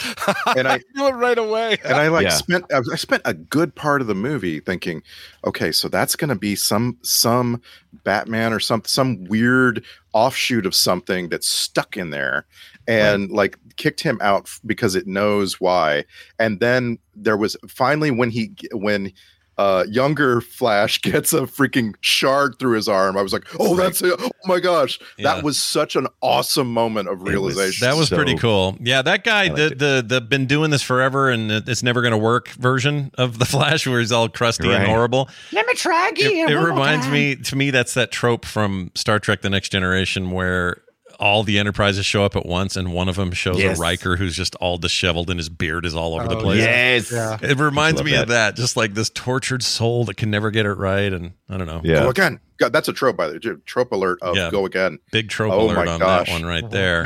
And 0.56 0.66
I- 0.68 0.80
knew 0.94 1.06
it 1.06 1.12
right 1.12 1.38
away. 1.38 1.78
and 1.84 1.94
I 1.94 2.08
like 2.08 2.24
Yeah. 2.24 2.30
spent 2.30 2.64
I 2.72 2.78
I 2.92 2.96
spent 2.96 3.22
a 3.24 3.34
good 3.34 3.74
part 3.74 4.00
of 4.00 4.06
the 4.06 4.14
movie 4.14 4.60
thinking, 4.60 5.02
okay, 5.44 5.72
so 5.72 5.88
that's 5.88 6.16
going 6.16 6.28
to 6.28 6.34
be 6.36 6.54
some 6.56 6.96
some 7.02 7.60
Batman 8.04 8.52
or 8.52 8.60
some 8.60 8.82
some 8.84 9.24
weird 9.24 9.84
offshoot 10.12 10.66
of 10.66 10.74
something 10.74 11.28
that's 11.28 11.48
stuck 11.48 11.96
in 11.96 12.10
there, 12.10 12.46
and 12.86 13.30
like 13.30 13.58
kicked 13.76 14.00
him 14.00 14.18
out 14.22 14.48
because 14.64 14.94
it 14.94 15.06
knows 15.06 15.60
why. 15.60 16.04
And 16.38 16.60
then 16.60 16.98
there 17.14 17.36
was 17.36 17.56
finally 17.68 18.10
when 18.10 18.30
he 18.30 18.52
when 18.72 19.12
uh 19.58 19.84
younger 19.88 20.40
Flash 20.40 20.98
gets 21.02 21.32
a 21.32 21.42
freaking 21.42 21.94
shard 22.00 22.58
through 22.58 22.76
his 22.76 22.88
arm. 22.88 23.16
I 23.16 23.22
was 23.22 23.32
like, 23.32 23.44
"Oh, 23.58 23.74
that's 23.74 24.02
it. 24.02 24.14
Oh 24.18 24.30
my 24.44 24.60
gosh." 24.60 24.98
Yeah. 25.18 25.34
That 25.34 25.44
was 25.44 25.58
such 25.58 25.96
an 25.96 26.06
awesome 26.20 26.72
moment 26.72 27.08
of 27.08 27.22
realization. 27.22 27.86
That 27.86 27.96
was 27.96 28.08
So- 28.08 28.16
pretty 28.16 28.36
cool. 28.36 28.76
Yeah, 28.80 29.02
that 29.02 29.24
guy, 29.24 29.48
the, 29.48 29.70
the 29.74 30.04
the 30.06 30.20
been 30.20 30.46
doing 30.46 30.70
this 30.70 30.82
forever 30.82 31.30
and 31.30 31.50
it's 31.50 31.82
never 31.82 32.02
going 32.02 32.12
to 32.12 32.18
work 32.18 32.48
version 32.50 33.10
of 33.14 33.38
the 33.38 33.44
Flash, 33.46 33.86
where 33.86 34.00
he's 34.00 34.12
all 34.12 34.28
crusty 34.28 34.70
and 34.70 34.84
horrible. 34.86 35.28
Let 35.52 35.66
me 35.66 35.74
try 35.74 36.10
It, 36.14 36.50
it 36.50 36.56
reminds 36.58 37.08
me 37.08 37.36
to 37.36 37.56
me 37.56 37.70
that's 37.70 37.94
that 37.94 38.10
trope 38.12 38.44
from 38.44 38.90
Star 38.94 39.18
Trek: 39.18 39.42
The 39.42 39.50
Next 39.50 39.70
Generation 39.70 40.30
where 40.30 40.82
all 41.18 41.42
the 41.42 41.58
Enterprises 41.58 42.04
show 42.06 42.24
up 42.24 42.36
at 42.36 42.46
once 42.46 42.76
and 42.76 42.92
one 42.92 43.08
of 43.08 43.16
them 43.16 43.32
shows 43.32 43.58
Yes. 43.58 43.78
a 43.78 43.80
Riker 43.80 44.16
who's 44.16 44.36
just 44.36 44.54
all 44.56 44.78
disheveled 44.78 45.30
and 45.30 45.38
his 45.38 45.48
beard 45.48 45.84
is 45.86 45.94
all 45.94 46.14
over 46.14 46.28
the 46.28 46.36
Oh, 46.36 46.40
place. 46.40 46.58
Yes. 46.60 47.10
Yeah. 47.12 47.38
It 47.42 47.58
reminds 47.58 47.98
Love 48.00 48.06
me 48.06 48.14
of 48.14 48.28
that. 48.28 48.54
that, 48.54 48.56
just 48.56 48.76
like 48.76 48.94
this 48.94 49.10
tortured 49.10 49.62
soul 49.62 50.04
that 50.04 50.16
can 50.16 50.30
never 50.30 50.50
get 50.50 50.66
it 50.66 50.74
right, 50.74 51.12
and 51.12 51.32
I 51.48 51.56
don't 51.56 51.66
know. 51.66 51.80
Yeah. 51.84 52.00
Go 52.04 52.10
again. 52.10 52.40
God, 52.58 52.72
that's 52.72 52.88
a 52.88 52.92
trope 52.92 53.16
by 53.16 53.28
the 53.28 53.34
way. 53.34 53.56
Trope 53.66 53.92
alert 53.92 54.18
of 54.22 54.36
Yeah. 54.36 54.50
go 54.50 54.64
again. 54.66 54.98
Big 55.12 55.28
trope 55.28 55.52
Oh 55.52 55.66
alert 55.66 55.86
my 55.86 55.92
on 55.92 56.00
gosh. 56.00 56.26
that 56.26 56.32
one 56.32 56.44
right 56.46 56.68
there. 56.70 57.04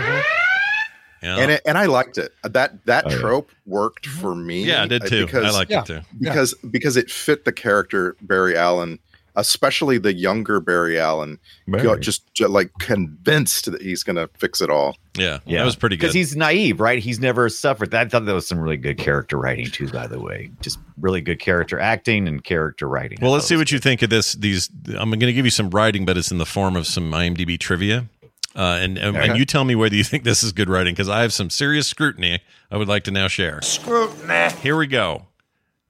Yeah. 1.22 1.36
And 1.36 1.50
it, 1.50 1.60
and 1.66 1.76
I 1.76 1.84
liked 1.86 2.16
it. 2.16 2.32
That 2.44 2.86
that 2.86 3.04
Oh, 3.06 3.10
yeah. 3.10 3.16
trope 3.18 3.50
worked 3.66 4.06
for 4.06 4.34
me. 4.34 4.64
yeah, 4.64 4.84
I 4.84 4.86
did 4.86 5.02
uh, 5.02 5.06
too. 5.06 5.26
Because, 5.26 5.44
I 5.44 5.50
liked 5.50 5.70
Yeah. 5.70 5.80
it 5.82 5.86
too. 5.86 6.00
because 6.18 6.54
because 6.70 6.96
it 6.96 7.10
fit 7.10 7.44
the 7.44 7.52
character 7.52 8.16
Barry 8.22 8.56
Allen, 8.56 8.98
especially 9.36 9.98
the 9.98 10.12
younger 10.14 10.60
Barry 10.60 10.98
Allen, 10.98 11.38
Barry. 11.66 11.82
got 11.82 12.00
just, 12.00 12.32
just 12.34 12.50
like 12.50 12.70
convinced 12.78 13.70
that 13.70 13.82
he's 13.82 14.02
going 14.02 14.16
to 14.16 14.28
fix 14.38 14.60
it 14.60 14.70
all. 14.70 14.96
Yeah, 15.16 15.38
Yeah, 15.44 15.58
that 15.58 15.64
was 15.64 15.76
pretty 15.76 15.96
good. 15.96 16.02
because 16.02 16.14
he's 16.14 16.36
naive, 16.36 16.80
right? 16.80 16.98
He's 16.98 17.18
never 17.20 17.48
suffered. 17.48 17.94
I 17.94 18.06
thought 18.06 18.24
that 18.26 18.34
was 18.34 18.46
some 18.46 18.58
really 18.60 18.76
good 18.76 18.98
character 18.98 19.36
writing 19.36 19.66
too. 19.66 19.88
By 19.88 20.06
the 20.06 20.20
way, 20.20 20.50
just 20.60 20.78
really 20.98 21.20
good 21.20 21.40
character 21.40 21.78
acting 21.80 22.28
and 22.28 22.42
character 22.42 22.88
writing. 22.88 23.18
Well, 23.20 23.32
let's 23.32 23.46
see 23.46 23.54
it 23.54 23.58
what 23.58 23.72
you 23.72 23.78
think 23.78 24.02
of 24.02 24.10
this. 24.10 24.34
These 24.34 24.70
I'm 24.88 25.10
going 25.10 25.20
to 25.20 25.32
give 25.32 25.44
you 25.44 25.50
some 25.50 25.70
writing, 25.70 26.04
but 26.06 26.16
it's 26.16 26.30
in 26.30 26.38
the 26.38 26.46
form 26.46 26.76
of 26.76 26.86
some 26.86 27.10
IMDb 27.12 27.58
trivia. 27.58 28.06
Uh, 28.54 28.78
and 28.80 28.98
and, 28.98 29.16
and 29.16 29.38
you 29.38 29.44
tell 29.44 29.64
me 29.64 29.74
whether 29.74 29.94
you 29.94 30.02
think 30.04 30.24
this 30.24 30.42
is 30.42 30.52
good 30.52 30.68
writing 30.68 30.92
because 30.92 31.08
I 31.08 31.22
have 31.22 31.32
some 31.32 31.50
serious 31.50 31.86
scrutiny 31.86 32.40
I 32.70 32.76
would 32.76 32.88
like 32.88 33.04
to 33.04 33.10
now 33.10 33.28
share. 33.28 33.60
Scrutiny. 33.62 34.50
Here 34.60 34.76
we 34.76 34.86
go. 34.86 35.26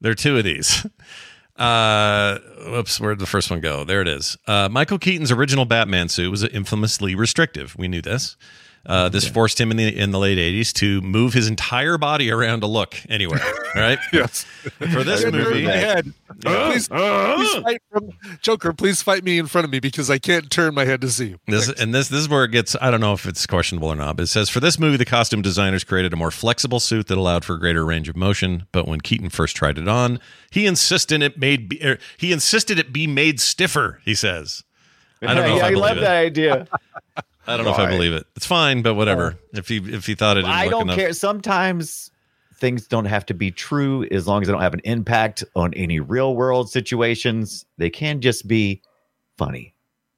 There 0.01 0.12
are 0.12 0.16
two 0.16 0.38
of 0.38 0.45
these. 0.45 0.86
Uh, 1.61 2.38
whoops, 2.66 2.98
where'd 2.98 3.18
the 3.18 3.26
first 3.26 3.50
one 3.50 3.61
go? 3.61 3.84
There 3.84 4.00
it 4.00 4.08
is. 4.08 4.36
Uh, 4.46 4.68
Michael 4.70 4.98
Keaton's 4.98 5.30
original 5.30 5.66
Batman 5.66 6.08
suit 6.08 6.30
was 6.30 6.42
infamously 6.42 7.14
restrictive. 7.14 7.76
We 7.76 7.86
knew 7.86 8.00
this. 8.00 8.36
Uh, 8.87 9.09
this 9.11 9.28
forced 9.28 9.61
him 9.61 9.70
in 9.70 9.76
the 9.76 9.95
in 9.97 10.11
the 10.11 10.18
late 10.18 10.39
'80s 10.39 10.72
to 10.74 11.01
move 11.03 11.35
his 11.35 11.49
entire 11.49 11.99
body 11.99 12.31
around 12.31 12.61
to 12.61 12.66
look 12.66 12.97
anywhere. 13.09 13.41
Right? 13.72 14.01
Yes. 14.12 14.43
For 14.78 15.05
this 15.05 15.24
movie, 15.24 15.64
my 15.64 15.70
head. 15.70 16.12
Please, 16.43 16.89
please 16.89 17.55
fight 17.62 17.81
from 17.93 18.11
Joker. 18.43 18.72
Please 18.72 19.01
fight 19.01 19.22
me 19.22 19.39
in 19.39 19.47
front 19.47 19.64
of 19.64 19.70
me 19.70 19.78
because 19.78 20.11
I 20.11 20.18
can't 20.18 20.51
turn 20.51 20.74
my 20.74 20.85
head 20.85 21.01
to 21.03 21.09
see 21.09 21.28
you. 21.28 21.39
This 21.47 21.68
and 21.68 21.95
this 21.95 22.09
this 22.09 22.18
is 22.18 22.28
where 22.28 22.43
it 22.43 22.51
gets. 22.51 22.74
I 22.81 22.91
don't 22.91 23.01
know 23.01 23.12
if 23.12 23.26
it's 23.26 23.47
questionable 23.47 23.87
or 23.89 23.95
not. 23.95 24.16
But 24.16 24.24
it 24.24 24.26
says 24.26 24.49
for 24.49 24.59
this 24.59 24.76
movie, 24.76 24.97
the 24.97 25.05
costume 25.05 25.41
designers 25.41 25.85
created 25.85 26.12
a 26.12 26.16
more 26.16 26.33
flexible 26.33 26.81
suit 26.81 27.07
that 27.07 27.16
allowed 27.16 27.45
for 27.45 27.59
greater 27.59 27.85
range 27.85 28.09
of 28.09 28.16
motion. 28.16 28.66
But 28.72 28.89
when 28.89 29.01
Keaton 29.01 29.31
first 29.31 29.55
tried 29.55 29.78
it 29.78 29.87
on, 29.87 30.18
he 30.51 30.66
insisted 30.66 31.22
it 31.22 31.39
made 31.39 31.68
be, 31.68 31.81
er, 31.87 31.99
he 32.18 32.33
insisted 32.33 32.76
it 32.81 32.93
be 32.93 33.07
made 33.07 33.39
stiffer. 33.39 34.01
He 34.05 34.16
says, 34.16 34.64
"I 35.22 35.33
don't 35.35 35.47
know 35.47 35.57
if 35.59 35.62
I 35.62 35.66
I 35.66 35.70
believe 35.70 35.81
love 35.83 35.97
it. 35.99 36.01
that 36.01 36.16
idea. 36.16 36.66
I 37.51 37.57
don't 37.57 37.66
know 37.66 37.72
if 37.72 37.78
I 37.78 37.90
believe 37.90 38.12
it. 38.12 38.26
It's 38.36 38.46
fine, 38.46 38.82
but 38.82 38.94
whatever. 38.94 39.38
if 39.53 39.68
he 39.68 39.76
if 39.78 40.07
he 40.07 40.14
thought 40.14 40.36
it 40.36 40.42
didn't 40.42 40.55
I 40.55 40.64
look 40.64 40.70
don't 40.72 40.82
enough, 40.82 40.96
care. 40.96 41.12
Sometimes 41.12 42.11
things 42.59 42.86
don't 42.86 43.07
have 43.07 43.24
to 43.26 43.34
be 43.34 43.51
true 43.51 44.05
as 44.11 44.26
long 44.26 44.42
as 44.42 44.48
they 44.48 44.53
don't 44.53 44.62
have 44.62 44.74
an 44.74 44.82
impact 44.84 45.42
on 45.57 45.72
any 45.74 45.98
real 46.01 46.34
world 46.36 46.70
situations. 46.70 47.64
They 47.78 47.90
can 47.90 48.20
just 48.20 48.46
be 48.48 48.82
funny. 49.38 49.74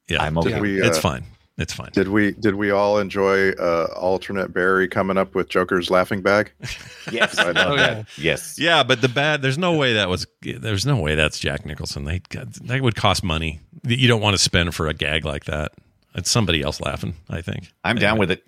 Yeah, 0.09 0.22
I'm 0.22 0.37
okay. 0.39 0.51
Did 0.51 0.61
we? 0.62 0.80
it's 0.83 0.99
uh, 0.99 1.01
fine. 1.01 1.24
It's 1.59 1.72
fine. 1.72 1.91
Did 1.93 2.09
we? 2.09 2.33
Did 2.33 2.55
we 2.57 2.70
all 2.70 2.99
enjoy 2.99 3.51
uh, 3.53 3.89
alternate 3.95 4.53
Barry 4.55 4.89
coming 4.89 5.16
up 5.18 5.35
with 5.35 5.49
Joker's 5.51 5.91
laughing 5.91 6.22
bag? 6.22 6.53
Yes, 7.11 7.37
I 7.37 7.51
love 7.51 7.72
Oh, 7.72 7.76
that. 7.76 7.97
yeah. 7.99 8.05
Yes. 8.16 8.59
Yeah, 8.61 8.85
but 8.85 9.01
the 9.03 9.09
bad. 9.09 9.43
There's 9.43 9.59
no 9.59 9.74
way 9.76 9.95
that 9.95 10.09
was. 10.09 10.24
There's 10.41 10.87
no 10.87 10.97
way 11.01 11.16
that's 11.16 11.39
Jack 11.41 11.66
Nicholson. 11.66 12.05
They 12.05 12.22
that 12.30 12.80
would 12.80 12.95
cost 12.95 13.24
money. 13.24 13.61
that 13.83 13.99
You 13.99 14.07
don't 14.07 14.20
want 14.20 14.35
to 14.35 14.43
spend 14.43 14.72
for 14.74 14.87
a 14.87 14.95
gag 14.95 15.24
like 15.24 15.45
that. 15.47 15.72
It's 16.15 16.31
somebody 16.31 16.63
else 16.63 16.81
laughing. 16.81 17.15
I 17.31 17.41
think. 17.41 17.73
I'm 17.85 17.97
down 17.97 18.19
with 18.19 18.31
it. 18.31 18.45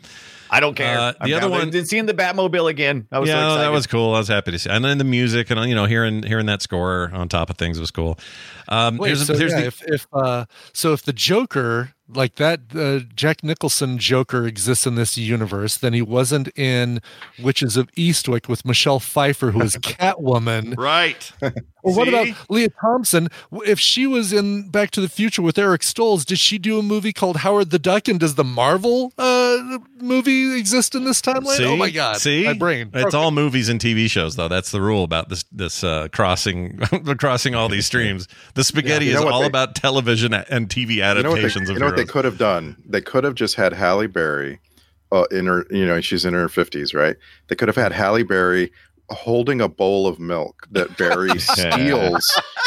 I 0.50 0.60
don't 0.60 0.74
care. 0.74 0.98
Uh, 0.98 1.12
I'm 1.20 1.28
the 1.28 1.34
other 1.34 1.48
one- 1.48 1.74
it. 1.74 1.88
Seeing 1.88 2.06
the 2.06 2.14
Batmobile 2.14 2.70
again. 2.70 3.08
I 3.10 3.18
was 3.18 3.28
yeah, 3.28 3.34
so 3.34 3.46
excited. 3.46 3.64
that 3.64 3.72
was 3.72 3.86
cool. 3.86 4.14
I 4.14 4.18
was 4.18 4.28
happy 4.28 4.52
to 4.52 4.58
see, 4.58 4.70
and 4.70 4.84
then 4.84 4.98
the 4.98 5.04
music 5.04 5.50
and 5.50 5.68
you 5.68 5.74
know 5.74 5.86
hearing 5.86 6.22
hearing 6.22 6.46
that 6.46 6.62
score 6.62 7.10
on 7.12 7.28
top 7.28 7.50
of 7.50 7.56
things 7.56 7.80
was 7.80 7.90
cool. 7.90 8.18
Um, 8.68 8.98
Wait, 8.98 9.08
here's 9.08 9.26
so, 9.26 9.36
here's 9.36 9.52
yeah, 9.52 9.62
the, 9.62 9.66
if, 9.66 9.82
if 9.86 10.06
uh, 10.12 10.44
so 10.72 10.92
if 10.92 11.02
the 11.02 11.12
Joker 11.12 11.94
like 12.08 12.36
that 12.36 12.60
uh, 12.74 13.00
Jack 13.16 13.42
Nicholson 13.42 13.98
Joker 13.98 14.46
exists 14.46 14.86
in 14.86 14.94
this 14.94 15.16
universe, 15.18 15.76
then 15.78 15.92
he 15.92 16.02
wasn't 16.02 16.56
in 16.56 17.00
Witches 17.42 17.76
of 17.76 17.90
Eastwick 17.92 18.46
with 18.48 18.64
Michelle 18.64 19.00
Pfeiffer, 19.00 19.50
who 19.50 19.58
was 19.60 19.74
Catwoman. 19.78 20.76
right. 20.76 21.32
Or 21.84 21.94
what 21.94 22.08
about 22.08 22.28
Lea 22.48 22.68
Thompson? 22.80 23.28
If 23.66 23.78
she 23.78 24.06
was 24.06 24.32
in 24.32 24.70
Back 24.70 24.90
to 24.92 25.00
the 25.00 25.08
Future 25.08 25.42
with 25.42 25.58
Eric 25.58 25.82
Stoltz, 25.82 26.24
did 26.24 26.38
she 26.38 26.58
do 26.58 26.78
a 26.78 26.82
movie 26.82 27.12
called 27.12 27.36
Howard 27.38 27.70
the 27.70 27.78
Duck? 27.78 28.08
And 28.08 28.18
does 28.18 28.36
the 28.36 28.42
Marvel 28.44 29.12
uh, 29.18 29.78
movie 30.00 30.58
exist 30.58 30.94
in 30.94 31.04
this 31.04 31.20
timeline? 31.20 31.56
See? 31.56 31.64
Oh 31.66 31.76
my 31.76 31.90
god! 31.90 32.16
See, 32.16 32.44
my 32.44 32.54
brain. 32.54 32.90
It's 32.94 33.06
Okay. 33.14 33.16
all 33.16 33.30
movies 33.30 33.68
and 33.68 33.78
TV 33.78 34.08
shows, 34.10 34.36
though. 34.36 34.48
That's 34.48 34.70
the 34.70 34.80
rule 34.80 35.04
about 35.04 35.28
this 35.28 35.44
this 35.52 35.84
uh, 35.84 36.08
crossing 36.10 36.78
crossing 37.18 37.54
all 37.54 37.68
these 37.68 37.86
streams. 37.86 38.28
The 38.54 38.64
spaghetti 38.64 39.06
You 39.06 39.12
know 39.14 39.26
is 39.26 39.32
all 39.32 39.40
they- 39.42 39.46
about 39.46 39.74
television 39.74 40.32
and 40.32 40.68
TV 40.68 40.94
You 40.94 41.00
know 41.00 41.08
what 41.08 41.14
they, 41.14 41.28
adaptations 41.28 41.68
you 41.68 41.78
know 41.78 41.86
what 41.86 41.96
they 41.96 42.04
could 42.06 42.24
have 42.24 42.38
done? 42.38 42.76
They 42.86 43.02
could 43.02 43.24
have 43.24 43.34
just 43.34 43.56
had 43.56 43.74
Halle 43.74 44.06
Berry 44.06 44.58
uh, 45.12 45.24
in 45.30 45.46
her, 45.46 45.66
you 45.70 45.84
know, 45.86 46.00
she's 46.00 46.24
in 46.24 46.32
her 46.34 46.48
50s, 46.48 46.94
right? 46.94 47.16
They 47.48 47.54
could 47.54 47.68
have 47.68 47.76
had 47.76 47.92
Halle 47.92 48.22
Berry 48.22 48.72
holding 49.10 49.60
a 49.60 49.68
bowl 49.68 50.06
of 50.06 50.18
milk 50.18 50.66
that 50.70 50.96
Barry 50.96 51.38
steals 51.38 52.26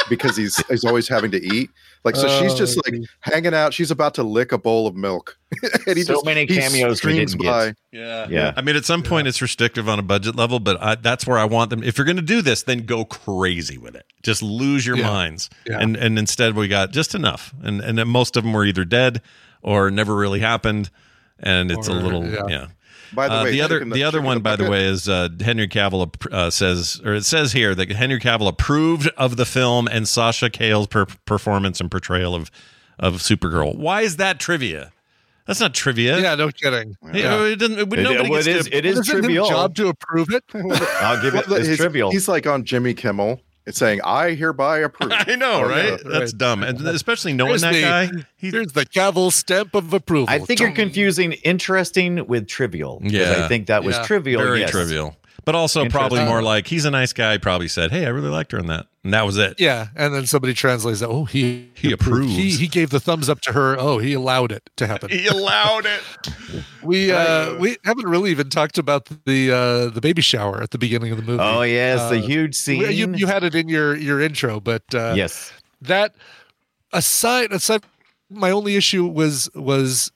because 0.09 0.37
he's 0.37 0.55
he's 0.67 0.83
always 0.85 1.07
having 1.07 1.31
to 1.31 1.43
eat. 1.43 1.69
Like 2.03 2.15
so 2.15 2.27
she's 2.41 2.53
just 2.53 2.77
oh, 2.77 2.81
like 2.89 3.01
hanging 3.21 3.53
out, 3.53 3.73
she's 3.73 3.91
about 3.91 4.13
to 4.15 4.23
lick 4.23 4.51
a 4.51 4.57
bowl 4.57 4.87
of 4.87 4.95
milk. 4.95 5.37
and 5.87 5.97
he 5.97 6.03
So 6.03 6.13
just 6.13 6.25
many 6.25 6.45
cameos 6.45 6.91
we 6.91 6.95
streams 6.95 7.31
didn't 7.33 7.41
get. 7.41 7.47
by. 7.49 7.73
Yeah. 7.91 8.27
Yeah. 8.29 8.53
I 8.55 8.61
mean, 8.61 8.75
at 8.75 8.85
some 8.85 9.03
point, 9.03 9.27
it's 9.27 9.41
restrictive 9.41 9.89
on 9.89 9.99
a 9.99 10.03
budget 10.03 10.35
level, 10.35 10.59
but 10.59 10.81
I, 10.81 10.95
that's 10.95 11.25
where 11.27 11.37
I 11.37 11.45
want 11.45 11.69
them. 11.69 11.83
If 11.83 11.97
you're 11.97 12.05
going 12.05 12.15
to 12.17 12.21
do 12.21 12.41
this, 12.41 12.63
then 12.63 12.85
go 12.85 13.03
crazy 13.03 13.77
with 13.77 13.95
it. 13.95 14.05
Just 14.23 14.41
lose 14.41 14.85
your 14.85 14.97
Yeah. 14.97 15.07
minds. 15.07 15.49
Yeah. 15.65 15.79
And 15.79 15.97
and 15.97 16.17
instead, 16.19 16.55
we 16.55 16.67
got 16.67 16.91
just 16.91 17.13
enough. 17.15 17.53
And 17.61 17.81
and 17.81 17.97
then 17.97 18.07
most 18.07 18.37
of 18.37 18.43
them 18.43 18.53
were 18.53 18.63
either 18.63 18.85
dead 18.85 19.21
or 19.61 19.89
never 19.91 20.15
really 20.15 20.39
happened. 20.39 20.89
And 21.39 21.71
it's 21.71 21.87
a 21.87 21.91
Or- 21.91 21.95
little, 22.01 22.25
yeah. 22.49 22.67
Yeah. 23.11 23.15
By 23.15 23.27
the 23.27 23.33
Uh, 23.35 23.43
way, 23.45 23.51
the 23.51 23.61
other 23.61 23.79
chicken- 23.79 23.89
the 23.93 24.03
other 24.03 24.21
one, 24.21 24.37
the 24.37 24.41
by 24.41 24.55
the 24.55 24.69
way, 24.69 24.85
is 24.85 25.07
uh, 25.09 25.29
Henry 25.41 25.67
Cavill 25.67 26.11
uh, 26.33 26.49
says, 26.49 27.01
or 27.05 27.13
it 27.15 27.25
says 27.25 27.53
here 27.53 27.73
that 27.75 27.89
Henry 27.91 28.19
Cavill 28.19 28.47
approved 28.47 29.09
of 29.17 29.37
the 29.37 29.45
film 29.45 29.87
and 29.87 30.07
Sasha 30.07 30.49
Calle's 30.49 30.87
per- 30.87 31.05
performance 31.25 31.79
and 31.79 31.89
portrayal 31.91 32.35
of 32.35 32.51
of 32.99 33.15
Supergirl. 33.17 33.75
Why 33.77 34.01
is 34.01 34.17
that 34.17 34.39
trivia? 34.39 34.91
That's 35.45 35.59
not 35.61 35.73
trivia. 35.73 36.19
Yeah, 36.19 36.35
no 36.35 36.49
kidding. 36.51 36.97
It- 37.13 37.15
It, 37.17 37.59
doesn't. 37.59 37.79
It, 37.79 37.81
It, 37.81 37.89
nobody 38.03 38.29
well, 38.29 38.39
it 38.41 38.45
gets 38.45 38.47
is. 38.47 38.65
to- 38.65 38.75
It 38.77 38.85
is 38.85 38.99
Isn't 38.99 39.15
his 39.15 39.21
trivial. 39.21 39.47
job 39.47 39.75
to 39.75 39.87
approve 39.87 40.29
it? 40.31 40.43
I'll 40.53 41.21
give 41.21 41.35
it. 41.35 41.47
Well, 41.47 41.59
It's 41.59 41.67
he's, 41.69 41.77
trivial. 41.77 42.11
He's 42.11 42.27
like 42.27 42.45
on 42.47 42.65
Jimmy 42.65 42.93
Kimmel. 42.93 43.39
It's 43.67 43.77
saying, 43.77 43.99
I 44.03 44.31
hereby 44.33 44.79
approve. 44.79 45.11
I 45.15 45.35
know, 45.35 45.61
Oh, 45.65 45.67
right? 45.69 45.89
yeah. 45.89 45.97
That's 46.05 46.31
dumb, 46.31 46.63
and 46.63 46.79
especially 46.87 47.33
knowing 47.33 47.49
Here's 47.51 47.61
that 47.61 47.73
the- 47.73 47.81
guy. 47.81 48.09
He, 48.37 48.49
Here's 48.49 48.71
the 48.71 48.85
Cavill 48.85 49.31
stamp 49.31 49.75
of 49.75 49.93
approval. 49.93 50.27
I 50.29 50.39
think 50.39 50.59
you're 50.61 50.71
confusing 50.71 51.33
interesting 51.33 52.25
with 52.27 52.47
trivial. 52.47 53.01
Yeah. 53.03 53.43
I 53.43 53.47
think 53.49 53.67
that 53.67 53.83
was 53.83 53.95
Yeah. 53.97 54.03
trivial. 54.03 54.41
very 54.41 54.61
yes. 54.61 54.71
trivial, 54.71 55.17
but 55.45 55.55
also 55.55 55.85
probably 55.89 56.23
more 56.25 56.41
like 56.41 56.67
he's 56.67 56.85
a 56.85 56.91
nice 56.91 57.13
guy. 57.13 57.37
Probably 57.37 57.67
said, 57.67 57.91
"Hey, 57.91 58.05
I 58.05 58.09
really 58.09 58.29
liked 58.29 58.51
her 58.51 58.57
in 58.59 58.67
that," 58.67 58.87
and 59.03 59.13
that 59.13 59.25
was 59.25 59.37
it. 59.37 59.59
Yeah, 59.59 59.87
and 59.95 60.13
then 60.13 60.25
somebody 60.25 60.53
translates 60.53 60.99
that. 60.99 61.07
Oh, 61.09 61.25
he 61.25 61.69
He 61.73 61.91
approves. 61.91 62.35
He 62.35 62.51
he 62.51 62.67
gave 62.67 62.89
the 62.89 62.99
thumbs 62.99 63.29
up 63.29 63.41
to 63.41 63.53
her. 63.53 63.77
Oh, 63.79 63.97
he 63.99 64.13
allowed 64.13 64.51
it 64.51 64.69
to 64.77 64.87
happen. 64.87 65.09
He 65.17 65.27
allowed 65.27 65.85
it. 65.85 66.01
We 66.83 67.11
uh 67.11 67.55
we 67.55 67.77
haven't 67.85 68.07
really 68.07 68.31
even 68.31 68.49
talked 68.49 68.77
about 68.77 69.09
the 69.25 69.51
uh 69.51 69.89
the 69.93 70.01
baby 70.01 70.21
shower 70.21 70.61
at 70.61 70.71
the 70.71 70.77
beginning 70.77 71.11
of 71.11 71.17
the 71.17 71.23
movie. 71.23 71.43
Oh 71.43 71.61
yes, 71.61 72.09
the 72.09 72.17
Uh, 72.19 72.21
huge 72.21 72.55
scene. 72.55 72.79
we- 72.79 72.91
You 72.93 73.13
you 73.15 73.27
had 73.27 73.43
it 73.43 73.55
in 73.55 73.69
your 73.69 73.95
your 73.95 74.19
intro, 74.21 74.59
but 74.59 74.83
uh, 74.93 75.13
yes. 75.15 75.51
that 75.81 76.13
aside 76.93 77.51
aside 77.51 77.83
my 78.29 78.51
only 78.51 78.75
issue 78.75 79.05
was 79.05 79.49
was 79.55 80.11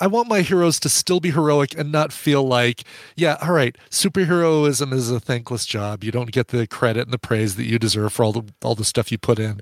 I 0.00 0.06
want 0.06 0.28
my 0.28 0.42
heroes 0.42 0.78
to 0.80 0.88
still 0.88 1.20
be 1.20 1.30
heroic 1.30 1.76
and 1.76 1.90
not 1.90 2.12
feel 2.12 2.46
like, 2.46 2.82
yeah, 3.16 3.38
all 3.42 3.52
right, 3.52 3.76
superheroism 3.90 4.92
is 4.92 5.10
a 5.10 5.20
thankless 5.20 5.64
job. 5.64 6.04
You 6.04 6.12
don't 6.12 6.32
get 6.32 6.48
the 6.48 6.66
credit 6.66 7.02
and 7.02 7.12
the 7.12 7.18
praise 7.18 7.56
that 7.56 7.64
you 7.64 7.78
deserve 7.78 8.12
for 8.12 8.24
all 8.24 8.32
the 8.32 8.44
all 8.62 8.74
the 8.74 8.84
stuff 8.84 9.10
you 9.10 9.18
put 9.18 9.38
in. 9.38 9.60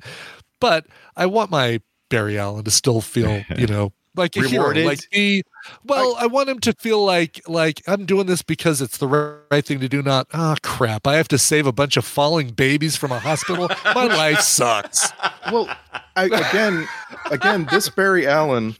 But 0.61 0.87
I 1.17 1.27
want 1.27 1.51
my 1.51 1.81
Barry 2.11 2.39
Allen 2.39 2.65
to 2.65 2.71
still 2.71 3.01
feel, 3.01 3.43
you 3.57 3.67
know, 3.67 3.93
like 4.17 4.37
a 4.37 4.41
hero, 4.47 4.65
Rewarded? 4.65 4.87
like 4.87 5.11
be. 5.11 5.43
Well, 5.85 6.17
I, 6.19 6.27
want 6.27 6.49
him 6.49 6.59
to 6.61 6.73
feel 6.75 7.05
like 7.05 7.41
like 7.49 7.83
I'm 7.87 8.05
doing 8.05 8.27
this 8.27 8.43
because 8.43 8.83
it's 8.83 8.99
the 8.99 9.09
right 9.51 9.65
thing 9.65 9.81
to 9.81 9.89
do. 9.89 10.03
Not 10.03 10.27
ah 10.33 10.57
crap, 10.63 11.07
I 11.07 11.17
have 11.17 11.29
to 11.29 11.39
save 11.39 11.67
a 11.67 11.73
bunch 11.73 11.97
of 11.97 12.05
falling 12.05 12.49
babies 12.49 12.97
from 12.97 13.13
a 13.13 13.19
hospital. 13.19 13.71
My 13.85 14.05
life 14.07 14.41
sucks. 14.41 15.13
Well, 15.51 15.69
I, 16.17 16.25
again, 16.25 16.89
again, 17.31 17.67
this 17.71 17.89
Barry 17.89 18.27
Allen, 18.27 18.77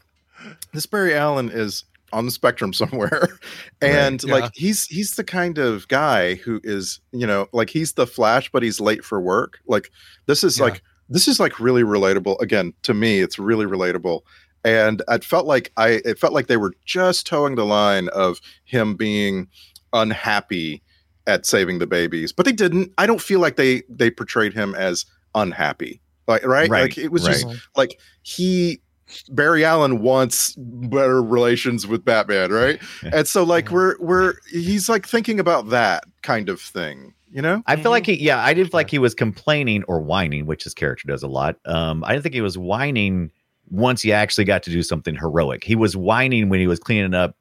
this 0.73 0.85
Barry 0.85 1.13
Allen 1.15 1.49
is 1.51 1.83
on 2.11 2.25
the 2.25 2.31
spectrum 2.31 2.73
somewhere, 2.73 3.27
and 3.81 4.23
Right, 4.23 4.27
yeah. 4.29 4.33
like 4.35 4.51
he's 4.55 4.85
he's 4.85 5.15
the 5.15 5.23
kind 5.23 5.57
of 5.57 5.87
guy 5.87 6.35
who 6.35 6.59
is 6.63 6.99
you 7.11 7.25
know 7.27 7.47
like 7.53 7.69
he's 7.69 7.93
the 7.93 8.05
Flash, 8.07 8.51
but 8.51 8.63
he's 8.63 8.79
late 8.79 9.03
for 9.03 9.19
work. 9.21 9.59
Like 9.67 9.89
this 10.27 10.43
is 10.43 10.57
Yeah. 10.59 10.65
like 10.65 10.81
this 11.09 11.27
is 11.27 11.39
like 11.39 11.59
really 11.59 11.83
relatable. 11.83 12.39
Again, 12.41 12.73
to 12.83 12.93
me, 12.93 13.19
it's 13.19 13.37
really 13.39 13.65
relatable. 13.65 14.21
And 14.65 15.01
it 15.09 15.23
felt 15.25 15.45
like 15.45 15.71
I 15.77 16.01
it 16.05 16.17
felt 16.19 16.33
like 16.33 16.47
they 16.47 16.57
were 16.57 16.73
just 16.85 17.25
towing 17.27 17.55
the 17.55 17.65
line 17.65 18.07
of 18.09 18.39
him 18.63 18.95
being 18.95 19.47
unhappy 19.91 20.81
at 21.27 21.45
saving 21.45 21.79
the 21.79 21.87
babies, 21.87 22.31
but 22.33 22.45
they 22.45 22.51
didn't. 22.51 22.91
I 22.97 23.05
don't 23.05 23.21
feel 23.21 23.39
like 23.39 23.55
they 23.55 23.83
they 23.89 24.09
portrayed 24.11 24.53
him 24.53 24.75
as 24.75 25.05
unhappy. 25.35 26.01
Like 26.27 26.45
right, 26.45 26.69
Right, 26.69 26.81
like 26.83 26.97
it 26.97 27.11
was 27.11 27.25
right. 27.27 27.33
just 27.33 27.47
like 27.75 27.99
he 28.21 28.81
Barry 29.29 29.63
Allen 29.65 30.01
wants 30.01 30.55
better 30.57 31.21
relations 31.21 31.85
with 31.87 32.03
Batman, 32.05 32.51
right? 32.51 32.79
and 33.11 33.27
so 33.27 33.43
like 33.43 33.69
we're 33.69 33.95
we're 33.99 34.35
he's 34.51 34.89
like 34.89 35.07
thinking 35.07 35.39
about 35.39 35.69
that 35.69 36.05
kind 36.21 36.49
of 36.49 36.59
thing, 36.61 37.13
you 37.31 37.41
know? 37.41 37.61
I 37.67 37.75
feel 37.75 37.91
like 37.91 38.05
he, 38.05 38.13
yeah, 38.23 38.43
I 38.43 38.53
didn't 38.53 38.71
feel 38.71 38.79
like 38.79 38.89
he 38.89 38.99
was 38.99 39.13
complaining 39.13 39.83
or 39.83 40.01
whining, 40.01 40.45
which 40.45 40.63
his 40.63 40.73
character 40.73 41.07
does 41.07 41.23
a 41.23 41.27
lot. 41.27 41.57
Um, 41.65 42.03
I 42.03 42.11
didn't 42.13 42.23
think 42.23 42.35
he 42.35 42.41
was 42.41 42.57
whining 42.57 43.31
once 43.69 44.01
he 44.01 44.11
actually 44.11 44.45
got 44.45 44.63
to 44.63 44.69
do 44.71 44.83
something 44.83 45.15
heroic. 45.15 45.63
He 45.63 45.75
was 45.75 45.95
whining 45.95 46.49
when 46.49 46.59
he 46.59 46.67
was 46.67 46.79
cleaning 46.79 47.13
up 47.13 47.35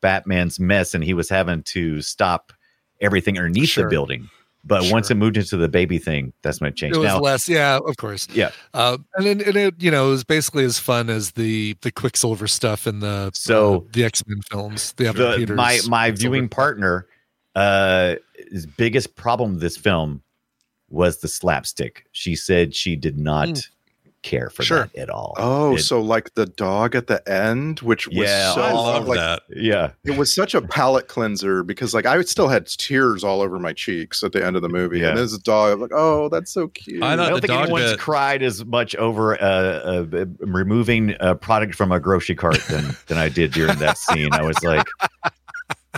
Batman's 0.00 0.58
mess 0.58 0.94
and 0.94 1.04
he 1.04 1.14
was 1.14 1.28
having 1.28 1.62
to 1.64 2.00
stop 2.02 2.52
everything 3.00 3.36
underneath 3.38 3.68
Sure. 3.68 3.84
the 3.84 3.90
building. 3.90 4.28
But 4.66 4.90
once 4.90 5.10
it 5.10 5.14
moved 5.14 5.36
into 5.36 5.56
the 5.56 5.68
baby 5.68 5.98
thing, 5.98 6.32
that's 6.42 6.60
when 6.60 6.68
it 6.70 6.76
changed. 6.76 6.96
It 6.96 6.98
was 6.98 7.06
now, 7.06 7.20
less, 7.20 7.48
yeah, 7.48 7.78
of 7.86 7.96
course. 7.96 8.26
yeah. 8.32 8.50
Uh, 8.74 8.98
and 9.14 9.24
then 9.26 9.40
and 9.40 9.56
it, 9.56 9.74
you 9.80 9.90
know, 9.92 10.08
it 10.08 10.10
was 10.10 10.24
basically 10.24 10.64
as 10.64 10.78
fun 10.78 11.08
as 11.08 11.32
the 11.32 11.76
the 11.82 11.92
Quicksilver 11.92 12.48
stuff 12.48 12.86
in 12.86 12.98
the 13.00 13.30
So- 13.32 13.76
uh, 13.76 13.80
the 13.92 14.04
X 14.04 14.26
Men 14.26 14.40
films. 14.50 14.92
The, 14.94 15.12
the, 15.12 15.34
Peters 15.36 15.56
my 15.56 15.78
my 15.88 16.08
Quicksilver 16.08 16.12
viewing 16.16 16.48
partner, 16.48 17.06
uh, 17.54 18.16
his 18.50 18.66
biggest 18.66 19.14
problem 19.14 19.52
with 19.52 19.60
this 19.60 19.76
film 19.76 20.22
was 20.88 21.18
the 21.18 21.28
slapstick. 21.28 22.06
She 22.12 22.34
said 22.36 22.74
she 22.74 22.96
did 22.96 23.18
not 23.18 23.48
Mm. 23.48 23.68
Care 24.26 24.50
for 24.50 24.62
Sure. 24.62 24.90
that 24.94 24.96
at 25.02 25.10
all. 25.10 25.34
Oh, 25.38 25.76
It- 25.76 25.80
so 25.80 26.00
like 26.00 26.34
the 26.34 26.46
dog 26.46 26.94
at 26.94 27.06
the 27.06 27.26
end, 27.30 27.80
which 27.80 28.06
was 28.08 28.16
Yeah, 28.16 28.52
so 28.54 28.60
I 28.62 28.72
love 28.72 29.06
like, 29.08 29.18
that. 29.18 29.42
yeah. 29.48 29.90
It 30.04 30.16
was 30.18 30.34
such 30.34 30.54
a 30.54 30.60
palate 30.60 31.08
cleanser 31.08 31.62
because 31.62 31.94
like 31.94 32.04
I 32.06 32.20
still 32.22 32.48
had 32.48 32.66
tears 32.66 33.22
all 33.24 33.40
over 33.40 33.58
my 33.58 33.72
cheeks 33.72 34.22
at 34.22 34.32
the 34.32 34.44
end 34.44 34.56
of 34.56 34.62
the 34.62 34.68
movie. 34.68 34.98
Yeah. 35.00 35.08
And 35.10 35.18
there's 35.18 35.32
a 35.32 35.40
dog, 35.40 35.72
I'm 35.74 35.80
like, 35.80 35.92
oh, 35.94 36.28
that's 36.28 36.52
so 36.52 36.68
cute. 36.68 37.02
I 37.02 37.12
I 37.12 37.16
don't 37.16 37.40
think 37.40 37.52
anyone's 37.52 37.92
bit- 37.92 37.98
cried 38.00 38.42
as 38.42 38.64
much 38.64 38.94
over 38.96 39.40
uh, 39.40 39.44
uh, 39.46 40.24
removing 40.40 41.14
a 41.20 41.34
product 41.34 41.74
from 41.74 41.92
a 41.92 42.00
grocery 42.00 42.34
cart 42.34 42.60
than 42.68 42.96
than 43.06 43.18
I 43.18 43.28
did 43.28 43.52
during 43.52 43.78
that 43.78 43.96
scene. 43.98 44.32
I 44.32 44.42
was 44.42 44.62
like, 44.64 44.86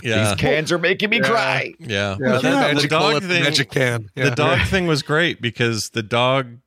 Yeah. 0.03 0.29
these 0.29 0.35
cans 0.35 0.71
are 0.71 0.77
making 0.79 1.09
me 1.09 1.17
Yeah. 1.17 1.23
cry. 1.29 1.73
Yeah. 1.79 1.87
Yeah, 1.87 2.15
But 2.19 2.41
the 2.41 2.49
yeah, 2.49 2.73
the 2.73 2.87
dog 2.87 3.23
thing. 3.23 3.43
magic 3.43 3.71
can. 3.71 4.09
Yeah. 4.15 4.25
The 4.29 4.35
dog 4.35 4.59
thing 4.67 4.87
was 4.87 5.01
great 5.03 5.41
because 5.41 5.89
the 5.91 6.03
dog 6.03 6.57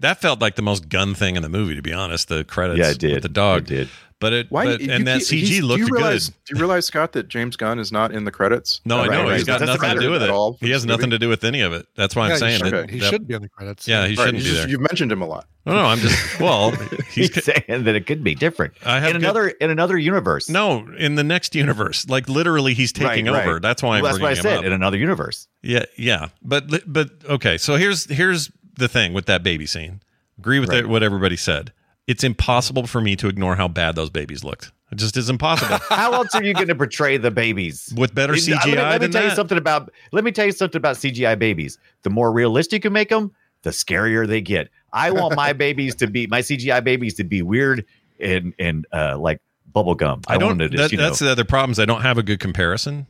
that 0.00 0.20
felt 0.20 0.40
like 0.40 0.56
the 0.56 0.62
most 0.62 0.88
Gunn 0.88 1.14
thing 1.14 1.36
in 1.36 1.42
the 1.42 1.48
movie. 1.48 1.74
To 1.76 1.82
be 1.82 1.92
honest, 1.92 2.28
the 2.28 2.44
credits. 2.44 2.78
Yeah, 2.78 2.90
it 2.90 2.98
did. 2.98 3.12
with 3.14 3.22
the 3.22 3.28
dog 3.28 3.62
It 3.62 3.66
did. 3.68 3.88
But 4.18 4.32
it. 4.32 4.46
Why 4.48 4.64
but, 4.64 4.80
and 4.80 5.06
that 5.06 5.20
CG 5.20 5.40
he's- 5.46 5.62
looked 5.62 5.76
do 5.76 5.82
you 5.84 5.88
good. 5.90 5.96
realize, 5.98 6.28
Do 6.28 6.34
you 6.54 6.58
realize, 6.58 6.86
Scott, 6.86 7.12
that 7.12 7.28
James 7.28 7.54
Gunn 7.54 7.78
is 7.78 7.92
not 7.92 8.12
in 8.12 8.24
the 8.24 8.30
credits? 8.30 8.80
No, 8.86 9.00
I 9.00 9.08
know 9.08 9.24
right. 9.24 9.34
he's 9.34 9.44
got 9.44 9.60
Doesn't 9.60 9.74
nothing 9.78 9.94
to 9.96 10.00
do 10.00 10.10
with 10.10 10.22
it. 10.22 10.30
all 10.30 10.56
He 10.58 10.70
has 10.70 10.82
this 10.84 10.88
nothing 10.88 11.10
movie? 11.10 11.16
to 11.16 11.18
do 11.18 11.28
with 11.28 11.44
any 11.44 11.60
of 11.60 11.74
it. 11.74 11.86
That's 11.96 12.16
why 12.16 12.28
Yeah, 12.28 12.32
I'm 12.32 12.38
saying 12.38 12.54
it. 12.54 12.64
he, 12.64 12.64
should, 12.70 12.72
that. 12.72 12.90
he 12.90 12.98
that- 13.00 13.10
should 13.10 13.28
be 13.28 13.34
on 13.34 13.42
the 13.42 13.50
credits. 13.50 13.86
Yeah, 13.86 14.06
he 14.06 14.14
Right, 14.14 14.24
shouldn't 14.24 14.36
you 14.38 14.42
be 14.44 14.48
just- 14.48 14.62
there. 14.62 14.68
You've 14.70 14.80
mentioned 14.80 15.12
him 15.12 15.20
a 15.20 15.26
lot. 15.26 15.46
No, 15.66 15.74
no, 15.74 15.84
I'm 15.84 15.98
just 15.98 16.40
well. 16.40 16.70
He's 17.10 17.34
He's 17.34 17.44
saying 17.44 17.84
that 17.84 17.94
it 17.94 18.06
could 18.06 18.24
be 18.24 18.34
different 18.34 18.72
I 18.86 19.00
have 19.00 19.10
in 19.10 19.12
good- 19.16 19.22
another 19.24 19.48
in 19.48 19.68
another 19.70 19.98
universe. 19.98 20.48
no 20.48 20.86
in 20.96 21.16
the 21.16 21.24
next 21.24 21.54
universe. 21.54 22.08
Like 22.08 22.26
literally, 22.28 22.72
he's 22.72 22.92
taking 22.92 23.26
Right, 23.26 23.32
right. 23.40 23.46
over. 23.48 23.60
That's 23.60 23.82
why 23.82 23.96
I'm 23.98 24.02
Well, 24.02 24.12
that's 24.12 24.22
what 24.22 24.28
I 24.28 24.34
bringing 24.34 24.38
him 24.38 24.50
said 24.50 24.58
up. 24.60 24.64
in 24.64 24.72
another 24.72 24.96
universe. 24.96 25.46
Yeah, 25.62 25.84
yeah, 25.98 26.28
but 26.42 26.70
but 26.90 27.10
okay. 27.28 27.58
So 27.58 27.76
here's 27.76 28.08
here's 28.08 28.50
the 28.78 28.88
thing 28.88 29.12
with 29.12 29.26
that 29.26 29.42
baby 29.42 29.66
scene. 29.66 30.00
Agree 30.38 30.58
with 30.60 30.68
Right. 30.70 30.86
what 30.86 31.02
everybody 31.02 31.36
said. 31.36 31.72
It's 32.06 32.22
impossible 32.24 32.86
for 32.86 33.00
me 33.00 33.16
to 33.16 33.28
ignore 33.28 33.56
how 33.56 33.68
bad 33.68 33.96
those 33.96 34.10
babies 34.10 34.44
looked. 34.44 34.70
It 34.92 34.98
just 34.98 35.16
is 35.16 35.28
impossible 35.28 35.78
How 35.88 36.12
else 36.12 36.32
are 36.36 36.44
you 36.44 36.54
going 36.54 36.68
to 36.68 36.74
portray 36.76 37.16
the 37.16 37.32
babies? 37.32 37.92
with 37.96 38.14
better 38.14 38.34
Let 38.34 38.46
me- 38.46 38.52
CGI 38.54 38.76
Let 38.76 38.92
me, 39.00 39.06
than 39.06 39.10
tell 39.12 39.24
you 39.24 39.34
something 39.34 39.58
about. 39.58 39.90
Let 40.12 40.22
me 40.22 40.30
tell 40.30 40.46
you 40.46 40.52
something 40.52 40.78
about 40.78 40.94
CGI 40.96 41.36
babies. 41.36 41.78
The 42.02 42.10
more 42.10 42.30
realistic 42.32 42.84
you 42.84 42.90
make 42.90 43.08
them, 43.08 43.32
the 43.62 43.70
scarier 43.70 44.28
they 44.28 44.40
get. 44.40 44.68
I 44.92 45.10
want 45.10 45.34
my 45.34 45.52
babies 45.64 45.96
to 45.96 46.06
be 46.06 46.28
my 46.28 46.40
CGI 46.40 46.84
babies 46.84 47.14
to 47.14 47.24
be 47.24 47.42
weird 47.42 47.84
and 48.20 48.54
and 48.60 48.86
uh, 48.92 49.18
like 49.18 49.40
bubble 49.72 49.96
gum. 49.96 50.20
I 50.28 50.38
don't. 50.38 50.50
want 50.50 50.60
to 50.60 50.68
that- 50.68 50.76
just, 50.76 50.92
you 50.92 50.98
know, 50.98 51.04
that's 51.04 51.18
the 51.18 51.30
other 51.32 51.44
problem. 51.44 51.72
Is 51.72 51.80
I 51.80 51.84
don't 51.84 52.02
have 52.02 52.16
a 52.18 52.22
good 52.22 52.38
comparison. 52.38 53.08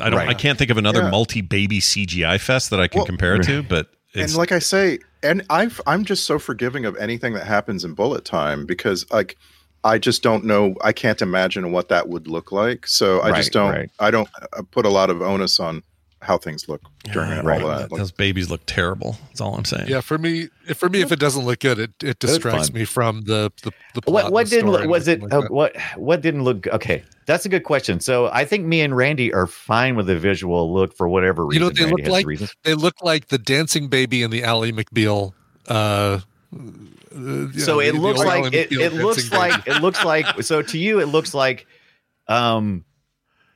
I 0.00 0.08
don't. 0.08 0.20
Right. 0.20 0.28
I 0.30 0.34
can't 0.34 0.56
think 0.58 0.70
of 0.70 0.78
another 0.78 1.02
Yeah. 1.02 1.10
multi-baby 1.10 1.80
CGI 1.80 2.40
fest 2.40 2.70
that 2.70 2.80
I 2.80 2.88
can 2.88 3.00
Well, 3.00 3.06
compare 3.06 3.34
it 3.36 3.42
to. 3.42 3.62
But 3.68 3.90
it's 4.14 4.32
and 4.32 4.38
like 4.38 4.52
I 4.52 4.58
say, 4.58 4.98
and 5.22 5.44
I've 5.50 5.80
I'm 5.86 6.04
just 6.04 6.26
so 6.26 6.38
forgiving 6.38 6.84
of 6.84 6.96
anything 6.96 7.34
that 7.34 7.46
happens 7.46 7.84
in 7.84 7.94
bullet 7.94 8.24
time 8.24 8.66
because 8.66 9.06
like 9.10 9.36
I 9.84 9.98
just 9.98 10.22
don't 10.22 10.44
know. 10.44 10.74
I 10.82 10.92
can't 10.92 11.22
imagine 11.22 11.72
what 11.72 11.88
that 11.88 12.08
would 12.08 12.26
look 12.26 12.52
like. 12.52 12.86
So 12.86 13.20
I 13.20 13.30
Right, 13.30 13.36
just 13.36 13.52
don't. 13.52 13.72
right. 13.72 13.90
I 13.98 14.10
don't 14.10 14.28
uh, 14.52 14.62
put 14.70 14.84
a 14.86 14.90
lot 14.90 15.10
of 15.10 15.22
onus 15.22 15.58
on 15.58 15.82
how 16.22 16.36
things 16.36 16.68
look 16.68 16.82
during 17.12 17.32
all 17.32 17.42
right. 17.42 17.60
that. 17.60 17.90
Like, 17.90 17.98
those 17.98 18.12
babies 18.12 18.50
look 18.50 18.60
terrible. 18.66 19.16
That's 19.28 19.40
all 19.40 19.56
I'm 19.56 19.64
saying. 19.64 19.88
Yeah, 19.88 20.00
for 20.00 20.18
me, 20.18 20.48
for 20.74 20.88
me, 20.88 21.00
if 21.00 21.12
it 21.12 21.18
doesn't 21.18 21.44
look 21.44 21.60
good, 21.60 21.78
it, 21.78 21.90
it 22.02 22.18
distracts 22.18 22.72
me 22.72 22.84
from 22.84 23.22
the 23.22 23.50
the, 23.62 23.72
the 23.94 24.02
plot 24.02 24.24
what 24.24 24.32
what 24.32 24.46
the 24.46 24.50
didn't 24.50 24.70
story 24.70 24.82
look, 24.82 24.90
was 24.90 25.08
it 25.08 25.22
everything 25.22 25.32
uh, 25.32 25.40
like 25.40 25.50
what 25.50 25.76
what 25.96 26.20
didn't 26.20 26.44
look 26.44 26.66
okay 26.68 27.02
that's 27.26 27.46
a 27.46 27.48
good 27.48 27.64
question 27.64 28.00
so 28.00 28.26
i 28.32 28.44
think 28.44 28.66
me 28.66 28.80
and 28.80 28.96
randy 28.96 29.32
are 29.32 29.46
fine 29.46 29.96
with 29.96 30.06
the 30.06 30.18
visual 30.18 30.72
look 30.72 30.96
for 30.96 31.08
whatever 31.08 31.46
reason 31.46 31.54
You 31.54 31.60
know 31.60 31.66
what 31.66 31.76
they 31.76 31.84
Randy 31.84 32.02
look 32.02 32.22
has 32.22 32.38
the 32.38 32.44
like? 32.44 32.50
They 32.64 32.74
look 32.74 33.02
like 33.02 33.28
the 33.28 33.38
dancing 33.38 33.88
baby 33.88 34.22
in 34.22 34.30
the 34.30 34.44
Ally 34.44 34.70
McBeal. 34.70 35.32
Uh, 35.68 35.72
uh, 35.72 36.20
so 37.56 37.76
the- 37.76 37.88
it 37.88 37.92
the 37.92 38.00
looks 38.00 38.20
old 38.20 38.26
like 38.28 38.52
it, 38.54 38.72
it 38.72 38.92
looks 38.92 39.28
dancing 39.28 39.38
like 39.38 39.66
it 39.68 39.80
looks 39.80 40.04
like 40.04 40.42
so 40.42 40.62
to 40.62 40.78
you 40.78 41.00
it 41.00 41.06
looks 41.06 41.34
like 41.34 41.66
um 42.28 42.84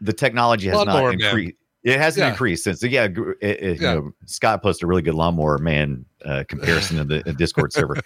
the 0.01 0.13
technology 0.13 0.69
has 0.69 0.77
Lawnmower 0.77 1.13
not 1.13 1.23
increased 1.23 1.57
it 1.85 1.99
hasn't 2.01 2.25
Yeah. 2.25 2.31
increased 2.31 2.65
since 2.65 2.83
yeah, 2.83 3.05
it, 3.05 3.17
it, 3.41 3.81
Yeah. 3.81 3.95
You 3.95 4.01
know, 4.01 4.13
scott 4.27 4.63
posted 4.63 4.85
a 4.85 4.87
really 4.87 5.03
good 5.03 5.15
lawnmower 5.15 5.59
man 5.59 6.05
uh, 6.25 6.43
comparison 6.49 6.99
in 6.99 7.07
the 7.09 7.23
in 7.29 7.37
discord 7.37 7.71
server 7.73 7.99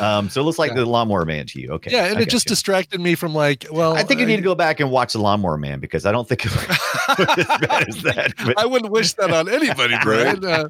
um 0.00 0.28
so 0.28 0.40
it 0.40 0.44
looks 0.44 0.58
like 0.58 0.70
Yeah. 0.72 0.78
the 0.78 0.86
lawnmower 0.86 1.24
man 1.24 1.46
to 1.46 1.60
you 1.60 1.70
okay 1.72 1.90
yeah, 1.92 2.06
and 2.06 2.18
I 2.18 2.22
it 2.22 2.28
just 2.28 2.46
you. 2.46 2.50
distracted 2.50 3.00
me 3.00 3.14
from 3.14 3.32
like, 3.34 3.64
well, 3.70 3.94
I 3.96 4.02
think 4.02 4.18
you 4.20 4.26
need 4.26 4.36
to 4.36 4.42
go 4.42 4.54
back 4.56 4.80
and 4.80 4.90
watch 4.90 5.12
the 5.12 5.20
Lawnmower 5.20 5.56
Man 5.56 5.78
because 5.80 6.04
I 6.06 6.12
don't 6.12 6.28
think 6.28 6.44
as 6.46 6.54
bad 7.60 7.88
as 7.88 8.02
that. 8.02 8.34
But 8.44 8.58
I 8.58 8.66
wouldn't 8.66 8.90
wish 8.92 9.12
that 9.14 9.30
on 9.32 9.48
anybody, 9.48 9.94
Brian. 10.02 10.44
Uh, 10.44 10.68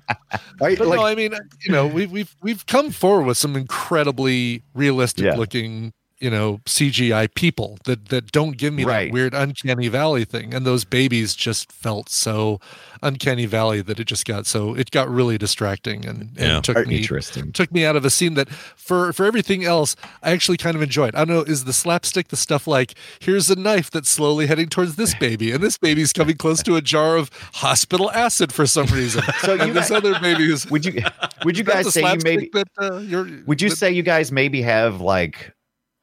I, 0.61 0.75
but 0.77 0.87
like, 0.87 0.99
no, 0.99 1.07
I 1.07 1.15
mean, 1.15 1.33
you 1.65 1.73
know, 1.73 1.87
we've 1.87 2.11
we've 2.13 2.37
we've 2.43 2.67
come 2.67 2.91
forward 2.91 3.25
with 3.27 3.39
some 3.39 3.57
incredibly 3.57 4.63
realistic 4.75 5.35
looking, 5.37 5.93
you 6.21 6.31
know, 6.31 6.61
CGI 6.67 7.33
people 7.35 7.79
that 7.85 8.09
that 8.11 8.31
don't 8.33 8.57
give 8.57 8.73
me 8.75 8.85
Right. 8.85 9.07
that 9.07 9.13
weird 9.13 9.35
uncanny 9.35 9.89
valley 9.89 10.25
thing. 10.25 10.53
And 10.55 10.67
those 10.67 10.85
babies 10.85 11.35
just 11.35 11.73
felt 11.73 12.09
so 12.11 12.61
uncanny 13.03 13.47
valley 13.47 13.81
that 13.81 13.99
it 13.99 14.05
just 14.05 14.27
got 14.27 14.47
so 14.47 14.75
it 14.75 14.91
got 14.91 15.09
really 15.09 15.39
distracting 15.39 16.05
and, 16.05 16.21
and 16.37 16.39
Yeah. 16.39 16.61
took 16.61 16.87
me 16.87 16.99
interesting. 16.99 17.51
took 17.53 17.73
me 17.73 17.85
out 17.87 17.97
of 17.97 18.05
a 18.05 18.11
scene 18.11 18.35
that 18.35 18.51
for 18.77 19.13
for 19.15 19.25
everything 19.25 19.65
else 19.65 19.97
I 20.23 20.33
actually 20.33 20.59
kind 20.59 20.77
of 20.77 20.83
enjoyed. 20.83 21.15
I 21.15 21.25
don't 21.25 21.35
know, 21.37 21.43
is 21.43 21.65
the 21.65 21.73
slapstick 21.73 22.29
the 22.29 22.37
stuff 22.37 22.67
like 22.67 22.95
here's 23.21 23.49
a 23.49 23.57
knife 23.57 23.91
that's 23.91 24.11
slowly 24.11 24.47
heading 24.47 24.69
towards 24.69 24.97
this 24.97 25.15
baby, 25.15 25.51
and 25.53 25.63
this 25.63 25.79
baby's 25.79 26.13
coming 26.13 26.37
close 26.37 26.63
to 26.65 26.77
a 26.77 26.83
jar 26.83 27.17
of 27.17 27.31
hospital 27.55 28.11
acid 28.11 28.53
for 28.53 28.67
some 28.67 28.87
reason. 28.89 29.23
So 29.41 29.55
and 29.59 29.73
this 29.75 29.89
guys- 29.89 29.91
other 29.93 30.19
baby 30.21 30.53
is 30.53 30.71
Would 30.71 30.85
you 30.85 31.03
would 31.45 31.57
you 31.57 31.65
guys 31.73 31.93
say 31.95 32.03
you 32.03 32.19
maybe 32.23 32.51
that 32.53 32.69
uh, 32.79 32.99
you're 32.99 33.27
would 33.47 33.63
you 33.63 33.71
that- 33.71 33.77
say 33.77 33.91
you 33.91 34.03
guys 34.03 34.31
maybe 34.31 34.61
have 34.63 35.01
like 35.01 35.53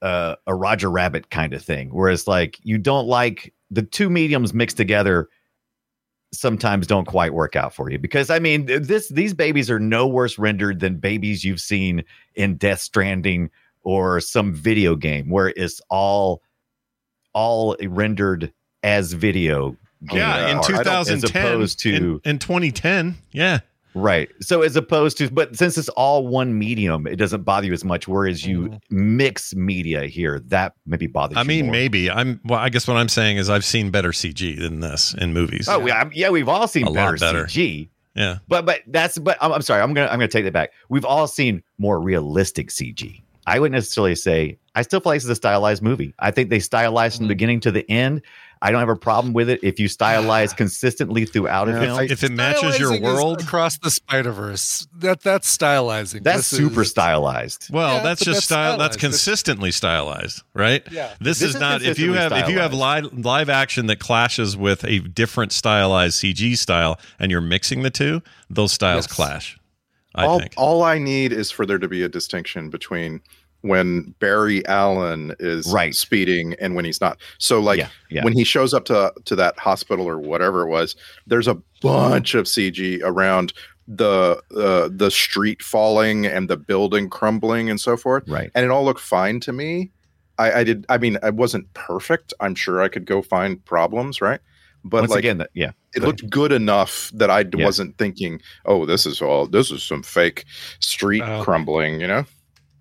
uh, 0.02 0.36
a 0.46 0.56
Roger 0.56 0.90
Rabbit 0.90 1.30
kind 1.30 1.54
of 1.54 1.64
thing, 1.64 1.90
whereas 1.90 2.28
like 2.28 2.60
you 2.64 2.78
don't 2.78 3.08
like 3.08 3.54
the 3.72 3.82
two 3.82 4.10
mediums 4.10 4.54
mixed 4.54 4.78
together 4.78 5.30
sometimes 6.34 6.88
don't 6.88 7.06
quite 7.06 7.34
work 7.34 7.56
out 7.56 7.74
for 7.74 7.90
you. 7.90 7.98
Because 7.98 8.30
I 8.30 8.40
mean 8.40 8.66
this 8.66 9.10
these 9.10 9.34
babies 9.34 9.70
are 9.70 9.80
no 9.80 10.08
worse 10.08 10.38
rendered 10.38 10.80
than 10.80 10.98
babies 10.98 11.44
you've 11.44 11.62
seen 11.62 12.04
in 12.36 12.58
Death 12.58 12.82
Stranding 12.82 13.50
or 13.84 14.20
some 14.20 14.54
video 14.54 14.96
game 14.96 15.30
where 15.30 15.54
it's 15.56 15.82
all 15.90 16.42
all 17.34 17.76
rendered 17.88 18.52
as 18.84 19.14
video 19.14 19.76
Yeah, 20.12 20.50
in 20.50 20.58
art, 20.58 20.70
as 20.70 21.22
2010, 21.22 21.46
opposed 21.46 21.80
to 21.80 22.22
in, 22.24 22.32
in 22.32 22.40
2010, 22.40 23.16
yeah, 23.32 23.60
Right. 23.98 24.30
So 24.42 24.62
as 24.62 24.76
opposed 24.76 25.18
to, 25.20 25.30
but 25.32 25.56
since 25.56 25.78
it's 25.78 25.90
all 25.90 26.28
one 26.28 26.58
medium, 26.58 27.08
it 27.08 27.16
doesn't 27.18 27.44
bother 27.44 27.68
you 27.68 27.74
as 27.74 27.84
much. 27.84 28.08
Whereas 28.08 28.46
you 28.46 28.70
Mhm. 28.70 28.82
mix 28.90 29.56
media 29.56 30.06
here, 30.06 30.40
that 30.48 30.74
maybe 30.86 31.08
bothers 31.08 31.38
I 31.38 31.42
you. 31.42 31.48
mean, 31.48 31.66
more. 31.66 31.72
maybe 31.74 32.10
I'm. 32.12 32.40
Well, 32.46 32.60
I 32.60 32.70
guess 32.70 32.88
what 32.88 32.98
I'm 32.98 33.10
saying 33.10 33.38
is 33.38 33.50
I've 33.50 33.66
seen 33.66 33.90
better 33.92 34.12
CG 34.12 34.56
than 34.60 34.80
this 34.80 35.14
in 35.16 35.34
movies. 35.34 35.68
Oh, 35.70 35.86
yeah, 35.86 36.10
yeah, 36.14 36.30
we've 36.30 36.50
all 36.50 36.68
seen 36.68 36.94
better, 36.94 37.18
better. 37.18 37.46
CG. 37.46 37.90
yeah. 38.16 38.38
But 38.48 38.66
but 38.66 38.82
that's 38.88 39.18
but 39.18 39.38
I'm, 39.42 39.52
I'm 39.52 39.62
sorry. 39.62 39.82
I'm 39.82 39.94
gonna 39.94 40.08
I'm 40.08 40.20
gonna 40.20 40.28
take 40.28 40.46
that 40.46 40.54
back. 40.54 40.72
We've 40.90 41.06
all 41.06 41.28
seen 41.28 41.64
more 41.78 42.00
realistic 42.00 42.70
CG. 42.70 43.22
I 43.46 43.60
wouldn't 43.60 43.76
necessarily 43.76 44.16
say 44.16 44.58
I 44.78 44.84
still 44.84 45.00
feel 45.00 45.12
like 45.12 45.18
this 45.18 45.24
is 45.26 45.30
a 45.32 45.36
stylized 45.36 45.82
movie. 45.82 46.14
I 46.20 46.30
think 46.32 46.50
they 46.50 46.60
stylized 46.60 47.16
Mm-hmm. 47.16 47.22
from 47.24 47.28
the 47.28 47.34
beginning 47.34 47.60
to 47.62 47.72
the 47.72 47.90
end. 47.90 48.22
I 48.62 48.72
don't 48.72 48.80
have 48.80 48.90
a 48.90 48.96
problem 48.96 49.34
with 49.34 49.50
it 49.50 49.60
if 49.64 49.80
you 49.80 49.88
stylize 49.88 50.56
consistently 50.64 51.26
throughout 51.26 51.68
a 51.70 51.72
Yeah, 51.74 51.80
film. 51.80 52.00
If 52.10 52.24
it 52.24 52.32
matches 52.32 52.78
your 52.80 53.00
world, 53.00 53.42
across 53.42 53.78
the 53.78 53.90
Spider 53.92 54.32
Verse, 54.32 54.88
that 54.98 55.22
that's 55.22 55.48
stylizing. 55.56 56.24
that's 56.24 56.50
This 56.50 56.60
super 56.60 56.82
is- 56.82 56.90
stylized. 56.92 57.70
well, 57.72 57.98
Yeah, 57.98 58.04
that's 58.04 58.24
just 58.24 58.38
that's 58.38 58.46
style. 58.46 58.78
That's 58.78 58.98
consistently 58.98 59.72
stylized, 59.72 60.42
right? 60.54 60.84
Yeah. 60.92 61.14
This, 61.20 61.40
This 61.40 61.50
is, 61.50 61.56
is 61.56 61.62
not. 61.62 61.82
If 61.82 61.98
you 62.00 62.14
have 62.14 62.32
if 62.32 62.50
you 62.50 62.60
have 62.60 62.74
live 62.74 63.06
live 63.18 63.50
action 63.50 63.88
that 63.88 64.00
clashes 64.00 64.56
with 64.58 64.84
a 64.86 65.00
different 65.00 65.52
stylized 65.52 66.20
CG 66.24 66.56
style, 66.58 67.00
and 67.20 67.32
you're 67.32 67.42
mixing 67.42 67.82
the 67.84 67.92
two, 67.92 68.22
those 68.50 68.72
styles 68.72 69.06
Yes. 69.08 69.14
clash. 69.16 69.58
I 70.16 70.26
all, 70.26 70.40
think. 70.40 70.54
all 70.58 70.82
I 70.84 70.98
need 70.98 71.32
is 71.32 71.52
for 71.52 71.66
there 71.68 71.78
to 71.78 71.88
be 71.88 72.02
a 72.02 72.10
distinction 72.10 72.72
between 72.72 73.22
when 73.68 74.14
Barry 74.20 74.66
Allen 74.68 75.34
is 75.40 75.72
Right. 75.72 75.94
speeding 75.96 76.56
and 76.60 76.76
when 76.76 76.86
he's 76.86 77.02
not. 77.02 77.18
So 77.38 77.60
like 77.60 77.80
Yeah, 77.80 77.90
yeah. 78.10 78.24
when 78.24 78.34
he 78.34 78.44
shows 78.44 78.74
up 78.74 78.86
to 78.86 79.14
to 79.26 79.36
that 79.36 79.58
hospital 79.60 80.08
or 80.08 80.18
whatever 80.20 80.62
it 80.64 80.70
was, 80.70 80.96
there's 81.28 81.48
a 81.48 81.58
bunch 81.82 82.34
of 82.36 82.46
CG 82.48 83.00
around 83.04 83.54
the 83.88 84.42
uh, 84.56 84.90
the 84.92 85.10
street 85.10 85.62
falling 85.62 86.26
and 86.26 86.50
the 86.50 86.58
building 86.58 87.10
crumbling 87.10 87.70
and 87.70 87.80
so 87.80 87.96
forth. 87.96 88.24
Right. 88.28 88.52
And 88.54 88.66
it 88.66 88.72
all 88.72 88.84
looked 88.84 89.00
fine 89.02 89.40
to 89.42 89.54
me. 89.54 89.92
I, 90.40 90.60
I 90.60 90.64
did. 90.64 90.86
I 90.90 90.98
mean, 90.98 91.18
I 91.24 91.30
wasn't 91.32 91.74
perfect. 91.74 92.34
I'm 92.40 92.54
sure 92.54 92.82
I 92.82 92.90
could 92.90 93.06
go 93.06 93.22
find 93.22 93.64
problems, 93.66 94.22
right? 94.22 94.40
But 94.84 95.02
Once 95.02 95.12
like, 95.12 95.20
again, 95.20 95.40
that, 95.40 95.50
yeah. 95.54 95.72
it 95.96 96.04
looked 96.04 96.30
good 96.30 96.52
enough 96.52 97.12
that 97.16 97.30
I 97.32 97.40
Yeah. 97.56 97.66
wasn't 97.66 97.98
thinking, 97.98 98.40
"Oh, 98.66 98.86
this 98.86 99.06
is 99.06 99.22
all. 99.22 99.48
This 99.48 99.72
is 99.72 99.82
some 99.84 100.04
fake 100.04 100.46
street 100.80 101.24
Oh. 101.26 101.42
crumbling," 101.44 102.00
you 102.00 102.08
know. 102.08 102.26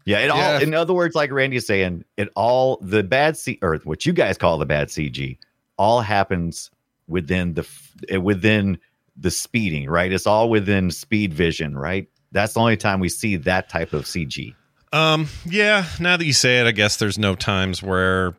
Yeah, 0.07 0.21
it 0.21 0.31
all. 0.31 0.39
Yeah. 0.39 0.61
In 0.61 0.73
other 0.73 0.95
words, 0.95 1.15
like 1.15 1.31
Randy 1.33 1.57
is 1.57 1.67
saying, 1.67 2.05
it 2.17 2.31
all 2.37 2.79
the 2.81 3.03
bad 3.03 3.37
C 3.37 3.59
or 3.61 3.77
what 3.85 4.07
you 4.07 4.13
guys 4.13 4.39
call 4.39 4.57
the 4.57 4.65
bad 4.65 4.89
CG, 4.89 5.37
all 5.77 6.01
happens 6.01 6.71
within 7.09 7.55
the 7.55 7.69
eh, 8.09 8.17
within 8.17 8.79
the 9.17 9.31
speeding, 9.31 9.91
right? 9.91 10.11
It's 10.13 10.27
all 10.27 10.49
within 10.49 10.91
speed 10.91 11.35
vision, 11.35 11.77
right? 11.77 12.09
That's 12.33 12.55
the 12.55 12.61
only 12.61 12.77
time 12.77 13.01
we 13.01 13.09
see 13.09 13.37
that 13.37 13.69
type 13.69 13.93
of 13.93 14.05
CG. 14.05 14.55
Um, 14.93 15.29
yeah, 15.45 15.87
now 15.99 16.17
that 16.17 16.25
you 16.25 16.33
say 16.33 16.61
it, 16.61 16.67
I 16.67 16.73
guess 16.73 16.97
there's 16.97 17.19
no 17.19 17.35
times 17.35 17.83
where 17.83 18.37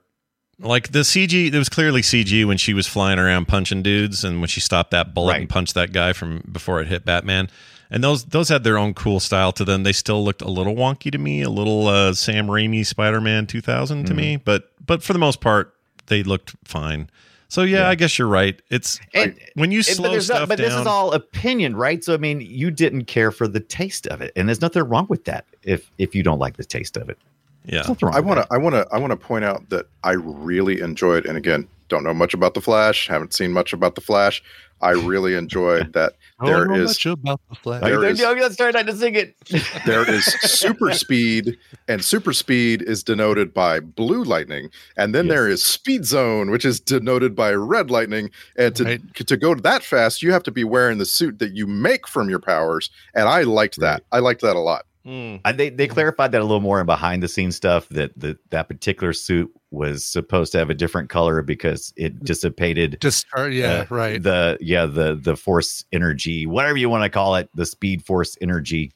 like 0.60 0.92
the 0.92 1.00
CG 1.00 1.52
there 1.52 1.60
was 1.60 1.70
clearly 1.70 2.02
CG 2.02 2.46
when 2.46 2.58
she 2.58 2.74
was 2.74 2.88
flying 2.88 3.20
around 3.20 3.48
punching 3.48 3.84
dudes 3.84 4.24
and 4.24 4.40
when 4.40 4.48
she 4.48 4.62
stopped 4.62 4.92
that 4.92 5.14
bullet 5.14 5.38
and 5.38 5.50
punched 5.50 5.74
that 5.74 5.92
guy 5.92 6.14
from 6.14 6.44
before 6.50 6.80
it 6.80 6.88
hit 6.88 7.04
Batman. 7.04 7.50
And 7.90 8.04
those 8.04 8.26
those 8.26 8.50
had 8.50 8.64
their 8.64 8.78
own 8.78 8.94
cool 8.94 9.20
style 9.20 9.52
to 9.54 9.64
them. 9.66 9.84
They 9.84 9.94
still 9.94 10.24
looked 10.24 10.42
a 10.42 10.50
little 10.50 10.76
wonky 10.76 11.12
to 11.12 11.18
me, 11.18 11.42
a 11.42 11.50
little 11.50 11.88
uh, 11.88 12.14
Sam 12.14 12.48
Raimi 12.48 12.86
Spider-Man 12.86 13.48
2000 13.48 14.06
to 14.06 14.14
me, 14.14 14.38
but 14.38 14.72
but 14.86 15.02
for 15.04 15.14
the 15.14 15.20
most 15.20 15.40
part 15.42 15.74
they 16.08 16.24
looked 16.24 16.56
fine. 16.66 17.10
So 17.50 17.62
yeah, 17.64 17.88
I 17.88 17.96
guess 17.96 18.20
you're 18.20 18.28
right. 18.28 18.62
It's 18.70 19.00
And- 19.14 19.40
when 19.54 19.72
you 19.72 19.82
slow 19.82 20.12
there's 20.12 20.26
stuff 20.26 20.40
not- 20.42 20.50
but 20.50 20.58
down. 20.58 20.70
this 20.70 20.80
is 20.82 20.86
all 20.88 21.14
opinion, 21.14 21.78
right? 21.78 22.04
So 22.04 22.14
I 22.14 22.18
mean, 22.18 22.42
you 22.42 22.72
didn't 22.72 23.06
care 23.06 23.32
for 23.32 23.48
the 23.48 23.62
taste 23.62 24.06
of 24.08 24.20
it, 24.22 24.34
and 24.36 24.50
there's 24.50 24.60
nothing 24.62 24.84
wrong 24.84 25.08
with 25.10 25.24
that. 25.26 25.46
If 25.64 25.90
if 25.98 26.14
you 26.14 26.24
don't 26.24 26.40
like 26.40 26.58
the 26.58 26.66
taste 26.66 26.98
of 26.98 27.08
it, 27.10 27.18
yeah. 27.66 27.84
Wrong 28.02 28.14
I 28.14 28.20
want 28.20 28.42
to. 28.42 28.48
I 28.52 28.58
want 28.58 28.76
to. 28.76 28.86
I 28.92 28.98
want 28.98 29.12
to 29.12 29.18
point 29.18 29.46
out 29.46 29.70
that 29.70 29.86
I 30.04 30.12
really 30.12 30.82
enjoyed, 30.82 31.26
and 31.26 31.38
again, 31.38 31.68
don't 31.88 32.04
know 32.04 32.14
much 32.14 32.34
about 32.34 32.54
the 32.54 32.62
Flash. 32.62 33.08
Haven't 33.08 33.34
seen 33.34 33.54
much 33.54 33.72
about 33.72 33.96
the 33.96 34.02
Flash. 34.02 34.44
I 34.82 34.92
really 34.92 35.34
enjoyed 35.34 35.94
that 35.94 36.14
I 36.14 36.16
there 36.46 36.58
don't 36.66 36.68
know 36.70 36.84
is 36.84 36.90
much 36.90 37.06
about 37.08 37.42
the 37.50 37.56
flash. 37.56 37.82
there 37.82 38.00
There 38.00 38.10
is- 38.10 38.20
you 38.20 38.26
go, 38.36 38.42
let's 38.42 38.56
to 38.58 38.96
sing 38.96 39.16
it. 39.16 39.36
there 39.86 40.10
is 40.10 40.26
super 40.26 40.92
speed, 40.94 41.58
and 41.88 42.04
super 42.04 42.34
speed 42.34 42.82
is 42.84 43.04
denoted 43.04 43.54
by 43.54 43.80
blue 43.80 44.24
lightning, 44.24 44.70
and 44.98 45.16
then 45.16 45.26
Yes. 45.26 45.34
there 45.34 45.48
is 45.50 45.64
speed 45.64 46.06
zone, 46.06 46.52
which 46.52 46.66
is 46.66 46.80
denoted 46.80 47.36
by 47.36 47.54
red 47.54 47.90
lightning. 47.90 48.30
And 48.56 48.76
to 48.76 48.84
Right. 48.84 49.16
to 49.26 49.38
go 49.38 49.56
that 49.56 49.84
fast, 49.84 50.22
you 50.22 50.32
have 50.32 50.44
to 50.44 50.52
be 50.52 50.64
wearing 50.64 50.98
the 51.00 51.06
suit 51.06 51.40
that 51.40 51.56
you 51.56 51.66
make 51.68 52.08
from 52.08 52.30
your 52.30 52.40
powers, 52.40 52.90
and 53.16 53.28
I 53.28 53.42
liked 53.44 53.80
that. 53.80 54.04
I 54.12 54.20
liked 54.20 54.42
that 54.42 54.56
a 54.56 54.60
lot. 54.60 54.86
Uh, 55.10 55.54
they 55.54 55.70
they 55.70 55.88
clarified 55.88 56.34
that 56.34 56.42
a 56.42 56.44
little 56.44 56.60
more 56.60 56.82
in 56.82 56.86
behind 56.86 57.24
the 57.24 57.30
scenes 57.30 57.56
stuff 57.56 57.88
that 57.90 58.12
that 58.20 58.38
that 58.50 58.68
particular 58.68 59.14
suit 59.14 59.50
was 59.72 60.06
supposed 60.06 60.52
to 60.54 60.58
have 60.58 60.70
a 60.70 60.74
different 60.74 61.10
color 61.10 61.42
because 61.42 61.94
it 61.98 62.24
dissipated 62.24 62.98
Just 63.02 63.26
uh, 63.38 63.44
yeah, 63.44 63.86
uh, 63.90 63.96
right. 63.96 64.22
the 64.24 64.58
yeah 64.62 64.86
the 64.86 65.16
the 65.16 65.36
force 65.36 65.84
energy 65.92 66.46
whatever 66.46 66.78
you 66.78 66.90
want 66.90 67.04
to 67.04 67.10
call 67.10 67.36
it 67.36 67.50
the 67.54 67.66
speed 67.66 68.02
force 68.06 68.38
energy 68.40 68.94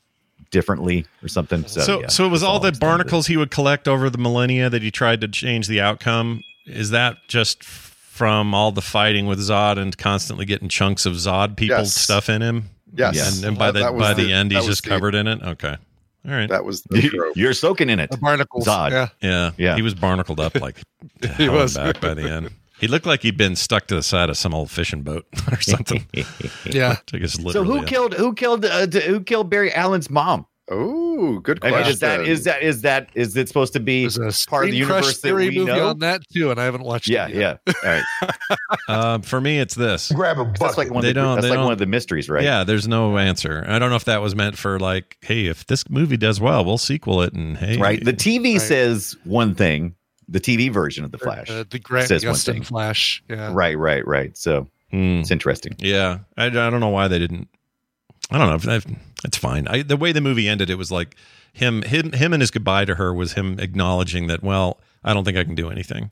differently 0.49 1.05
or 1.23 1.27
something 1.27 1.65
so 1.65 1.81
So, 1.81 1.99
yeah, 2.01 2.07
so 2.07 2.25
it 2.25 2.29
was 2.29 2.41
that's 2.41 2.47
all 2.49 2.59
the 2.59 2.69
I'm 2.69 2.79
barnacles 2.79 3.27
he 3.27 3.37
would 3.37 3.51
collect 3.51 3.87
over 3.87 4.09
the 4.09 4.17
millennia 4.17 4.69
that 4.69 4.81
he 4.81 4.91
tried 4.91 5.21
to 5.21 5.27
change 5.27 5.67
the 5.67 5.79
outcome. 5.81 6.41
Is 6.65 6.89
that 6.91 7.17
just 7.27 7.63
from 7.63 8.53
all 8.53 8.71
the 8.71 8.81
fighting 8.81 9.25
with 9.27 9.39
Zod 9.39 9.77
and 9.77 9.97
constantly 9.97 10.45
getting 10.45 10.67
chunks 10.69 11.05
of 11.05 11.13
Zod 11.13 11.55
people 11.57 11.77
Yes. 11.79 11.93
stuff 11.95 12.29
in 12.29 12.41
him? 12.41 12.69
Yes. 12.93 13.37
And, 13.37 13.45
and 13.45 13.57
by 13.57 13.71
That- 13.71 13.79
the 13.79 13.91
that 13.91 13.97
by 13.99 14.13
the, 14.13 14.25
the- 14.25 14.33
end, 14.33 14.51
he's 14.51 14.65
just 14.65 14.83
the- 14.83 14.89
covered 14.89 15.15
in 15.15 15.27
it. 15.27 15.41
Okay, 15.41 15.77
all 16.27 16.31
right. 16.33 16.49
That 16.49 16.65
was 16.65 16.83
the 16.83 17.01
trope. 17.09 17.35
you're 17.35 17.53
soaking 17.53 17.89
in 17.89 17.99
it 17.99 18.11
the 18.11 18.17
barnacles. 18.17 18.65
Zod. 18.65 18.91
Yeah. 18.91 19.09
yeah, 19.21 19.51
Yeah. 19.57 19.75
He 19.75 19.81
was 19.81 19.93
barnacled 19.95 20.39
up 20.39 20.55
like 20.55 20.77
He 21.21 21.27
he 21.45 21.49
was. 21.49 21.75
was 21.75 21.77
back 21.77 21.99
by 22.01 22.13
the 22.13 22.29
end. 22.29 22.51
He 22.79 22.87
looked 22.87 23.05
like 23.05 23.21
he'd 23.21 23.37
been 23.37 23.55
stuck 23.55 23.85
to 23.87 23.95
the 23.95 24.01
side 24.03 24.29
of 24.31 24.37
some 24.37 24.53
old 24.55 24.71
fishing 24.71 25.03
boat 25.03 25.25
or 25.51 25.61
something. 25.61 26.07
Yeah. 26.65 26.97
I 27.13 27.17
guess 27.17 27.33
so 27.33 27.41
literally. 27.43 27.79
who 27.81 27.85
killed 27.85 28.13
who 28.15 28.33
killed 28.33 28.65
uh, 28.65 28.87
who 28.87 29.21
killed 29.21 29.49
Barry 29.49 29.73
Allen's 29.73 30.09
mom 30.09 30.45
Oh, 30.73 31.39
good 31.39 31.59
I 31.63 31.69
question. 31.69 31.83
mean, 31.83 31.91
is 31.91 31.99
that 31.99 32.21
is 32.21 32.43
that 32.45 32.63
is 32.63 32.81
that 32.81 33.09
is 33.13 33.35
it 33.37 33.47
supposed 33.47 33.73
to 33.73 33.79
be 33.79 34.05
part 34.05 34.15
of 34.17 34.23
the 34.23 34.31
Screen 34.31 34.61
Crush 34.71 34.73
universe 34.79 35.07
that 35.07 35.21
theory 35.27 35.49
we 35.49 35.55
movie 35.59 35.71
know 35.73 35.87
on 35.89 35.99
that 35.99 36.21
too, 36.33 36.49
and 36.49 36.59
I 36.59 36.63
haven't 36.63 36.83
watched 36.83 37.09
yeah 37.09 37.27
it. 37.27 37.35
yet. 37.35 37.59
yeah 37.67 37.73
all 37.83 37.91
right 37.91 38.29
Uh, 38.87 39.19
for 39.21 39.41
me, 39.41 39.59
it's 39.59 39.75
this. 39.75 40.11
Grab 40.11 40.39
a 40.39 40.51
that's 40.59 40.77
like 40.77 40.89
one 40.89 41.01
They 41.03 41.09
of 41.09 41.15
the, 41.15 41.21
don't- 41.21 41.35
that's 41.35 41.45
they 41.45 41.49
like 41.49 41.57
don't- 41.57 41.65
one 41.65 41.73
of 41.73 41.79
the 41.79 41.85
mysteries 41.85 42.29
right 42.29 42.43
Yeah, 42.43 42.63
there's 42.63 42.87
no 42.87 43.17
answer. 43.17 43.65
I 43.67 43.77
don't 43.79 43.89
know 43.89 43.95
if 43.97 44.05
that 44.05 44.21
was 44.21 44.33
meant 44.35 44.57
for 44.57 44.79
like, 44.79 45.17
hey, 45.21 45.47
if 45.47 45.65
this 45.67 45.89
movie 45.89 46.17
does 46.17 46.39
well, 46.39 46.63
we'll 46.63 46.77
sequel 46.77 47.21
it, 47.21 47.33
and 47.33 47.57
hey, 47.57 47.77
right 47.77 48.03
the 48.03 48.13
TV 48.13 48.53
Right. 48.53 48.61
says 48.61 49.17
one 49.25 49.53
thing 49.55 49.93
the 50.29 50.39
TV 50.39 50.71
version 50.71 51.03
of 51.03 51.11
the 51.11 51.17
Flash 51.17 51.49
Uh, 51.49 51.65
the 51.69 51.79
Grant 51.79 52.07
says 52.07 52.25
one 52.25 52.33
Gustin 52.35 52.53
thing. 52.53 52.63
Flash. 52.63 53.21
Yeah. 53.29 53.51
right 53.53 53.77
right 53.77 54.07
right 54.07 54.37
so 54.37 54.67
Hmm. 54.91 55.19
it's 55.19 55.31
interesting 55.31 55.75
Yeah, 55.79 56.19
I, 56.37 56.45
I 56.45 56.49
don't 56.49 56.79
know 56.79 56.89
why 56.89 57.07
they 57.09 57.19
didn't. 57.19 57.47
I 58.29 58.37
don't 58.37 58.47
know. 58.47 58.55
if 58.55 58.67
I've- 58.67 58.95
It's 59.23 59.37
fine. 59.37 59.67
I, 59.67 59.83
the 59.83 59.97
way 59.97 60.11
the 60.11 60.21
movie 60.21 60.47
ended, 60.49 60.69
it 60.69 60.77
was 60.77 60.91
like 60.91 61.15
him, 61.53 61.81
him, 61.83 62.11
him, 62.13 62.33
and 62.33 62.41
his 62.41 62.51
goodbye 62.51 62.85
to 62.85 62.95
her 62.95 63.13
was 63.13 63.33
him 63.33 63.59
acknowledging 63.59 64.27
that. 64.27 64.41
Well, 64.43 64.79
I 65.03 65.13
don't 65.13 65.23
think 65.25 65.37
I 65.37 65.43
can 65.43 65.55
do 65.55 65.69
anything. 65.69 66.11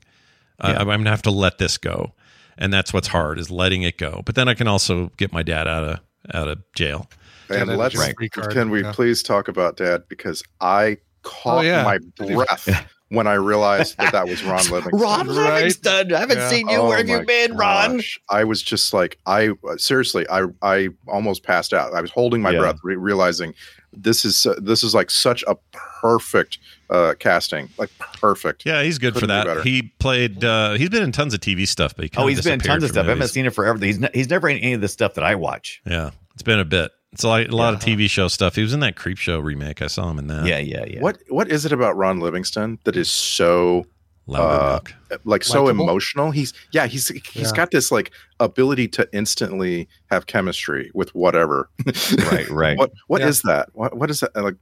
I, 0.60 0.72
Yeah. 0.72 0.78
I'm 0.80 0.86
gonna 0.86 1.10
have 1.10 1.22
to 1.22 1.30
let 1.30 1.58
this 1.58 1.78
go, 1.78 2.12
and 2.58 2.72
that's 2.72 2.92
what's 2.92 3.08
hard 3.08 3.38
is 3.38 3.50
letting 3.50 3.82
it 3.82 3.98
go. 3.98 4.22
But 4.24 4.34
then 4.34 4.48
I 4.48 4.54
can 4.54 4.68
also 4.68 5.10
get 5.16 5.32
my 5.32 5.42
dad 5.42 5.66
out 5.66 5.84
of 5.84 6.00
out 6.34 6.48
of 6.48 6.58
jail. 6.74 7.08
Yeah, 7.50 7.62
and 7.62 7.76
let's 7.76 7.94
is 7.94 8.00
a 8.08 8.14
free 8.14 8.28
card, 8.28 8.52
can 8.52 8.70
we 8.70 8.82
yeah. 8.82 8.92
please 8.92 9.22
talk 9.22 9.48
about 9.48 9.76
Dad 9.76 10.04
because 10.08 10.42
I 10.60 10.98
caught 11.22 11.58
Oh, 11.58 11.60
yeah. 11.62 11.82
my 11.82 11.98
breath 12.16 12.68
when 13.10 13.26
I 13.26 13.34
realized 13.34 13.96
that 13.98 14.12
that 14.12 14.26
was 14.28 14.42
Ron 14.42 14.64
Livingston. 14.70 14.98
Ron 15.00 15.26
Right. 15.28 15.54
Livingston. 15.54 16.14
I 16.14 16.18
haven't 16.20 16.38
Yeah. 16.38 16.48
seen 16.48 16.68
you. 16.68 16.76
Oh 16.78 16.88
Where 16.88 16.96
have 16.98 17.08
you 17.08 17.18
my 17.18 17.24
been, 17.24 17.56
Ron? 17.56 17.96
gosh. 17.98 18.18
I 18.30 18.44
was 18.44 18.62
just 18.62 18.92
like, 18.92 19.18
I 19.26 19.50
seriously, 19.76 20.26
I 20.30 20.44
I 20.62 20.88
almost 21.08 21.42
passed 21.42 21.72
out. 21.74 21.92
I 21.92 22.00
was 22.00 22.10
holding 22.10 22.40
my 22.40 22.50
Yeah. 22.52 22.58
breath, 22.60 22.78
re- 22.82 22.96
realizing 22.96 23.52
this 23.92 24.24
is 24.24 24.46
uh, 24.46 24.54
this 24.62 24.82
is 24.84 24.94
like 24.94 25.10
such 25.10 25.42
a 25.48 25.56
perfect 26.00 26.58
uh, 26.88 27.14
casting, 27.18 27.68
like 27.78 27.90
perfect. 27.98 28.64
Yeah, 28.64 28.82
he's 28.82 28.98
good 28.98 29.14
for 29.14 29.20
Couldn't 29.20 29.34
be 29.44 29.48
that. 29.48 29.54
better. 29.56 29.62
He 29.62 29.82
played. 29.98 30.44
uh 30.44 30.74
He's 30.74 30.88
been 30.90 31.02
in 31.02 31.12
tons 31.12 31.34
of 31.34 31.40
TV 31.40 31.66
stuff, 31.66 31.94
but 31.96 32.04
he 32.04 32.10
Oh, 32.16 32.26
he's 32.28 32.42
been 32.42 32.54
in 32.54 32.60
tons 32.60 32.84
of 32.84 32.90
from 32.90 32.94
stuff. 32.94 33.06
I 33.06 33.10
haven't 33.10 33.28
seen 33.28 33.46
it 33.46 33.50
forever. 33.54 33.84
He's 33.84 33.98
ne- 33.98 34.10
he's 34.14 34.30
never 34.30 34.48
in 34.48 34.58
any 34.58 34.72
of 34.74 34.80
the 34.80 34.88
stuff 34.88 35.14
that 35.14 35.24
I 35.24 35.34
watch. 35.34 35.82
Yeah, 35.84 36.10
it's 36.34 36.42
been 36.44 36.60
a 36.60 36.64
bit. 36.64 36.92
It's 37.12 37.24
like 37.24 37.48
a 37.48 37.56
lot 37.56 37.74
of 37.74 37.80
TV 37.80 38.08
show 38.08 38.28
stuff. 38.28 38.54
He 38.54 38.62
was 38.62 38.72
in 38.72 38.80
that 38.80 38.94
Creep 38.96 39.18
Show 39.18 39.40
remake. 39.40 39.82
I 39.82 39.88
saw 39.88 40.08
him 40.10 40.18
in 40.18 40.28
that. 40.28 40.46
Yeah, 40.46 40.58
yeah, 40.58 40.84
yeah. 40.86 41.00
What 41.00 41.18
what 41.28 41.50
is 41.50 41.64
it 41.66 41.72
about 41.72 41.96
Ron 41.96 42.20
Livingston 42.20 42.78
that 42.84 42.96
is 42.96 43.10
so 43.10 43.84
Louder 44.28 44.88
uh, 45.10 45.16
like 45.24 45.42
so 45.42 45.64
Likeable? 45.64 45.84
emotional? 45.86 46.30
He's 46.30 46.54
yeah, 46.70 46.86
he's 46.86 47.08
he's 47.08 47.50
Yeah. 47.50 47.56
got 47.56 47.72
this 47.72 47.90
like 47.90 48.12
ability 48.38 48.86
to 48.88 49.08
instantly 49.12 49.88
have 50.10 50.26
chemistry 50.26 50.92
with 50.94 51.12
whatever. 51.16 51.68
Right, 52.30 52.48
right. 52.48 52.78
What 52.78 52.92
what 53.08 53.22
Yeah. 53.22 53.26
is 53.28 53.42
that? 53.42 53.70
What 53.72 53.96
what 53.96 54.08
is 54.08 54.20
that? 54.20 54.36
Like 54.36 54.54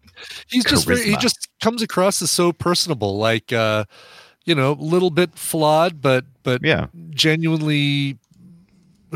He's 0.48 0.64
just 0.64 0.86
very, 0.86 1.02
he 1.02 1.16
just 1.18 1.48
comes 1.60 1.82
across 1.82 2.22
as 2.22 2.30
so 2.30 2.52
personable, 2.54 3.18
like 3.18 3.52
uh, 3.52 3.84
you 4.46 4.54
know, 4.54 4.72
a 4.72 4.80
little 4.80 5.10
bit 5.10 5.34
flawed, 5.36 6.00
but 6.00 6.24
but 6.44 6.64
Yeah. 6.64 6.86
genuinely 7.10 8.16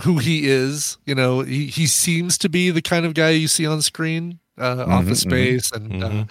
who 0.05 0.19
he 0.19 0.47
is. 0.49 0.97
You 1.05 1.15
know, 1.15 1.41
he 1.41 1.67
he 1.67 1.87
seems 1.87 2.39
to 2.39 2.49
be 2.49 2.71
the 2.71 2.83
kind 2.83 3.05
of 3.07 3.15
guy 3.15 3.31
you 3.31 3.49
see 3.49 3.67
on 3.67 3.83
screen, 3.83 4.39
uh, 4.59 4.85
Office 4.89 5.25
mhm. 5.25 5.31
Space, 5.31 5.73
and. 5.73 6.05
Uh, 6.05 6.25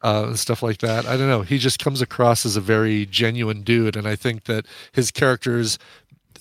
uh, 0.00 0.32
stuff 0.36 0.62
like 0.62 0.78
that. 0.78 1.06
I 1.06 1.16
don't 1.16 1.26
know. 1.28 1.42
He 1.42 1.58
just 1.58 1.80
comes 1.80 2.00
across 2.00 2.46
as 2.46 2.56
a 2.56 2.60
very 2.60 3.04
genuine 3.04 3.62
dude, 3.62 3.96
and 3.96 4.06
I 4.06 4.14
think 4.14 4.44
that 4.44 4.64
his 4.92 5.10
characters 5.10 5.76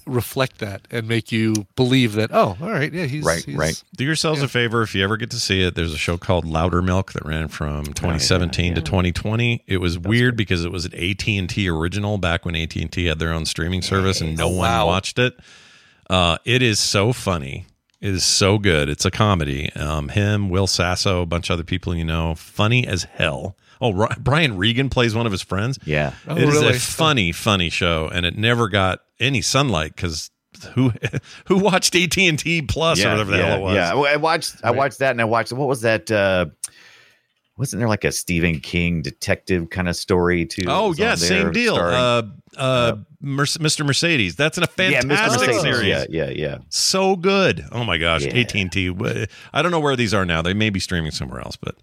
reflect 0.06 0.60
that 0.60 0.88
and 0.92 1.08
make 1.08 1.32
you 1.32 1.66
believe 1.76 2.14
that. 2.14 2.30
Oh, 2.32 2.56
all 2.62 2.70
right, 2.70 2.94
yeah, 2.94 3.06
he's 3.06 3.24
right 3.26 3.44
he's- 3.44 3.58
right 3.58 3.84
Do 3.96 4.04
yourselves 4.06 4.44
a 4.44 4.48
favor 4.48 4.84
if 4.84 4.94
you 4.94 5.04
ever 5.04 5.18
get 5.18 5.32
to 5.32 5.40
see 5.40 5.64
it. 5.64 5.74
There's 5.74 5.92
a 5.92 5.98
show 5.98 6.20
called 6.20 6.46
Loudermilk 6.46 7.14
that 7.14 7.26
ran 7.26 7.48
from 7.48 7.86
2017 7.86 8.76
to 8.76 8.82
2020. 8.82 9.64
It 9.66 9.78
was 9.78 9.98
weird 9.98 10.38
because 10.38 10.64
it 10.64 10.72
was 10.72 10.86
an 10.86 10.94
AT 10.94 11.28
and 11.28 11.50
T 11.50 11.68
original 11.68 12.20
back 12.20 12.46
when 12.46 12.56
AT 12.56 12.76
and 12.76 12.92
T 12.92 13.06
had 13.06 13.18
their 13.18 13.34
own 13.34 13.46
streaming 13.48 13.82
service 13.82 14.22
and 14.22 14.38
no 14.38 14.46
Oh, 14.46 14.50
one 14.50 14.58
wow. 14.60 14.86
watched 14.86 15.18
it. 15.18 15.36
Uh, 16.10 16.38
it 16.46 16.62
is 16.62 16.80
so 16.80 17.14
funny. 17.14 17.66
It 18.00 18.14
is 18.14 18.24
so 18.24 18.58
good. 18.60 18.90
It's 18.90 19.06
a 19.06 19.12
comedy. 19.12 19.72
Um, 19.74 20.10
him, 20.10 20.50
Will 20.50 20.68
Sasso, 20.68 21.22
a 21.22 21.26
bunch 21.26 21.50
of 21.50 21.56
other 21.56 21.64
people 21.64 21.96
you 21.96 22.04
know, 22.06 22.36
funny 22.36 22.86
as 22.88 23.04
hell. 23.06 23.58
Oh, 23.82 23.92
Ri- 23.92 24.08
Brian 24.20 24.58
Regan 24.58 24.90
plays 24.90 25.16
one 25.16 25.26
of 25.26 25.32
his 25.32 25.42
friends. 25.42 25.80
Yeah, 25.86 26.14
Oh, 26.28 26.36
it 26.36 26.44
is 26.44 26.56
really? 26.56 26.76
a 26.76 26.80
funny, 26.80 27.32
funny 27.32 27.70
show, 27.70 28.08
and 28.12 28.26
it 28.26 28.38
never 28.38 28.70
got 28.70 29.00
any 29.20 29.42
sunlight 29.42 29.96
because 29.96 30.30
who 30.74 30.92
who 31.46 31.58
watched 31.58 31.96
AT 31.96 32.18
and 32.18 32.38
T 32.40 32.62
Plus 32.64 33.04
or 33.04 33.10
whatever 33.10 33.32
the 33.32 33.38
yeah, 33.38 33.46
hell 33.46 33.58
it 33.58 33.62
was. 33.62 33.76
Yeah, 33.76 33.94
I 33.94 34.16
watched. 34.18 34.56
I 34.64 34.72
watched 34.72 35.00
that, 35.00 35.12
and 35.12 35.22
I 35.22 35.26
watched. 35.26 35.54
What 35.54 35.68
was 35.68 35.82
that? 35.82 36.10
uh 36.10 36.48
Wasn't 37.58 37.80
there 37.80 37.90
like 37.90 38.04
a 38.04 38.12
Stephen 38.12 38.60
King 38.60 39.02
detective 39.02 39.70
kind 39.72 39.90
of 39.90 39.96
story 39.96 40.46
too? 40.46 40.66
Oh 40.68 40.94
yeah, 40.94 41.16
there 41.16 41.18
same 41.18 41.52
deal. 41.52 41.76
starring- 41.76 41.96
Uh, 41.96 42.22
uh, 42.58 42.96
Mer- 43.20 43.44
Mr. 43.46 43.86
Mercedes. 43.86 44.36
That's 44.36 44.58
in 44.58 44.64
a 44.64 44.68
Mr. 44.68 45.02
fantastic 45.02 45.48
Mercedes. 45.48 45.62
series. 45.62 45.88
Yeah, 45.88 46.06
yeah, 46.10 46.30
yeah. 46.30 46.58
So 46.70 47.16
good. 47.16 47.66
Oh 47.72 47.84
my 47.84 47.98
gosh, 47.98 48.24
Yeah. 48.26 48.36
AT 48.38 48.56
and 48.62 48.72
T. 48.72 48.90
I 49.54 49.62
don't 49.62 49.72
know 49.72 49.80
where 49.80 49.96
these 49.96 50.14
are 50.14 50.26
now. 50.26 50.42
They 50.42 50.54
may 50.54 50.70
be 50.70 50.80
streaming 50.80 51.12
somewhere 51.12 51.40
else, 51.42 51.56
but 51.56 51.76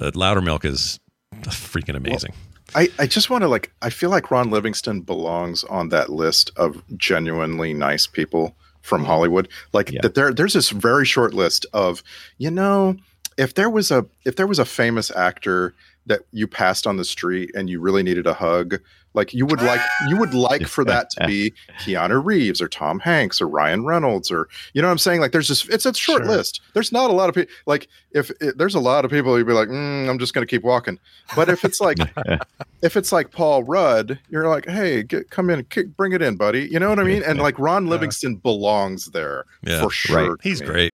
uh, 0.00 0.10
Loudermilk 0.12 0.64
is 0.64 0.98
freaking 1.42 1.96
amazing. 1.96 2.32
I, 2.74 2.88
I 2.98 3.06
just 3.06 3.28
want 3.30 3.42
to 3.42 3.48
like 3.48 3.72
I 3.82 3.90
feel 3.90 4.10
like 4.10 4.30
Ron 4.30 4.50
Livingston 4.50 5.02
belongs 5.02 5.64
on 5.64 5.90
that 5.90 6.08
list 6.10 6.50
of 6.56 6.82
genuinely 6.96 7.72
nice 7.74 8.06
people 8.06 8.56
from 8.80 9.04
Hollywood. 9.04 9.48
Like 9.72 9.90
that 10.02 10.14
there 10.14 10.32
there's 10.32 10.54
this 10.54 10.70
very 10.70 11.04
short 11.04 11.34
list 11.34 11.66
of, 11.72 12.02
you 12.38 12.50
know, 12.50 12.96
if 13.36 13.54
there 13.54 13.70
was 13.70 13.90
a 13.90 14.06
if 14.24 14.36
there 14.36 14.46
was 14.46 14.58
a 14.58 14.64
famous 14.64 15.10
actor 15.10 15.74
that 16.06 16.20
you 16.32 16.46
passed 16.46 16.86
on 16.86 16.96
the 16.96 17.04
street 17.04 17.50
and 17.54 17.70
you 17.70 17.80
really 17.80 18.02
needed 18.02 18.26
a 18.26 18.34
hug, 18.34 18.78
like 19.14 19.32
you 19.32 19.46
would 19.46 19.62
like 19.62 19.80
you 20.08 20.18
would 20.18 20.34
like 20.34 20.66
for 20.66 20.84
that 20.84 21.08
to 21.10 21.26
be 21.26 21.52
Keanu 21.80 22.22
Reeves 22.22 22.60
or 22.60 22.68
Tom 22.68 22.98
Hanks 23.00 23.40
or 23.40 23.48
Ryan 23.48 23.84
Reynolds 23.84 24.30
or 24.30 24.48
you 24.74 24.82
know 24.82 24.88
what 24.88 24.92
I'm 24.92 24.98
saying? 24.98 25.20
Like 25.20 25.32
there's 25.32 25.48
just 25.48 25.68
it's 25.70 25.86
a 25.86 25.94
short 25.94 26.26
list. 26.26 26.60
There's 26.74 26.92
not 26.92 27.10
a 27.10 27.12
lot 27.12 27.28
of 27.28 27.34
people 27.34 27.52
like 27.66 27.88
if 28.10 28.30
it, 28.40 28.58
there's 28.58 28.74
a 28.74 28.80
lot 28.80 29.04
of 29.04 29.10
people 29.10 29.38
you'd 29.38 29.46
be 29.46 29.52
like, 29.52 29.68
mm, 29.68 30.08
I'm 30.08 30.18
just 30.18 30.34
gonna 30.34 30.46
keep 30.46 30.64
walking. 30.64 30.98
But 31.36 31.48
if 31.48 31.64
it's 31.64 31.80
like 31.80 31.98
if 32.82 32.96
it's 32.96 33.12
like 33.12 33.30
Paul 33.30 33.62
Rudd, 33.62 34.18
you're 34.28 34.48
like, 34.48 34.68
hey, 34.68 35.04
get, 35.04 35.30
come 35.30 35.48
in, 35.48 35.64
kick, 35.64 35.96
bring 35.96 36.12
it 36.12 36.20
in, 36.20 36.36
buddy. 36.36 36.68
You 36.70 36.80
know 36.80 36.90
what 36.90 36.98
I 36.98 37.04
mean? 37.04 37.22
And 37.22 37.38
like 37.38 37.58
Ron 37.58 37.86
Livingston 37.86 38.36
belongs 38.36 39.06
there 39.06 39.44
Yeah, 39.62 39.80
for 39.80 39.90
sure. 39.90 40.36
He's 40.42 40.60
me. 40.60 40.66
great. 40.66 40.93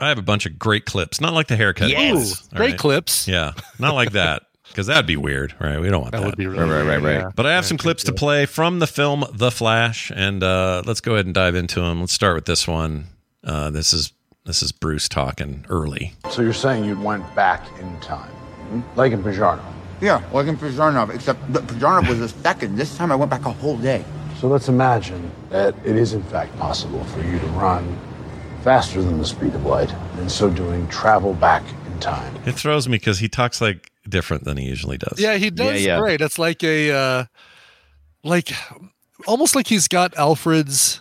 I 0.00 0.08
have 0.08 0.18
a 0.18 0.22
bunch 0.22 0.46
of 0.46 0.58
great 0.58 0.84
clips, 0.84 1.20
not 1.20 1.32
like 1.32 1.46
the 1.48 1.56
haircut. 1.56 1.88
Yes. 1.88 2.14
ones, 2.14 2.48
Ooh, 2.52 2.56
great 2.56 2.78
clips. 2.78 3.26
Yeah, 3.26 3.52
not 3.78 3.94
like 3.94 4.12
that 4.12 4.42
because 4.68 4.86
that'd 4.88 5.06
be 5.06 5.16
weird, 5.16 5.54
right? 5.58 5.80
We 5.80 5.88
don't 5.88 6.00
want 6.02 6.12
that. 6.12 6.20
That 6.20 6.26
would 6.26 6.36
be 6.36 6.46
really 6.46 6.68
Right, 6.68 6.82
right, 6.82 7.00
weird, 7.00 7.02
right. 7.04 7.12
yeah. 7.24 7.30
But 7.34 7.46
I 7.46 7.52
have 7.54 7.64
Yeah, 7.64 7.68
some 7.68 7.78
clips 7.78 8.04
to 8.04 8.12
play 8.12 8.44
from 8.46 8.78
the 8.78 8.86
film 8.86 9.24
The 9.32 9.50
Flash, 9.50 10.12
and 10.14 10.42
uh, 10.42 10.82
let's 10.84 11.00
go 11.00 11.14
ahead 11.14 11.24
and 11.26 11.34
dive 11.34 11.54
into 11.54 11.80
them. 11.80 12.00
Let's 12.00 12.12
start 12.12 12.34
with 12.34 12.44
this 12.44 12.68
one. 12.68 13.06
Uh, 13.42 13.70
this 13.70 13.92
is 13.94 14.12
this 14.44 14.62
is 14.62 14.70
Bruce 14.70 15.08
talking 15.08 15.64
early. 15.68 16.14
So 16.30 16.42
you're 16.42 16.52
saying 16.52 16.84
you 16.84 17.00
went 17.00 17.34
back 17.34 17.66
in 17.80 17.98
time, 18.00 18.30
like 18.96 19.12
in 19.12 19.22
Pajano? 19.22 19.62
Yeah, 20.00 20.22
like 20.30 20.46
in 20.46 20.58
Pizarnov, 20.58 21.12
except 21.14 21.50
the 21.54 21.60
Pizarnov 21.60 22.06
was 22.08 22.20
a 22.20 22.28
second. 22.28 22.76
This 22.76 22.96
time 22.98 23.10
I 23.10 23.14
went 23.16 23.30
back 23.30 23.46
a 23.46 23.50
whole 23.52 23.78
day. 23.78 24.04
So 24.40 24.46
let's 24.46 24.68
imagine 24.68 25.30
that 25.48 25.74
it 25.86 25.96
is 25.96 26.12
in 26.12 26.22
fact 26.24 26.54
possible 26.58 27.02
for 27.04 27.22
you 27.22 27.38
to 27.38 27.46
run 27.46 27.98
faster 28.66 29.00
than 29.00 29.16
the 29.18 29.24
speed 29.24 29.54
of 29.54 29.64
light, 29.64 29.92
and 29.92 30.18
in 30.22 30.28
so 30.28 30.50
doing, 30.50 30.88
travel 30.88 31.32
back 31.34 31.62
in 31.86 32.00
time. 32.00 32.34
It 32.46 32.56
throws 32.56 32.88
me 32.88 32.96
because 32.98 33.20
he 33.20 33.28
talks 33.28 33.60
like 33.60 33.92
different 34.08 34.42
than 34.42 34.56
he 34.56 34.66
usually 34.66 34.98
does. 34.98 35.20
Yeah, 35.20 35.36
he 35.36 35.50
does 35.50 35.84
yeah. 35.84 36.00
great. 36.00 36.20
It's 36.20 36.36
like 36.36 36.64
a 36.64 36.90
uh 36.90 37.24
like 38.24 38.50
almost 39.24 39.54
like 39.54 39.68
he's 39.68 39.86
got 39.86 40.16
Alfred's 40.16 41.00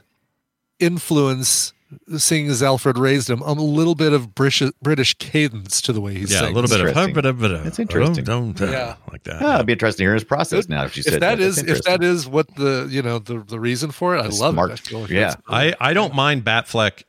influence 0.79 1.73
seeing 2.17 2.47
as 2.49 2.61
Alfred 2.61 2.99
raised 2.99 3.29
him, 3.31 3.41
a 3.41 3.53
little 3.53 3.95
bit 3.95 4.13
of 4.13 4.35
British 4.35 4.69
British 4.83 5.15
cadence 5.15 5.81
to 5.81 5.91
the 5.93 6.01
way 6.01 6.13
he's 6.13 6.31
yeah, 6.31 6.41
a 6.43 6.51
little 6.51 6.69
bit 6.69 6.81
of 6.81 6.87
Interesting. 6.87 7.13
bit 7.15 7.25
of 7.25 7.39
bit 7.39 7.51
of 7.51 7.63
That's 7.63 7.79
interesting. 7.79 8.23
Don't, 8.23 8.55
don't, 8.55 8.71
Yeah. 8.71 8.95
like 9.11 9.23
that. 9.23 9.41
Ah, 9.41 9.55
it'd 9.55 9.65
be 9.65 9.73
interesting 9.73 10.03
to 10.03 10.07
hear 10.09 10.13
his 10.13 10.23
process 10.23 10.69
now. 10.69 10.83
If 10.85 10.97
you 10.97 11.01
if 11.05 11.13
said 11.13 11.21
that 11.23 11.39
That's 11.39 11.57
if 11.57 11.81
that 11.85 12.03
is 12.03 12.27
what 12.27 12.53
the 12.57 12.87
you 12.91 13.01
know 13.01 13.17
the 13.17 13.39
the 13.39 13.59
reason 13.59 13.89
for 13.89 14.15
it, 14.15 14.19
I 14.19 14.23
That's 14.23 14.39
love 14.39 14.53
smart. 14.53 14.71
it. 14.71 14.93
I 14.93 14.97
like 14.99 15.09
Yeah. 15.09 15.35
I, 15.47 15.73
I 15.79 15.93
don't 15.93 16.13
mind 16.13 16.43
Batfleck 16.43 16.99
f- 16.99 17.03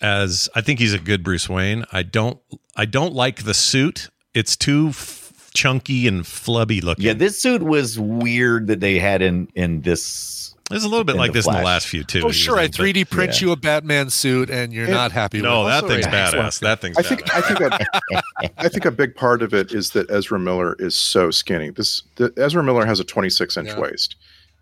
as 0.00 0.48
I 0.54 0.60
think 0.60 0.78
he's 0.78 0.94
a 0.94 0.98
good 0.98 1.22
Bruce 1.22 1.48
Wayne. 1.48 1.84
I 1.92 2.02
don't 2.02 2.38
I 2.76 2.84
don't 2.84 3.14
like 3.14 3.44
the 3.44 3.54
suit. 3.54 4.08
It's 4.34 4.56
too 4.56 4.88
f- 4.88 5.50
chunky 5.54 6.06
and 6.06 6.22
flubby 6.24 6.82
looking. 6.82 7.04
yeah, 7.04 7.12
this 7.12 7.40
suit 7.42 7.62
was 7.62 7.98
weird 7.98 8.68
that 8.68 8.80
they 8.80 8.98
had 8.98 9.22
in 9.22 9.48
in 9.54 9.80
this. 9.82 10.54
It's 10.72 10.84
a 10.84 10.88
little 10.88 11.02
bit 11.02 11.16
like 11.16 11.32
The 11.32 11.38
this 11.40 11.48
in 11.48 11.54
the 11.54 11.62
last 11.62 11.88
few 11.88 12.04
too. 12.04 12.22
Oh 12.26 12.30
sure, 12.30 12.56
I 12.56 12.68
3D 12.68 13.10
print 13.10 13.40
yeah. 13.40 13.46
you 13.48 13.52
a 13.52 13.56
Batman 13.56 14.08
suit 14.08 14.50
and 14.50 14.72
you're 14.72 14.84
And- 14.84 14.94
not 14.94 15.10
happy 15.10 15.40
No, 15.42 15.64
with 15.64 15.74
it. 15.74 15.80
that 15.80 15.88
thing's 15.88 16.04
Sorry. 16.04 16.16
badass. 16.44 16.60
That 16.60 16.80
thing's 16.80 16.96
I 16.96 17.02
think 17.02 17.22
badass. 17.24 17.34
I 17.34 17.40
think 17.40 17.60
a, 17.60 18.52
I 18.58 18.68
think 18.68 18.84
a 18.84 18.90
big 18.92 19.16
part 19.16 19.42
of 19.42 19.52
it 19.52 19.72
is 19.72 19.90
that 19.90 20.08
Ezra 20.10 20.38
Miller 20.38 20.76
is 20.78 20.94
so 20.96 21.32
skinny. 21.32 21.70
This 21.70 22.04
the, 22.16 22.32
Ezra 22.36 22.62
Miller 22.62 22.86
has 22.86 23.00
a 23.00 23.04
26 23.04 23.56
inch 23.56 23.68
Yeah. 23.68 23.80
waist, 23.80 24.14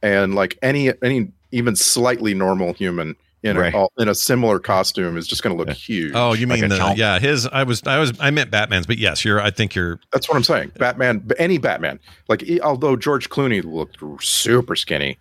and 0.03 0.35
like 0.35 0.57
any 0.63 0.91
any 1.03 1.31
even 1.53 1.77
slightly 1.77 2.33
normal 2.33 2.73
human 2.73 3.15
in 3.43 3.57
Right. 3.57 3.73
a 3.75 3.87
in 3.99 4.09
a 4.09 4.15
similar 4.15 4.59
costume 4.59 5.17
is 5.17 5.27
just 5.27 5.43
going 5.43 5.57
to 5.57 5.65
look 5.65 5.75
huge. 5.77 6.13
Oh, 6.15 6.33
you 6.33 6.47
mean 6.47 6.65
a 6.65 6.69
the 6.69 6.95
yeah? 6.97 7.19
His 7.19 7.47
I 7.47 7.63
was 7.63 7.83
I 7.87 7.99
was 7.99 8.13
I 8.21 8.31
meant 8.31 8.51
Batman's, 8.51 8.87
but 8.87 8.99
yes, 8.99 9.25
you're. 9.25 9.41
I 9.41 9.51
think 9.51 9.75
you're. 9.75 10.01
That's 10.13 10.29
what 10.29 10.37
I'm 10.37 10.43
saying. 10.45 10.73
Batman, 10.79 11.29
any 11.39 11.59
Batman. 11.59 12.01
Like, 12.29 12.43
although 12.63 12.97
George 12.97 13.29
Clooney 13.31 13.63
looked 13.65 13.99
super 14.25 14.75
skinny, 14.75 15.19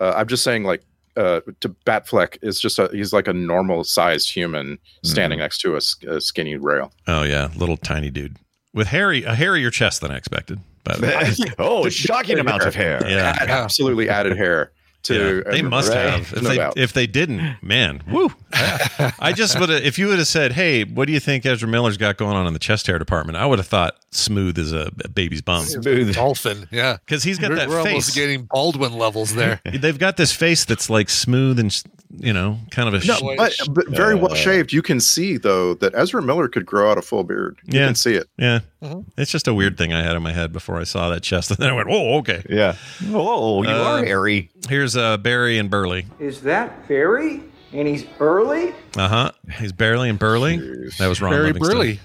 uh, 0.00 0.12
I'm 0.16 0.26
just 0.28 0.42
saying, 0.44 0.64
like, 0.64 0.82
uh, 1.16 1.40
to 1.60 1.68
Batfleck 1.86 2.38
is 2.42 2.60
just 2.60 2.78
a 2.78 2.90
he's 2.92 3.12
like 3.12 3.28
a 3.28 3.32
normal 3.32 3.84
sized 3.84 4.30
human 4.30 4.78
standing 5.02 5.38
next 5.38 5.58
to 5.62 5.76
a 5.76 6.20
skinny 6.20 6.56
rail. 6.56 6.92
Oh 7.06 7.22
yeah, 7.22 7.48
little 7.56 7.76
tiny 7.76 8.10
dude 8.10 8.36
with 8.74 8.88
hairy 8.88 9.24
a 9.24 9.34
hairier 9.34 9.70
chest 9.70 10.00
than 10.00 10.10
I 10.10 10.16
expected. 10.16 10.60
By 10.82 10.96
the 10.96 11.06
way. 11.46 11.54
oh, 11.58 11.88
shocking 11.88 12.38
amounts 12.38 12.66
of 12.66 12.74
hair. 12.74 13.00
Yeah, 13.08 13.34
Absolutely 13.40 14.10
added 14.10 14.36
hair. 14.36 14.70
To. 15.04 15.42
Yeah, 15.46 15.52
they 15.52 15.62
must 15.62 15.92
have. 15.92 16.32
If 16.34 16.42
No 16.42 16.48
they 16.48 16.56
doubt. 16.56 16.74
if 16.76 16.92
they 16.92 17.06
didn't, 17.06 17.56
man, 17.62 18.02
woo! 18.08 18.32
I 18.52 19.32
just 19.34 19.58
would 19.58 19.68
have. 19.68 19.82
If 19.84 19.98
you 19.98 20.08
would 20.08 20.18
have 20.18 20.26
said, 20.28 20.52
"Hey, 20.52 20.84
what 20.84 21.06
do 21.06 21.12
you 21.12 21.20
think 21.20 21.46
Ezra 21.46 21.68
Miller's 21.68 21.96
got 21.96 22.16
going 22.16 22.36
on 22.36 22.46
in 22.46 22.52
the 22.52 22.58
chest 22.58 22.86
hair 22.86 22.98
department?" 22.98 23.36
I 23.38 23.46
would 23.46 23.58
have 23.58 23.68
thought 23.68 23.96
smooth 24.14 24.58
as 24.58 24.72
a, 24.72 24.90
a 25.04 25.08
baby's 25.08 25.42
bum. 25.42 25.64
Smooth. 25.64 26.14
Dolphin, 26.14 26.68
yeah. 26.70 26.98
Because 27.04 27.22
he's 27.22 27.38
got 27.38 27.50
We're- 27.50 27.60
that 27.60 27.68
we're 27.68 27.82
face. 27.82 27.92
almost 27.92 28.14
getting 28.14 28.44
Baldwin 28.44 28.92
levels 28.94 29.34
there. 29.34 29.60
They've 29.72 29.98
got 29.98 30.16
this 30.16 30.32
face 30.32 30.64
that's 30.64 30.88
like 30.90 31.08
smooth 31.10 31.58
and 31.58 31.82
you 32.16 32.32
know, 32.32 32.58
kind 32.70 32.86
of 32.86 32.94
a 32.94 33.04
No, 33.04 33.14
sh- 33.16 33.22
but, 33.36 33.52
but 33.70 33.88
very 33.88 34.14
well 34.14 34.30
Uh, 34.32 34.36
shaved. 34.36 34.72
You 34.72 34.82
can 34.82 35.00
see 35.00 35.36
though 35.36 35.74
that 35.74 35.94
Ezra 35.96 36.22
Miller 36.22 36.46
could 36.46 36.64
grow 36.64 36.88
out 36.90 36.96
a 36.96 37.02
full 37.02 37.24
beard. 37.24 37.56
You 37.64 37.80
Yeah. 37.80 37.86
can 37.86 37.94
see 37.96 38.14
it. 38.14 38.28
Yeah, 38.38 38.60
Mm-hmm. 38.82 39.00
it's 39.20 39.32
just 39.32 39.48
a 39.48 39.54
weird 39.54 39.76
thing 39.76 39.92
I 39.92 40.02
had 40.02 40.14
in 40.14 40.22
my 40.22 40.32
head 40.32 40.52
before 40.52 40.78
I 40.78 40.84
saw 40.84 41.08
that 41.10 41.22
chest, 41.24 41.50
and 41.50 41.58
then 41.58 41.70
I 41.70 41.72
went, 41.72 41.88
"Oh, 41.90 42.18
okay." 42.18 42.44
Yeah. 42.48 42.76
Whoa, 43.08 43.62
you 43.64 43.68
Uh, 43.68 43.82
are 44.00 44.04
hairy. 44.04 44.50
Here's 44.68 44.96
uh, 44.96 45.16
Barry 45.16 45.58
and 45.58 45.68
Burley. 45.68 46.06
Is 46.20 46.42
that 46.42 46.86
Barry? 46.86 47.42
And 47.72 47.88
he's 47.88 48.04
early? 48.20 48.72
Uh 48.96 49.08
huh. 49.08 49.30
He's 49.58 49.72
Barely 49.72 50.08
and 50.08 50.16
Burley. 50.18 50.58
That 50.98 51.08
was 51.08 51.20
wrong. 51.20 51.32
Barry 51.32 51.46
Livingston. 51.46 51.76
Burley. 51.76 52.00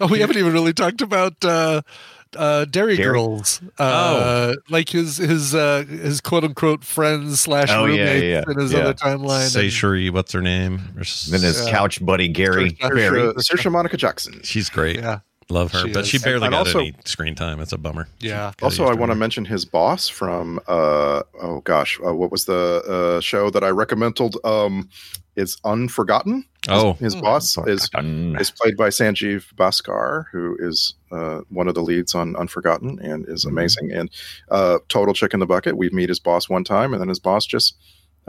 Oh, 0.00 0.06
we 0.08 0.20
haven't 0.20 0.36
even 0.38 0.52
really 0.52 0.72
talked 0.72 1.00
about 1.00 1.44
uh, 1.44 1.82
uh, 2.36 2.64
Dairy, 2.66 2.96
Dairy? 2.96 3.12
Girls. 3.12 3.60
Uh, 3.78 4.54
like 4.68 4.88
his 4.90 5.16
his 5.16 5.54
uh, 5.54 5.84
his 5.88 6.20
quote 6.20 6.44
unquote 6.44 6.84
friends 6.84 7.40
slash 7.40 7.68
Oh, 7.70 7.86
roommates 7.86 8.22
yeah, 8.22 8.44
in 8.52 8.58
his 8.60 8.72
yeah. 8.72 8.78
other 8.80 8.94
timeline. 8.94 9.48
Say 9.48 9.64
and- 9.64 9.72
Shuri, 9.72 10.10
what's 10.10 10.32
her 10.32 10.42
name? 10.42 10.80
Then 10.94 11.40
his 11.42 11.64
Yeah. 11.64 11.70
couch 11.70 12.04
buddy 12.04 12.28
Gary. 12.28 12.76
Barry. 12.80 13.00
Saoirse, 13.20 13.34
Saoirse 13.34 13.72
Monica 13.72 13.96
Jackson. 13.96 14.40
She's 14.44 14.68
great. 14.68 14.96
Yeah. 14.96 15.20
Love 15.50 15.72
her, 15.72 15.86
She 15.86 15.92
but 15.94 16.00
is. 16.02 16.08
she 16.08 16.18
barely 16.18 16.44
And 16.44 16.52
got 16.52 16.66
also- 16.66 16.80
any 16.80 16.94
screen 17.06 17.34
time. 17.34 17.58
It's 17.60 17.72
a 17.72 17.78
bummer. 17.78 18.06
Yeah. 18.20 18.52
Also, 18.60 18.84
I 18.84 18.92
want 18.92 19.10
to 19.12 19.16
mention 19.16 19.46
his 19.46 19.64
boss 19.64 20.06
from 20.06 20.60
uh 20.68 21.22
oh 21.40 21.62
gosh, 21.64 21.98
uh, 22.06 22.14
what 22.14 22.30
was 22.30 22.44
the 22.44 23.16
uh, 23.16 23.20
show 23.20 23.48
that 23.50 23.64
I 23.64 23.70
recommended? 23.70 24.34
Um, 24.44 24.90
is 25.38 25.56
Unforgotten. 25.64 26.44
Oh. 26.68 26.94
his, 26.94 27.14
boss 27.14 27.56
is 27.66 27.88
is 27.94 28.50
played 28.50 28.76
by 28.76 28.88
Sanjeev 28.88 29.54
Bhaskar, 29.54 30.24
who 30.32 30.56
is 30.60 30.94
uh, 31.12 31.40
one 31.48 31.68
of 31.68 31.74
the 31.74 31.82
leads 31.82 32.14
on 32.14 32.36
Unforgotten 32.36 32.98
and 33.00 33.26
is 33.28 33.44
amazing. 33.44 33.92
And 33.92 34.10
uh, 34.50 34.78
total 34.88 35.14
chick 35.14 35.32
in 35.32 35.40
the 35.40 35.46
bucket. 35.46 35.76
We 35.76 35.88
meet 35.90 36.08
his 36.08 36.18
boss 36.18 36.48
one 36.48 36.64
time, 36.64 36.92
and 36.92 37.00
then 37.00 37.08
his 37.08 37.20
boss 37.20 37.46
just 37.46 37.76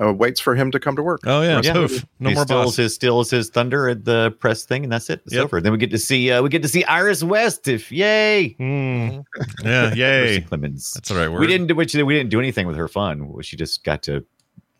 uh, 0.02 0.14
waits 0.14 0.40
for 0.40 0.56
him 0.56 0.72
to 0.72 0.80
come 0.80 0.95
to 0.95 1.03
work. 1.03 1.19
Oh 1.26 1.41
yeah, 1.41 1.60
Yeah. 1.61 1.73
poof. 1.73 2.06
No 2.19 2.30
he 2.30 2.36
more 2.36 2.45
steals 2.45 2.65
boss. 2.68 2.76
his 2.77 2.95
steals 2.95 3.30
his 3.31 3.49
thunder 3.49 3.90
at 3.90 4.06
the 4.06 4.31
press 4.40 4.64
thing, 4.64 4.84
and 4.84 4.94
that's 4.94 5.10
it. 5.10 5.22
It's 5.26 5.34
Yep. 5.36 5.44
over. 5.45 5.60
Then 5.61 5.73
we 5.73 5.77
get 5.77 5.91
to 5.91 5.98
see 5.98 6.31
uh, 6.31 6.41
we 6.41 6.48
get 6.49 6.61
to 6.61 6.69
see 6.69 6.86
Iris 6.86 7.22
West. 7.23 7.68
If 7.68 7.91
yay, 7.91 8.56
Mm. 8.60 9.26
Yeah, 9.65 9.94
yay. 9.95 10.41
Clemons. 10.49 10.94
That's 10.94 11.10
the 11.10 11.15
right 11.15 11.27
word. 11.30 11.41
We 11.41 11.48
didn't 11.48 11.68
do 11.68 11.76
which 11.76 11.94
we 11.95 12.14
didn't 12.14 12.30
do 12.30 12.40
anything 12.40 12.68
with 12.68 12.77
her 12.77 12.88
fun. 12.88 13.34
She 13.41 13.57
just 13.57 13.84
got 13.84 14.03
to 14.03 14.23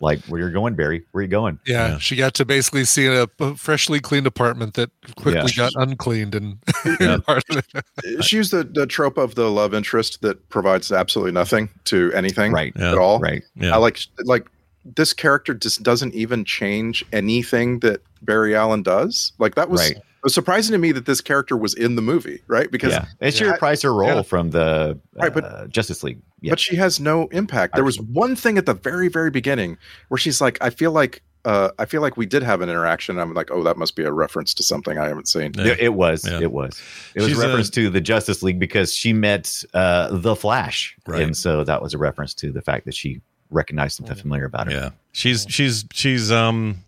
like 0.00 0.20
where 0.24 0.40
you're 0.40 0.50
going, 0.50 0.74
Barry. 0.74 1.04
Where 1.12 1.22
you 1.22 1.28
going? 1.28 1.58
Yeah, 1.66 1.88
Yeah. 1.90 1.98
she 1.98 2.16
got 2.16 2.34
to 2.34 2.44
basically 2.44 2.84
see 2.84 3.06
a, 3.06 3.26
a 3.38 3.54
freshly 3.54 4.00
cleaned 4.00 4.26
apartment 4.26 4.74
that 4.74 4.90
quickly 5.16 5.52
Yeah. 5.54 5.70
got 5.70 5.72
uncleaned 5.76 6.34
and 6.34 6.58
Yeah. 7.00 7.18
part 7.26 7.44
of 7.50 7.58
it. 7.58 7.66
Uh, 7.74 8.22
she 8.22 8.36
used 8.36 8.50
the, 8.52 8.64
the 8.64 8.86
trope 8.86 9.18
of 9.18 9.34
the 9.34 9.50
love 9.50 9.74
interest 9.74 10.22
that 10.22 10.48
provides 10.48 10.90
absolutely 10.90 11.32
nothing 11.32 11.68
to 11.84 12.10
anything 12.14 12.52
Right. 12.52 12.72
Yeah. 12.76 12.92
at 12.92 12.98
all. 12.98 13.18
Right. 13.20 13.42
Yeah. 13.56 13.74
I 13.74 13.76
like 13.76 13.98
like 14.24 14.46
this 14.84 15.12
character 15.12 15.52
just 15.52 15.82
doesn't 15.82 16.14
even 16.14 16.44
change 16.46 17.04
anything 17.12 17.80
that 17.80 18.00
Barry 18.22 18.56
Allen 18.56 18.82
does. 18.82 19.32
Like 19.38 19.54
that 19.56 19.68
was 19.68 19.80
Right. 19.80 19.98
It 20.20 20.24
was 20.24 20.34
surprising 20.34 20.72
to 20.72 20.78
me 20.78 20.92
that 20.92 21.06
this 21.06 21.20
character 21.22 21.56
was 21.56 21.72
in 21.74 21.96
the 21.96 22.02
movie, 22.02 22.42
right? 22.46 22.70
Because 22.70 22.92
yeah, 22.92 23.06
it's 23.20 23.40
your 23.40 23.50
Yeah. 23.50 23.56
price 23.56 23.84
or 23.84 23.94
roll 23.94 24.16
Yeah. 24.16 24.22
from 24.22 24.50
the 24.50 24.98
uh, 25.16 25.22
Right, 25.22 25.32
but- 25.34 25.70
Justice 25.70 26.02
League. 26.02 26.18
Yeah, 26.42 26.52
but 26.52 26.60
she 26.60 26.76
has 26.76 27.00
no 27.00 27.26
impact. 27.28 27.74
There 27.74 27.84
was 27.84 27.98
one 28.00 28.36
thing 28.36 28.56
at 28.58 28.66
the 28.66 28.74
very 28.74 29.08
very 29.08 29.30
beginning 29.30 29.78
where 30.08 30.18
she's 30.18 30.40
like, 30.40 30.58
I 30.60 30.70
feel 30.70 30.92
like 30.92 31.22
uh, 31.46 31.70
I 31.78 31.86
feel 31.86 32.02
like 32.02 32.18
we 32.18 32.26
did 32.26 32.42
have 32.42 32.60
an 32.60 32.68
interaction. 32.68 33.18
I'm 33.18 33.32
like, 33.32 33.50
oh, 33.50 33.62
that 33.62 33.78
must 33.78 33.96
be 33.96 34.04
a 34.04 34.12
reference 34.12 34.52
to 34.54 34.62
something 34.62 34.98
I 34.98 35.08
haven't 35.08 35.26
seen. 35.26 35.52
Yeah. 35.56 35.68
it, 35.68 35.80
it 35.80 35.94
was. 35.94 36.26
Yeah. 36.28 36.38
It 36.38 36.52
was. 36.52 36.78
It 37.14 37.20
was 37.22 37.30
She's 37.30 37.38
a 37.38 37.46
reference 37.46 37.68
a- 37.70 37.72
to 37.72 37.88
the 37.88 38.00
Justice 38.02 38.42
League 38.42 38.58
because 38.58 38.92
she 38.94 39.14
met 39.14 39.64
uh, 39.72 40.08
the 40.12 40.36
Flash, 40.36 40.96
Right. 41.06 41.22
and 41.22 41.34
so 41.34 41.64
that 41.64 41.80
was 41.80 41.94
a 41.94 41.98
reference 41.98 42.34
to 42.34 42.52
the 42.52 42.60
fact 42.60 42.84
that 42.84 42.94
she 42.94 43.22
recognized 43.50 43.96
something 43.96 44.16
familiar 44.16 44.44
about 44.44 44.66
her. 44.66 44.72
Yeah, 44.72 44.90
she's 45.12 45.46
she's 45.48 45.86
she's 45.94 46.30
um 46.30 46.84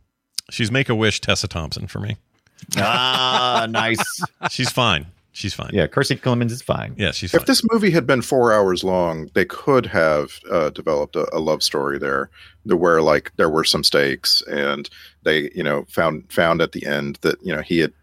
she's 0.50 0.70
Make 0.70 0.90
a 0.90 0.94
Wish 0.94 1.22
Tessa 1.22 1.48
Thompson 1.48 1.86
for 1.86 2.00
me. 2.00 2.16
Ah, 2.76 3.66
nice. 3.70 4.22
She's 4.50 4.70
fine. 4.70 5.06
She's 5.34 5.54
fine. 5.54 5.70
Yeah, 5.72 5.86
Kiersey 5.86 6.20
Clemons 6.20 6.50
is 6.50 6.60
fine. 6.60 6.94
yeah, 6.98 7.10
she's 7.10 7.30
fine. 7.32 7.40
If 7.40 7.46
this 7.46 7.62
movie 7.72 7.90
had 7.90 8.06
been 8.06 8.20
four 8.20 8.52
hours 8.52 8.84
long, 8.84 9.30
they 9.32 9.46
could 9.46 9.86
have 9.86 10.38
uh, 10.50 10.68
developed 10.70 11.16
a, 11.16 11.26
a 11.34 11.40
love 11.40 11.62
story 11.62 11.98
there, 11.98 12.28
where 12.66 13.00
like 13.00 13.32
there 13.36 13.48
were 13.48 13.64
some 13.64 13.82
stakes, 13.82 14.42
and 14.42 14.90
they 15.22 15.50
you 15.54 15.62
know 15.62 15.86
found 15.88 16.30
found 16.30 16.60
at 16.60 16.72
the 16.72 16.84
end 16.86 17.18
that 17.22 17.36
you 17.42 17.54
know 17.54 17.62
he 17.62 17.78
had 17.78 17.94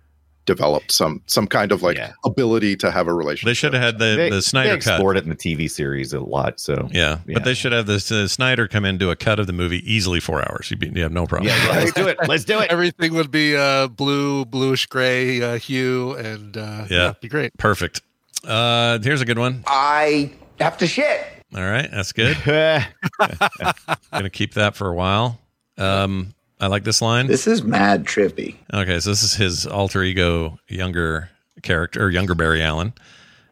developed 0.49 0.91
some 0.91 1.21
some 1.27 1.45
kind 1.45 1.71
of 1.71 1.83
like 1.83 1.95
Yeah. 1.97 2.13
ability 2.25 2.75
to 2.77 2.89
have 2.89 3.07
a 3.07 3.13
relationship. 3.13 3.45
they 3.51 3.53
should 3.53 3.73
have 3.75 3.83
had 3.83 3.99
the 3.99 4.15
They, 4.17 4.29
the 4.29 4.35
they 4.37 4.41
Snyder 4.41 4.69
cut. 4.71 4.77
explored 4.77 5.15
it 5.17 5.23
in 5.23 5.29
the 5.29 5.35
TV 5.35 5.69
series 5.69 6.11
a 6.11 6.19
lot. 6.19 6.59
So 6.59 6.89
Yeah, 6.91 7.19
Yeah. 7.27 7.35
but 7.35 7.43
they 7.43 7.53
should 7.53 7.71
have 7.71 7.85
this 7.85 8.11
uh, 8.11 8.27
Snyder 8.27 8.67
come 8.67 8.83
in 8.83 8.97
do 8.97 9.11
a 9.11 9.15
cut 9.15 9.39
of 9.39 9.45
the 9.45 9.53
movie 9.53 9.81
easily 9.85 10.19
four 10.19 10.39
hours. 10.41 10.71
You'd 10.71 10.79
be, 10.79 10.87
you 10.95 11.03
have 11.03 11.11
no 11.11 11.27
problem. 11.27 11.47
yeah, 11.49 11.69
let's 11.71 11.93
do 11.93 12.07
it. 12.07 12.17
Let's 12.27 12.43
do 12.45 12.59
it. 12.59 12.71
Everything 12.71 13.13
would 13.13 13.29
be 13.31 13.55
uh, 13.55 13.87
blue, 13.89 14.43
bluish 14.45 14.87
gray 14.87 15.41
uh, 15.41 15.59
hue, 15.59 16.13
and 16.15 16.57
uh, 16.57 16.85
Yeah. 16.89 17.13
be 17.21 17.27
great. 17.27 17.55
Perfect. 17.57 18.01
Uh, 18.47 18.97
here's 19.03 19.21
a 19.21 19.25
good 19.25 19.37
one. 19.37 19.63
I 19.67 20.31
have 20.59 20.77
to 20.79 20.87
shit. 20.87 21.21
All 21.55 21.61
right, 21.61 21.89
that's 21.91 22.11
good. 22.11 22.37
I'm 22.47 22.83
Gonna 24.11 24.29
keep 24.29 24.53
that 24.55 24.75
for 24.75 24.87
a 24.89 24.95
while. 24.95 25.39
Um, 25.77 26.33
I 26.59 26.67
like 26.67 26.83
this 26.83 27.01
line. 27.01 27.27
This 27.27 27.47
is 27.47 27.63
mad 27.63 28.05
trippy. 28.05 28.55
Okay, 28.73 28.99
so 28.99 29.09
this 29.11 29.23
is 29.23 29.33
his 29.35 29.65
alter 29.65 30.03
ego, 30.03 30.59
younger 30.67 31.29
character, 31.63 32.03
or 32.03 32.09
younger 32.09 32.35
Barry 32.35 32.61
Allen, 32.61 32.93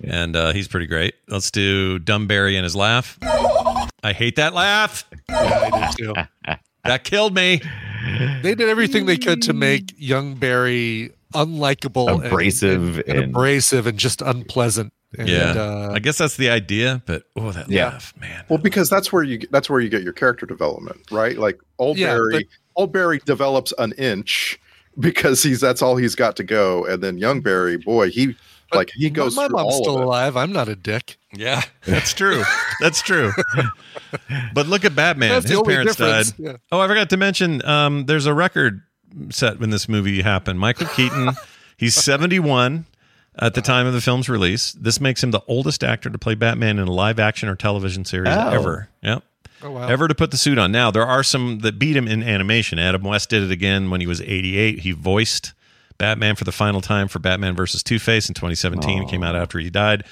and 0.04 0.36
uh, 0.36 0.52
he's 0.54 0.68
pretty 0.68 0.88
great. 0.88 1.16
Let's 1.30 1.50
do 1.52 2.00
Dumb 2.00 2.28
Barry 2.28 2.56
and 2.58 2.64
his 2.64 2.76
laugh. 2.76 3.18
I 4.04 4.14
hate 4.14 4.36
that 4.36 4.54
laugh. 4.54 5.06
Yeah, 5.30 5.70
I 5.74 5.92
do 5.96 6.14
too. 6.14 6.14
That 6.84 7.04
killed 7.04 7.36
me. 7.36 7.60
they 8.44 8.56
did 8.56 8.70
everything 8.70 9.08
they 9.08 9.18
could 9.18 9.42
to 9.42 9.52
make 9.54 9.94
young 9.98 10.36
Barry 10.36 11.12
unlikable, 11.34 12.08
and- 12.16 12.26
Abrasive 12.26 13.00
and, 13.00 13.08
and 13.10 13.18
and- 13.20 13.32
abrasive, 13.36 13.88
and 13.88 13.98
just 13.98 14.22
unpleasant. 14.22 14.94
And, 15.18 15.28
Yeah, 15.28 15.52
uh, 15.58 15.92
I 15.94 16.00
guess 16.00 16.18
that's 16.18 16.38
the 16.38 16.50
idea. 16.50 17.02
But 17.06 17.24
oh, 17.36 17.52
that 17.52 17.70
Yeah. 17.70 17.86
laugh, 17.90 18.14
man. 18.20 18.46
Well, 18.48 18.60
because 18.60 18.90
that's 18.90 19.12
where 19.12 19.24
you 19.24 19.40
that's 19.52 19.70
where 19.70 19.82
you 19.82 19.90
get 19.90 20.02
your 20.04 20.14
character 20.14 20.46
development, 20.46 21.00
right? 21.12 21.38
Like 21.38 21.60
old 21.78 21.98
Yeah, 21.98 22.14
Barry, 22.16 22.48
but- 22.78 22.82
old 22.82 22.94
Barry 22.94 23.20
develops 23.26 23.74
an 23.78 23.94
inch 23.98 24.60
because 25.00 25.44
he's 25.44 25.60
that's 25.62 25.82
all 25.82 25.96
he's 25.98 26.16
got 26.16 26.36
to 26.38 26.44
go, 26.44 26.86
and 26.86 27.04
then 27.04 27.18
young 27.18 27.42
Barry, 27.42 27.78
boy, 27.78 28.10
he 28.10 28.36
like 28.74 28.90
he 28.96 29.10
goes 29.10 29.36
my 29.36 29.48
through 29.48 29.56
mom's 29.58 29.74
all 29.76 29.84
still 29.84 30.04
alive. 30.04 30.36
I'm 30.38 30.52
not 30.52 30.68
a 30.70 30.76
dick. 30.76 31.18
Yeah, 31.34 31.62
that's 31.86 32.14
true. 32.14 32.44
That's 32.80 33.02
true. 33.02 33.32
but 34.54 34.68
look 34.68 34.86
at 34.86 34.96
Batman. 34.96 35.30
That's 35.30 35.50
His 35.50 35.62
parents 35.62 35.96
difference. 35.96 36.32
died. 36.32 36.40
Yeah. 36.46 36.58
Oh, 36.72 36.80
I 36.80 36.88
forgot 36.88 37.10
to 37.12 37.18
mention. 37.18 37.64
Um, 37.66 38.06
there's 38.06 38.26
a 38.26 38.34
record 38.34 38.82
set 39.30 39.60
when 39.60 39.70
this 39.70 39.88
movie 39.88 40.22
happened. 40.22 40.60
Michael 40.60 40.88
Keaton. 40.88 41.32
he's 41.78 41.96
71 41.96 42.86
at 43.40 43.54
the 43.54 43.62
time 43.62 43.86
of 43.88 43.94
the 43.94 44.02
film's 44.02 44.28
release. 44.30 44.72
This 44.74 45.00
makes 45.00 45.24
him 45.24 45.32
the 45.32 45.42
oldest 45.48 45.84
actor 45.84 46.10
to 46.10 46.18
play 46.18 46.36
Batman 46.36 46.80
in 46.80 46.88
a 46.88 46.92
live 46.92 47.20
action 47.20 47.48
or 47.50 47.56
television 47.56 48.04
series 48.04 48.34
Oh. 48.36 48.50
ever. 48.50 48.90
Yep. 49.04 49.24
Oh 49.64 49.72
wow. 49.72 49.88
Ever 49.88 50.08
to 50.08 50.16
put 50.16 50.32
the 50.32 50.38
suit 50.38 50.58
on. 50.58 50.72
Now, 50.72 50.92
there 50.92 51.06
are 51.06 51.24
some 51.24 51.60
that 51.60 51.80
beat 51.80 51.96
him 51.96 52.08
in 52.08 52.22
animation. 52.24 52.78
Adam 52.80 53.04
West 53.04 53.30
did 53.30 53.44
it 53.44 53.52
again 53.52 53.90
when 53.90 54.02
he 54.02 54.08
was 54.08 54.22
88. 54.22 54.80
He 54.80 54.92
voiced 54.92 55.54
Batman 55.98 56.36
for 56.36 56.44
the 56.44 56.52
final 56.52 56.80
time 56.82 57.08
for 57.08 57.20
Batman 57.20 57.56
versus 57.56 57.82
Two 57.82 57.98
Face 58.00 58.28
in 58.30 58.36
2017. 58.36 59.04
It 59.04 59.10
came 59.10 59.24
out 59.24 59.36
after 59.36 59.58
he 59.60 59.70
died. 59.70 60.04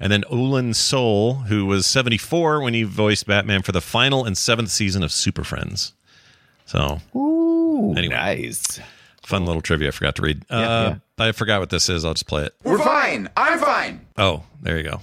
And 0.00 0.10
then 0.10 0.22
Olan 0.30 0.74
Soule, 0.74 1.34
who 1.48 1.66
was 1.66 1.86
74 1.86 2.60
when 2.62 2.74
he 2.74 2.82
voiced 2.82 3.26
Batman 3.26 3.62
for 3.62 3.72
the 3.72 3.80
final 3.80 4.24
and 4.24 4.36
seventh 4.36 4.70
season 4.70 5.02
of 5.02 5.12
Super 5.12 5.44
Friends. 5.44 5.92
So, 6.66 7.00
Ooh, 7.14 7.94
Anyway. 7.96 8.14
nice. 8.14 8.80
fun 9.22 9.44
little 9.46 9.60
trivia 9.62 9.88
I 9.88 9.90
forgot 9.92 10.16
to 10.16 10.22
read. 10.22 10.44
Yeah, 10.50 10.56
uh, 10.58 10.94
I 11.18 11.32
forgot 11.32 11.60
what 11.60 11.70
this 11.70 11.88
is. 11.88 12.04
I'll 12.04 12.14
just 12.14 12.26
play 12.26 12.44
it. 12.44 12.54
We're 12.64 12.78
fine. 12.78 13.28
I'm 13.36 13.58
fine. 13.58 14.00
Oh, 14.16 14.42
there 14.62 14.76
you 14.78 14.82
go. 14.82 15.00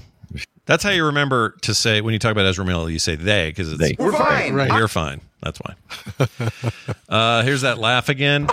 That's 0.71 0.85
how 0.85 0.91
you 0.91 1.03
remember 1.03 1.57
to 1.63 1.73
say 1.73 1.99
when 1.99 2.13
you 2.13 2.19
talk 2.19 2.31
about 2.31 2.45
Ezra 2.45 2.63
Miller, 2.63 2.89
you 2.89 2.97
say 2.97 3.17
they 3.17 3.49
because 3.49 3.73
it's 3.73 3.81
They. 3.81 3.93
We're 3.99 4.13
fine. 4.13 4.53
Right. 4.53 4.71
You're 4.71 4.87
fine. 4.87 5.19
That's 5.43 5.59
why. 5.59 5.75
uh, 7.09 7.43
here's 7.43 7.59
that 7.63 7.77
laugh 7.77 8.07
again. 8.07 8.43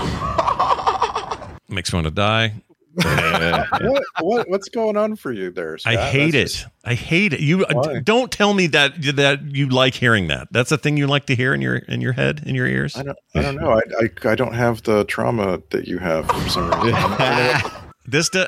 Makes 1.68 1.92
me 1.92 1.98
want 1.98 2.06
to 2.06 2.10
die. 2.10 2.54
what, 2.94 4.02
what 4.18 4.50
what's 4.50 4.68
going 4.68 4.96
on 4.96 5.14
for 5.14 5.30
you 5.30 5.52
there? 5.52 5.78
Scott? 5.78 5.94
I 5.94 6.10
hate 6.10 6.32
That's 6.32 6.34
it. 6.34 6.56
just- 6.56 6.66
I 6.84 6.94
hate 6.94 7.34
it. 7.34 7.40
You 7.40 7.64
Why? 7.70 8.00
don't 8.00 8.32
tell 8.32 8.52
me 8.52 8.66
that 8.66 9.00
that 9.14 9.54
you 9.54 9.68
like 9.68 9.94
hearing 9.94 10.26
that. 10.26 10.48
That's 10.50 10.72
a 10.72 10.78
thing 10.78 10.96
you 10.96 11.06
like 11.06 11.26
to 11.26 11.36
hear 11.36 11.54
in 11.54 11.62
your 11.62 11.76
in 11.76 12.00
your 12.00 12.14
head, 12.14 12.42
in 12.44 12.56
your 12.56 12.66
ears. 12.66 12.96
I 12.96 13.04
don't. 13.04 13.18
I 13.36 13.42
don't 13.42 13.54
know. 13.54 13.74
I, 13.74 13.82
I 14.00 14.30
I 14.30 14.34
don't 14.34 14.54
have 14.54 14.82
the 14.82 15.04
trauma 15.04 15.62
that 15.70 15.86
you 15.86 15.98
have 15.98 16.26
for 16.26 16.48
some 16.48 16.68
reason. 16.82 17.70
This 18.10 18.30
do, 18.30 18.46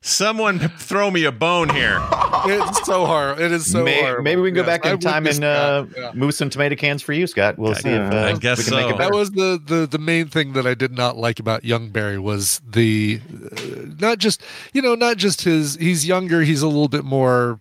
someone 0.00 0.58
throw 0.58 1.12
me 1.12 1.24
a 1.24 1.30
bone 1.30 1.68
here. 1.68 2.00
It's 2.46 2.86
so 2.86 3.06
hard. 3.06 3.40
It 3.40 3.52
is 3.52 3.70
so 3.70 3.84
May- 3.84 4.00
horrible. 4.00 4.22
maybe 4.22 4.40
we 4.40 4.48
can 4.48 4.54
go 4.56 4.60
Yes, 4.62 4.80
back 4.80 4.86
in 4.92 4.98
time 4.98 5.26
and 5.26 5.44
uh, 5.44 5.86
Yeah. 5.96 6.10
move 6.14 6.34
some 6.34 6.50
tomato 6.50 6.74
cans 6.76 7.02
for 7.02 7.12
you, 7.12 7.26
Scott. 7.26 7.58
We'll 7.58 7.74
see 7.74 7.90
if 7.90 8.12
uh, 8.12 8.16
I 8.16 8.32
we 8.32 8.38
guess 8.38 8.64
can 8.68 8.76
make 8.76 8.88
so. 8.88 8.94
it 8.94 8.98
That 8.98 9.12
was 9.12 9.30
the, 9.32 9.60
the 9.64 9.86
the 9.86 9.98
main 9.98 10.26
thing 10.28 10.52
that 10.54 10.66
I 10.66 10.74
did 10.74 10.92
not 10.92 11.16
like 11.16 11.38
about 11.40 11.64
young 11.64 11.90
Barry 11.90 12.18
was 12.18 12.60
the 12.68 13.20
uh, 13.52 13.60
not 14.00 14.18
just 14.18 14.42
you 14.72 14.82
know 14.82 14.94
not 14.94 15.16
just 15.16 15.42
his 15.42 15.76
he's 15.76 16.06
younger 16.06 16.42
he's 16.42 16.62
a 16.62 16.66
little 16.68 16.88
bit 16.88 17.04
more 17.04 17.60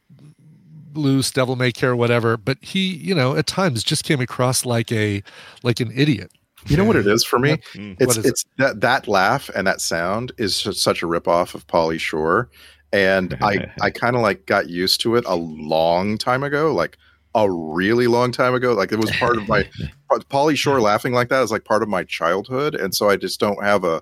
loose 0.95 1.30
devil 1.31 1.56
may 1.56 1.72
care 1.72 1.95
whatever 1.95 2.35
but 2.35 2.57
he 2.61 2.95
you 2.95 3.14
know 3.14 3.35
at 3.35 3.45
times 3.45 3.84
just 3.84 4.03
came 4.03 4.19
across 4.19 4.65
like 4.65 4.91
a 4.91 5.22
like 5.61 5.80
an 5.80 5.91
idiot 5.95 6.31
You 6.68 6.76
know 6.77 6.84
what 6.84 6.95
it 6.97 7.07
is 7.07 7.23
for 7.23 7.39
me? 7.39 7.57
It's 7.76 8.07
What 8.07 8.18
is 8.18 8.26
it's 8.26 8.45
that 8.57 8.81
that 8.81 9.07
laugh 9.07 9.49
and 9.56 9.65
that 9.68 9.80
sound 9.81 10.31
is 10.38 10.56
such 10.57 11.01
a 11.03 11.06
ripoff 11.06 11.53
of 11.56 11.65
Pauly 11.68 11.99
Shore, 11.99 12.49
and 12.91 13.38
I 13.41 13.72
I 13.82 13.90
kind 13.90 14.16
of 14.16 14.22
like 14.22 14.45
got 14.45 14.70
used 14.70 15.02
to 15.02 15.16
it 15.16 15.26
a 15.28 15.36
long 15.36 16.18
time 16.18 16.44
ago, 16.44 16.74
like 16.74 16.98
a 17.36 17.49
really 17.49 18.07
long 18.07 18.32
time 18.32 18.53
ago. 18.53 18.74
Like 18.74 18.91
it 18.91 18.99
was 18.99 19.11
part 19.11 19.38
of 19.38 19.48
my 19.48 19.68
Pauly 20.30 20.57
Shore 20.57 20.82
laughing 20.82 21.14
like 21.14 21.30
that 21.30 21.44
is 21.44 21.52
like 21.52 21.66
part 21.66 21.84
of 21.84 21.90
my 21.90 22.03
childhood, 22.03 22.76
and 22.76 22.94
so 22.94 23.10
I 23.10 23.16
just 23.16 23.40
don't 23.40 23.64
have 23.64 23.84
a 23.84 24.02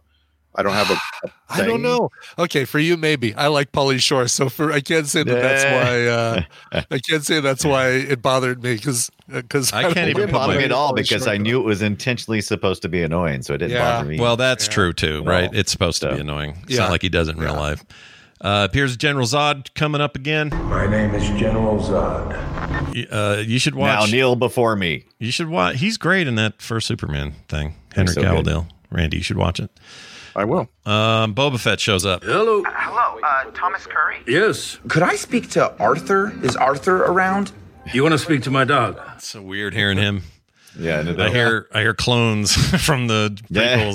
I 0.57 0.63
don't 0.63 0.73
have 0.73 0.89
a. 0.89 0.93
a 1.27 1.31
I 1.49 1.65
don't 1.65 1.81
know. 1.81 2.09
Okay, 2.37 2.65
for 2.65 2.79
you 2.79 2.97
maybe. 2.97 3.33
I 3.35 3.47
like 3.47 3.71
Pauly 3.71 4.01
Shore, 4.01 4.27
so 4.27 4.49
for 4.49 4.71
I 4.71 4.81
can't 4.81 5.07
say 5.07 5.23
that 5.23 5.33
that's 5.33 5.63
why. 5.63 6.07
Uh, 6.07 6.83
I 6.91 6.99
can't 6.99 7.23
say 7.23 7.39
that's 7.39 7.63
why 7.63 7.89
it 7.89 8.21
bothered 8.21 8.63
me 8.63 8.75
because 8.75 9.11
because 9.27 9.71
I 9.71 9.93
can't 9.93 10.09
even 10.09 10.31
bother 10.31 10.57
me 10.57 10.63
at 10.63 10.71
all 10.71 10.93
Pauly 10.93 11.03
because 11.03 11.23
Shore. 11.23 11.33
I 11.33 11.37
knew 11.37 11.59
it 11.59 11.65
was 11.65 11.81
intentionally 11.81 12.41
supposed 12.41 12.81
to 12.81 12.89
be 12.89 13.03
annoying, 13.03 13.43
so 13.43 13.53
it 13.53 13.59
didn't 13.59 13.73
Yeah. 13.73 13.97
bother 13.97 14.09
me. 14.09 14.19
Well, 14.19 14.35
that's 14.35 14.67
true 14.67 14.93
too, 14.93 15.23
right? 15.23 15.51
No. 15.51 15.59
It's 15.59 15.71
supposed 15.71 16.01
to 16.01 16.13
be 16.15 16.21
annoying. 16.21 16.57
It's 16.63 16.73
Yeah. 16.73 16.79
not 16.79 16.91
like 16.91 17.01
he 17.03 17.09
does 17.09 17.27
it 17.27 17.35
in 17.35 17.41
real 17.41 17.55
life. 17.55 17.85
Uh, 18.39 18.67
appears 18.69 18.95
General 18.97 19.25
Zod 19.25 19.73
coming 19.73 19.99
up 20.01 20.15
again. 20.15 20.49
My 20.49 20.85
name 20.85 21.15
is 21.15 21.27
General 21.39 21.79
Zod. 21.79 22.35
Uh, 23.11 23.41
you 23.41 23.57
should 23.59 23.75
watch. 23.75 23.87
now 23.87 23.99
watch. 24.01 24.11
kneel 24.11 24.35
before 24.35 24.75
me. 24.75 25.05
You 25.19 25.31
should 25.31 25.49
watch. 25.49 25.77
He's 25.77 25.97
great 25.97 26.27
in 26.27 26.35
that 26.35 26.61
first 26.61 26.87
Superman 26.87 27.33
thing. 27.47 27.73
Henry 27.95 28.13
so 28.13 28.21
good. 28.21 28.45
Cavill. 28.45 28.67
Randy, 28.91 29.17
you 29.17 29.23
should 29.23 29.37
watch 29.37 29.59
it. 29.59 29.71
I 30.35 30.45
will. 30.45 30.69
Um, 30.85 31.33
Boba 31.33 31.59
Fett 31.59 31.79
shows 31.79 32.05
up. 32.05 32.23
Hello. 32.23 32.63
Hello, 32.67 33.19
uh, 33.23 33.51
Thomas 33.55 33.87
Curry. 33.87 34.17
Yes. 34.27 34.77
Could 34.87 35.01
I 35.03 35.15
speak 35.15 35.49
to 35.51 35.75
Arthur? 35.79 36.31
Is 36.43 36.55
Arthur 36.55 37.03
around? 37.05 37.51
You 37.91 38.03
want 38.03 38.13
to 38.13 38.19
speak 38.19 38.43
to 38.43 38.51
my 38.51 38.63
dog? 38.65 38.99
It's 39.15 39.27
so 39.27 39.41
weird 39.41 39.73
hearing 39.73 39.97
him. 39.97 40.21
Yeah, 40.77 41.01
no, 41.01 41.23
I 41.23 41.29
hear 41.29 41.67
I 41.73 41.81
hear 41.81 41.95
clones 41.95 42.53
from 42.85 43.07
the 43.07 43.35
Yeah. 43.49 43.91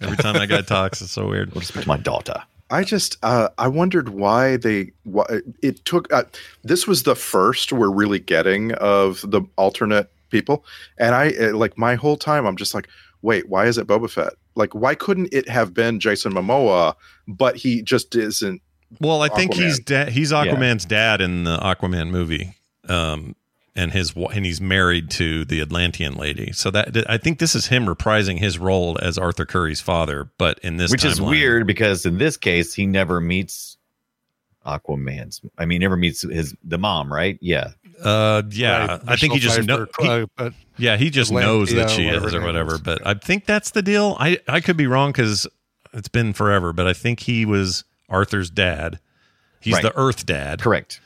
every 0.00 0.16
time 0.16 0.34
that 0.34 0.48
guy 0.48 0.60
talks. 0.60 1.02
It's 1.02 1.10
so 1.10 1.26
weird. 1.26 1.52
We'll 1.54 1.62
speak 1.62 1.82
to 1.82 1.88
my 1.88 1.96
daughter. 1.96 2.40
I 2.70 2.84
just 2.84 3.16
uh, 3.22 3.48
I 3.58 3.68
wondered 3.68 4.10
why 4.10 4.56
they 4.56 4.92
why 5.04 5.24
it 5.62 5.84
took. 5.84 6.12
Uh, 6.12 6.24
this 6.62 6.86
was 6.86 7.02
the 7.02 7.16
first 7.16 7.72
we're 7.72 7.90
really 7.90 8.20
getting 8.20 8.72
of 8.74 9.22
the 9.28 9.42
alternate 9.56 10.10
people, 10.30 10.64
and 10.98 11.14
I 11.14 11.32
uh, 11.40 11.56
like 11.56 11.76
my 11.76 11.96
whole 11.96 12.16
time 12.16 12.46
I'm 12.46 12.56
just 12.56 12.74
like, 12.74 12.88
wait, 13.22 13.48
why 13.48 13.66
is 13.66 13.78
it 13.78 13.86
Boba 13.86 14.10
Fett? 14.10 14.34
Like, 14.54 14.74
why 14.74 14.94
couldn't 14.94 15.28
it 15.32 15.48
have 15.48 15.74
been 15.74 16.00
Jason 16.00 16.32
Momoa? 16.32 16.94
But 17.26 17.56
he 17.56 17.82
just 17.82 18.14
isn't. 18.14 18.62
Well, 19.00 19.22
I 19.22 19.28
think 19.28 19.52
Aquaman. 19.52 19.64
he's 19.64 19.78
da- 19.80 20.10
he's 20.10 20.32
Aquaman's 20.32 20.84
dad 20.84 21.20
in 21.20 21.44
the 21.44 21.58
Aquaman 21.58 22.10
movie, 22.10 22.56
um, 22.88 23.36
and 23.80 23.92
his 23.92 24.12
and 24.14 24.44
he's 24.44 24.60
married 24.60 25.10
to 25.12 25.44
the 25.46 25.60
Atlantean 25.60 26.14
lady. 26.14 26.52
So 26.52 26.70
that 26.70 27.08
I 27.08 27.16
think 27.16 27.38
this 27.38 27.54
is 27.54 27.66
him 27.66 27.86
reprising 27.86 28.38
his 28.38 28.58
role 28.58 28.98
as 29.00 29.16
Arthur 29.16 29.46
Curry's 29.46 29.80
father, 29.80 30.30
but 30.38 30.58
in 30.60 30.76
this 30.76 30.90
Which 30.90 31.04
is 31.04 31.20
weird 31.20 31.66
because 31.66 32.04
in 32.04 32.18
this 32.18 32.36
case 32.36 32.74
he 32.74 32.86
never 32.86 33.20
meets 33.20 33.78
Aquaman's. 34.66 35.40
I 35.56 35.64
mean, 35.64 35.80
never 35.80 35.96
meets 35.96 36.22
his 36.22 36.54
the 36.62 36.78
mom, 36.78 37.12
right? 37.12 37.38
Yeah. 37.40 37.70
Uh, 38.02 38.42
yeah, 38.50 38.86
Right, 38.86 39.00
I 39.08 39.16
think 39.16 39.34
he 39.34 39.38
just 39.38 39.62
know. 39.64 39.86
Pfeiffer, 39.86 40.26
uh, 40.38 40.50
Yeah, 40.78 40.96
he 40.96 41.10
just 41.10 41.30
Atlantea, 41.32 41.40
knows 41.42 41.74
that 41.74 41.90
she 41.90 42.06
is 42.06 42.34
or 42.34 42.40
whatever. 42.42 42.74
is. 42.74 42.80
But 42.80 43.06
I 43.06 43.14
think 43.14 43.46
that's 43.46 43.70
the 43.70 43.82
deal. 43.82 44.16
I 44.20 44.38
I 44.48 44.60
could 44.60 44.76
be 44.76 44.86
wrong 44.86 45.12
because 45.12 45.46
it's 45.92 46.08
been 46.08 46.32
forever. 46.32 46.72
But 46.72 46.86
I 46.86 46.92
think 46.92 47.20
he 47.20 47.44
was 47.46 47.84
Arthur's 48.08 48.50
dad. 48.50 48.98
He's 49.60 49.74
Right. 49.74 49.82
the 49.82 49.96
Earth 49.98 50.24
dad, 50.24 50.60
Correct. 50.60 51.00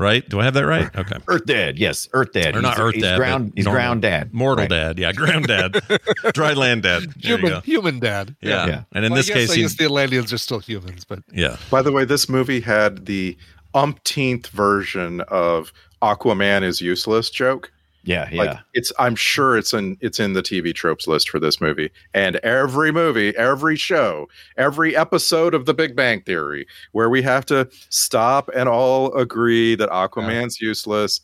Right? 0.00 0.28
Do 0.28 0.40
I 0.40 0.44
have 0.44 0.54
that 0.54 0.66
right? 0.66 0.88
Okay. 0.96 1.16
Earth 1.28 1.44
Dad, 1.46 1.78
yes, 1.78 2.08
Earth 2.12 2.32
Dad. 2.32 2.56
Or 2.56 2.62
not 2.62 2.74
He's- 2.74 2.80
Earth 2.80 2.94
he's 2.94 3.02
dad, 3.04 3.16
ground. 3.18 3.52
He's 3.54 3.64
normal. 3.66 3.80
ground 3.82 4.02
dad, 4.02 4.34
mortal 4.34 4.62
Right. 4.64 4.70
dad. 4.70 4.98
Yeah, 4.98 5.12
ground 5.12 5.46
dad, 5.46 5.80
dry 6.32 6.54
land 6.54 6.82
dad. 6.82 7.02
There 7.22 7.36
human 7.38 7.62
human 7.62 7.98
dad. 8.00 8.34
Yeah. 8.40 8.66
Yeah. 8.66 8.82
and 8.92 9.04
in 9.04 9.12
Well, 9.12 9.18
I 9.18 9.20
this 9.20 9.28
guess, 9.28 9.36
case, 9.36 9.50
I 9.52 9.56
guess 9.56 9.74
the 9.76 9.84
Atlanteans 9.84 10.32
are 10.32 10.38
still 10.38 10.58
humans, 10.58 11.04
but 11.04 11.20
yeah, 11.32 11.56
By 11.70 11.82
the 11.82 11.92
way, 11.92 12.04
this 12.04 12.28
movie 12.28 12.60
had 12.60 13.06
the 13.06 13.36
umpteenth 13.74 14.48
version 14.48 15.20
of 15.28 15.72
Aquaman 16.02 16.62
is 16.62 16.80
useless 16.80 17.30
joke. 17.30 17.70
Yeah, 18.04 18.28
yeah. 18.32 18.42
Like 18.42 18.58
it's 18.72 18.92
I'm 18.98 19.14
sure 19.14 19.58
it's 19.58 19.74
in 19.74 19.96
it's 20.00 20.18
in 20.18 20.32
the 20.32 20.42
TV 20.42 20.74
tropes 20.74 21.06
list 21.06 21.28
for 21.28 21.38
this 21.38 21.60
movie. 21.60 21.90
And 22.14 22.36
every 22.36 22.92
movie, 22.92 23.36
every 23.36 23.76
show, 23.76 24.28
every 24.56 24.96
episode 24.96 25.54
of 25.54 25.66
The 25.66 25.74
Big 25.74 25.94
Bang 25.94 26.22
Theory 26.22 26.66
where 26.92 27.10
we 27.10 27.22
have 27.22 27.44
to 27.46 27.68
stop 27.90 28.48
and 28.54 28.68
all 28.68 29.12
agree 29.14 29.74
that 29.74 29.90
Aquaman's 29.90 30.60
useless. 30.60 31.20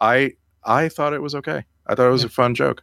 I 0.00 0.32
I 0.64 0.88
thought 0.88 1.12
it 1.12 1.22
was 1.22 1.34
okay. 1.34 1.64
I 1.86 1.94
thought 1.94 2.06
it 2.06 2.12
was 2.12 2.24
a 2.24 2.28
fun 2.30 2.54
joke. 2.54 2.82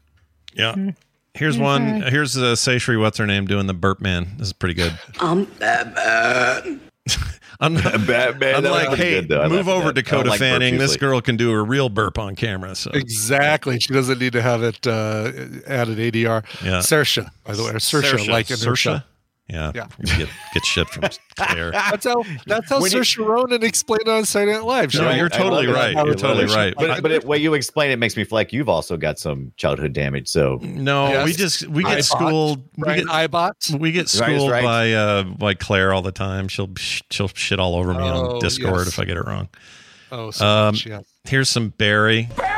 yeah. 0.53 0.91
Here's 1.33 1.57
one. 1.57 2.01
Here's 2.01 2.37
uh, 2.37 2.55
Seishri. 2.55 2.99
What's 2.99 3.17
her 3.17 3.25
name 3.25 3.45
doing 3.45 3.65
the 3.65 3.73
burp 3.73 4.01
man? 4.01 4.27
This 4.37 4.47
is 4.47 4.53
pretty 4.53 4.73
good. 4.73 4.97
Um, 5.21 5.47
I'm, 7.61 7.75
Batman. 8.07 8.55
I'm 8.55 8.63
like, 8.63 8.97
hey, 8.97 9.21
good, 9.21 9.29
move 9.49 9.67
laughed 9.67 9.69
over 9.69 9.85
that. 9.87 9.93
Dakota 9.93 10.29
like 10.29 10.39
Fanning. 10.39 10.79
This 10.79 10.97
girl 10.97 11.21
can 11.21 11.37
do 11.37 11.51
a 11.51 11.61
real 11.61 11.89
burp 11.89 12.17
on 12.17 12.35
camera. 12.35 12.75
So 12.75 12.89
exactly, 12.91 13.79
she 13.79 13.93
doesn't 13.93 14.19
need 14.19 14.33
to 14.33 14.41
have 14.41 14.63
it 14.63 14.85
uh, 14.87 15.31
added 15.67 15.99
ADR. 15.99 16.43
Yeah. 16.63 16.79
Saoirse, 16.79 17.29
by 17.45 17.53
the 17.53 17.63
way, 17.63 17.69
or 17.69 17.73
Saoirse, 17.75 18.27
like 18.27 18.49
in 18.49 18.57
her 18.59 18.75
show. 18.75 18.95
Saoirse. 18.95 19.03
Yeah, 19.51 19.71
Yeah. 19.75 19.87
Get, 20.17 20.29
get 20.53 20.65
shit 20.65 20.87
from 20.89 21.03
Claire. 21.35 21.71
That's 21.71 22.05
how 22.05 22.23
that's 22.45 22.69
how 22.69 22.79
When 22.81 22.91
you- 22.91 22.99
Saoirse 22.99 23.25
Ronan 23.25 23.63
explained 23.63 24.03
it 24.03 24.07
on 24.09 24.23
Saturday 24.25 24.53
Night 24.53 24.63
Live. 24.63 24.91
She 24.93 24.99
No, 24.99 25.11
you're 25.11 25.27
totally 25.29 25.67
right. 25.67 25.93
You're 25.93 26.15
totally 26.15 26.45
right. 26.45 26.73
But 26.77 27.01
but 27.01 27.11
it, 27.11 27.25
when 27.25 27.41
you 27.41 27.53
explain 27.53 27.91
it, 27.91 27.97
makes 27.97 28.15
me 28.15 28.23
feel 28.23 28.37
like 28.37 28.53
you've 28.53 28.69
also 28.69 28.95
got 28.97 29.19
some 29.19 29.51
childhood 29.57 29.93
damage. 29.93 30.27
So 30.29 30.59
No, 30.61 31.09
Yes. 31.09 31.25
we 31.25 31.33
just 31.33 31.67
we 31.67 31.83
get 31.83 31.97
Ibbott. 31.99 32.05
schooled. 32.05 32.59
We 32.77 32.83
Brian 32.83 33.05
get 33.07 33.13
Ibbott. 33.31 33.79
we 33.79 33.91
get 33.91 34.07
schooled 34.09 34.49
right. 34.51 34.63
by 34.63 34.93
uh 34.93 35.23
by 35.23 35.53
Claire 35.53 35.93
all 35.93 36.01
the 36.01 36.11
time. 36.13 36.47
She'll 36.47 36.69
she'll 36.77 37.27
shit 37.29 37.59
all 37.59 37.75
over 37.75 37.93
me 37.93 37.99
Oh, 38.03 38.35
on 38.35 38.39
Discord 38.39 38.79
yes. 38.79 38.87
if 38.87 38.99
I 38.99 39.05
get 39.05 39.17
it 39.17 39.25
wrong. 39.25 39.49
Oh, 40.13 40.31
so 40.31 40.45
Um, 40.45 40.65
much, 40.75 40.85
yeah. 40.85 41.01
Here's 41.23 41.49
some 41.49 41.69
Barry. 41.69 42.27
Barry! 42.35 42.37
Barry! 42.37 42.50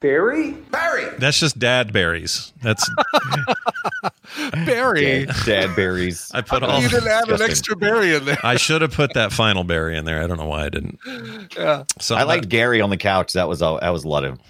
Barry! 0.00 0.52
Barry? 0.52 0.52
Barry! 0.70 1.18
That's 1.18 1.38
just 1.38 1.58
dad 1.58 1.92
berries. 1.92 2.52
That's 2.62 2.88
Barry. 4.66 5.26
dad, 5.26 5.34
dad 5.44 5.76
berries. 5.76 6.30
I 6.32 6.40
put 6.40 6.62
all. 6.62 6.80
you 6.80 6.88
didn't 6.88 7.08
add 7.08 7.28
an 7.28 7.42
extra 7.42 7.76
berry 7.76 8.14
in 8.14 8.24
there. 8.24 8.38
I 8.42 8.56
should 8.56 8.82
have 8.82 8.92
put 8.92 9.14
that 9.14 9.32
final 9.32 9.64
berry 9.64 9.96
in 9.96 10.04
there. 10.04 10.22
I 10.22 10.26
don't 10.26 10.38
know 10.38 10.46
why 10.46 10.66
I 10.66 10.68
didn't. 10.68 10.98
Yeah. 11.56 11.84
So 11.98 12.14
I 12.14 12.22
liked 12.22 12.48
Gary 12.48 12.80
on 12.80 12.90
the 12.90 12.96
couch. 12.96 13.32
That 13.32 13.48
was 13.48 13.62
all. 13.62 13.80
That 13.80 13.90
was 13.90 14.04
a 14.04 14.08
lot 14.08 14.24
of 14.24 14.40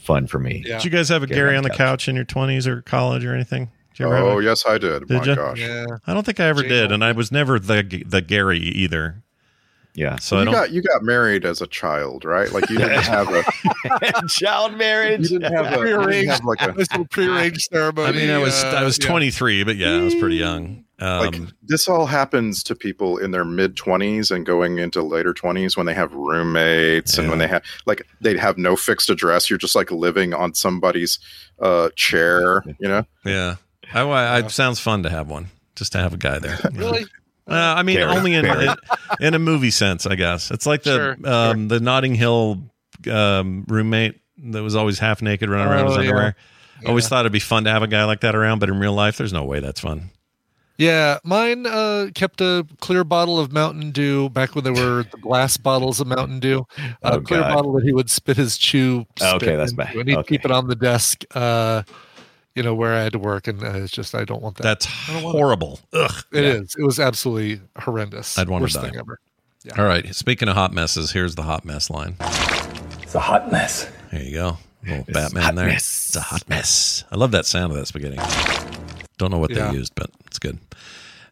fun 0.00 0.26
for 0.26 0.38
me. 0.38 0.62
Yeah. 0.66 0.76
Did 0.76 0.84
you 0.84 0.90
guys 0.90 1.08
have 1.08 1.22
a 1.22 1.26
Gary 1.26 1.40
Gary 1.40 1.50
on 1.52 1.58
on 1.58 1.62
the 1.64 1.70
the 1.70 1.74
couch 1.74 2.08
in 2.08 2.16
your 2.16 2.24
20s 2.24 2.66
or 2.66 2.82
college 2.82 3.24
or 3.24 3.34
anything? 3.34 3.70
Did 3.92 4.00
you 4.00 4.06
ever 4.06 4.16
oh, 4.16 4.26
have 4.26 4.36
Oh 4.36 4.38
yes, 4.40 4.64
I 4.66 4.78
did. 4.78 5.06
Did 5.08 5.18
My 5.18 5.24
ya? 5.24 5.34
gosh. 5.34 5.60
Yeah. 5.60 5.86
I 6.06 6.14
don't 6.14 6.24
think 6.24 6.40
I 6.40 6.46
ever 6.46 6.60
Jane 6.60 6.70
did, 6.70 6.92
and 6.92 7.04
I 7.04 7.12
was 7.12 7.32
never 7.32 7.58
the 7.58 8.04
the 8.06 8.20
Gary 8.20 8.58
either. 8.60 9.22
Yeah. 9.98 10.16
So 10.20 10.38
you 10.38 10.44
don't. 10.44 10.54
got 10.54 10.70
you 10.70 10.80
got 10.80 11.02
married 11.02 11.44
as 11.44 11.60
a 11.60 11.66
child, 11.66 12.24
right? 12.24 12.50
Like 12.52 12.70
you 12.70 12.78
didn't 12.82 13.02
have 13.02 13.28
a 13.28 13.42
Child 14.28 14.76
marriage. 14.78 15.30
you 15.30 15.38
didn't 15.40 15.52
have, 15.54 15.66
a, 15.66 15.70
you 15.78 15.84
didn't 15.86 16.02
Prearranged. 16.04 16.30
have 16.30 16.44
like 16.44 16.62
a 16.62 16.72
This 16.76 16.90
little 16.92 17.06
prearranged 17.06 17.68
ceremony. 17.72 18.08
I 18.08 18.12
mean, 18.12 18.30
I 18.30 18.38
was 18.38 18.62
uh, 18.62 18.68
I 18.68 18.84
was 18.84 18.98
yeah. 19.00 19.08
23, 19.08 19.64
but 19.64 19.76
yeah, 19.76 19.96
I 19.96 20.02
was 20.02 20.14
pretty 20.14 20.36
young. 20.36 20.84
like 21.00 21.36
Um, 21.36 21.52
this 21.62 21.88
all 21.88 22.06
happens 22.06 22.62
to 22.64 22.74
people 22.76 23.18
in 23.18 23.32
their 23.32 23.44
mid 23.44 23.76
20s 23.76 24.30
and 24.30 24.46
going 24.46 24.78
into 24.78 25.02
later 25.02 25.34
20s 25.34 25.76
when 25.76 25.86
they 25.86 25.94
have 25.94 26.12
roommates 26.14 27.18
and 27.18 27.28
when 27.28 27.38
they 27.38 27.48
have 27.48 27.62
like 27.86 28.06
they'd 28.20 28.38
have 28.38 28.56
no 28.58 28.76
fixed 28.76 29.10
address 29.10 29.48
you're 29.50 29.58
just 29.58 29.74
like 29.74 29.90
living 29.90 30.32
on 30.34 30.54
somebody's 30.54 31.18
uh 31.60 31.88
chair 31.96 32.62
you 32.80 32.88
know 32.88 33.04
yeah, 33.24 33.56
I, 33.92 34.00
I, 34.02 34.38
it 34.40 34.50
sounds 34.50 34.80
fun 34.80 35.02
to 35.04 35.10
have 35.10 35.28
one, 35.28 35.48
just 35.76 35.92
to 35.92 35.98
have 35.98 36.12
a 36.12 36.16
guy 36.16 36.38
there. 36.38 36.58
Really? 36.72 37.06
Uh, 37.48 37.54
I 37.76 37.82
mean, 37.82 37.96
Gary. 37.96 38.10
only 38.16 38.34
in, 38.34 38.44
in 38.46 38.74
in 39.20 39.34
a 39.34 39.38
movie 39.38 39.70
sense, 39.70 40.06
I 40.06 40.14
guess. 40.16 40.50
It's 40.50 40.66
like 40.66 40.82
the 40.82 40.94
Sure, 40.94 41.28
um, 41.32 41.68
the 41.68 41.80
Notting 41.80 42.14
Hill 42.14 42.62
um, 43.10 43.64
roommate 43.68 44.20
that 44.44 44.62
was 44.62 44.76
always 44.76 44.98
half 44.98 45.22
naked 45.22 45.48
running 45.48 45.66
around 45.68 45.80
in 45.80 45.86
his 45.86 45.96
Oh, 45.96 46.00
yeah. 46.00 46.08
underwear. 46.10 46.36
Always 46.86 47.08
thought 47.08 47.20
it'd 47.20 47.32
be 47.32 47.40
fun 47.40 47.64
to 47.64 47.70
have 47.70 47.82
a 47.82 47.88
guy 47.88 48.04
like 48.04 48.20
that 48.20 48.36
around, 48.36 48.58
but 48.60 48.68
in 48.68 48.78
real 48.78 48.92
life, 48.92 49.16
there's 49.16 49.32
no 49.32 49.44
way 49.44 49.58
that's 49.60 49.80
fun. 49.80 50.10
Yeah, 50.76 51.18
mine 51.24 51.66
uh, 51.66 52.10
kept 52.14 52.40
a 52.40 52.64
clear 52.80 53.02
bottle 53.02 53.40
of 53.40 53.50
Mountain 53.50 53.90
Dew 53.90 54.28
back 54.28 54.54
when 54.54 54.62
there 54.62 54.72
were 54.72 55.02
the 55.10 55.16
glass 55.16 55.56
bottles 55.56 55.98
of 55.98 56.06
Mountain 56.06 56.38
Dew. 56.38 56.64
A 57.02 57.14
Oh, 57.14 57.20
clear 57.20 57.40
God. 57.40 57.52
bottle 57.54 57.72
that 57.72 57.82
he 57.84 57.92
would 57.92 58.08
spit 58.08 58.36
his 58.36 58.56
chew. 58.56 59.04
Okay, 59.20 59.56
that's 59.56 59.72
into, 59.72 59.82
bad. 59.84 59.96
And 59.96 60.08
he'd 60.08 60.18
Okay. 60.18 60.36
keep 60.36 60.44
it 60.44 60.52
on 60.52 60.68
the 60.68 60.76
desk, 60.76 61.24
uh, 61.34 61.82
you 62.58 62.64
know, 62.64 62.74
where 62.74 62.92
I 62.92 63.02
had 63.04 63.12
to 63.12 63.18
work, 63.20 63.46
and 63.46 63.62
uh, 63.62 63.70
it's 63.76 63.92
just 63.92 64.14
I 64.16 64.24
don't 64.24 64.42
want 64.42 64.56
that. 64.56 64.64
That's 64.64 65.08
I 65.08 65.12
don't 65.14 65.22
want 65.22 65.36
it. 65.36 65.38
horrible. 65.38 65.80
Ugh. 65.92 66.24
It 66.32 66.44
is. 66.44 66.74
It 66.76 66.82
was 66.82 66.98
absolutely 66.98 67.60
horrendous. 67.78 68.36
I'd 68.36 68.48
wanna 68.48 68.64
Worst 68.64 68.74
die. 68.74 68.82
thing 68.90 68.96
ever. 68.98 69.20
All 69.78 69.84
right. 69.84 70.12
Speaking 70.14 70.48
of 70.48 70.54
hot 70.56 70.72
messes, 70.74 71.12
here's 71.12 71.36
the 71.36 71.42
hot 71.42 71.64
mess 71.64 71.88
line. 71.88 72.16
It's 73.02 73.14
a 73.14 73.20
hot 73.20 73.52
mess. 73.52 73.88
There 74.10 74.22
you 74.22 74.32
go. 74.34 74.58
Little 74.84 75.04
Batman 75.12 75.54
there. 75.54 75.68
It's 75.68 76.16
a 76.16 76.20
hot 76.20 76.48
mess. 76.48 77.04
I 77.12 77.16
love 77.16 77.30
that 77.32 77.46
sound 77.46 77.72
of 77.72 77.78
that 77.78 77.86
spaghetti. 77.86 78.16
Don't 79.18 79.30
know 79.30 79.38
what 79.38 79.50
Yeah. 79.50 79.70
they 79.70 79.78
used, 79.78 79.94
but 79.94 80.10
it's 80.26 80.38
good. 80.38 80.58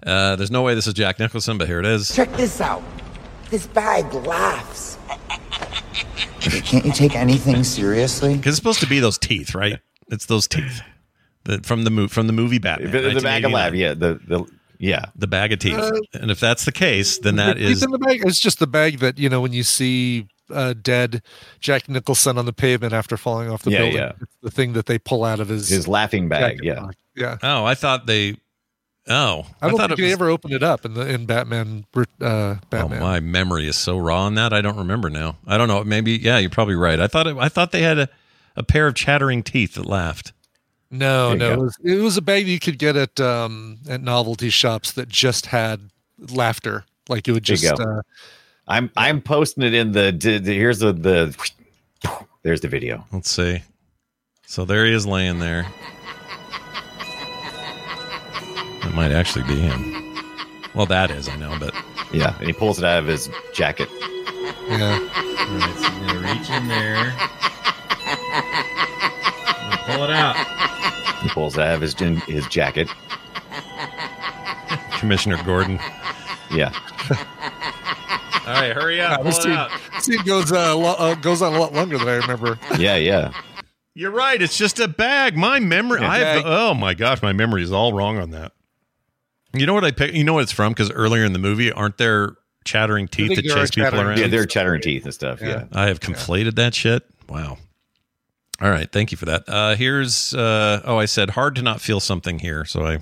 Uh, 0.06 0.36
there's 0.36 0.50
no 0.52 0.62
way 0.62 0.74
this 0.74 0.86
is 0.86 0.94
Jack 0.94 1.18
Nicholson, 1.18 1.58
but 1.58 1.66
here 1.66 1.80
it 1.80 1.86
is. 1.86 2.14
Check 2.14 2.32
this 2.36 2.60
out. 2.60 2.82
This 3.50 3.66
bag 3.66 4.12
laughs. 4.14 4.98
Can't 6.40 6.84
you 6.84 6.92
take 6.92 7.16
anything 7.16 7.64
seriously? 7.64 8.36
Because 8.36 8.50
it's 8.50 8.56
supposed 8.58 8.80
to 8.80 8.86
be 8.86 9.00
those 9.00 9.18
teeth, 9.18 9.54
right? 9.54 9.80
It's 10.08 10.26
those 10.26 10.46
teeth 10.46 10.82
the, 11.46 11.60
from 11.62 11.84
the 11.84 11.90
mo- 11.90 12.08
from 12.08 12.26
the 12.26 12.32
movie 12.32 12.58
Batman. 12.58 12.90
The- 12.90 13.00
the 13.14 13.20
bag 13.20 13.44
of 13.44 13.52
1989. 13.52 13.52
laugh, 13.52 13.74
yeah, 13.74 13.94
the 13.94 14.20
the 14.26 14.44
yeah, 14.78 15.06
the 15.16 15.26
bag 15.26 15.52
of 15.52 15.58
teeth. 15.58 15.74
Uh, 15.78 15.92
and 16.14 16.30
if 16.30 16.38
that's 16.38 16.64
the 16.66 16.72
case, 16.72 17.18
then 17.18 17.36
that 17.36 17.56
is 17.58 17.80
The 17.80 17.86
in 17.86 17.92
the 17.92 17.98
bag. 17.98 18.20
It's 18.26 18.40
just 18.40 18.58
the 18.58 18.66
bag 18.66 18.98
that 18.98 19.18
you 19.18 19.28
know 19.28 19.40
when 19.40 19.52
you 19.54 19.62
see 19.62 20.28
uh, 20.50 20.74
dead 20.80 21.22
Jack 21.60 21.88
Nicholson 21.88 22.36
on 22.38 22.44
the 22.46 22.52
pavement 22.52 22.92
after 22.92 23.16
falling 23.16 23.48
off 23.50 23.62
the 23.62 23.70
Yeah, 23.70 23.78
building. 23.78 23.96
yeah. 23.96 24.12
It's 24.20 24.36
the 24.42 24.50
thing 24.50 24.74
that 24.74 24.86
they 24.86 24.98
pull 24.98 25.24
out 25.24 25.40
of 25.40 25.48
his 25.48 25.68
his 25.68 25.88
laughing 25.88 26.28
bag. 26.28 26.60
Yeah, 26.62 26.80
pocket. 26.80 26.96
yeah. 27.14 27.38
Oh, 27.42 27.64
I 27.64 27.74
thought 27.74 28.06
they. 28.06 28.36
Oh, 29.08 29.46
I 29.62 29.68
don't 29.68 29.76
thought 29.78 29.90
think 29.90 30.00
it 30.00 30.02
they 30.02 30.08
was. 30.08 30.12
ever 30.14 30.28
opened 30.30 30.52
it 30.52 30.64
up 30.64 30.84
in 30.84 30.94
the 30.94 31.08
in 31.08 31.26
Batman. 31.26 31.84
Uh, 32.20 32.56
Oh, 32.72 32.88
my 32.88 33.20
memory 33.20 33.68
is 33.68 33.76
so 33.76 33.96
raw 33.96 34.22
on 34.24 34.34
that. 34.34 34.52
I 34.52 34.60
don't 34.60 34.76
remember 34.76 35.08
now. 35.10 35.36
I 35.46 35.56
don't 35.56 35.68
know. 35.68 35.84
Maybe 35.84 36.12
yeah, 36.18 36.38
you're 36.38 36.50
probably 36.50 36.74
right. 36.74 36.98
I 36.98 37.06
thought 37.06 37.28
it, 37.28 37.36
I 37.38 37.48
thought 37.48 37.70
they 37.70 37.82
had 37.82 37.98
a, 38.00 38.08
a 38.56 38.64
pair 38.64 38.88
of 38.88 38.94
chattering 38.96 39.44
teeth 39.44 39.74
that 39.74 39.86
laughed. 39.86 40.32
No, 40.90 41.30
There 41.30 41.38
no, 41.38 41.46
you 41.48 41.52
it 41.52 41.58
was, 41.58 41.76
it 41.84 41.96
was 42.02 42.16
a 42.16 42.22
bag 42.22 42.46
you 42.46 42.60
could 42.60 42.78
get 42.78 42.96
at 42.96 43.18
um 43.20 43.78
at 43.88 44.00
novelty 44.02 44.50
shops 44.50 44.92
that 44.92 45.08
just 45.08 45.46
had 45.46 45.90
laughter. 46.30 46.84
Like 47.08 47.26
it 47.28 47.32
would 47.32 47.44
There 47.44 47.56
you 47.56 47.60
just. 47.68 47.80
Uh, 47.80 48.02
I'm 48.68 48.90
I'm 48.96 49.20
posting 49.20 49.62
it 49.64 49.74
in 49.74 49.92
the, 49.92 50.12
d- 50.12 50.38
d- 50.40 50.54
here's 50.54 50.78
the 50.80 50.92
the 50.92 51.36
there's 52.42 52.60
the 52.60 52.68
video. 52.68 53.04
Let's 53.12 53.30
see. 53.30 53.62
So 54.46 54.64
there 54.64 54.86
he 54.86 54.92
is 54.92 55.06
laying 55.06 55.38
there. 55.40 55.66
It 58.84 58.94
might 58.94 59.10
actually 59.12 59.44
be 59.44 59.56
him. 59.58 60.14
Well, 60.74 60.86
that 60.86 61.10
is, 61.10 61.28
I 61.28 61.36
know, 61.36 61.56
but 61.58 61.74
Yeah, 62.12 62.36
and 62.38 62.46
he 62.46 62.52
pulls 62.52 62.78
it 62.78 62.84
out 62.84 63.00
of 63.00 63.06
his 63.06 63.28
jacket. 63.52 63.88
yeah. 64.68 64.98
All 64.98 65.58
right, 65.58 65.76
so 65.78 65.86
I'm 65.88 66.06
gonna 66.06 66.20
reach 66.34 66.50
in 66.50 66.68
there. 66.68 67.12
pull 69.86 70.04
it 70.04 70.10
out. 70.10 70.36
He 71.26 71.32
pulls 71.32 71.56
it 71.56 71.62
out 71.62 71.74
of 71.74 71.80
his 71.80 71.94
his 72.26 72.46
jacket. 72.48 72.88
Commissioner 74.98 75.42
Gordon. 75.44 75.78
Yeah. 76.50 76.72
All 78.46 78.52
right, 78.52 78.72
hurry 78.72 79.00
up. 79.00 79.18
Yeah, 79.18 79.22
this 79.24 79.42
scene, 79.42 79.52
out. 79.52 79.70
scene 80.00 80.22
goes 80.24 80.52
uh, 80.52 80.76
lo- 80.76 80.94
uh, 80.98 81.14
goes 81.16 81.42
on 81.42 81.54
a 81.54 81.58
lot 81.58 81.72
longer 81.72 81.98
than 81.98 82.08
I 82.08 82.14
remember. 82.14 82.58
Yeah, 82.78 82.96
yeah. 82.96 83.32
You're 83.94 84.12
right. 84.12 84.40
It's 84.40 84.56
just 84.56 84.78
a 84.78 84.86
bag. 84.86 85.36
My 85.36 85.58
memory. 85.58 86.00
Yeah. 86.00 86.10
I 86.10 86.18
have. 86.18 86.42
Oh 86.46 86.74
my 86.74 86.94
gosh, 86.94 87.22
my 87.22 87.32
memory 87.32 87.64
is 87.64 87.72
all 87.72 87.92
wrong 87.92 88.18
on 88.18 88.30
that. 88.30 88.52
You 89.52 89.66
know 89.66 89.74
what 89.74 89.84
I 89.84 89.90
pick? 89.90 90.14
You 90.14 90.22
know 90.22 90.34
what 90.34 90.44
it's 90.44 90.52
from? 90.52 90.72
Because 90.72 90.90
earlier 90.92 91.24
in 91.24 91.32
the 91.32 91.38
movie, 91.38 91.72
aren't 91.72 91.98
there 91.98 92.36
chattering 92.64 93.08
teeth 93.08 93.34
that 93.36 93.44
chase 93.44 93.70
people 93.70 94.00
around? 94.00 94.18
Yeah, 94.18 94.28
they're 94.28 94.46
chattering 94.46 94.82
teeth 94.82 95.04
and 95.04 95.14
stuff. 95.14 95.40
Yeah. 95.40 95.64
I 95.72 95.86
have 95.86 96.00
conflated 96.00 96.54
that 96.56 96.74
shit. 96.74 97.04
Wow. 97.28 97.58
All 98.60 98.70
right, 98.70 98.90
thank 98.90 99.10
you 99.10 99.18
for 99.18 99.26
that. 99.26 99.44
Uh, 99.46 99.74
here's 99.74 100.32
uh, 100.34 100.80
oh, 100.84 100.98
I 100.98 101.04
said 101.04 101.30
hard 101.30 101.56
to 101.56 101.62
not 101.62 101.80
feel 101.80 102.00
something 102.00 102.38
here, 102.38 102.64
so 102.64 102.86
I 102.86 102.98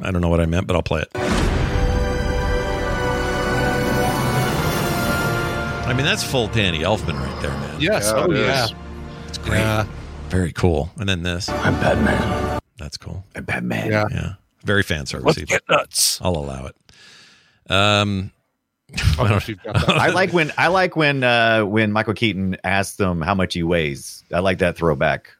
I 0.00 0.10
don't 0.10 0.20
know 0.20 0.28
what 0.28 0.40
I 0.40 0.46
meant, 0.46 0.66
but 0.66 0.76
I'll 0.76 0.82
play 0.82 1.02
it. 1.02 1.10
I 5.86 5.92
mean, 5.92 6.04
that's 6.04 6.22
full 6.22 6.46
Danny 6.48 6.80
Elfman 6.80 7.18
right 7.18 7.42
there, 7.42 7.50
man. 7.50 7.80
Yes. 7.80 8.12
Yeah, 8.14 8.22
oh 8.22 8.30
it 8.30 8.36
yeah. 8.36 8.64
is. 8.64 8.74
It's 9.26 9.38
great. 9.38 9.58
Yeah. 9.58 9.86
Very 10.28 10.52
cool. 10.52 10.90
And 10.98 11.08
then 11.08 11.24
this. 11.24 11.48
I'm 11.48 11.74
Batman. 11.80 12.60
That's 12.76 12.96
cool. 12.96 13.24
I'm 13.34 13.44
Batman. 13.44 13.90
Yeah. 13.90 14.04
Yeah. 14.10 14.34
Very 14.62 14.84
fan 14.84 15.06
service. 15.06 15.36
Let's 15.36 15.50
get 15.50 15.68
nuts. 15.68 16.20
I'll 16.22 16.36
allow 16.36 16.66
it. 16.66 16.76
Um, 17.68 18.30
I 19.12 19.16
don't 19.16 19.30
know 19.30 19.36
if 19.36 19.48
you've 19.48 19.62
got 19.62 19.74
that. 19.86 19.90
I 19.96 20.08
like 20.10 20.32
when 20.32 20.52
I 20.58 20.68
like 20.68 20.96
when 20.96 21.22
uh 21.24 21.64
when 21.64 21.92
Michael 21.92 22.14
Keaton 22.14 22.56
asks 22.64 22.96
them 22.96 23.20
how 23.20 23.34
much 23.34 23.54
he 23.54 23.62
weighs. 23.62 24.24
I 24.32 24.38
like 24.40 24.58
that 24.58 24.76
throwback. 24.76 25.30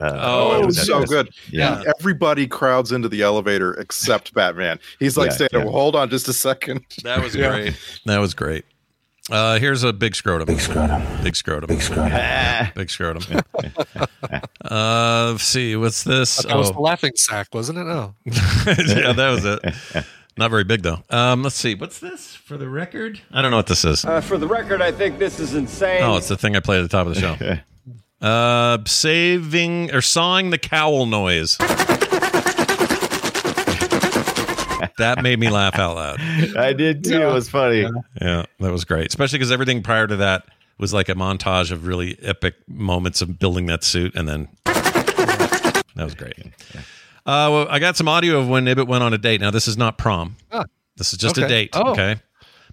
Uh, 0.00 0.18
Oh, 0.20 0.60
it 0.62 0.66
was 0.66 0.76
that- 0.76 0.86
so 0.86 0.92
that's- 1.00 1.08
good. 1.10 1.30
Yeah. 1.50 1.82
Everybody 1.98 2.46
crowds 2.48 2.90
into 2.92 3.08
the 3.08 3.22
elevator 3.22 3.74
except 3.74 4.34
Batman. 4.34 4.78
He's 4.98 5.16
like 5.16 5.30
Yeah, 5.30 5.36
saying, 5.36 5.48
yeah. 5.52 5.58
well, 5.64 5.72
hold 5.72 5.94
on 5.96 6.10
just 6.10 6.26
a 6.28 6.32
second. 6.32 6.84
that 7.04 7.22
was 7.22 7.34
Yeah. 7.36 7.50
great. 7.50 7.76
That 8.06 8.18
was 8.18 8.34
great. 8.34 8.64
Uh, 9.30 9.60
here's 9.60 9.84
a 9.84 9.92
big 9.92 10.16
scrotum. 10.16 10.46
Big 10.46 10.58
scrotum. 10.58 11.00
Big 11.22 11.36
scrotum. 11.36 11.68
Big 11.68 11.80
scrotum. 11.80 12.10
Ah, 12.12 12.72
Big 12.74 12.90
scrotum. 12.90 13.40
uh, 14.68 15.28
let's 15.32 15.44
see. 15.44 15.76
What's 15.76 16.02
this? 16.04 16.38
That 16.42 16.56
was 16.56 16.70
the 16.70 16.76
Oh, 16.78 16.82
laughing 16.82 17.12
sack, 17.14 17.48
wasn't 17.52 17.78
it? 17.78 17.86
Oh, 17.86 18.14
yeah, 18.26 19.12
that 19.12 19.30
was 19.30 19.44
it. 19.44 20.04
Not 20.36 20.50
very 20.50 20.64
big 20.64 20.82
though. 20.82 20.98
Um, 21.10 21.42
let's 21.42 21.56
see. 21.56 21.74
What's 21.74 21.98
this 21.98 22.34
for 22.34 22.56
the 22.56 22.68
record? 22.68 23.20
I 23.32 23.42
don't 23.42 23.50
know 23.50 23.58
what 23.58 23.66
this 23.66 23.84
is. 23.84 24.04
Uh, 24.04 24.20
for 24.20 24.38
the 24.38 24.46
record, 24.46 24.80
I 24.80 24.90
think 24.92 25.18
this 25.18 25.38
is 25.38 25.54
insane. 25.54 26.02
Oh, 26.02 26.16
it's 26.16 26.28
the 26.28 26.36
thing 26.36 26.56
I 26.56 26.60
play 26.60 26.78
at 26.78 26.82
the 26.82 26.88
top 26.88 27.06
of 27.06 27.14
the 27.14 27.20
show. 27.20 27.58
Uh, 28.26 28.78
saving 28.86 29.92
or 29.92 30.00
sawing 30.00 30.50
the 30.50 30.58
cowl 30.58 31.06
noise. 31.06 31.58
that 34.98 35.22
made 35.22 35.38
me 35.38 35.48
laugh 35.50 35.74
out 35.78 35.96
loud. 35.96 36.20
I 36.56 36.72
did 36.72 37.04
too. 37.04 37.20
It 37.20 37.32
was 37.32 37.48
funny. 37.50 37.86
Yeah, 38.20 38.46
that 38.60 38.72
was 38.72 38.84
great. 38.84 39.08
Especially 39.08 39.38
because 39.38 39.52
everything 39.52 39.82
prior 39.82 40.06
to 40.06 40.16
that 40.16 40.44
was 40.78 40.92
like 40.94 41.08
a 41.08 41.14
montage 41.14 41.70
of 41.70 41.86
really 41.86 42.18
epic 42.22 42.54
moments 42.68 43.22
of 43.22 43.38
building 43.38 43.66
that 43.66 43.84
suit, 43.84 44.14
and 44.14 44.28
then 44.28 44.48
that 44.64 45.82
was 45.96 46.14
great. 46.14 46.36
Uh, 47.24 47.48
well, 47.52 47.66
I 47.70 47.78
got 47.78 47.96
some 47.96 48.08
audio 48.08 48.38
of 48.40 48.48
when 48.48 48.66
Ibbott 48.66 48.86
went 48.88 49.04
on 49.04 49.12
a 49.14 49.18
date. 49.18 49.40
Now, 49.40 49.50
this 49.50 49.68
is 49.68 49.76
not 49.76 49.96
prom. 49.98 50.36
Ah, 50.50 50.64
This 50.96 51.12
is 51.12 51.18
just 51.18 51.38
a 51.38 51.46
date. 51.46 51.70
Oh. 51.74 51.92
Okay. 51.92 52.16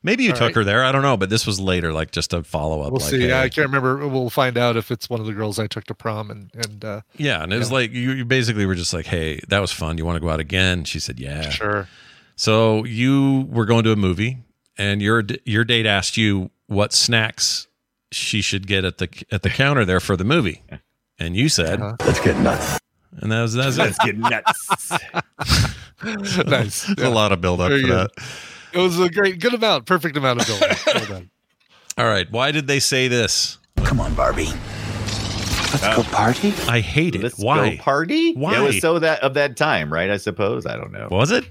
Maybe 0.01 0.23
you 0.23 0.31
All 0.31 0.37
took 0.37 0.45
right. 0.47 0.55
her 0.55 0.63
there. 0.63 0.83
I 0.85 0.93
don't 0.93 1.01
know, 1.01 1.17
but 1.17 1.29
this 1.29 1.45
was 1.45 1.59
later, 1.59 1.91
like 1.91 2.11
just 2.11 2.31
a 2.33 2.41
follow 2.41 2.81
up. 2.81 2.93
we'll 2.93 3.01
like, 3.01 3.09
see. 3.09 3.19
hey. 3.27 3.33
I 3.33 3.49
can't 3.49 3.67
remember. 3.67 4.07
We'll 4.07 4.29
find 4.29 4.57
out 4.57 4.77
if 4.77 4.91
it's 4.91 5.09
one 5.09 5.19
of 5.19 5.25
the 5.25 5.33
girls 5.33 5.59
I 5.59 5.67
took 5.67 5.83
to 5.85 5.93
prom 5.93 6.31
and 6.31 6.49
and 6.55 6.85
uh, 6.85 7.01
Yeah, 7.17 7.43
and 7.43 7.51
it 7.51 7.57
was 7.57 7.69
like 7.69 7.91
you, 7.91 8.11
you 8.13 8.23
basically 8.23 8.65
were 8.65 8.75
just 8.75 8.93
like, 8.93 9.05
"Hey, 9.07 9.41
that 9.49 9.59
was 9.59 9.73
fun. 9.73 9.97
You 9.97 10.05
want 10.05 10.15
to 10.15 10.21
go 10.21 10.29
out 10.29 10.39
again?" 10.39 10.85
She 10.85 11.01
said, 11.01 11.19
"Yeah." 11.19 11.49
sure. 11.49 11.89
So 12.37 12.85
you 12.85 13.45
were 13.51 13.65
going 13.65 13.83
to 13.83 13.91
a 13.91 13.97
movie, 13.97 14.37
and 14.77 15.01
your 15.01 15.21
your 15.43 15.65
date 15.65 15.85
asked 15.85 16.15
you 16.15 16.49
what 16.67 16.93
snacks 16.93 17.67
she 18.13 18.41
should 18.41 18.67
get 18.67 18.85
at 18.85 18.99
the 18.99 19.09
at 19.33 19.41
the 19.41 19.49
counter 19.49 19.83
there 19.83 19.99
for 19.99 20.15
the 20.15 20.23
movie, 20.23 20.63
and 21.19 21.35
you 21.35 21.49
said, 21.49 21.81
Uh-huh. 21.81 21.97
Let's 22.05 22.21
get 22.21 22.37
nuts. 22.37 22.79
And 23.17 23.31
that 23.31 23.41
was 23.41 23.53
that 23.53 23.65
was 23.65 23.77
it. 23.77 23.81
Let's 23.81 23.97
get 24.05 24.17
nuts. 24.17 24.91
nice. 26.47 26.83
There's 26.83 27.07
a 27.07 27.09
lot 27.09 27.31
of 27.31 27.41
build 27.41 27.61
up 27.61 27.71
for 27.71 27.79
good. 27.79 27.89
that. 27.89 28.11
It 28.73 28.77
was 28.79 28.99
a 28.99 29.09
great, 29.09 29.39
good 29.39 29.53
amount, 29.53 29.85
perfect 29.85 30.15
amount 30.15 30.41
of 30.41 30.47
building. 30.47 31.09
well. 31.09 31.23
All 31.97 32.05
right, 32.05 32.29
why 32.31 32.51
did 32.51 32.67
they 32.67 32.79
say 32.79 33.07
this? 33.07 33.57
Come 33.77 33.99
on, 33.99 34.13
Barbie. 34.13 34.45
Let's 35.71 35.81
go 35.81 36.01
uh, 36.01 36.03
party. 36.03 36.53
I 36.67 36.79
hate 36.79 37.15
it. 37.15 37.23
Let's 37.23 37.37
why? 37.37 37.75
go 37.75 37.83
party. 37.83 38.33
Why? 38.33 38.57
It 38.57 38.61
was 38.61 38.79
so 38.79 38.99
that 38.99 39.21
of 39.21 39.33
that 39.33 39.57
time, 39.57 39.91
right? 39.91 40.09
I 40.09 40.17
suppose. 40.17 40.65
I 40.65 40.75
don't 40.75 40.91
know. 40.91 41.07
Was 41.11 41.31
it 41.31 41.45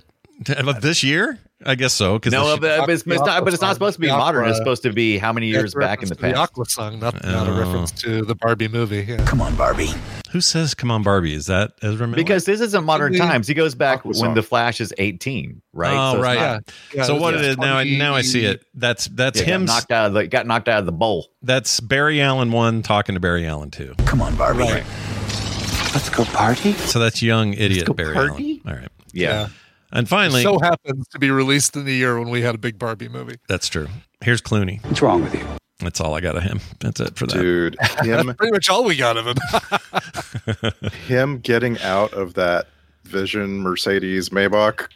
of 0.57 0.81
this 0.81 1.03
year? 1.03 1.39
I 1.67 1.75
guess 1.75 1.93
so. 1.93 2.15
Because 2.19 2.33
No, 2.33 2.57
but, 2.57 2.81
but 2.81 2.91
it's, 2.91 3.03
it's 3.05 3.21
not. 3.21 3.45
But 3.45 3.53
it's 3.53 3.61
not 3.61 3.75
supposed 3.75 3.95
to 3.97 4.01
be 4.01 4.07
song, 4.07 4.19
the 4.19 4.25
modern. 4.25 4.49
It's 4.49 4.59
supposed 4.59 4.85
to 4.85 4.93
be 4.93 5.19
how 5.19 5.33
many 5.33 5.49
years 5.49 5.75
That's 5.75 5.87
back 5.87 6.03
in 6.05 6.09
the 6.09 6.15
past? 6.15 6.35
The 6.35 6.41
Aqua 6.41 6.65
song, 6.67 7.01
not, 7.01 7.15
not 7.25 7.49
a 7.49 7.53
Oh. 7.53 7.59
reference 7.59 7.91
to 8.03 8.25
the 8.25 8.37
Barbie 8.37 8.69
movie. 8.69 9.05
Yeah. 9.09 9.25
Come 9.27 9.41
on, 9.41 9.57
Barbie. 9.57 9.91
who 10.31 10.41
says 10.41 10.75
"Come 10.75 10.91
on, 10.93 11.03
Barbie"? 11.03 11.35
Is 11.35 11.47
that 11.47 11.73
Ezra 11.83 12.07
Miller? 12.07 12.15
Because 12.17 12.45
this 12.45 12.61
isn't 12.61 12.85
modern 12.85 13.13
The 13.13 13.19
times. 13.19 13.49
He 13.49 13.55
goes 13.55 13.75
back 13.75 13.99
Aqua 14.01 14.11
when 14.11 14.15
song. 14.15 14.35
the 14.35 14.43
Flash 14.45 14.81
is 14.81 14.95
eighteen, 14.99 15.61
right? 15.73 15.97
Oh, 15.97 16.15
So 16.15 16.23
right. 16.23 16.39
not- 16.39 16.73
Yeah. 16.95 17.03
so 17.03 17.15
Yeah, 17.17 17.21
what 17.21 17.35
it's 17.35 17.43
it 17.43 17.49
is 17.51 17.59
now? 17.59 17.77
I- 17.79 17.85
Now 17.97 18.15
I 18.15 18.23
see 18.23 18.45
it. 18.45 18.63
That's 18.75 19.07
that's 19.07 19.41
yeah, 19.41 19.47
got 19.47 19.53
him. 19.55 19.65
knocked 19.65 19.91
out 19.91 20.07
of 20.07 20.13
the 20.15 20.27
got 20.29 20.47
knocked 20.47 20.69
out 20.69 20.79
of 20.79 20.87
the 20.87 20.93
bowl. 20.93 21.27
That's 21.43 21.81
Barry 21.81 22.21
Allen 22.23 22.53
one 22.53 22.83
talking 22.83 23.15
to 23.17 23.21
Barry 23.21 23.49
Allen 23.49 23.73
two. 23.73 23.95
Come 24.07 24.23
on, 24.23 24.37
Barbie. 24.37 24.61
Right. 24.61 24.85
Let's 25.95 26.09
go 26.11 26.25
party. 26.25 26.73
So 26.75 26.99
that's 27.01 27.21
young 27.21 27.55
idiot 27.55 27.95
Barry 27.97 28.15
party? 28.15 28.61
Allen. 28.65 28.77
All 28.77 28.81
right. 28.83 28.93
Yeah. 29.13 29.49
And 29.93 30.09
finally, 30.09 30.43
so 30.43 30.59
happens 30.59 31.09
to 31.09 31.19
be 31.19 31.31
released 31.31 31.75
in 31.77 31.85
the 31.85 31.95
year 31.95 32.19
when 32.19 32.29
we 32.31 32.43
had 32.43 32.55
a 32.55 32.59
big 32.59 32.79
Barbie 32.79 33.09
movie. 33.09 33.37
that's 33.49 33.69
true. 33.69 33.89
Here's 34.23 34.41
Clooney. 34.43 34.85
What's 34.85 35.01
wrong 35.03 35.23
with 35.23 35.35
you? 35.35 35.47
That's 35.81 36.01
all 36.01 36.15
I 36.15 36.21
got 36.21 36.37
of 36.37 36.43
him. 36.43 36.61
That's 36.81 36.99
it 37.01 37.17
for 37.17 37.27
that. 37.27 37.35
Dude, 37.39 37.77
him 38.03 38.35
Pretty 38.35 38.53
much 38.53 38.69
all 38.69 38.85
we 38.85 38.97
got 38.97 39.17
of 39.17 39.27
him. 39.27 40.91
him 41.07 41.39
getting 41.39 41.79
out 41.81 42.13
of 42.13 42.35
that 42.35 42.67
Vision 43.05 43.61
Mercedes 43.61 44.31
Maybach, 44.31 44.89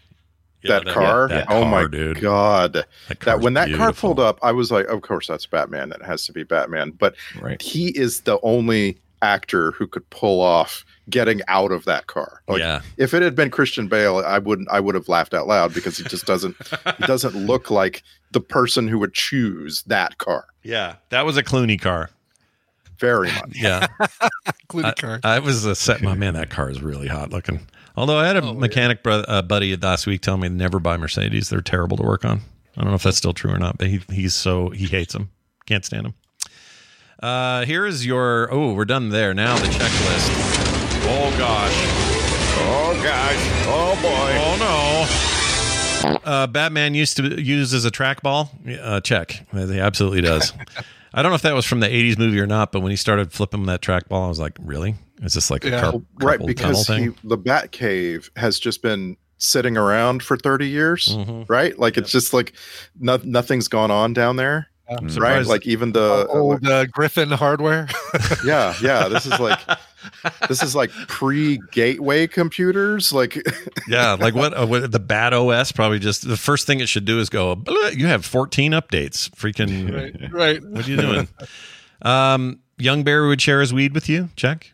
Yeah, 0.63 0.81
that, 0.81 0.93
car. 0.93 1.29
that 1.29 1.47
oh 1.49 1.65
my 1.65 1.83
car, 1.83 1.89
dude. 1.89 2.21
god! 2.21 2.73
That, 3.09 3.21
That 3.21 3.41
when 3.41 3.55
that 3.55 3.73
car 3.75 3.93
pulled 3.93 4.21
up, 4.21 4.39
I 4.43 4.53
was 4.53 4.71
like, 4.73 4.87
of 4.89 5.03
course 5.03 5.29
that's 5.29 5.47
Batman. 5.47 5.89
That 5.91 6.03
has 6.03 6.27
to 6.27 6.33
be 6.33 6.43
Batman. 6.43 6.91
But 6.91 7.15
Right. 7.41 7.63
he 7.63 7.97
is 7.97 8.23
the 8.23 8.39
only 8.43 8.99
actor 9.23 9.71
who 9.73 9.87
could 9.87 10.09
pull 10.11 10.41
off 10.41 10.85
getting 11.11 11.41
out 11.49 11.73
of 11.73 11.85
that 11.85 12.07
car. 12.07 12.43
Like, 12.49 12.61
yeah, 12.61 12.83
if 12.97 13.15
it 13.15 13.23
had 13.23 13.35
been 13.35 13.51
Christian 13.51 13.89
Bale, 13.89 14.19
I 14.19 14.39
wouldn't. 14.39 14.69
I 14.71 14.81
would 14.81 14.95
have 14.95 15.09
laughed 15.09 15.35
out 15.35 15.47
loud 15.47 15.75
because 15.75 15.97
he 15.97 16.05
just 16.05 16.27
doesn't. 16.27 16.57
he 16.99 17.07
doesn't 17.07 17.35
look 17.47 17.71
like 17.71 18.03
the 18.33 18.41
person 18.41 18.89
who 18.89 18.99
would 18.99 19.15
choose 19.15 19.83
that 19.83 20.19
car. 20.19 20.47
Yeah, 20.63 20.97
that 21.11 21.27
was 21.27 21.37
a 21.37 21.43
Clooney 21.43 21.81
car. 21.81 22.11
Very 22.99 23.33
much. 23.33 23.53
Yeah, 23.55 23.87
Clooney 24.69 24.85
I, 24.85 24.93
car. 24.93 25.21
I 25.25 25.39
was 25.41 25.65
a 25.65 25.75
set. 25.75 26.03
My 26.03 26.15
man, 26.15 26.35
that 26.35 26.51
car 26.51 26.71
is 26.71 26.83
really 26.83 27.09
hot 27.09 27.31
looking. 27.31 27.67
Although 27.97 28.19
I 28.19 28.27
had 28.27 28.37
a 28.37 28.55
mechanic 28.55 29.03
bro- 29.03 29.25
uh, 29.29 29.43
buddy 29.43 29.77
last 29.77 30.07
week 30.07 30.23
tell 30.23 30.37
me 30.37 30.49
never 30.49 30.79
buy 30.79 30.97
Mercedes; 30.97 31.49
they're 31.51 31.61
terrible 31.61 31.97
to 31.97 32.03
work 32.03 32.25
on. 32.25 32.41
I 32.77 32.81
don't 32.81 32.91
know 32.91 32.95
if 32.97 33.03
that's 33.03 33.19
still 33.19 33.35
true 33.35 33.53
or 33.53 33.59
not, 33.59 33.77
but 33.77 33.89
he, 33.89 34.01
he's 34.11 34.35
so 34.35 34.71
he 34.71 34.87
hates 34.87 35.13
them, 35.13 35.31
can't 35.67 35.85
stand 35.85 36.07
them. 36.07 36.15
Uh, 37.23 37.65
here 37.65 37.87
is 37.87 38.05
your. 38.05 38.53
Oh, 38.53 38.73
we're 38.73 38.85
done 38.85 39.11
there. 39.11 39.35
Now 39.35 39.57
the 39.57 39.67
checklist. 39.67 40.62
Oh 41.05 41.35
gosh. 41.39 41.73
Oh 42.59 43.01
gosh. 43.03 43.37
Oh 43.67 43.99
boy. 44.03 44.33
Oh 44.45 46.15
no. 46.15 46.19
Uh, 46.25 46.47
Batman 46.47 46.95
used 46.95 47.17
to 47.19 47.41
use 47.41 47.73
as 47.75 47.85
a 47.85 47.91
trackball. 47.91 48.49
Uh, 48.81 49.01
check. 49.01 49.45
He 49.53 49.79
absolutely 49.81 50.21
does. 50.21 50.53
I 51.15 51.23
don't 51.23 51.31
know 51.31 51.37
if 51.37 51.43
that 51.43 51.55
was 51.55 51.67
from 51.67 51.81
the 51.81 51.89
'80s 51.89 52.19
movie 52.19 52.41
or 52.41 52.47
not, 52.47 52.73
but 52.73 52.81
when 52.81 52.91
he 52.91 52.97
started 52.97 53.33
flipping 53.33 53.67
that 53.67 53.83
trackball, 53.83 54.25
I 54.25 54.29
was 54.29 54.39
like, 54.41 54.57
"Really? 54.61 54.95
Is 55.23 55.35
this 55.35 55.51
like 55.51 55.65
a 55.65 55.71
car- 55.71 56.01
right 56.17 56.45
because 56.45 56.87
tunnel 56.87 57.13
he, 57.23 57.29
the 57.29 57.39
Batcave 57.39 58.31
has 58.37 58.59
just 58.59 58.83
been 58.83 59.17
sitting 59.39 59.77
around 59.77 60.23
for 60.23 60.37
30 60.37 60.69
years 60.69 61.17
right 61.49 61.77
like 61.77 61.97
it's 61.97 62.13
just 62.13 62.33
like 62.33 62.53
no, 63.01 63.19
nothing's 63.25 63.67
gone 63.67 63.91
on 63.91 64.13
down 64.13 64.37
there 64.37 64.69
right 64.89 65.11
surprised- 65.11 65.49
like 65.49 65.67
even 65.67 65.91
the 65.93 66.27
old 66.29 66.65
uh, 66.67 66.85
Griffin 66.87 67.29
hardware. 67.31 67.89
yeah 68.45 68.73
yeah 68.81 69.09
this 69.09 69.27
is 69.27 69.39
like 69.41 69.59
this 70.49 70.63
is 70.63 70.75
like 70.75 70.91
pre-gateway 71.09 72.27
computers 72.27 73.13
like 73.13 73.37
yeah, 73.89 74.13
like 74.15 74.35
what, 74.35 74.57
uh, 74.59 74.67
what 74.67 74.91
the 74.91 74.99
bad 75.01 75.33
OS 75.35 75.73
probably 75.73 75.99
just 75.99 76.27
the 76.27 76.37
first 76.37 76.67
thing 76.67 76.81
it 76.81 76.89
should 76.89 77.05
do 77.05 77.19
is 77.21 77.29
go. 77.29 77.63
You 77.95 78.07
have 78.07 78.25
14 78.25 78.73
updates. 78.73 79.31
Freaking 79.31 79.93
Right, 80.23 80.33
right. 80.33 80.63
What 80.65 80.87
are 80.87 80.91
you 80.91 80.97
doing? 80.97 81.29
um, 82.03 82.61
young 82.79 83.03
Bear 83.05 83.27
would 83.27 83.41
share 83.41 83.61
his 83.61 83.73
weed 83.73 83.95
with 83.95 84.09
you. 84.09 84.29
Check. 84.37 84.73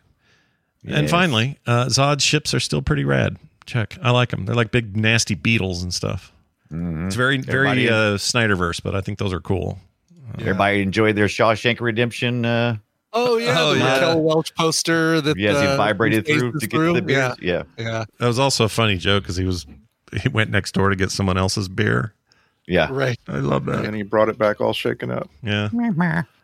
And 0.85 1.09
finally, 1.09 1.57
uh, 1.67 1.85
Zod's 1.87 2.23
ships 2.23 2.53
are 2.53 2.59
still 2.59 2.81
pretty 2.81 3.03
rad. 3.03 3.37
Check. 3.65 3.97
I 4.01 4.11
like 4.11 4.29
them. 4.29 4.45
They're 4.45 4.55
like 4.55 4.71
big 4.71 4.95
nasty 4.95 5.35
beetles 5.35 5.83
and 5.83 5.93
stuff. 5.93 6.31
It's 6.71 7.15
very 7.15 7.39
Everybody- 7.39 7.87
very 7.87 7.89
uh, 7.89 8.17
Snyderverse, 8.17 8.81
but 8.81 8.95
I 8.95 9.01
think 9.01 9.19
those 9.19 9.33
are 9.33 9.41
cool. 9.41 9.77
Everybody 10.39 10.81
enjoyed 10.81 11.15
their 11.15 11.25
Shawshank 11.25 11.81
Redemption. 11.81 12.45
Uh, 12.45 12.77
Oh 13.13 13.37
yeah, 13.37 13.55
Oh, 13.57 13.73
the 13.73 13.79
yeah. 13.79 13.93
Raquel 13.93 14.21
Welch 14.21 14.53
poster 14.55 15.19
that 15.21 15.37
Yes, 15.37 15.59
he 15.61 15.67
uh, 15.67 15.77
vibrated 15.77 16.25
through 16.27 16.53
to 16.59 16.67
get 16.67 16.77
to 16.77 16.93
the 16.93 17.01
beer. 17.01 17.33
Yeah. 17.41 17.63
yeah, 17.77 18.05
That 18.19 18.27
was 18.27 18.37
also 18.39 18.65
a 18.65 18.69
funny 18.69 18.97
joke 18.97 19.23
because 19.23 19.35
he 19.37 19.45
was 19.45 19.65
he 20.21 20.29
went 20.29 20.49
next 20.51 20.73
door 20.73 20.89
to 20.89 20.95
get 20.95 21.11
someone 21.11 21.37
else's 21.37 21.67
beer. 21.69 22.13
Yeah. 22.67 22.87
right. 22.91 23.17
I 23.27 23.37
love 23.39 23.65
that. 23.65 23.85
and 23.85 23.95
he 23.95 24.03
brought 24.03 24.29
it 24.29 24.37
back 24.37 24.61
all 24.61 24.73
shaken 24.73 25.09
up 25.09 25.27
Yeah. 25.41 25.69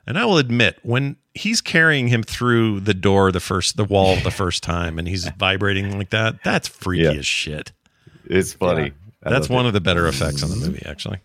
And 0.07 0.17
I 0.19 0.25
will 0.25 0.37
admit, 0.37 0.77
when 0.83 1.15
he's 1.33 1.61
carrying 1.61 2.07
him 2.09 2.21
through 2.23 2.79
the 2.81 2.93
door, 2.93 3.31
the 3.31 3.39
first, 3.39 3.75
the 3.77 3.83
wall, 3.85 4.15
the 4.17 4.29
first 4.31 4.61
time, 4.61 4.99
and 4.99 5.07
he's 5.07 5.27
vibrating 5.29 5.97
like 5.97 6.11
that, 6.11 6.43
that's 6.43 6.67
freaky 6.67 7.03
Yeah. 7.05 7.11
as 7.11 7.25
shit. 7.25 7.71
It's 8.25 8.53
funny. 8.53 8.91
I 9.23 9.29
That's 9.31 9.49
one 9.49 9.65
it. 9.65 9.69
of 9.69 9.73
the 9.73 9.81
better 9.81 10.07
effects 10.07 10.43
on 10.43 10.49
the 10.51 10.55
movie, 10.57 10.83
actually. 10.85 11.17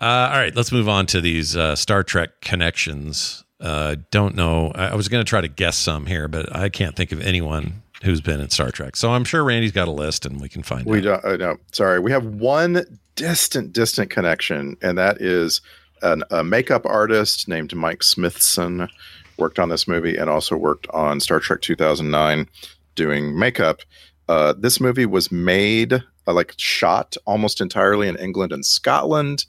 Uh, 0.00 0.04
all 0.32 0.38
right, 0.38 0.54
let's 0.56 0.72
move 0.72 0.88
on 0.88 1.06
to 1.06 1.20
these 1.20 1.56
uh, 1.56 1.76
Star 1.76 2.02
Trek 2.02 2.40
connections. 2.40 3.44
Uh, 3.60 3.96
don't 4.10 4.34
know. 4.34 4.72
I, 4.74 4.88
I 4.88 4.94
was 4.94 5.08
going 5.08 5.24
to 5.24 5.28
try 5.28 5.40
to 5.40 5.48
guess 5.48 5.76
some 5.76 6.06
here, 6.06 6.28
but 6.28 6.54
I 6.54 6.68
can't 6.68 6.96
think 6.96 7.12
of 7.12 7.20
anyone 7.20 7.82
who's 8.02 8.20
been 8.20 8.40
in 8.40 8.48
Star 8.50 8.70
Trek. 8.70 8.96
So 8.96 9.10
I'm 9.12 9.24
sure 9.24 9.44
Randy's 9.44 9.72
got 9.72 9.88
a 9.88 9.92
list, 9.92 10.24
and 10.24 10.40
we 10.40 10.48
can 10.48 10.62
find 10.62 10.82
it. 10.82 10.86
we 10.86 10.98
out. 10.98 11.22
don't 11.22 11.24
uh, 11.24 11.36
no 11.36 11.56
sorry 11.72 12.00
we 12.00 12.10
have 12.10 12.24
one 12.24 12.84
distant 13.16 13.72
distant 13.72 14.10
connection 14.10 14.76
and 14.80 14.96
that 14.96 15.20
is 15.20 15.60
an, 16.02 16.24
a 16.30 16.42
makeup 16.42 16.86
artist 16.86 17.48
named 17.48 17.74
mike 17.74 18.02
smithson 18.02 18.88
worked 19.36 19.58
on 19.58 19.68
this 19.68 19.86
movie 19.86 20.16
and 20.16 20.30
also 20.30 20.56
worked 20.56 20.86
on 20.90 21.20
star 21.20 21.38
trek 21.40 21.60
2009 21.60 22.48
doing 22.94 23.38
makeup 23.38 23.80
uh, 24.28 24.54
this 24.56 24.80
movie 24.80 25.06
was 25.06 25.30
made 25.30 25.92
uh, 25.92 26.32
like 26.32 26.54
shot 26.56 27.16
almost 27.26 27.60
entirely 27.60 28.08
in 28.08 28.16
england 28.16 28.52
and 28.52 28.64
scotland 28.64 29.44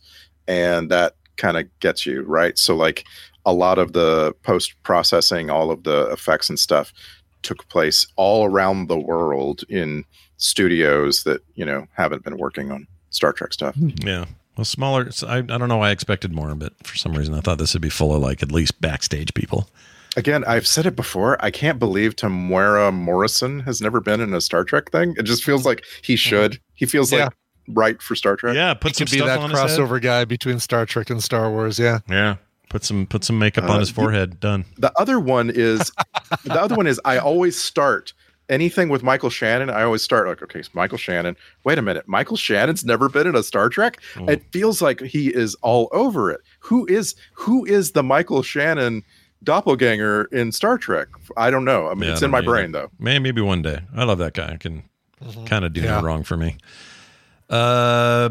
and 0.47 0.91
that 0.91 1.15
kind 1.37 1.55
of 1.55 1.67
gets 1.79 2.05
you 2.05 2.23
right 2.23 2.57
so 2.57 2.75
like 2.75 3.05
a 3.45 3.53
lot 3.53 3.79
of 3.79 3.93
the 3.93 4.33
post 4.43 4.73
processing 4.83 5.49
all 5.49 5.71
of 5.71 5.83
the 5.83 6.09
effects 6.11 6.49
and 6.49 6.59
stuff 6.59 6.93
took 7.41 7.67
place 7.69 8.07
all 8.15 8.45
around 8.45 8.87
the 8.87 8.99
world 8.99 9.63
in 9.69 10.05
studios 10.37 11.23
that 11.23 11.41
you 11.55 11.65
know 11.65 11.87
haven't 11.95 12.23
been 12.23 12.37
working 12.37 12.71
on 12.71 12.87
Star 13.09 13.33
Trek 13.33 13.53
stuff. 13.53 13.75
Hmm. 13.75 13.89
Yeah. 14.01 14.25
Well, 14.57 14.65
smaller. 14.65 15.09
I, 15.27 15.37
I 15.37 15.41
don't 15.41 15.69
know 15.69 15.77
why 15.77 15.89
I 15.89 15.91
expected 15.91 16.33
more, 16.33 16.53
but 16.55 16.73
for 16.85 16.97
some 16.97 17.13
reason 17.13 17.33
I 17.33 17.39
thought 17.39 17.57
this 17.57 17.73
would 17.73 17.81
be 17.81 17.89
full 17.89 18.13
of 18.13 18.21
like 18.21 18.43
at 18.43 18.51
least 18.51 18.79
backstage 18.81 19.33
people. 19.33 19.69
Again, 20.17 20.43
I've 20.45 20.67
said 20.67 20.85
it 20.85 20.95
before. 20.97 21.43
I 21.43 21.51
can't 21.51 21.79
believe 21.79 22.17
Temuera 22.17 22.93
Morrison 22.93 23.61
has 23.61 23.79
never 23.79 24.01
been 24.01 24.19
in 24.19 24.33
a 24.33 24.41
Star 24.41 24.65
Trek 24.65 24.91
thing. 24.91 25.15
It 25.17 25.23
just 25.23 25.43
feels 25.43 25.65
like 25.65 25.85
he 26.03 26.13
hmm. 26.13 26.17
should. 26.17 26.59
He 26.73 26.85
feels 26.85 27.11
Yeah. 27.11 27.25
like 27.25 27.33
right 27.69 28.01
for 28.01 28.15
Star 28.15 28.35
Trek. 28.35 28.55
Yeah, 28.55 28.73
put 28.73 28.91
He 28.91 28.93
some 28.95 29.05
could 29.05 29.11
be 29.11 29.17
stuff 29.17 29.27
that 29.27 29.39
on 29.39 29.49
his 29.51 29.59
crossover 29.59 30.01
guy 30.01 30.25
between 30.25 30.59
Star 30.59 30.85
Trek 30.85 31.09
and 31.09 31.23
Star 31.23 31.49
Wars. 31.49 31.79
Yeah, 31.79 31.99
Yeah. 32.09 32.35
Put 32.71 32.85
some 32.85 33.05
put 33.05 33.25
some 33.25 33.37
makeup 33.37 33.65
on 33.65 33.71
Uh, 33.71 33.79
his 33.79 33.89
the- 33.89 33.95
forehead. 33.95 34.39
Done. 34.39 34.63
The 34.77 34.91
other 34.97 35.19
one 35.19 35.51
is 35.53 35.91
the 36.45 36.53
other 36.59 36.73
one 36.75 36.87
is 36.87 37.01
I 37.03 37.17
always 37.17 37.59
start 37.59 38.13
anything 38.47 38.87
with 38.87 39.03
Michael 39.03 39.29
Shannon. 39.29 39.69
I 39.69 39.83
always 39.83 40.01
start 40.01 40.25
like, 40.29 40.41
okay, 40.41 40.59
it's 40.59 40.73
Michael 40.73 40.97
Shannon. 40.97 41.35
Wait 41.65 41.77
a 41.77 41.81
minute, 41.81 42.07
Michael 42.07 42.37
Shannon's 42.37 42.85
never 42.85 43.09
been 43.09 43.27
in 43.27 43.35
a 43.35 43.43
Star 43.43 43.67
Trek. 43.67 43.99
It 44.29 44.41
feels 44.53 44.81
like 44.81 45.01
he 45.01 45.27
is 45.35 45.53
all 45.55 45.89
over 45.91 46.31
it. 46.31 46.39
Who 46.61 46.85
is 46.87 47.13
who 47.33 47.65
is 47.65 47.91
the 47.91 48.03
Michael 48.03 48.41
Shannon 48.41 49.03
doppelganger 49.43 50.29
in 50.31 50.53
Star 50.53 50.77
Trek? 50.77 51.09
I 51.35 51.51
don't 51.51 51.65
know. 51.65 51.87
I 51.89 51.93
mean, 51.93 52.03
Yeah, 52.03 52.13
it's 52.13 52.23
I 52.23 52.27
in 52.27 52.31
my 52.31 52.39
know 52.39 52.45
brain 52.51 52.63
either. 52.69 52.71
though. 52.83 52.91
May 52.99 53.19
maybe 53.19 53.41
one 53.41 53.61
day. 53.61 53.79
I 53.93 54.05
love 54.05 54.19
that 54.19 54.33
guy. 54.33 54.53
I 54.53 54.55
can 54.57 54.83
kind 55.45 55.65
of 55.65 55.73
do 55.73 55.81
Yeah. 55.81 55.99
no 55.99 56.03
wrong 56.07 56.23
for 56.23 56.37
me. 56.37 56.55
Uh, 57.49 58.29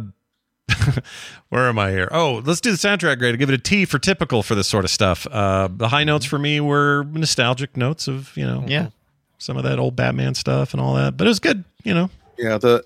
where 1.49 1.69
am 1.69 1.79
I 1.79 1.91
here? 1.91 2.09
Oh, 2.13 2.43
let's 2.45 2.61
do 2.61 2.71
the 2.71 2.77
soundtrack 2.77 3.19
grade. 3.19 3.35
I'll 3.35 3.39
give 3.39 3.51
it 3.51 3.55
a 3.55 3.59
T 3.59 3.85
for 3.85 3.99
typical 3.99 4.43
for 4.43 4.55
this 4.55 4.67
sort 4.69 4.85
of 4.85 4.91
stuff. 4.91 5.27
Uh, 5.31 5.69
the 5.75 5.89
high 5.89 6.05
notes 6.05 6.25
for 6.27 6.39
me 6.39 6.61
were 6.61 7.05
nostalgic 7.13 7.77
notes 7.77 8.09
of 8.09 8.37
you 8.37 8.47
know 8.47 8.65
Yeah. 8.67 8.89
some 9.39 9.57
of 9.57 9.65
that 9.65 9.79
old 9.79 9.97
Batman 9.97 10.35
stuff 10.35 10.73
and 10.73 10.81
all 10.81 10.95
that, 10.95 11.17
but 11.17 11.27
it 11.27 11.31
was 11.31 11.41
good. 11.41 11.65
You 11.85 11.95
know, 11.95 12.11
Yeah, 12.39 12.59
the 12.59 12.85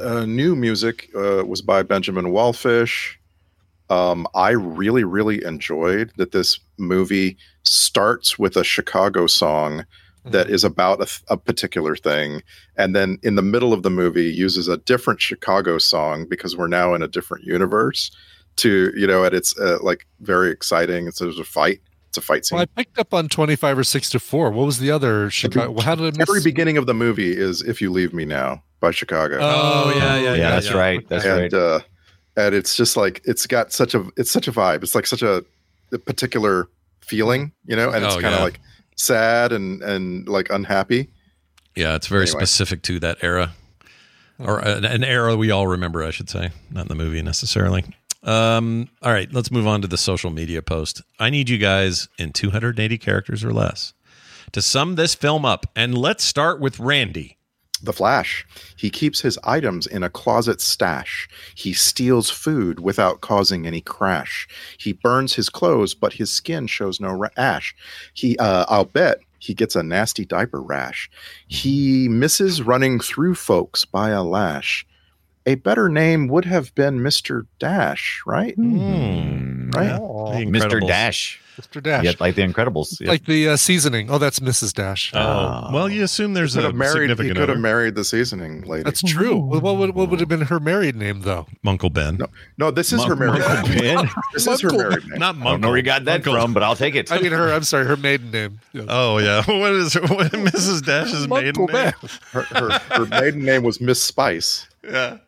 uh, 0.00 0.24
new 0.24 0.54
music 0.56 1.10
uh, 1.14 1.44
was 1.44 1.60
by 1.62 1.82
Benjamin 1.82 2.26
Wallfisch. 2.26 3.14
Um, 3.90 4.26
I 4.34 4.50
really, 4.50 5.02
really 5.04 5.42
enjoyed 5.44 6.12
that 6.16 6.32
this 6.32 6.60
movie 6.76 7.36
starts 7.62 8.38
with 8.38 8.56
a 8.56 8.62
Chicago 8.64 9.26
song 9.26 9.84
that 10.32 10.50
is 10.50 10.64
about 10.64 11.00
a, 11.00 11.34
a 11.34 11.36
particular 11.36 11.96
thing, 11.96 12.42
and 12.76 12.94
then 12.96 13.18
in 13.22 13.34
the 13.36 13.42
middle 13.42 13.72
of 13.72 13.82
the 13.82 13.90
movie 13.90 14.30
uses 14.32 14.68
a 14.68 14.76
different 14.78 15.20
Chicago 15.20 15.78
song 15.78 16.26
because 16.28 16.56
we're 16.56 16.68
now 16.68 16.94
in 16.94 17.02
a 17.02 17.08
different 17.08 17.44
universe. 17.44 18.10
To 18.56 18.92
you 18.96 19.06
know, 19.06 19.22
and 19.24 19.34
it's 19.34 19.56
uh, 19.58 19.78
like 19.82 20.04
very 20.20 20.50
exciting. 20.50 21.06
It's 21.06 21.20
there's 21.20 21.38
a 21.38 21.44
fight. 21.44 21.80
It's 22.08 22.18
a 22.18 22.20
fight 22.20 22.44
scene. 22.44 22.56
well, 22.56 22.62
I 22.76 22.82
picked 22.82 22.98
up 22.98 23.14
on 23.14 23.28
twenty 23.28 23.54
five 23.54 23.78
or 23.78 23.84
six 23.84 24.10
to 24.10 24.18
four. 24.18 24.50
What 24.50 24.66
was 24.66 24.78
the 24.80 24.90
other 24.90 25.30
Chicago? 25.30 25.80
How 25.80 25.94
did 25.94 26.06
I 26.06 26.10
the 26.10 26.18
miss? 26.18 26.28
very 26.28 26.42
beginning 26.42 26.76
of 26.76 26.86
the 26.86 26.94
movie 26.94 27.36
is 27.36 27.62
"If 27.62 27.80
You 27.80 27.92
Leave 27.92 28.12
Me 28.12 28.24
Now" 28.24 28.64
by 28.80 28.90
Chicago. 28.90 29.38
Oh, 29.40 29.92
yeah, 29.94 30.16
yeah, 30.18 30.34
Yeah, 30.34 30.50
that's 30.50 30.72
right. 30.74 31.06
That's 31.08 31.24
and 31.24 31.40
right. 31.40 31.54
uh 31.54 31.80
and 32.36 32.54
it's 32.54 32.74
just 32.76 32.96
like 32.96 33.20
it's 33.24 33.46
got 33.46 33.72
such 33.72 33.94
a 33.94 34.04
it's 34.16 34.30
such 34.30 34.48
a 34.48 34.52
vibe 34.52 34.82
it's 34.82 34.94
like 34.94 35.06
such 35.06 35.22
a, 35.22 35.44
a 35.92 35.98
particular 35.98 36.68
feeling 37.00 37.52
you 37.66 37.74
know 37.76 37.90
and 37.90 38.04
it's 38.04 38.14
Oh, 38.16 38.20
kind 38.20 38.34
of 38.34 38.38
yeah. 38.40 38.44
like 38.44 38.60
sad 38.98 39.52
and 39.52 39.80
and 39.82 40.28
like 40.28 40.50
unhappy 40.50 41.08
yeah, 41.76 41.94
it's 41.94 42.08
very 42.08 42.22
Anyway. 42.24 42.40
specific 42.40 42.82
to 42.82 42.98
that 43.00 43.18
era, 43.22 43.52
or 44.38 44.58
an, 44.58 44.84
an 44.84 45.04
era 45.04 45.36
we 45.36 45.52
all 45.52 45.68
remember, 45.68 46.02
I 46.02 46.10
should 46.10 46.28
say, 46.28 46.50
not 46.72 46.82
in 46.82 46.88
the 46.88 46.96
movie 46.96 47.22
necessarily. 47.22 47.84
Um, 48.24 48.88
all 49.00 49.12
right, 49.12 49.32
let's 49.32 49.52
move 49.52 49.68
on 49.68 49.80
to 49.82 49.86
the 49.88 49.96
social 49.96 50.30
media 50.30 50.60
post. 50.60 51.02
I 51.20 51.30
need 51.30 51.48
you 51.48 51.56
guys 51.56 52.08
in 52.18 52.32
280 52.32 52.98
characters 52.98 53.44
or 53.44 53.52
less 53.52 53.94
to 54.52 54.60
sum 54.60 54.96
this 54.96 55.14
film 55.14 55.44
up, 55.44 55.66
and 55.76 55.96
let's 55.96 56.24
start 56.24 56.58
with 56.58 56.80
Randy. 56.80 57.37
The 57.78 57.92
flash. 57.92 58.46
He 58.76 58.90
keeps 58.90 59.20
his 59.20 59.38
items 59.44 59.86
in 59.86 60.02
a 60.02 60.10
closet 60.10 60.60
stash. 60.60 61.28
He 61.54 61.72
steals 61.72 62.30
food 62.30 62.80
without 62.80 63.20
causing 63.20 63.66
any 63.66 63.80
crash. 63.80 64.48
He 64.78 64.92
burns 64.92 65.34
his 65.34 65.48
clothes 65.48 65.94
but 65.94 66.14
his 66.14 66.32
skin 66.32 66.66
shows 66.66 67.00
no 67.00 67.10
ra- 67.12 67.28
ash. 67.36 67.74
He 68.14 68.36
uh 68.38 68.64
i'll 68.68 68.84
bet 68.84 69.18
he 69.38 69.54
gets 69.54 69.76
a 69.76 69.82
nasty 69.82 70.24
diaper 70.24 70.60
rash. 70.60 71.10
He 71.46 72.08
misses 72.08 72.62
running 72.62 73.00
through 73.00 73.36
folks 73.36 73.84
by 73.84 74.10
a 74.10 74.22
lash. 74.22 74.84
A 75.46 75.54
better 75.54 75.88
name 75.88 76.28
would 76.28 76.44
have 76.44 76.74
been 76.74 76.98
mr 76.98 77.46
dash 77.58 78.22
right? 78.26 78.54
Hmm. 78.54 79.47
Right? 79.74 79.88
The 79.96 80.46
Mr. 80.46 80.86
Dash. 80.86 81.40
Mr. 81.60 81.82
Dash. 81.82 82.04
Yeah, 82.04 82.12
like 82.20 82.36
the 82.36 82.42
Incredibles. 82.42 83.00
Yeah. 83.00 83.08
Like 83.08 83.24
the 83.26 83.48
uh, 83.48 83.56
seasoning. 83.56 84.10
Oh, 84.10 84.18
that's 84.18 84.38
Mrs. 84.38 84.72
Dash. 84.72 85.12
Oh, 85.12 85.70
well, 85.72 85.88
you 85.88 86.04
assume 86.04 86.34
there's 86.34 86.54
Could 86.54 86.62
a 86.62 86.66
have 86.68 86.76
married. 86.76 87.10
He 87.10 87.16
significant 87.16 87.36
could 87.36 87.48
have 87.48 87.58
married 87.58 87.96
the 87.96 88.04
seasoning 88.04 88.62
lady. 88.62 88.84
That's 88.84 89.02
true. 89.02 89.36
Well, 89.36 89.60
What 89.60 89.76
would, 89.78 89.94
what 89.96 90.08
would 90.08 90.20
have 90.20 90.28
been 90.28 90.42
her 90.42 90.60
married 90.60 90.94
name, 90.94 91.22
though? 91.22 91.46
Uncle 91.66 91.90
Ben. 91.90 92.16
No, 92.18 92.26
no, 92.58 92.70
this 92.70 92.92
is 92.92 93.02
her 93.02 93.16
married. 93.16 93.42
Uncle 93.42 93.74
Ben? 93.74 94.08
This 94.34 94.46
is 94.46 94.60
her 94.60 94.70
married 94.70 95.04
name. 95.08 95.18
Not 95.18 95.36
I 95.36 95.42
don't 95.44 95.60
know 95.60 95.68
where 95.68 95.76
you 95.78 95.82
got 95.82 96.04
that 96.04 96.16
Uncle. 96.18 96.34
from, 96.34 96.54
but 96.54 96.62
I'll 96.62 96.76
take 96.76 96.94
it. 96.94 97.10
I 97.10 97.18
mean, 97.18 97.32
her. 97.32 97.52
I'm 97.52 97.64
sorry, 97.64 97.86
her 97.86 97.96
maiden 97.96 98.30
name. 98.30 98.60
Yeah. 98.72 98.84
Oh 98.88 99.18
yeah. 99.18 99.42
What 99.48 99.72
is 99.72 99.94
her, 99.94 100.02
what, 100.02 100.30
Mrs. 100.32 100.84
Dash's 100.86 101.26
maiden 101.26 101.48
Uncle 101.48 101.66
name? 101.66 101.92
Ben. 102.00 102.10
Her, 102.30 102.42
her, 102.42 102.78
her 102.78 103.06
maiden 103.06 103.44
name 103.44 103.64
was 103.64 103.80
Miss 103.80 104.00
Spice. 104.00 104.68
Yeah. 104.84 105.18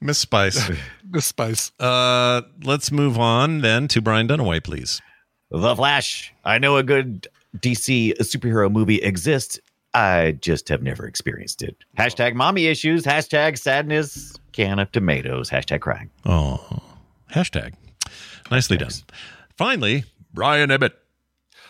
Miss 0.00 0.18
Spice. 0.18 0.70
Miss 1.10 1.26
Spice. 1.26 1.72
Uh, 1.80 2.42
let's 2.62 2.92
move 2.92 3.18
on 3.18 3.60
then 3.60 3.88
to 3.88 4.00
Brian 4.00 4.28
Dunaway, 4.28 4.62
please. 4.62 5.00
The 5.50 5.74
Flash. 5.74 6.32
I 6.44 6.58
know 6.58 6.76
a 6.76 6.82
good 6.82 7.26
DC 7.58 8.16
superhero 8.18 8.70
movie 8.70 8.96
exists. 8.96 9.58
I 9.94 10.32
just 10.40 10.68
have 10.68 10.82
never 10.82 11.06
experienced 11.06 11.62
it. 11.62 11.76
Hashtag 11.96 12.34
mommy 12.34 12.66
issues. 12.66 13.04
Hashtag 13.04 13.58
sadness. 13.58 14.34
Can 14.52 14.78
of 14.78 14.92
tomatoes. 14.92 15.48
Hashtag 15.48 15.80
crying. 15.80 16.10
Oh, 16.26 16.82
hashtag. 17.32 17.74
Nicely 18.50 18.76
done. 18.76 18.90
Finally, 19.56 20.04
Brian 20.32 20.70
Ibbott. 20.70 20.92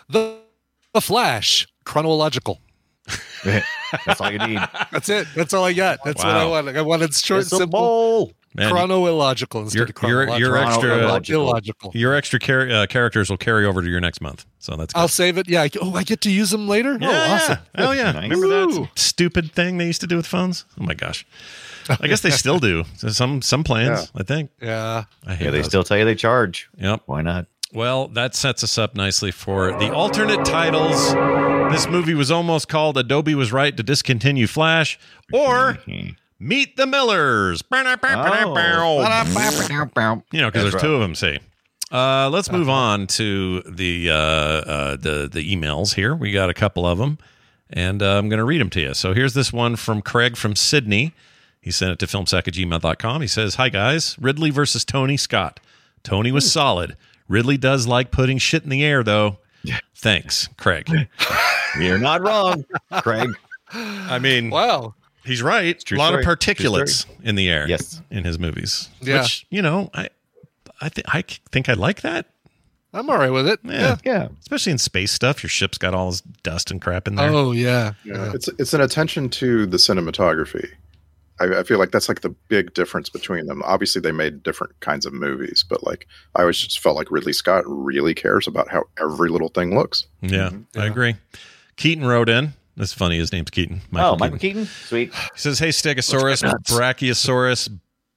The, 0.09 0.39
the 0.93 1.01
Flash. 1.01 1.67
Chronological. 1.85 2.61
That's 3.45 4.21
all 4.21 4.31
you 4.31 4.39
need. 4.39 4.59
That's 4.93 5.09
it. 5.09 5.27
That's 5.35 5.55
all 5.55 5.65
I 5.65 5.73
got. 5.73 6.01
That's 6.05 6.23
what 6.23 6.33
I 6.35 6.45
Wow. 6.45 6.51
wanted. 6.51 6.77
I 6.77 6.83
wanted 6.83 7.15
short, 7.15 7.43
It's 7.43 7.53
a 7.53 7.57
simple, 7.57 7.81
bowl. 7.81 8.33
Man, 8.55 8.71
chronological 8.71 9.61
instead 9.63 9.77
your, 9.79 9.85
of 9.85 9.89
your, 9.89 9.95
chronological. 10.27 10.39
your 10.41 10.57
extra 10.57 10.89
Chronological. 10.89 11.43
illogical. 11.43 11.91
your 11.95 12.15
extra 12.15 12.39
char- 12.41 12.69
uh, 12.71 12.87
characters 12.87 13.29
will 13.31 13.37
carry 13.37 13.65
over 13.67 13.83
to 13.83 13.89
your 13.89 14.01
next 14.01 14.21
month. 14.21 14.47
So 14.59 14.75
that's 14.75 14.93
good. 14.95 15.01
I'll 15.01 15.07
save 15.09 15.37
it. 15.39 15.49
Yeah. 15.49 15.63
I, 15.63 15.71
oh, 15.81 15.95
I 15.95 16.03
get 16.03 16.23
to 16.23 16.31
use 16.31 16.51
them 16.51 16.67
later. 16.67 16.97
Yeah, 17.01 17.09
oh, 17.11 17.35
awesome. 17.35 17.59
yeah. 17.77 17.87
Oh 17.89 17.93
yeah. 17.93 18.13
Nice. 18.13 18.31
Remember 18.31 18.49
that 18.49 18.89
stupid 18.97 19.53
thing 19.53 19.77
they 19.79 19.87
used 19.87 20.01
to 20.01 20.07
do 20.07 20.17
with 20.17 20.27
phones? 20.27 20.65
Oh 20.81 20.85
my 20.85 20.95
gosh. 20.95 21.27
I 22.01 22.07
guess 22.09 22.21
they 22.23 22.31
still 22.31 22.59
do. 22.59 22.85
So 22.97 23.09
Some 23.11 23.43
some 23.43 23.65
plans, 23.65 24.11
I 24.17 24.23
think. 24.23 24.51
Yeah. 24.61 25.05
I 25.27 25.35
hate 25.35 25.45
Yeah, 25.47 25.51
they 25.53 25.59
those. 25.59 25.67
still 25.67 25.85
tell 25.85 25.97
you 25.99 26.05
they 26.05 26.15
charge. 26.15 26.69
Yep. 26.79 27.03
Why 27.07 27.23
not? 27.23 27.47
Well, 27.73 28.09
that 28.09 28.35
sets 28.35 28.65
us 28.65 28.79
up 28.79 28.95
nicely 28.95 29.31
for 29.31 29.73
the 29.79 29.93
alternate 29.93 30.45
titles. 30.45 31.13
This 31.73 31.87
movie 31.87 32.15
was 32.15 32.31
almost 32.31 32.69
called 32.69 32.97
Adobe 32.97 33.35
Was 33.35 33.53
Right 33.53 33.77
to 33.77 33.83
Discontinue 33.83 34.47
Flash 34.47 34.99
or 35.33 35.79
Meet 36.39 36.77
the 36.77 36.87
Millers. 36.87 37.63
Oh. 37.71 38.95
You 40.33 40.41
know, 40.41 40.51
because 40.51 40.71
there's 40.71 40.83
two 40.83 40.95
of 40.95 41.01
them, 41.01 41.15
see. 41.15 41.39
Uh, 41.93 42.29
let's 42.31 42.51
move 42.51 42.69
on 42.69 43.07
to 43.07 43.63
the 43.63 44.11
uh, 44.11 44.15
uh, 44.15 44.97
the 44.97 45.29
the 45.31 45.55
emails 45.55 45.95
here. 45.95 46.15
We 46.15 46.33
got 46.33 46.51
a 46.51 46.55
couple 46.55 46.87
of 46.87 46.99
them, 46.99 47.19
and 47.71 48.03
uh, 48.03 48.19
I'm 48.19 48.29
going 48.29 48.39
to 48.39 48.45
read 48.45 48.61
them 48.61 48.71
to 48.71 48.81
you. 48.81 48.95
So 48.95 49.15
here's 49.15 49.35
this 49.35 49.53
one 49.53 49.77
from 49.77 50.03
Craig 50.03 50.37
from 50.37 50.55
Sydney. 50.55 51.15
He 51.61 51.71
sent 51.71 51.93
it 51.93 51.99
to 51.99 52.07
filmsack 52.07 52.47
at 52.49 52.55
gmail.com. 52.55 53.21
He 53.21 53.27
says, 53.27 53.57
Hi, 53.57 53.69
guys. 53.69 54.17
Ridley 54.19 54.51
versus 54.51 54.85
Tony 54.85 55.17
Scott. 55.17 55.61
Tony 56.03 56.31
was 56.31 56.51
solid. 56.51 56.97
Ridley 57.29 57.57
does 57.59 57.87
like 57.87 58.11
putting 58.11 58.39
shit 58.39 58.63
in 58.65 58.71
the 58.71 58.85
air, 58.85 59.03
though. 59.03 59.39
Thanks, 59.95 60.49
Craig. 60.57 60.89
You're 61.81 61.99
not 61.99 62.23
wrong, 62.23 62.65
Craig. 63.03 63.31
I 63.73 64.19
mean, 64.19 64.51
Wow. 64.51 64.95
he's 65.25 65.43
right. 65.43 65.83
a 65.93 65.95
lot 65.97 66.15
of 66.15 66.21
story. 66.21 66.25
True 66.25 66.55
particulates 66.55 67.07
in 67.23 67.35
the 67.35 67.49
air. 67.51 67.69
Yes. 67.69 68.01
in 68.11 68.25
his 68.25 68.39
movies. 68.39 68.89
Yeah. 69.01 69.23
Which 69.23 69.47
you 69.51 69.61
know, 69.61 69.91
I 69.95 70.09
I 70.81 70.89
think 70.89 71.07
I 71.15 71.23
think 71.51 71.69
I 71.69 71.75
like 71.75 72.01
that. 72.03 72.27
I'm 72.95 73.11
all 73.11 73.19
right 73.19 73.31
with 73.31 73.47
it. 73.47 73.61
Yeah. 73.65 73.97
Yeah. 74.05 74.29
especially 74.41 74.73
in 74.73 74.79
space 74.79 75.13
stuff. 75.13 75.43
Your 75.43 75.51
ship's 75.51 75.77
got 75.77 75.93
all 75.93 76.11
this 76.11 76.23
dust 76.43 76.71
and 76.71 76.81
crap 76.81 77.07
in 77.07 77.17
there. 77.17 77.29
Oh 77.29 77.53
yeah. 77.53 77.93
Yeah, 78.05 78.33
it's 78.35 78.49
it's 78.59 78.73
an 78.73 78.81
attention 78.81 79.29
to 79.31 79.67
the 79.67 79.77
cinematography. 79.77 80.71
I, 81.41 81.61
I 81.61 81.63
feel 81.63 81.79
like 81.79 81.91
that's 81.91 82.09
like 82.09 82.21
the 82.23 82.31
big 82.49 82.75
difference 82.75 83.09
between 83.09 83.47
them. 83.47 83.63
Obviously, 83.65 84.01
they 84.01 84.13
made 84.13 84.43
different 84.43 84.79
kinds 84.81 85.07
of 85.07 85.13
movies, 85.13 85.65
but 85.69 85.85
like 85.85 86.07
I 86.35 86.41
always 86.43 86.59
just 86.59 86.81
felt 86.81 86.97
like 86.97 87.11
Ridley 87.11 87.33
Scott 87.33 87.65
really 87.67 88.15
cares 88.15 88.47
about 88.47 88.69
how 88.71 88.85
every 89.01 89.29
little 89.29 89.49
thing 89.49 89.77
looks. 89.77 90.07
Yeah, 90.21 90.51
I 90.77 90.87
agree. 90.87 91.17
Keaton 91.77 92.05
wrote 92.07 92.29
in. 92.29 92.55
That's 92.77 92.93
funny. 92.93 93.19
His 93.19 93.33
name's 93.33 93.51
Keaton. 93.51 93.81
oh, 93.95 94.17
Michael 94.17 94.39
Keaton. 94.39 94.67
Sweet. 94.67 95.13
He 95.35 95.39
says, 95.41 95.59
"Hey, 95.59 95.69
Stegosaurus, 95.71 96.43
Brachiosaurus, 96.65 97.69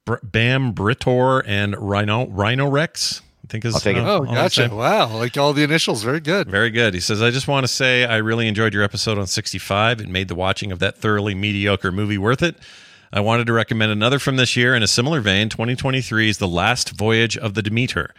Br- 0.04 0.16
Bambiraptor, 0.24 1.42
and 1.46 1.76
Rhino 1.76 2.28
Rhino 2.28 2.68
Rex." 2.68 3.22
I 3.44 3.48
think 3.48 3.64
is 3.64 3.74
I'll 3.86 3.96
uh, 3.96 4.18
Oh, 4.20 4.24
gotcha. 4.24 4.68
Wow. 4.72 5.16
Like 5.16 5.36
all 5.36 5.52
the 5.52 5.64
initials. 5.64 6.02
Very 6.04 6.20
good. 6.20 6.48
Very 6.48 6.70
good. 6.70 6.94
He 6.94 7.00
says, 7.00 7.20
I 7.20 7.30
just 7.30 7.48
want 7.48 7.64
to 7.64 7.68
say 7.68 8.04
I 8.04 8.18
really 8.18 8.46
enjoyed 8.46 8.72
your 8.72 8.84
episode 8.84 9.18
on 9.18 9.26
65. 9.26 10.00
It 10.00 10.08
made 10.08 10.28
the 10.28 10.36
watching 10.36 10.70
of 10.70 10.78
that 10.78 10.96
thoroughly 10.96 11.34
mediocre 11.34 11.90
movie 11.90 12.18
worth 12.18 12.42
it. 12.42 12.56
I 13.14 13.20
wanted 13.20 13.46
to 13.48 13.52
recommend 13.52 13.92
another 13.92 14.18
from 14.18 14.36
this 14.36 14.56
year 14.56 14.74
in 14.74 14.82
a 14.82 14.86
similar 14.86 15.20
vein. 15.20 15.50
2023 15.50 16.30
is 16.30 16.38
The 16.38 16.48
Last 16.48 16.96
Voyage 16.96 17.36
of 17.36 17.52
the 17.52 17.60
Demeter. 17.60 18.14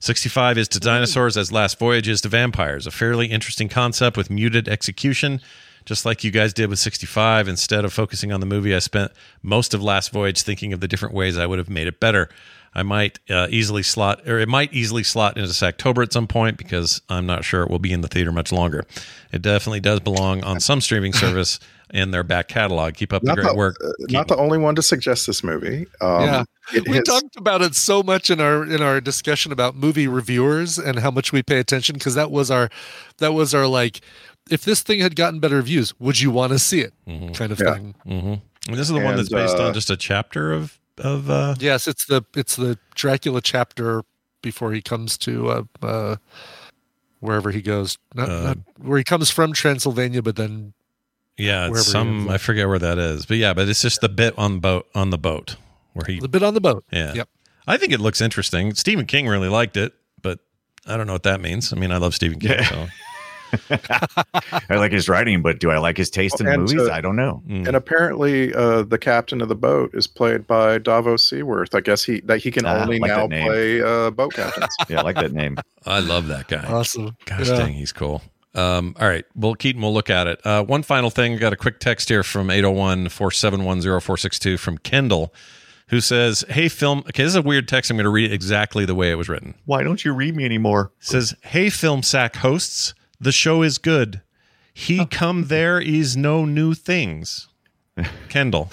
65 0.00 0.56
is 0.56 0.68
to 0.68 0.80
dinosaurs 0.80 1.36
as 1.36 1.52
Last 1.52 1.78
Voyage 1.78 2.08
is 2.08 2.22
to 2.22 2.30
vampires. 2.30 2.86
A 2.86 2.90
fairly 2.90 3.26
interesting 3.26 3.68
concept 3.68 4.16
with 4.16 4.30
muted 4.30 4.66
execution. 4.66 5.42
Just 5.84 6.06
like 6.06 6.24
you 6.24 6.30
guys 6.30 6.54
did 6.54 6.70
with 6.70 6.78
65, 6.78 7.46
instead 7.46 7.84
of 7.84 7.92
focusing 7.92 8.32
on 8.32 8.40
the 8.40 8.46
movie, 8.46 8.74
I 8.74 8.78
spent 8.78 9.12
most 9.42 9.74
of 9.74 9.82
Last 9.82 10.12
Voyage 10.12 10.40
thinking 10.40 10.72
of 10.72 10.80
the 10.80 10.88
different 10.88 11.14
ways 11.14 11.36
I 11.36 11.44
would 11.44 11.58
have 11.58 11.68
made 11.68 11.86
it 11.86 12.00
better. 12.00 12.30
I 12.74 12.82
might 12.82 13.18
uh, 13.28 13.48
easily 13.50 13.82
slot, 13.82 14.26
or 14.26 14.38
it 14.38 14.48
might 14.48 14.72
easily 14.72 15.02
slot 15.02 15.36
into 15.36 15.66
October 15.66 16.02
at 16.02 16.12
some 16.12 16.26
point 16.26 16.56
because 16.56 17.02
I'm 17.10 17.26
not 17.26 17.44
sure 17.44 17.62
it 17.62 17.70
will 17.70 17.78
be 17.78 17.92
in 17.92 18.00
the 18.00 18.08
theater 18.08 18.32
much 18.32 18.50
longer. 18.50 18.86
It 19.30 19.42
definitely 19.42 19.80
does 19.80 20.00
belong 20.00 20.42
on 20.44 20.60
some 20.60 20.80
streaming 20.80 21.12
service 21.14 21.60
in 21.90 22.10
their 22.10 22.22
back 22.22 22.48
catalog. 22.48 22.94
Keep 22.94 23.12
up 23.12 23.22
the 23.22 23.34
great 23.34 23.46
the, 23.46 23.54
work. 23.54 23.76
uh, 23.82 23.90
not 24.10 24.28
the 24.28 24.36
only 24.36 24.58
one 24.58 24.74
to 24.74 24.82
suggest 24.82 25.26
this 25.26 25.42
movie. 25.42 25.86
Um, 26.00 26.22
yeah, 26.22 26.44
it 26.74 26.88
we 26.88 26.96
hits- 26.96 27.08
talked 27.08 27.36
about 27.36 27.62
it 27.62 27.74
so 27.74 28.02
much 28.02 28.30
in 28.30 28.40
our 28.40 28.64
in 28.64 28.82
our 28.82 29.00
discussion 29.00 29.52
about 29.52 29.76
movie 29.76 30.08
reviewers 30.08 30.78
and 30.78 30.98
how 30.98 31.10
much 31.10 31.32
we 31.32 31.42
pay 31.42 31.58
attention 31.58 31.94
because 31.94 32.14
that 32.14 32.30
was 32.30 32.50
our 32.50 32.68
that 33.18 33.32
was 33.32 33.54
our 33.54 33.66
like 33.66 34.00
if 34.50 34.64
this 34.64 34.82
thing 34.82 35.00
had 35.00 35.16
gotten 35.16 35.40
better 35.40 35.56
reviews, 35.56 35.98
would 36.00 36.20
you 36.20 36.30
want 36.30 36.52
to 36.52 36.58
see 36.58 36.80
it? 36.80 36.94
Kind 37.34 37.52
of 37.52 37.60
Yeah. 37.60 37.74
thing. 37.74 37.94
Mm-hmm. 38.06 38.34
And 38.68 38.76
this 38.78 38.88
is 38.88 38.94
the 38.94 39.00
one 39.00 39.16
that's 39.16 39.28
based 39.28 39.56
uh, 39.56 39.68
on 39.68 39.74
just 39.74 39.90
a 39.90 39.96
chapter 39.96 40.52
of 40.52 40.78
of. 40.98 41.30
Uh, 41.30 41.54
Yes, 41.58 41.86
it's 41.86 42.06
the 42.06 42.22
it's 42.34 42.56
the 42.56 42.78
Dracula 42.94 43.40
chapter 43.40 44.02
before 44.42 44.72
he 44.72 44.82
comes 44.82 45.18
to 45.18 45.48
uh, 45.50 45.62
uh 45.82 46.16
wherever 47.20 47.50
he 47.50 47.62
goes. 47.62 47.98
Not, 48.14 48.28
Uh, 48.28 48.42
not 48.42 48.58
where 48.78 48.98
he 48.98 49.04
comes 49.04 49.30
from 49.30 49.52
Transylvania, 49.52 50.22
but 50.22 50.36
then 50.36 50.74
yeah, 51.38 51.68
it's 51.68 51.86
some 51.86 52.28
I 52.28 52.36
forget 52.38 52.68
where 52.68 52.78
that 52.78 52.98
is, 52.98 53.24
but 53.26 53.36
yeah, 53.38 53.54
but 53.54 53.68
it's 53.68 53.80
just 53.82 54.00
the 54.00 54.08
bit 54.08 54.36
on 54.38 54.54
the 54.54 54.60
boat 54.60 54.86
on 54.94 55.10
the 55.10 55.18
boat 55.18 55.56
where 55.94 56.04
he. 56.06 56.18
the 56.20 56.28
bit 56.28 56.42
on 56.42 56.54
the 56.54 56.60
boat. 56.60 56.84
Yeah, 56.92 57.14
Yep. 57.14 57.28
I 57.66 57.76
think 57.76 57.92
it 57.92 58.00
looks 58.00 58.20
interesting. 58.20 58.74
Stephen 58.74 59.06
King 59.06 59.26
really 59.28 59.48
liked 59.48 59.76
it, 59.76 59.92
but 60.22 60.38
I 60.86 60.96
don't 60.96 61.06
know 61.06 61.12
what 61.14 61.22
that 61.24 61.40
means. 61.40 61.72
I 61.72 61.76
mean, 61.76 61.92
I 61.92 61.96
love 61.98 62.14
Stephen 62.14 62.38
King, 62.40 62.62
so 62.64 62.86
I 64.70 64.76
like 64.76 64.92
his 64.92 65.08
writing, 65.08 65.42
but 65.42 65.58
do 65.58 65.70
I 65.70 65.78
like 65.78 65.96
his 65.96 66.10
taste 66.10 66.40
in 66.40 66.46
And, 66.46 66.62
movies? 66.62 66.86
uh, 66.88 66.92
I 66.92 67.00
don't 67.00 67.16
know. 67.16 67.42
mm. 67.48 67.66
And 67.66 67.76
apparently, 67.76 68.52
uh, 68.54 68.82
the 68.82 68.98
captain 68.98 69.40
of 69.40 69.48
the 69.48 69.54
boat 69.54 69.90
is 69.94 70.06
played 70.06 70.46
by 70.46 70.78
Davos 70.78 71.26
Seaworth. 71.28 71.74
I 71.74 71.80
guess 71.80 72.04
he 72.04 72.20
that 72.22 72.38
he 72.38 72.50
can 72.50 72.66
Ah, 72.66 72.82
only 72.82 72.98
like 72.98 73.08
now 73.08 73.26
play 73.28 73.80
uh, 73.82 74.10
boat 74.10 74.34
captains. 74.34 74.74
Yeah, 74.88 75.00
I 75.00 75.02
like 75.02 75.16
that 75.16 75.32
name. 75.32 75.56
I 75.86 76.00
love 76.00 76.28
that 76.28 76.48
guy. 76.48 76.64
Awesome. 76.66 77.16
Gosh 77.24 77.48
Yeah. 77.48 77.56
dang, 77.56 77.72
he's 77.74 77.92
cool. 77.92 78.22
Um, 78.54 78.96
all 78.98 79.06
right. 79.08 79.24
Well, 79.34 79.54
Keaton, 79.54 79.82
we'll 79.82 79.92
look 79.94 80.10
at 80.10 80.26
it. 80.26 80.44
Uh, 80.44 80.64
one 80.64 80.82
final 80.82 81.10
thing. 81.10 81.32
We 81.32 81.38
got 81.38 81.52
a 81.52 81.56
quick 81.56 81.80
text 81.80 82.08
here 82.08 82.22
from 82.22 82.50
801 82.50 83.08
471 83.10 83.82
0462 83.82 84.56
from 84.56 84.78
Kendall, 84.78 85.32
who 85.88 86.00
says, 86.00 86.44
Hey, 86.48 86.68
film. 86.68 87.00
Okay, 87.00 87.22
this 87.22 87.30
is 87.32 87.36
a 87.36 87.42
weird 87.42 87.68
text. 87.68 87.90
I'm 87.90 87.96
going 87.96 88.04
to 88.04 88.10
read 88.10 88.30
it 88.30 88.34
exactly 88.34 88.84
the 88.84 88.94
way 88.94 89.10
it 89.10 89.16
was 89.16 89.28
written. 89.28 89.54
Why 89.66 89.82
don't 89.82 90.04
you 90.04 90.12
read 90.12 90.34
me 90.34 90.44
anymore? 90.44 90.92
It 91.00 91.06
says, 91.06 91.34
Hey, 91.42 91.70
Film 91.70 92.02
Sack 92.02 92.36
hosts, 92.36 92.94
the 93.20 93.32
show 93.32 93.62
is 93.62 93.78
good. 93.78 94.22
He 94.72 95.04
come 95.06 95.48
there 95.48 95.80
is 95.80 96.16
no 96.16 96.44
new 96.44 96.72
things. 96.72 97.48
Kendall. 98.28 98.70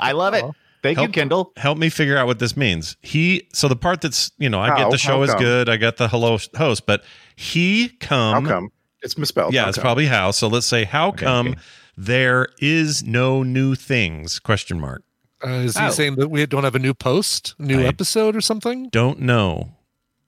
I 0.00 0.12
love 0.12 0.34
it. 0.34 0.44
Thank 0.82 0.98
you, 1.00 1.08
Kendall. 1.08 1.52
Help 1.56 1.78
me 1.78 1.88
figure 1.90 2.16
out 2.16 2.26
what 2.26 2.40
this 2.40 2.56
means. 2.56 2.96
He 3.02 3.48
so 3.52 3.68
the 3.68 3.76
part 3.76 4.00
that's 4.00 4.32
you 4.38 4.50
know 4.50 4.60
I 4.60 4.68
How? 4.68 4.76
get 4.78 4.90
the 4.90 4.98
show 4.98 5.22
is 5.22 5.30
come? 5.30 5.38
good. 5.38 5.68
I 5.68 5.76
got 5.76 5.96
the 5.96 6.08
hello 6.08 6.38
host, 6.56 6.86
but 6.86 7.04
he 7.36 7.88
come. 8.00 8.44
How 8.44 8.50
come? 8.50 8.72
It's 9.02 9.18
misspelled. 9.18 9.52
Yeah, 9.54 9.62
How 9.64 9.68
it's 9.68 9.78
probably 9.78 10.06
how. 10.06 10.30
So 10.30 10.48
let's 10.48 10.66
say 10.66 10.84
how 10.84 11.08
Okay, 11.08 11.24
come 11.24 11.48
okay. 11.48 11.58
there 11.96 12.48
is 12.58 13.02
no 13.04 13.42
new 13.42 13.74
things? 13.74 14.38
Question 14.38 14.80
mark. 14.80 15.02
Uh, 15.44 15.50
is 15.66 15.76
he 15.76 15.84
Oh. 15.84 15.90
saying 15.90 16.16
that 16.16 16.28
we 16.28 16.46
don't 16.46 16.62
have 16.64 16.74
a 16.76 16.78
new 16.78 16.94
post, 16.94 17.54
new 17.58 17.80
I- 17.80 17.84
episode, 17.86 18.36
or 18.36 18.40
something? 18.40 18.88
Don't 18.90 19.20
know. 19.20 19.76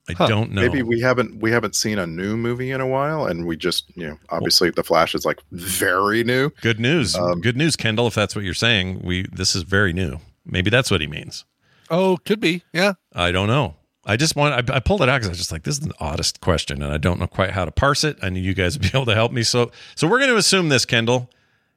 I 0.09 0.13
Huh. 0.13 0.27
don't 0.27 0.51
know. 0.51 0.61
Maybe 0.61 0.83
we 0.83 0.99
haven't 1.01 1.39
we 1.41 1.49
haven't 1.51 1.75
seen 1.75 1.97
a 1.97 2.05
new 2.05 2.37
movie 2.37 2.69
in 2.69 2.79
a 2.81 2.85
while, 2.85 3.25
and 3.25 3.47
we 3.47 3.55
just 3.57 3.85
you 3.95 4.05
know 4.05 4.19
obviously 4.29 4.69
the 4.69 4.83
Flash 4.83 5.15
is 5.15 5.25
like 5.25 5.39
very 5.51 6.23
new. 6.23 6.51
Good 6.61 6.79
news. 6.79 7.15
Um, 7.15 7.41
Good 7.41 7.57
news, 7.57 7.75
Kendall. 7.75 8.05
If 8.07 8.13
that's 8.13 8.35
what 8.35 8.43
you're 8.45 8.53
saying, 8.53 9.01
we 9.03 9.25
this 9.31 9.55
is 9.55 9.63
very 9.63 9.93
new. 9.93 10.19
Maybe 10.45 10.69
that's 10.69 10.91
what 10.91 11.01
he 11.01 11.07
means. 11.07 11.43
Oh, 11.89 12.17
could 12.25 12.39
be. 12.39 12.63
Yeah. 12.73 12.93
I 13.13 13.31
don't 13.31 13.47
know. 13.47 13.75
I 14.05 14.17
just 14.17 14.35
want. 14.35 14.69
I, 14.69 14.75
I 14.75 14.79
pulled 14.79 15.01
it 15.01 15.09
out 15.09 15.17
because 15.17 15.27
I 15.27 15.31
was 15.31 15.37
just 15.37 15.51
like, 15.51 15.63
this 15.63 15.75
is 15.75 15.81
the 15.81 15.93
oddest 15.99 16.41
question, 16.41 16.81
and 16.81 16.93
I 16.93 16.97
don't 16.97 17.19
know 17.19 17.27
quite 17.27 17.51
how 17.51 17.65
to 17.65 17.71
parse 17.71 18.03
it. 18.03 18.17
I 18.21 18.29
knew 18.29 18.39
you 18.39 18.53
guys 18.53 18.77
would 18.77 18.91
be 18.91 18.97
able 18.97 19.05
to 19.05 19.15
help 19.15 19.31
me. 19.31 19.43
So, 19.43 19.71
so 19.95 20.07
we're 20.07 20.19
going 20.19 20.31
to 20.31 20.37
assume 20.37 20.69
this, 20.69 20.85
Kendall. 20.85 21.29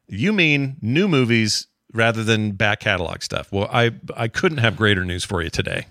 You 0.08 0.32
mean 0.32 0.76
new 0.82 1.08
movies 1.08 1.66
rather 1.92 2.22
than 2.24 2.52
back 2.52 2.80
catalog 2.80 3.22
stuff? 3.22 3.50
Well, 3.52 3.68
I 3.72 3.92
I 4.16 4.28
couldn't 4.28 4.58
have 4.58 4.76
greater 4.76 5.04
news 5.04 5.24
for 5.24 5.42
you 5.42 5.50
today. 5.50 5.86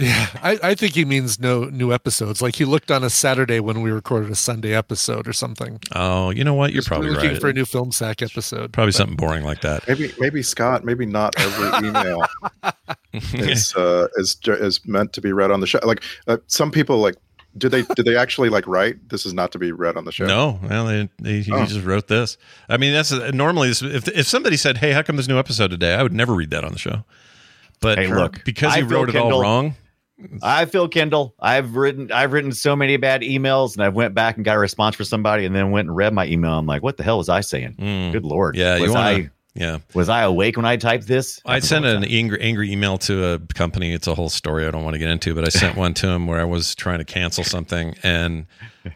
Yeah, 0.00 0.26
I, 0.42 0.58
I 0.62 0.74
think 0.74 0.94
he 0.94 1.04
means 1.04 1.38
no 1.38 1.64
new 1.64 1.92
episodes. 1.92 2.40
Like 2.40 2.56
he 2.56 2.64
looked 2.64 2.90
on 2.90 3.04
a 3.04 3.10
Saturday 3.10 3.60
when 3.60 3.82
we 3.82 3.90
recorded 3.90 4.30
a 4.30 4.34
Sunday 4.34 4.74
episode 4.74 5.28
or 5.28 5.32
something. 5.32 5.80
Oh, 5.94 6.30
you 6.30 6.42
know 6.42 6.54
what? 6.54 6.72
You're 6.72 6.78
Just 6.80 6.88
probably 6.88 7.10
looking 7.10 7.32
right. 7.32 7.40
for 7.40 7.48
a 7.48 7.52
new 7.52 7.64
film 7.66 7.92
sack 7.92 8.22
episode. 8.22 8.72
Probably 8.72 8.88
But- 8.92 8.94
something 8.96 9.16
boring 9.16 9.44
like 9.44 9.60
that. 9.60 9.86
Maybe 9.86 10.12
maybe 10.18 10.42
Scott. 10.42 10.84
Maybe 10.84 11.06
not 11.06 11.34
every 11.38 11.88
email 11.88 12.22
is 13.34 13.74
uh, 13.76 14.08
is 14.16 14.38
is 14.46 14.86
meant 14.86 15.12
to 15.14 15.20
be 15.20 15.32
read 15.32 15.50
on 15.50 15.60
the 15.60 15.66
show. 15.66 15.80
Like 15.82 16.02
uh, 16.26 16.38
some 16.46 16.70
people 16.70 16.98
like. 16.98 17.16
Do 17.58 17.68
they 17.68 17.82
do 17.82 18.04
they 18.04 18.14
actually 18.16 18.48
like 18.48 18.64
write? 18.68 19.08
This 19.08 19.26
is 19.26 19.34
not 19.34 19.50
to 19.52 19.58
be 19.58 19.72
read 19.72 19.96
on 19.96 20.04
the 20.04 20.12
show. 20.12 20.24
No, 20.24 20.60
well, 20.62 20.86
they, 20.86 21.08
they, 21.20 21.40
he 21.40 21.50
Oh. 21.52 21.66
just 21.66 21.84
wrote 21.84 22.06
this. 22.06 22.38
I 22.68 22.76
mean, 22.76 22.92
that's 22.92 23.10
normally 23.32 23.66
this, 23.70 23.82
if 23.82 24.06
if 24.06 24.26
somebody 24.28 24.56
said, 24.56 24.76
"Hey, 24.76 24.92
how 24.92 25.02
come 25.02 25.16
there's 25.16 25.26
no 25.28 25.36
episode 25.36 25.72
today?" 25.72 25.94
I 25.94 26.04
would 26.04 26.12
never 26.12 26.32
read 26.32 26.50
that 26.50 26.62
on 26.62 26.70
the 26.70 26.78
show. 26.78 27.02
But 27.80 27.98
Hey, 27.98 28.06
look, 28.06 28.44
because 28.44 28.72
I 28.72 28.82
he 28.82 28.88
feel 28.88 28.98
wrote 29.00 29.08
it 29.08 29.16
all 29.16 29.42
wrong. 29.42 29.74
I 30.42 30.64
feel 30.66 30.88
Kendall. 30.88 31.34
I've 31.40 31.76
written 31.76 32.10
I've 32.12 32.32
written 32.32 32.52
so 32.52 32.74
many 32.76 32.96
bad 32.96 33.22
emails 33.22 33.74
and 33.74 33.82
I 33.84 33.88
went 33.88 34.14
back 34.14 34.36
and 34.36 34.44
got 34.44 34.56
a 34.56 34.58
response 34.58 34.96
for 34.96 35.04
somebody 35.04 35.44
and 35.44 35.54
then 35.54 35.70
went 35.70 35.88
and 35.88 35.96
read 35.96 36.12
my 36.12 36.26
email. 36.26 36.52
I'm 36.58 36.66
like, 36.66 36.82
what 36.82 36.96
the 36.96 37.02
hell 37.02 37.18
was 37.18 37.28
I 37.28 37.40
saying? 37.40 37.76
Good 38.12 38.24
lord. 38.24 38.54
Mm. 38.54 38.58
Yeah, 38.58 38.76
you 38.76 38.82
was 38.82 38.90
wanna- 38.92 39.00
I 39.06 39.30
yeah. 39.54 39.78
was 39.94 40.08
I 40.08 40.22
awake 40.22 40.56
when 40.56 40.64
I 40.64 40.76
typed 40.76 41.08
this? 41.08 41.40
I 41.44 41.58
sent 41.58 41.84
an 41.84 42.04
angry, 42.04 42.40
angry 42.40 42.70
email 42.70 42.98
to 42.98 43.24
a 43.32 43.38
company. 43.54 43.92
It's 43.92 44.06
a 44.06 44.14
whole 44.14 44.28
story 44.28 44.64
I 44.64 44.70
don't 44.70 44.84
want 44.84 44.94
to 44.94 44.98
get 45.00 45.08
into, 45.10 45.34
but 45.34 45.44
I 45.44 45.48
sent 45.48 45.76
one 45.84 45.92
to 45.94 46.08
him 46.08 46.28
where 46.28 46.40
I 46.40 46.44
was 46.44 46.76
trying 46.76 46.98
to 46.98 47.04
cancel 47.04 47.42
something, 47.42 47.96
and 48.04 48.46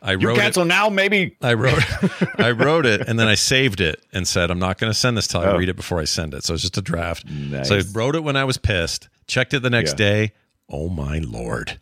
I 0.00 0.12
You 0.12 0.28
wrote 0.28 0.36
cancel 0.38 0.62
it, 0.62 0.66
now, 0.66 0.88
maybe. 0.88 1.36
I 1.42 1.54
wrote, 1.54 1.82
I 2.38 2.52
wrote 2.52 2.86
it, 2.86 3.00
and 3.08 3.18
then 3.18 3.26
I 3.26 3.34
saved 3.34 3.80
it 3.80 4.00
and 4.12 4.28
said, 4.28 4.52
"I'm 4.52 4.60
not 4.60 4.78
going 4.78 4.90
to 4.92 4.98
send 4.98 5.16
this 5.16 5.26
till 5.26 5.40
I 5.40 5.46
Oh. 5.46 5.56
read 5.58 5.68
it 5.68 5.74
before 5.76 5.98
I 5.98 6.04
send 6.04 6.34
it." 6.34 6.44
So 6.44 6.54
it's 6.54 6.62
just 6.62 6.78
a 6.78 6.82
draft. 6.82 7.26
Nice. 7.28 7.66
So 7.68 7.76
I 7.76 7.82
wrote 7.92 8.14
it 8.14 8.22
when 8.22 8.36
I 8.36 8.44
was 8.44 8.56
pissed. 8.56 9.08
Checked 9.26 9.54
it 9.54 9.60
the 9.60 9.70
next 9.70 9.92
Yeah. 9.98 10.06
day. 10.06 10.32
Oh 10.70 10.88
my 10.88 11.18
lord! 11.18 11.78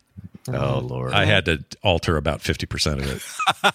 Oh 0.49 0.79
lord! 0.79 1.13
I 1.13 1.25
had 1.25 1.45
to 1.45 1.63
alter 1.83 2.17
about 2.17 2.41
fifty 2.41 2.65
percent 2.65 3.01
of 3.01 3.09
it. 3.11 3.21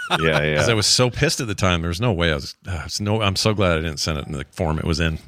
Yeah, 0.20 0.43
yeah. 0.43 0.51
Because 0.55 0.68
I 0.68 0.74
was 0.74 0.86
so 0.86 1.10
pissed 1.10 1.40
at 1.40 1.47
the 1.47 1.55
time. 1.55 1.80
There 1.82 1.89
was 1.89 2.01
no 2.01 2.12
way 2.12 2.30
I 2.30 2.35
was. 2.35 2.55
Uh, 2.66 2.82
it's 2.86 3.01
no. 3.01 3.20
I'm 3.22 3.36
so 3.36 3.52
glad 3.55 3.78
I 3.78 3.82
didn't 3.82 3.98
send 4.01 4.18
it 4.18 4.26
in 4.26 4.32
the 4.32 4.44
form 4.52 4.78
it 4.78 4.85
was 4.85 5.01
in. 5.01 5.18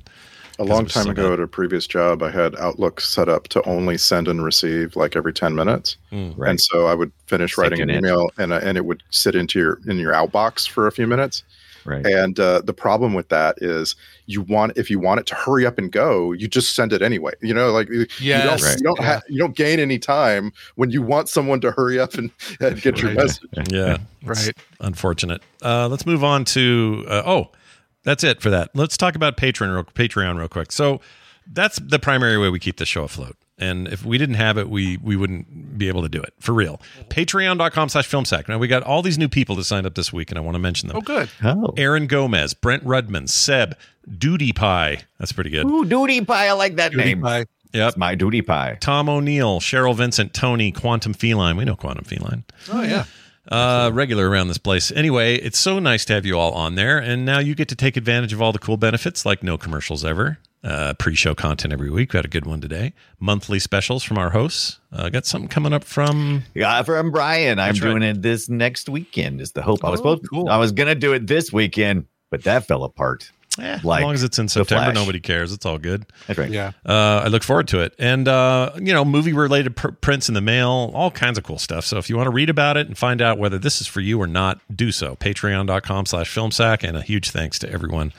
A 0.59 0.65
long 0.65 0.85
time 0.86 1.05
so 1.05 1.11
ago 1.11 1.31
bad. 1.31 1.35
at 1.35 1.40
a 1.40 1.47
previous 1.47 1.86
job, 1.86 2.23
I 2.23 2.31
had 2.31 2.55
Outlook 2.57 3.01
set 3.01 3.28
up 3.31 3.48
to 3.48 3.66
only 3.66 3.97
send 3.97 4.28
and 4.28 4.44
receive 4.44 4.94
like 4.97 5.16
every 5.16 5.32
ten 5.32 5.55
minutes, 5.55 5.97
Mm. 6.12 6.35
Right. 6.36 6.51
and 6.51 6.61
so 6.61 6.86
I 6.86 6.94
would 6.94 7.12
finish 7.27 7.52
Stick 7.52 7.62
writing 7.62 7.78
it 7.81 7.82
an 7.85 7.90
in. 7.90 7.97
email, 7.98 8.31
and 8.36 8.52
uh, 8.52 8.61
and 8.62 8.77
it 8.77 8.85
would 8.85 9.02
sit 9.11 9.35
into 9.35 9.59
your 9.59 9.81
in 9.86 9.97
your 9.98 10.12
outbox 10.12 10.69
for 10.69 10.86
a 10.86 10.93
few 10.93 11.07
minutes. 11.07 11.43
Right. 11.85 12.05
And 12.07 12.39
uh, 12.39 12.61
the 12.62 12.73
problem 12.74 13.15
with 13.15 13.28
that 13.31 13.57
is 13.61 13.97
you 14.27 14.43
want 14.43 14.77
if 14.77 14.90
you 14.90 14.98
want 14.98 15.20
it 15.20 15.27
to 15.27 15.35
hurry 15.35 15.66
up 15.66 15.78
and 15.78 15.90
go, 15.90 16.32
you 16.32 16.48
just 16.48 16.74
send 16.74 16.93
it 16.93 17.02
anyway. 17.02 17.32
You 17.40 17.55
know, 17.55 17.70
like 17.73 17.89
you 17.89 18.07
don't 18.32 18.62
Right. 18.62 18.77
you 18.77 18.82
don't 18.85 19.01
Yeah. 19.01 19.15
ha- 19.15 19.23
you 19.28 19.39
don't 19.39 19.57
gain 19.57 19.81
any 19.81 19.98
time 19.98 20.52
when 20.77 20.90
you 20.90 21.02
want 21.02 21.28
someone 21.28 21.61
to 21.62 21.70
hurry 21.73 21.98
up 21.98 22.15
and, 22.15 22.31
and 22.61 22.81
get 22.81 23.01
your 23.01 23.12
message. 23.12 23.44
Yeah, 23.70 23.98
Right. 24.24 24.48
It's 24.48 24.59
Unfortunate. 24.81 25.43
Uh, 25.62 25.89
let's 25.89 26.07
move 26.07 26.23
on 26.24 26.44
to. 26.47 27.05
Uh, 27.09 27.23
oh, 27.27 27.51
that's 28.05 28.24
it 28.24 28.40
for 28.40 28.51
that. 28.51 28.70
Let's 28.74 28.97
talk 28.97 29.15
about 29.15 29.36
Patreon 29.36 29.74
real, 29.74 29.85
Patreon 29.85 30.39
real 30.39 30.48
quick. 30.48 30.73
So 30.73 31.01
that's 31.52 31.78
the 31.81 31.98
primary 31.98 32.39
way 32.39 32.48
we 32.48 32.59
keep 32.59 32.77
the 32.77 32.86
show 32.86 33.05
afloat. 33.05 33.36
And 33.59 33.89
if 33.89 34.07
we 34.07 34.16
didn't 34.16 34.36
have 34.36 34.57
it, 34.57 34.70
we 34.70 34.97
we 34.98 35.16
wouldn't 35.16 35.47
be 35.81 35.89
able 35.89 36.02
to 36.02 36.09
do 36.09 36.23
it 36.23 36.32
for 36.39 36.52
real. 36.52 36.81
Patreon.com 37.09 37.89
slash 37.89 38.09
filmsack. 38.09 38.48
Now 38.48 38.59
we 38.59 38.69
got 38.69 38.82
all 38.85 39.02
these 39.02 39.19
new 39.19 39.28
people 39.28 39.57
that 39.57 39.65
signed 39.65 39.86
up 39.86 39.94
this 39.97 40.12
week, 40.12 40.31
and 40.31 40.39
I 40.39 40.40
want 40.43 40.55
to 40.55 40.59
mention 40.61 40.89
them. 40.89 40.97
Oh, 40.98 41.01
good. 41.01 41.28
Oh. 41.43 41.74
Aaron 41.77 42.07
Gomez, 42.07 42.55
Brent 42.55 42.85
Rudman, 42.85 43.28
Seb, 43.28 43.77
Duty 44.19 44.52
Pie. 44.52 45.02
That's 45.19 45.32
pretty 45.32 45.51
good. 45.51 45.66
Ooh, 45.66 45.85
duty 45.85 46.24
pie. 46.24 46.47
I 46.48 46.52
like 46.52 46.77
that 46.77 46.93
Cutie 46.93 47.05
name. 47.05 47.23
pie. 47.23 47.47
Yep. 47.73 47.89
It's 47.89 47.97
my 47.97 48.15
duty 48.15 48.43
pie. 48.43 48.78
Tom 48.81 49.09
O'Neill, 49.09 49.61
Cheryl 49.61 49.94
Vincent, 49.94 50.35
Tony, 50.35 50.73
Quantum 50.73 51.12
Feline. 51.12 51.57
We 51.57 51.65
know 51.65 51.77
Quantum 51.77 52.05
Feline. 52.05 52.44
Oh 52.73 52.82
yeah. 52.82 53.05
uh, 53.48 53.90
regular 53.93 54.28
around 54.28 54.48
this 54.48 54.59
place. 54.59 54.90
Anyway, 54.93 55.36
it's 55.36 55.59
so 55.59 55.78
nice 55.78 56.05
to 56.07 56.12
have 56.15 56.27
you 56.27 56.36
all 56.39 56.52
on 56.52 56.74
there, 56.74 56.98
and 56.98 57.24
now 57.24 57.39
you 57.39 57.55
get 57.55 57.69
to 57.69 57.77
take 57.77 57.97
advantage 57.97 58.32
of 58.32 58.43
all 58.43 58.52
the 58.52 58.59
cool 58.59 58.77
benefits, 58.77 59.24
like 59.24 59.43
no 59.43 59.57
commercials 59.57 60.05
ever, 60.05 60.39
uh, 60.62 60.95
pre-show 60.95 61.35
content 61.35 61.73
every 61.73 61.91
week. 61.91 62.12
We 62.12 62.19
had 62.19 62.24
a 62.24 62.28
good 62.28 62.47
one 62.47 62.61
today. 62.61 62.93
Monthly 63.19 63.59
specials 63.59 64.03
from 64.03 64.19
our 64.19 64.31
hosts. 64.31 64.78
Uh, 64.93 65.09
got 65.09 65.24
something 65.27 65.49
coming 65.49 65.73
up 65.73 65.85
from. 65.85 66.43
Yeah, 66.55 66.82
from 66.82 67.11
Brian. 67.11 67.59
I'm 67.59 67.73
right. 67.73 67.81
doing 67.81 68.03
it 68.03 68.20
this 68.23 68.49
next 68.49 68.89
weekend. 68.89 69.41
Is 69.41 69.53
the 69.53 69.62
hope. 69.62 69.85
I 69.85 69.91
was 69.91 70.01
Oh, 70.01 70.03
supposed. 70.16 70.28
cool. 70.31 70.49
I 70.49 70.57
was 70.59 70.73
gonna 70.73 70.95
do 70.95 71.12
it 71.15 71.27
this 71.27 71.53
weekend, 71.53 72.07
but 72.31 72.45
that 72.45 72.66
fell 72.66 72.85
apart. 72.85 73.31
Eh, 73.59 73.78
Like 73.82 73.99
as 74.01 74.05
long 74.05 74.15
as 74.15 74.23
it's 74.23 74.39
in 74.39 74.49
September, 74.49 74.85
Flash. 74.85 74.95
nobody 74.95 75.19
cares. 75.19 75.53
It's 75.53 75.66
all 75.66 75.77
good. 75.77 76.07
That's 76.28 76.39
right. 76.39 76.51
Yeah. 76.51 76.70
Uh, 76.87 77.23
I 77.24 77.27
look 77.27 77.43
forward 77.43 77.66
to 77.69 77.81
it, 77.81 77.95
and 77.99 78.28
uh, 78.28 78.70
you 78.77 78.93
know, 78.93 79.05
movie-related 79.05 79.74
pr- 79.77 79.89
prints 79.89 80.28
in 80.28 80.35
the 80.35 80.41
mail, 80.41 80.93
all 80.95 81.11
kinds 81.11 81.37
of 81.37 81.43
cool 81.43 81.59
stuff. 81.59 81.85
So 81.85 81.99
if 81.99 82.09
you 82.09 82.16
want 82.16 82.28
to 82.28 82.31
read 82.31 82.49
about 82.49 82.77
it 82.77 82.87
and 82.87 82.97
find 82.97 83.20
out 83.20 83.39
whether 83.39 83.59
this 83.59 83.81
is 83.81 83.87
for 83.89 84.01
you 84.01 84.20
or 84.20 84.28
not, 84.28 84.61
do 84.74 84.93
so. 84.93 85.16
Patreon.com/slash 85.16 86.32
FilmSack, 86.32 86.87
and 86.87 86.97
a 86.97 87.03
huge 87.03 87.31
thanks 87.31 87.59
to 87.59 87.70
everyone 87.70 88.12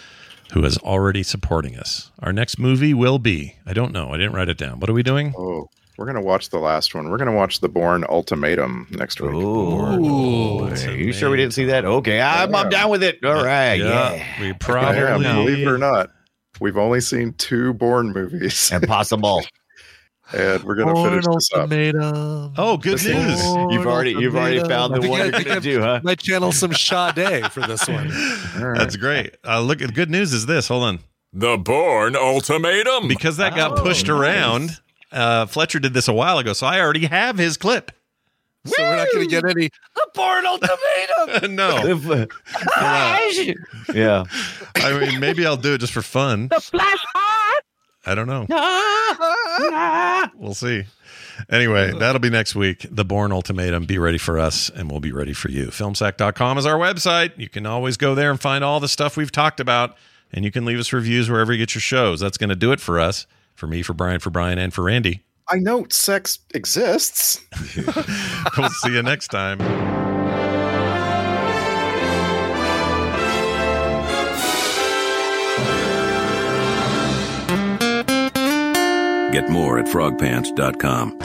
who 0.51 0.63
is 0.65 0.77
already 0.79 1.23
supporting 1.23 1.77
us. 1.77 2.11
Our 2.19 2.33
next 2.33 2.59
movie 2.59 2.93
will 2.93 3.19
be. 3.19 3.55
I 3.65 3.73
don't 3.73 3.91
know. 3.91 4.09
I 4.13 4.17
didn't 4.17 4.33
write 4.33 4.49
it 4.49 4.57
down. 4.57 4.79
What 4.79 4.89
are 4.89 4.93
we 4.93 5.03
doing? 5.03 5.33
Oh, 5.37 5.67
we're 5.97 6.05
gonna 6.05 6.21
watch 6.21 6.49
the 6.49 6.57
last 6.59 6.95
one. 6.95 7.09
We're 7.09 7.17
gonna 7.17 7.33
watch 7.35 7.59
the 7.59 7.69
Bourne 7.69 8.03
Ultimatum 8.09 8.87
next 8.91 9.21
week. 9.21 9.33
Ooh, 9.33 10.59
are 10.65 10.91
you 10.91 11.13
sure 11.13 11.29
we 11.29 11.37
didn't 11.37 11.53
see 11.53 11.65
that? 11.65 11.85
Okay, 11.85 12.19
I'm, 12.21 12.53
I'm 12.55 12.69
down 12.69 12.89
with 12.89 13.03
it. 13.03 13.23
All 13.23 13.43
right, 13.43 13.75
yeah, 13.75 14.39
we 14.39 14.47
Yeah, 14.47 14.53
probably. 14.59 15.23
believe 15.23 15.67
it 15.67 15.69
or 15.69 15.77
not, 15.77 16.09
we've 16.59 16.77
only 16.77 17.01
seen 17.01 17.33
two 17.33 17.73
Bourne 17.73 18.11
movies, 18.13 18.71
impossible. 18.71 19.43
and 20.33 20.63
we're 20.63 20.75
gonna 20.75 20.93
finish 20.95 21.25
Bourne 21.25 21.35
this 21.35 21.49
up. 21.53 21.59
ultimatum. 21.61 22.53
Oh, 22.57 22.77
good 22.77 23.03
news! 23.03 23.43
You've 23.71 23.87
already 23.87 24.11
you've 24.11 24.35
already 24.35 24.59
found 24.59 24.95
I 24.95 24.99
the 24.99 25.09
one 25.09 25.21
I- 25.21 25.23
you're 25.25 25.43
gonna 25.43 25.59
do, 25.61 25.81
huh? 25.81 25.99
Might 26.03 26.19
channel 26.19 26.51
some 26.51 26.73
Sade 26.73 27.51
for 27.51 27.61
this 27.61 27.87
one. 27.87 28.09
That's 28.75 28.95
great. 28.95 29.35
Uh, 29.45 29.61
look, 29.61 29.79
good 29.93 30.09
news 30.09 30.33
is 30.33 30.45
this. 30.45 30.67
Hold 30.67 30.83
on. 30.83 30.99
The 31.33 31.57
Bourne 31.57 32.15
Ultimatum. 32.15 33.07
Because 33.07 33.37
that 33.37 33.55
got 33.55 33.79
Oh, 33.79 33.83
pushed 33.83 34.07
nice. 34.07 34.17
around, 34.17 34.79
uh, 35.13 35.45
Fletcher 35.45 35.79
did 35.79 35.93
this 35.93 36.07
a 36.09 36.13
while 36.13 36.37
ago, 36.39 36.51
so 36.53 36.67
I 36.67 36.79
already 36.81 37.05
have 37.05 37.37
his 37.37 37.55
clip. 37.57 37.91
So 38.65 38.75
we're 38.83 38.95
not 38.97 39.07
going 39.11 39.27
to 39.27 39.31
get 39.31 39.43
any. 39.45 39.69
The 39.95 40.07
Bourne 40.13 40.45
Ultimatum. 40.45 41.55
no. 41.55 42.27
yeah. 43.95 44.23
I 44.75 44.99
mean, 44.99 45.19
maybe 45.19 45.45
I'll 45.47 45.57
do 45.57 45.73
it 45.73 45.77
just 45.79 45.93
for 45.93 46.03
fun. 46.03 46.47
The 46.49 46.59
Flash 46.59 47.03
Art. 47.15 47.30
I 48.05 48.15
don't 48.15 48.27
know. 48.27 48.47
We'll 50.37 50.53
see. 50.53 50.85
Anyway, 51.49 51.91
that'll 51.97 52.19
be 52.19 52.29
next 52.29 52.55
week. 52.55 52.85
The 52.89 53.05
Bourne 53.05 53.31
Ultimatum. 53.31 53.85
Be 53.85 53.97
ready 53.97 54.17
for 54.17 54.39
us, 54.39 54.69
and 54.69 54.89
we'll 54.89 54.99
be 54.99 55.11
ready 55.11 55.33
for 55.33 55.49
you. 55.49 55.67
Filmsack.com 55.67 56.57
is 56.57 56.65
our 56.65 56.77
website. 56.77 57.37
You 57.37 57.49
can 57.49 57.65
always 57.65 57.97
go 57.97 58.15
there 58.15 58.31
and 58.31 58.39
find 58.39 58.63
all 58.63 58.79
the 58.79 58.87
stuff 58.87 59.17
we've 59.17 59.31
talked 59.31 59.59
about, 59.59 59.97
and 60.31 60.45
you 60.45 60.51
can 60.51 60.65
leave 60.65 60.79
us 60.79 60.93
reviews 60.93 61.29
wherever 61.29 61.51
you 61.51 61.59
get 61.59 61.75
your 61.75 61.81
shows. 61.81 62.19
That's 62.19 62.37
going 62.37 62.49
to 62.49 62.55
do 62.55 62.71
it 62.71 62.79
for 62.79 62.99
us, 62.99 63.27
for 63.53 63.67
me, 63.67 63.81
for 63.81 63.93
Brian, 63.93 64.19
for 64.19 64.29
Brian, 64.29 64.57
and 64.57 64.73
for 64.73 64.83
Randy. 64.83 65.21
I 65.47 65.57
know 65.57 65.85
sex 65.89 66.39
exists. 66.53 67.41
we'll 68.57 68.69
see 68.69 68.93
you 68.93 69.03
next 69.03 69.27
time. 69.27 70.00
Get 79.31 79.49
more 79.49 79.79
at 79.79 79.85
frogpants.com. 79.85 81.17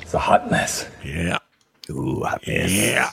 It's 0.00 0.14
a 0.14 0.18
hot 0.18 0.50
mess. 0.50 0.88
Yeah. 1.04 1.38
Ooh, 1.90 2.24
Yeah. 2.44 3.12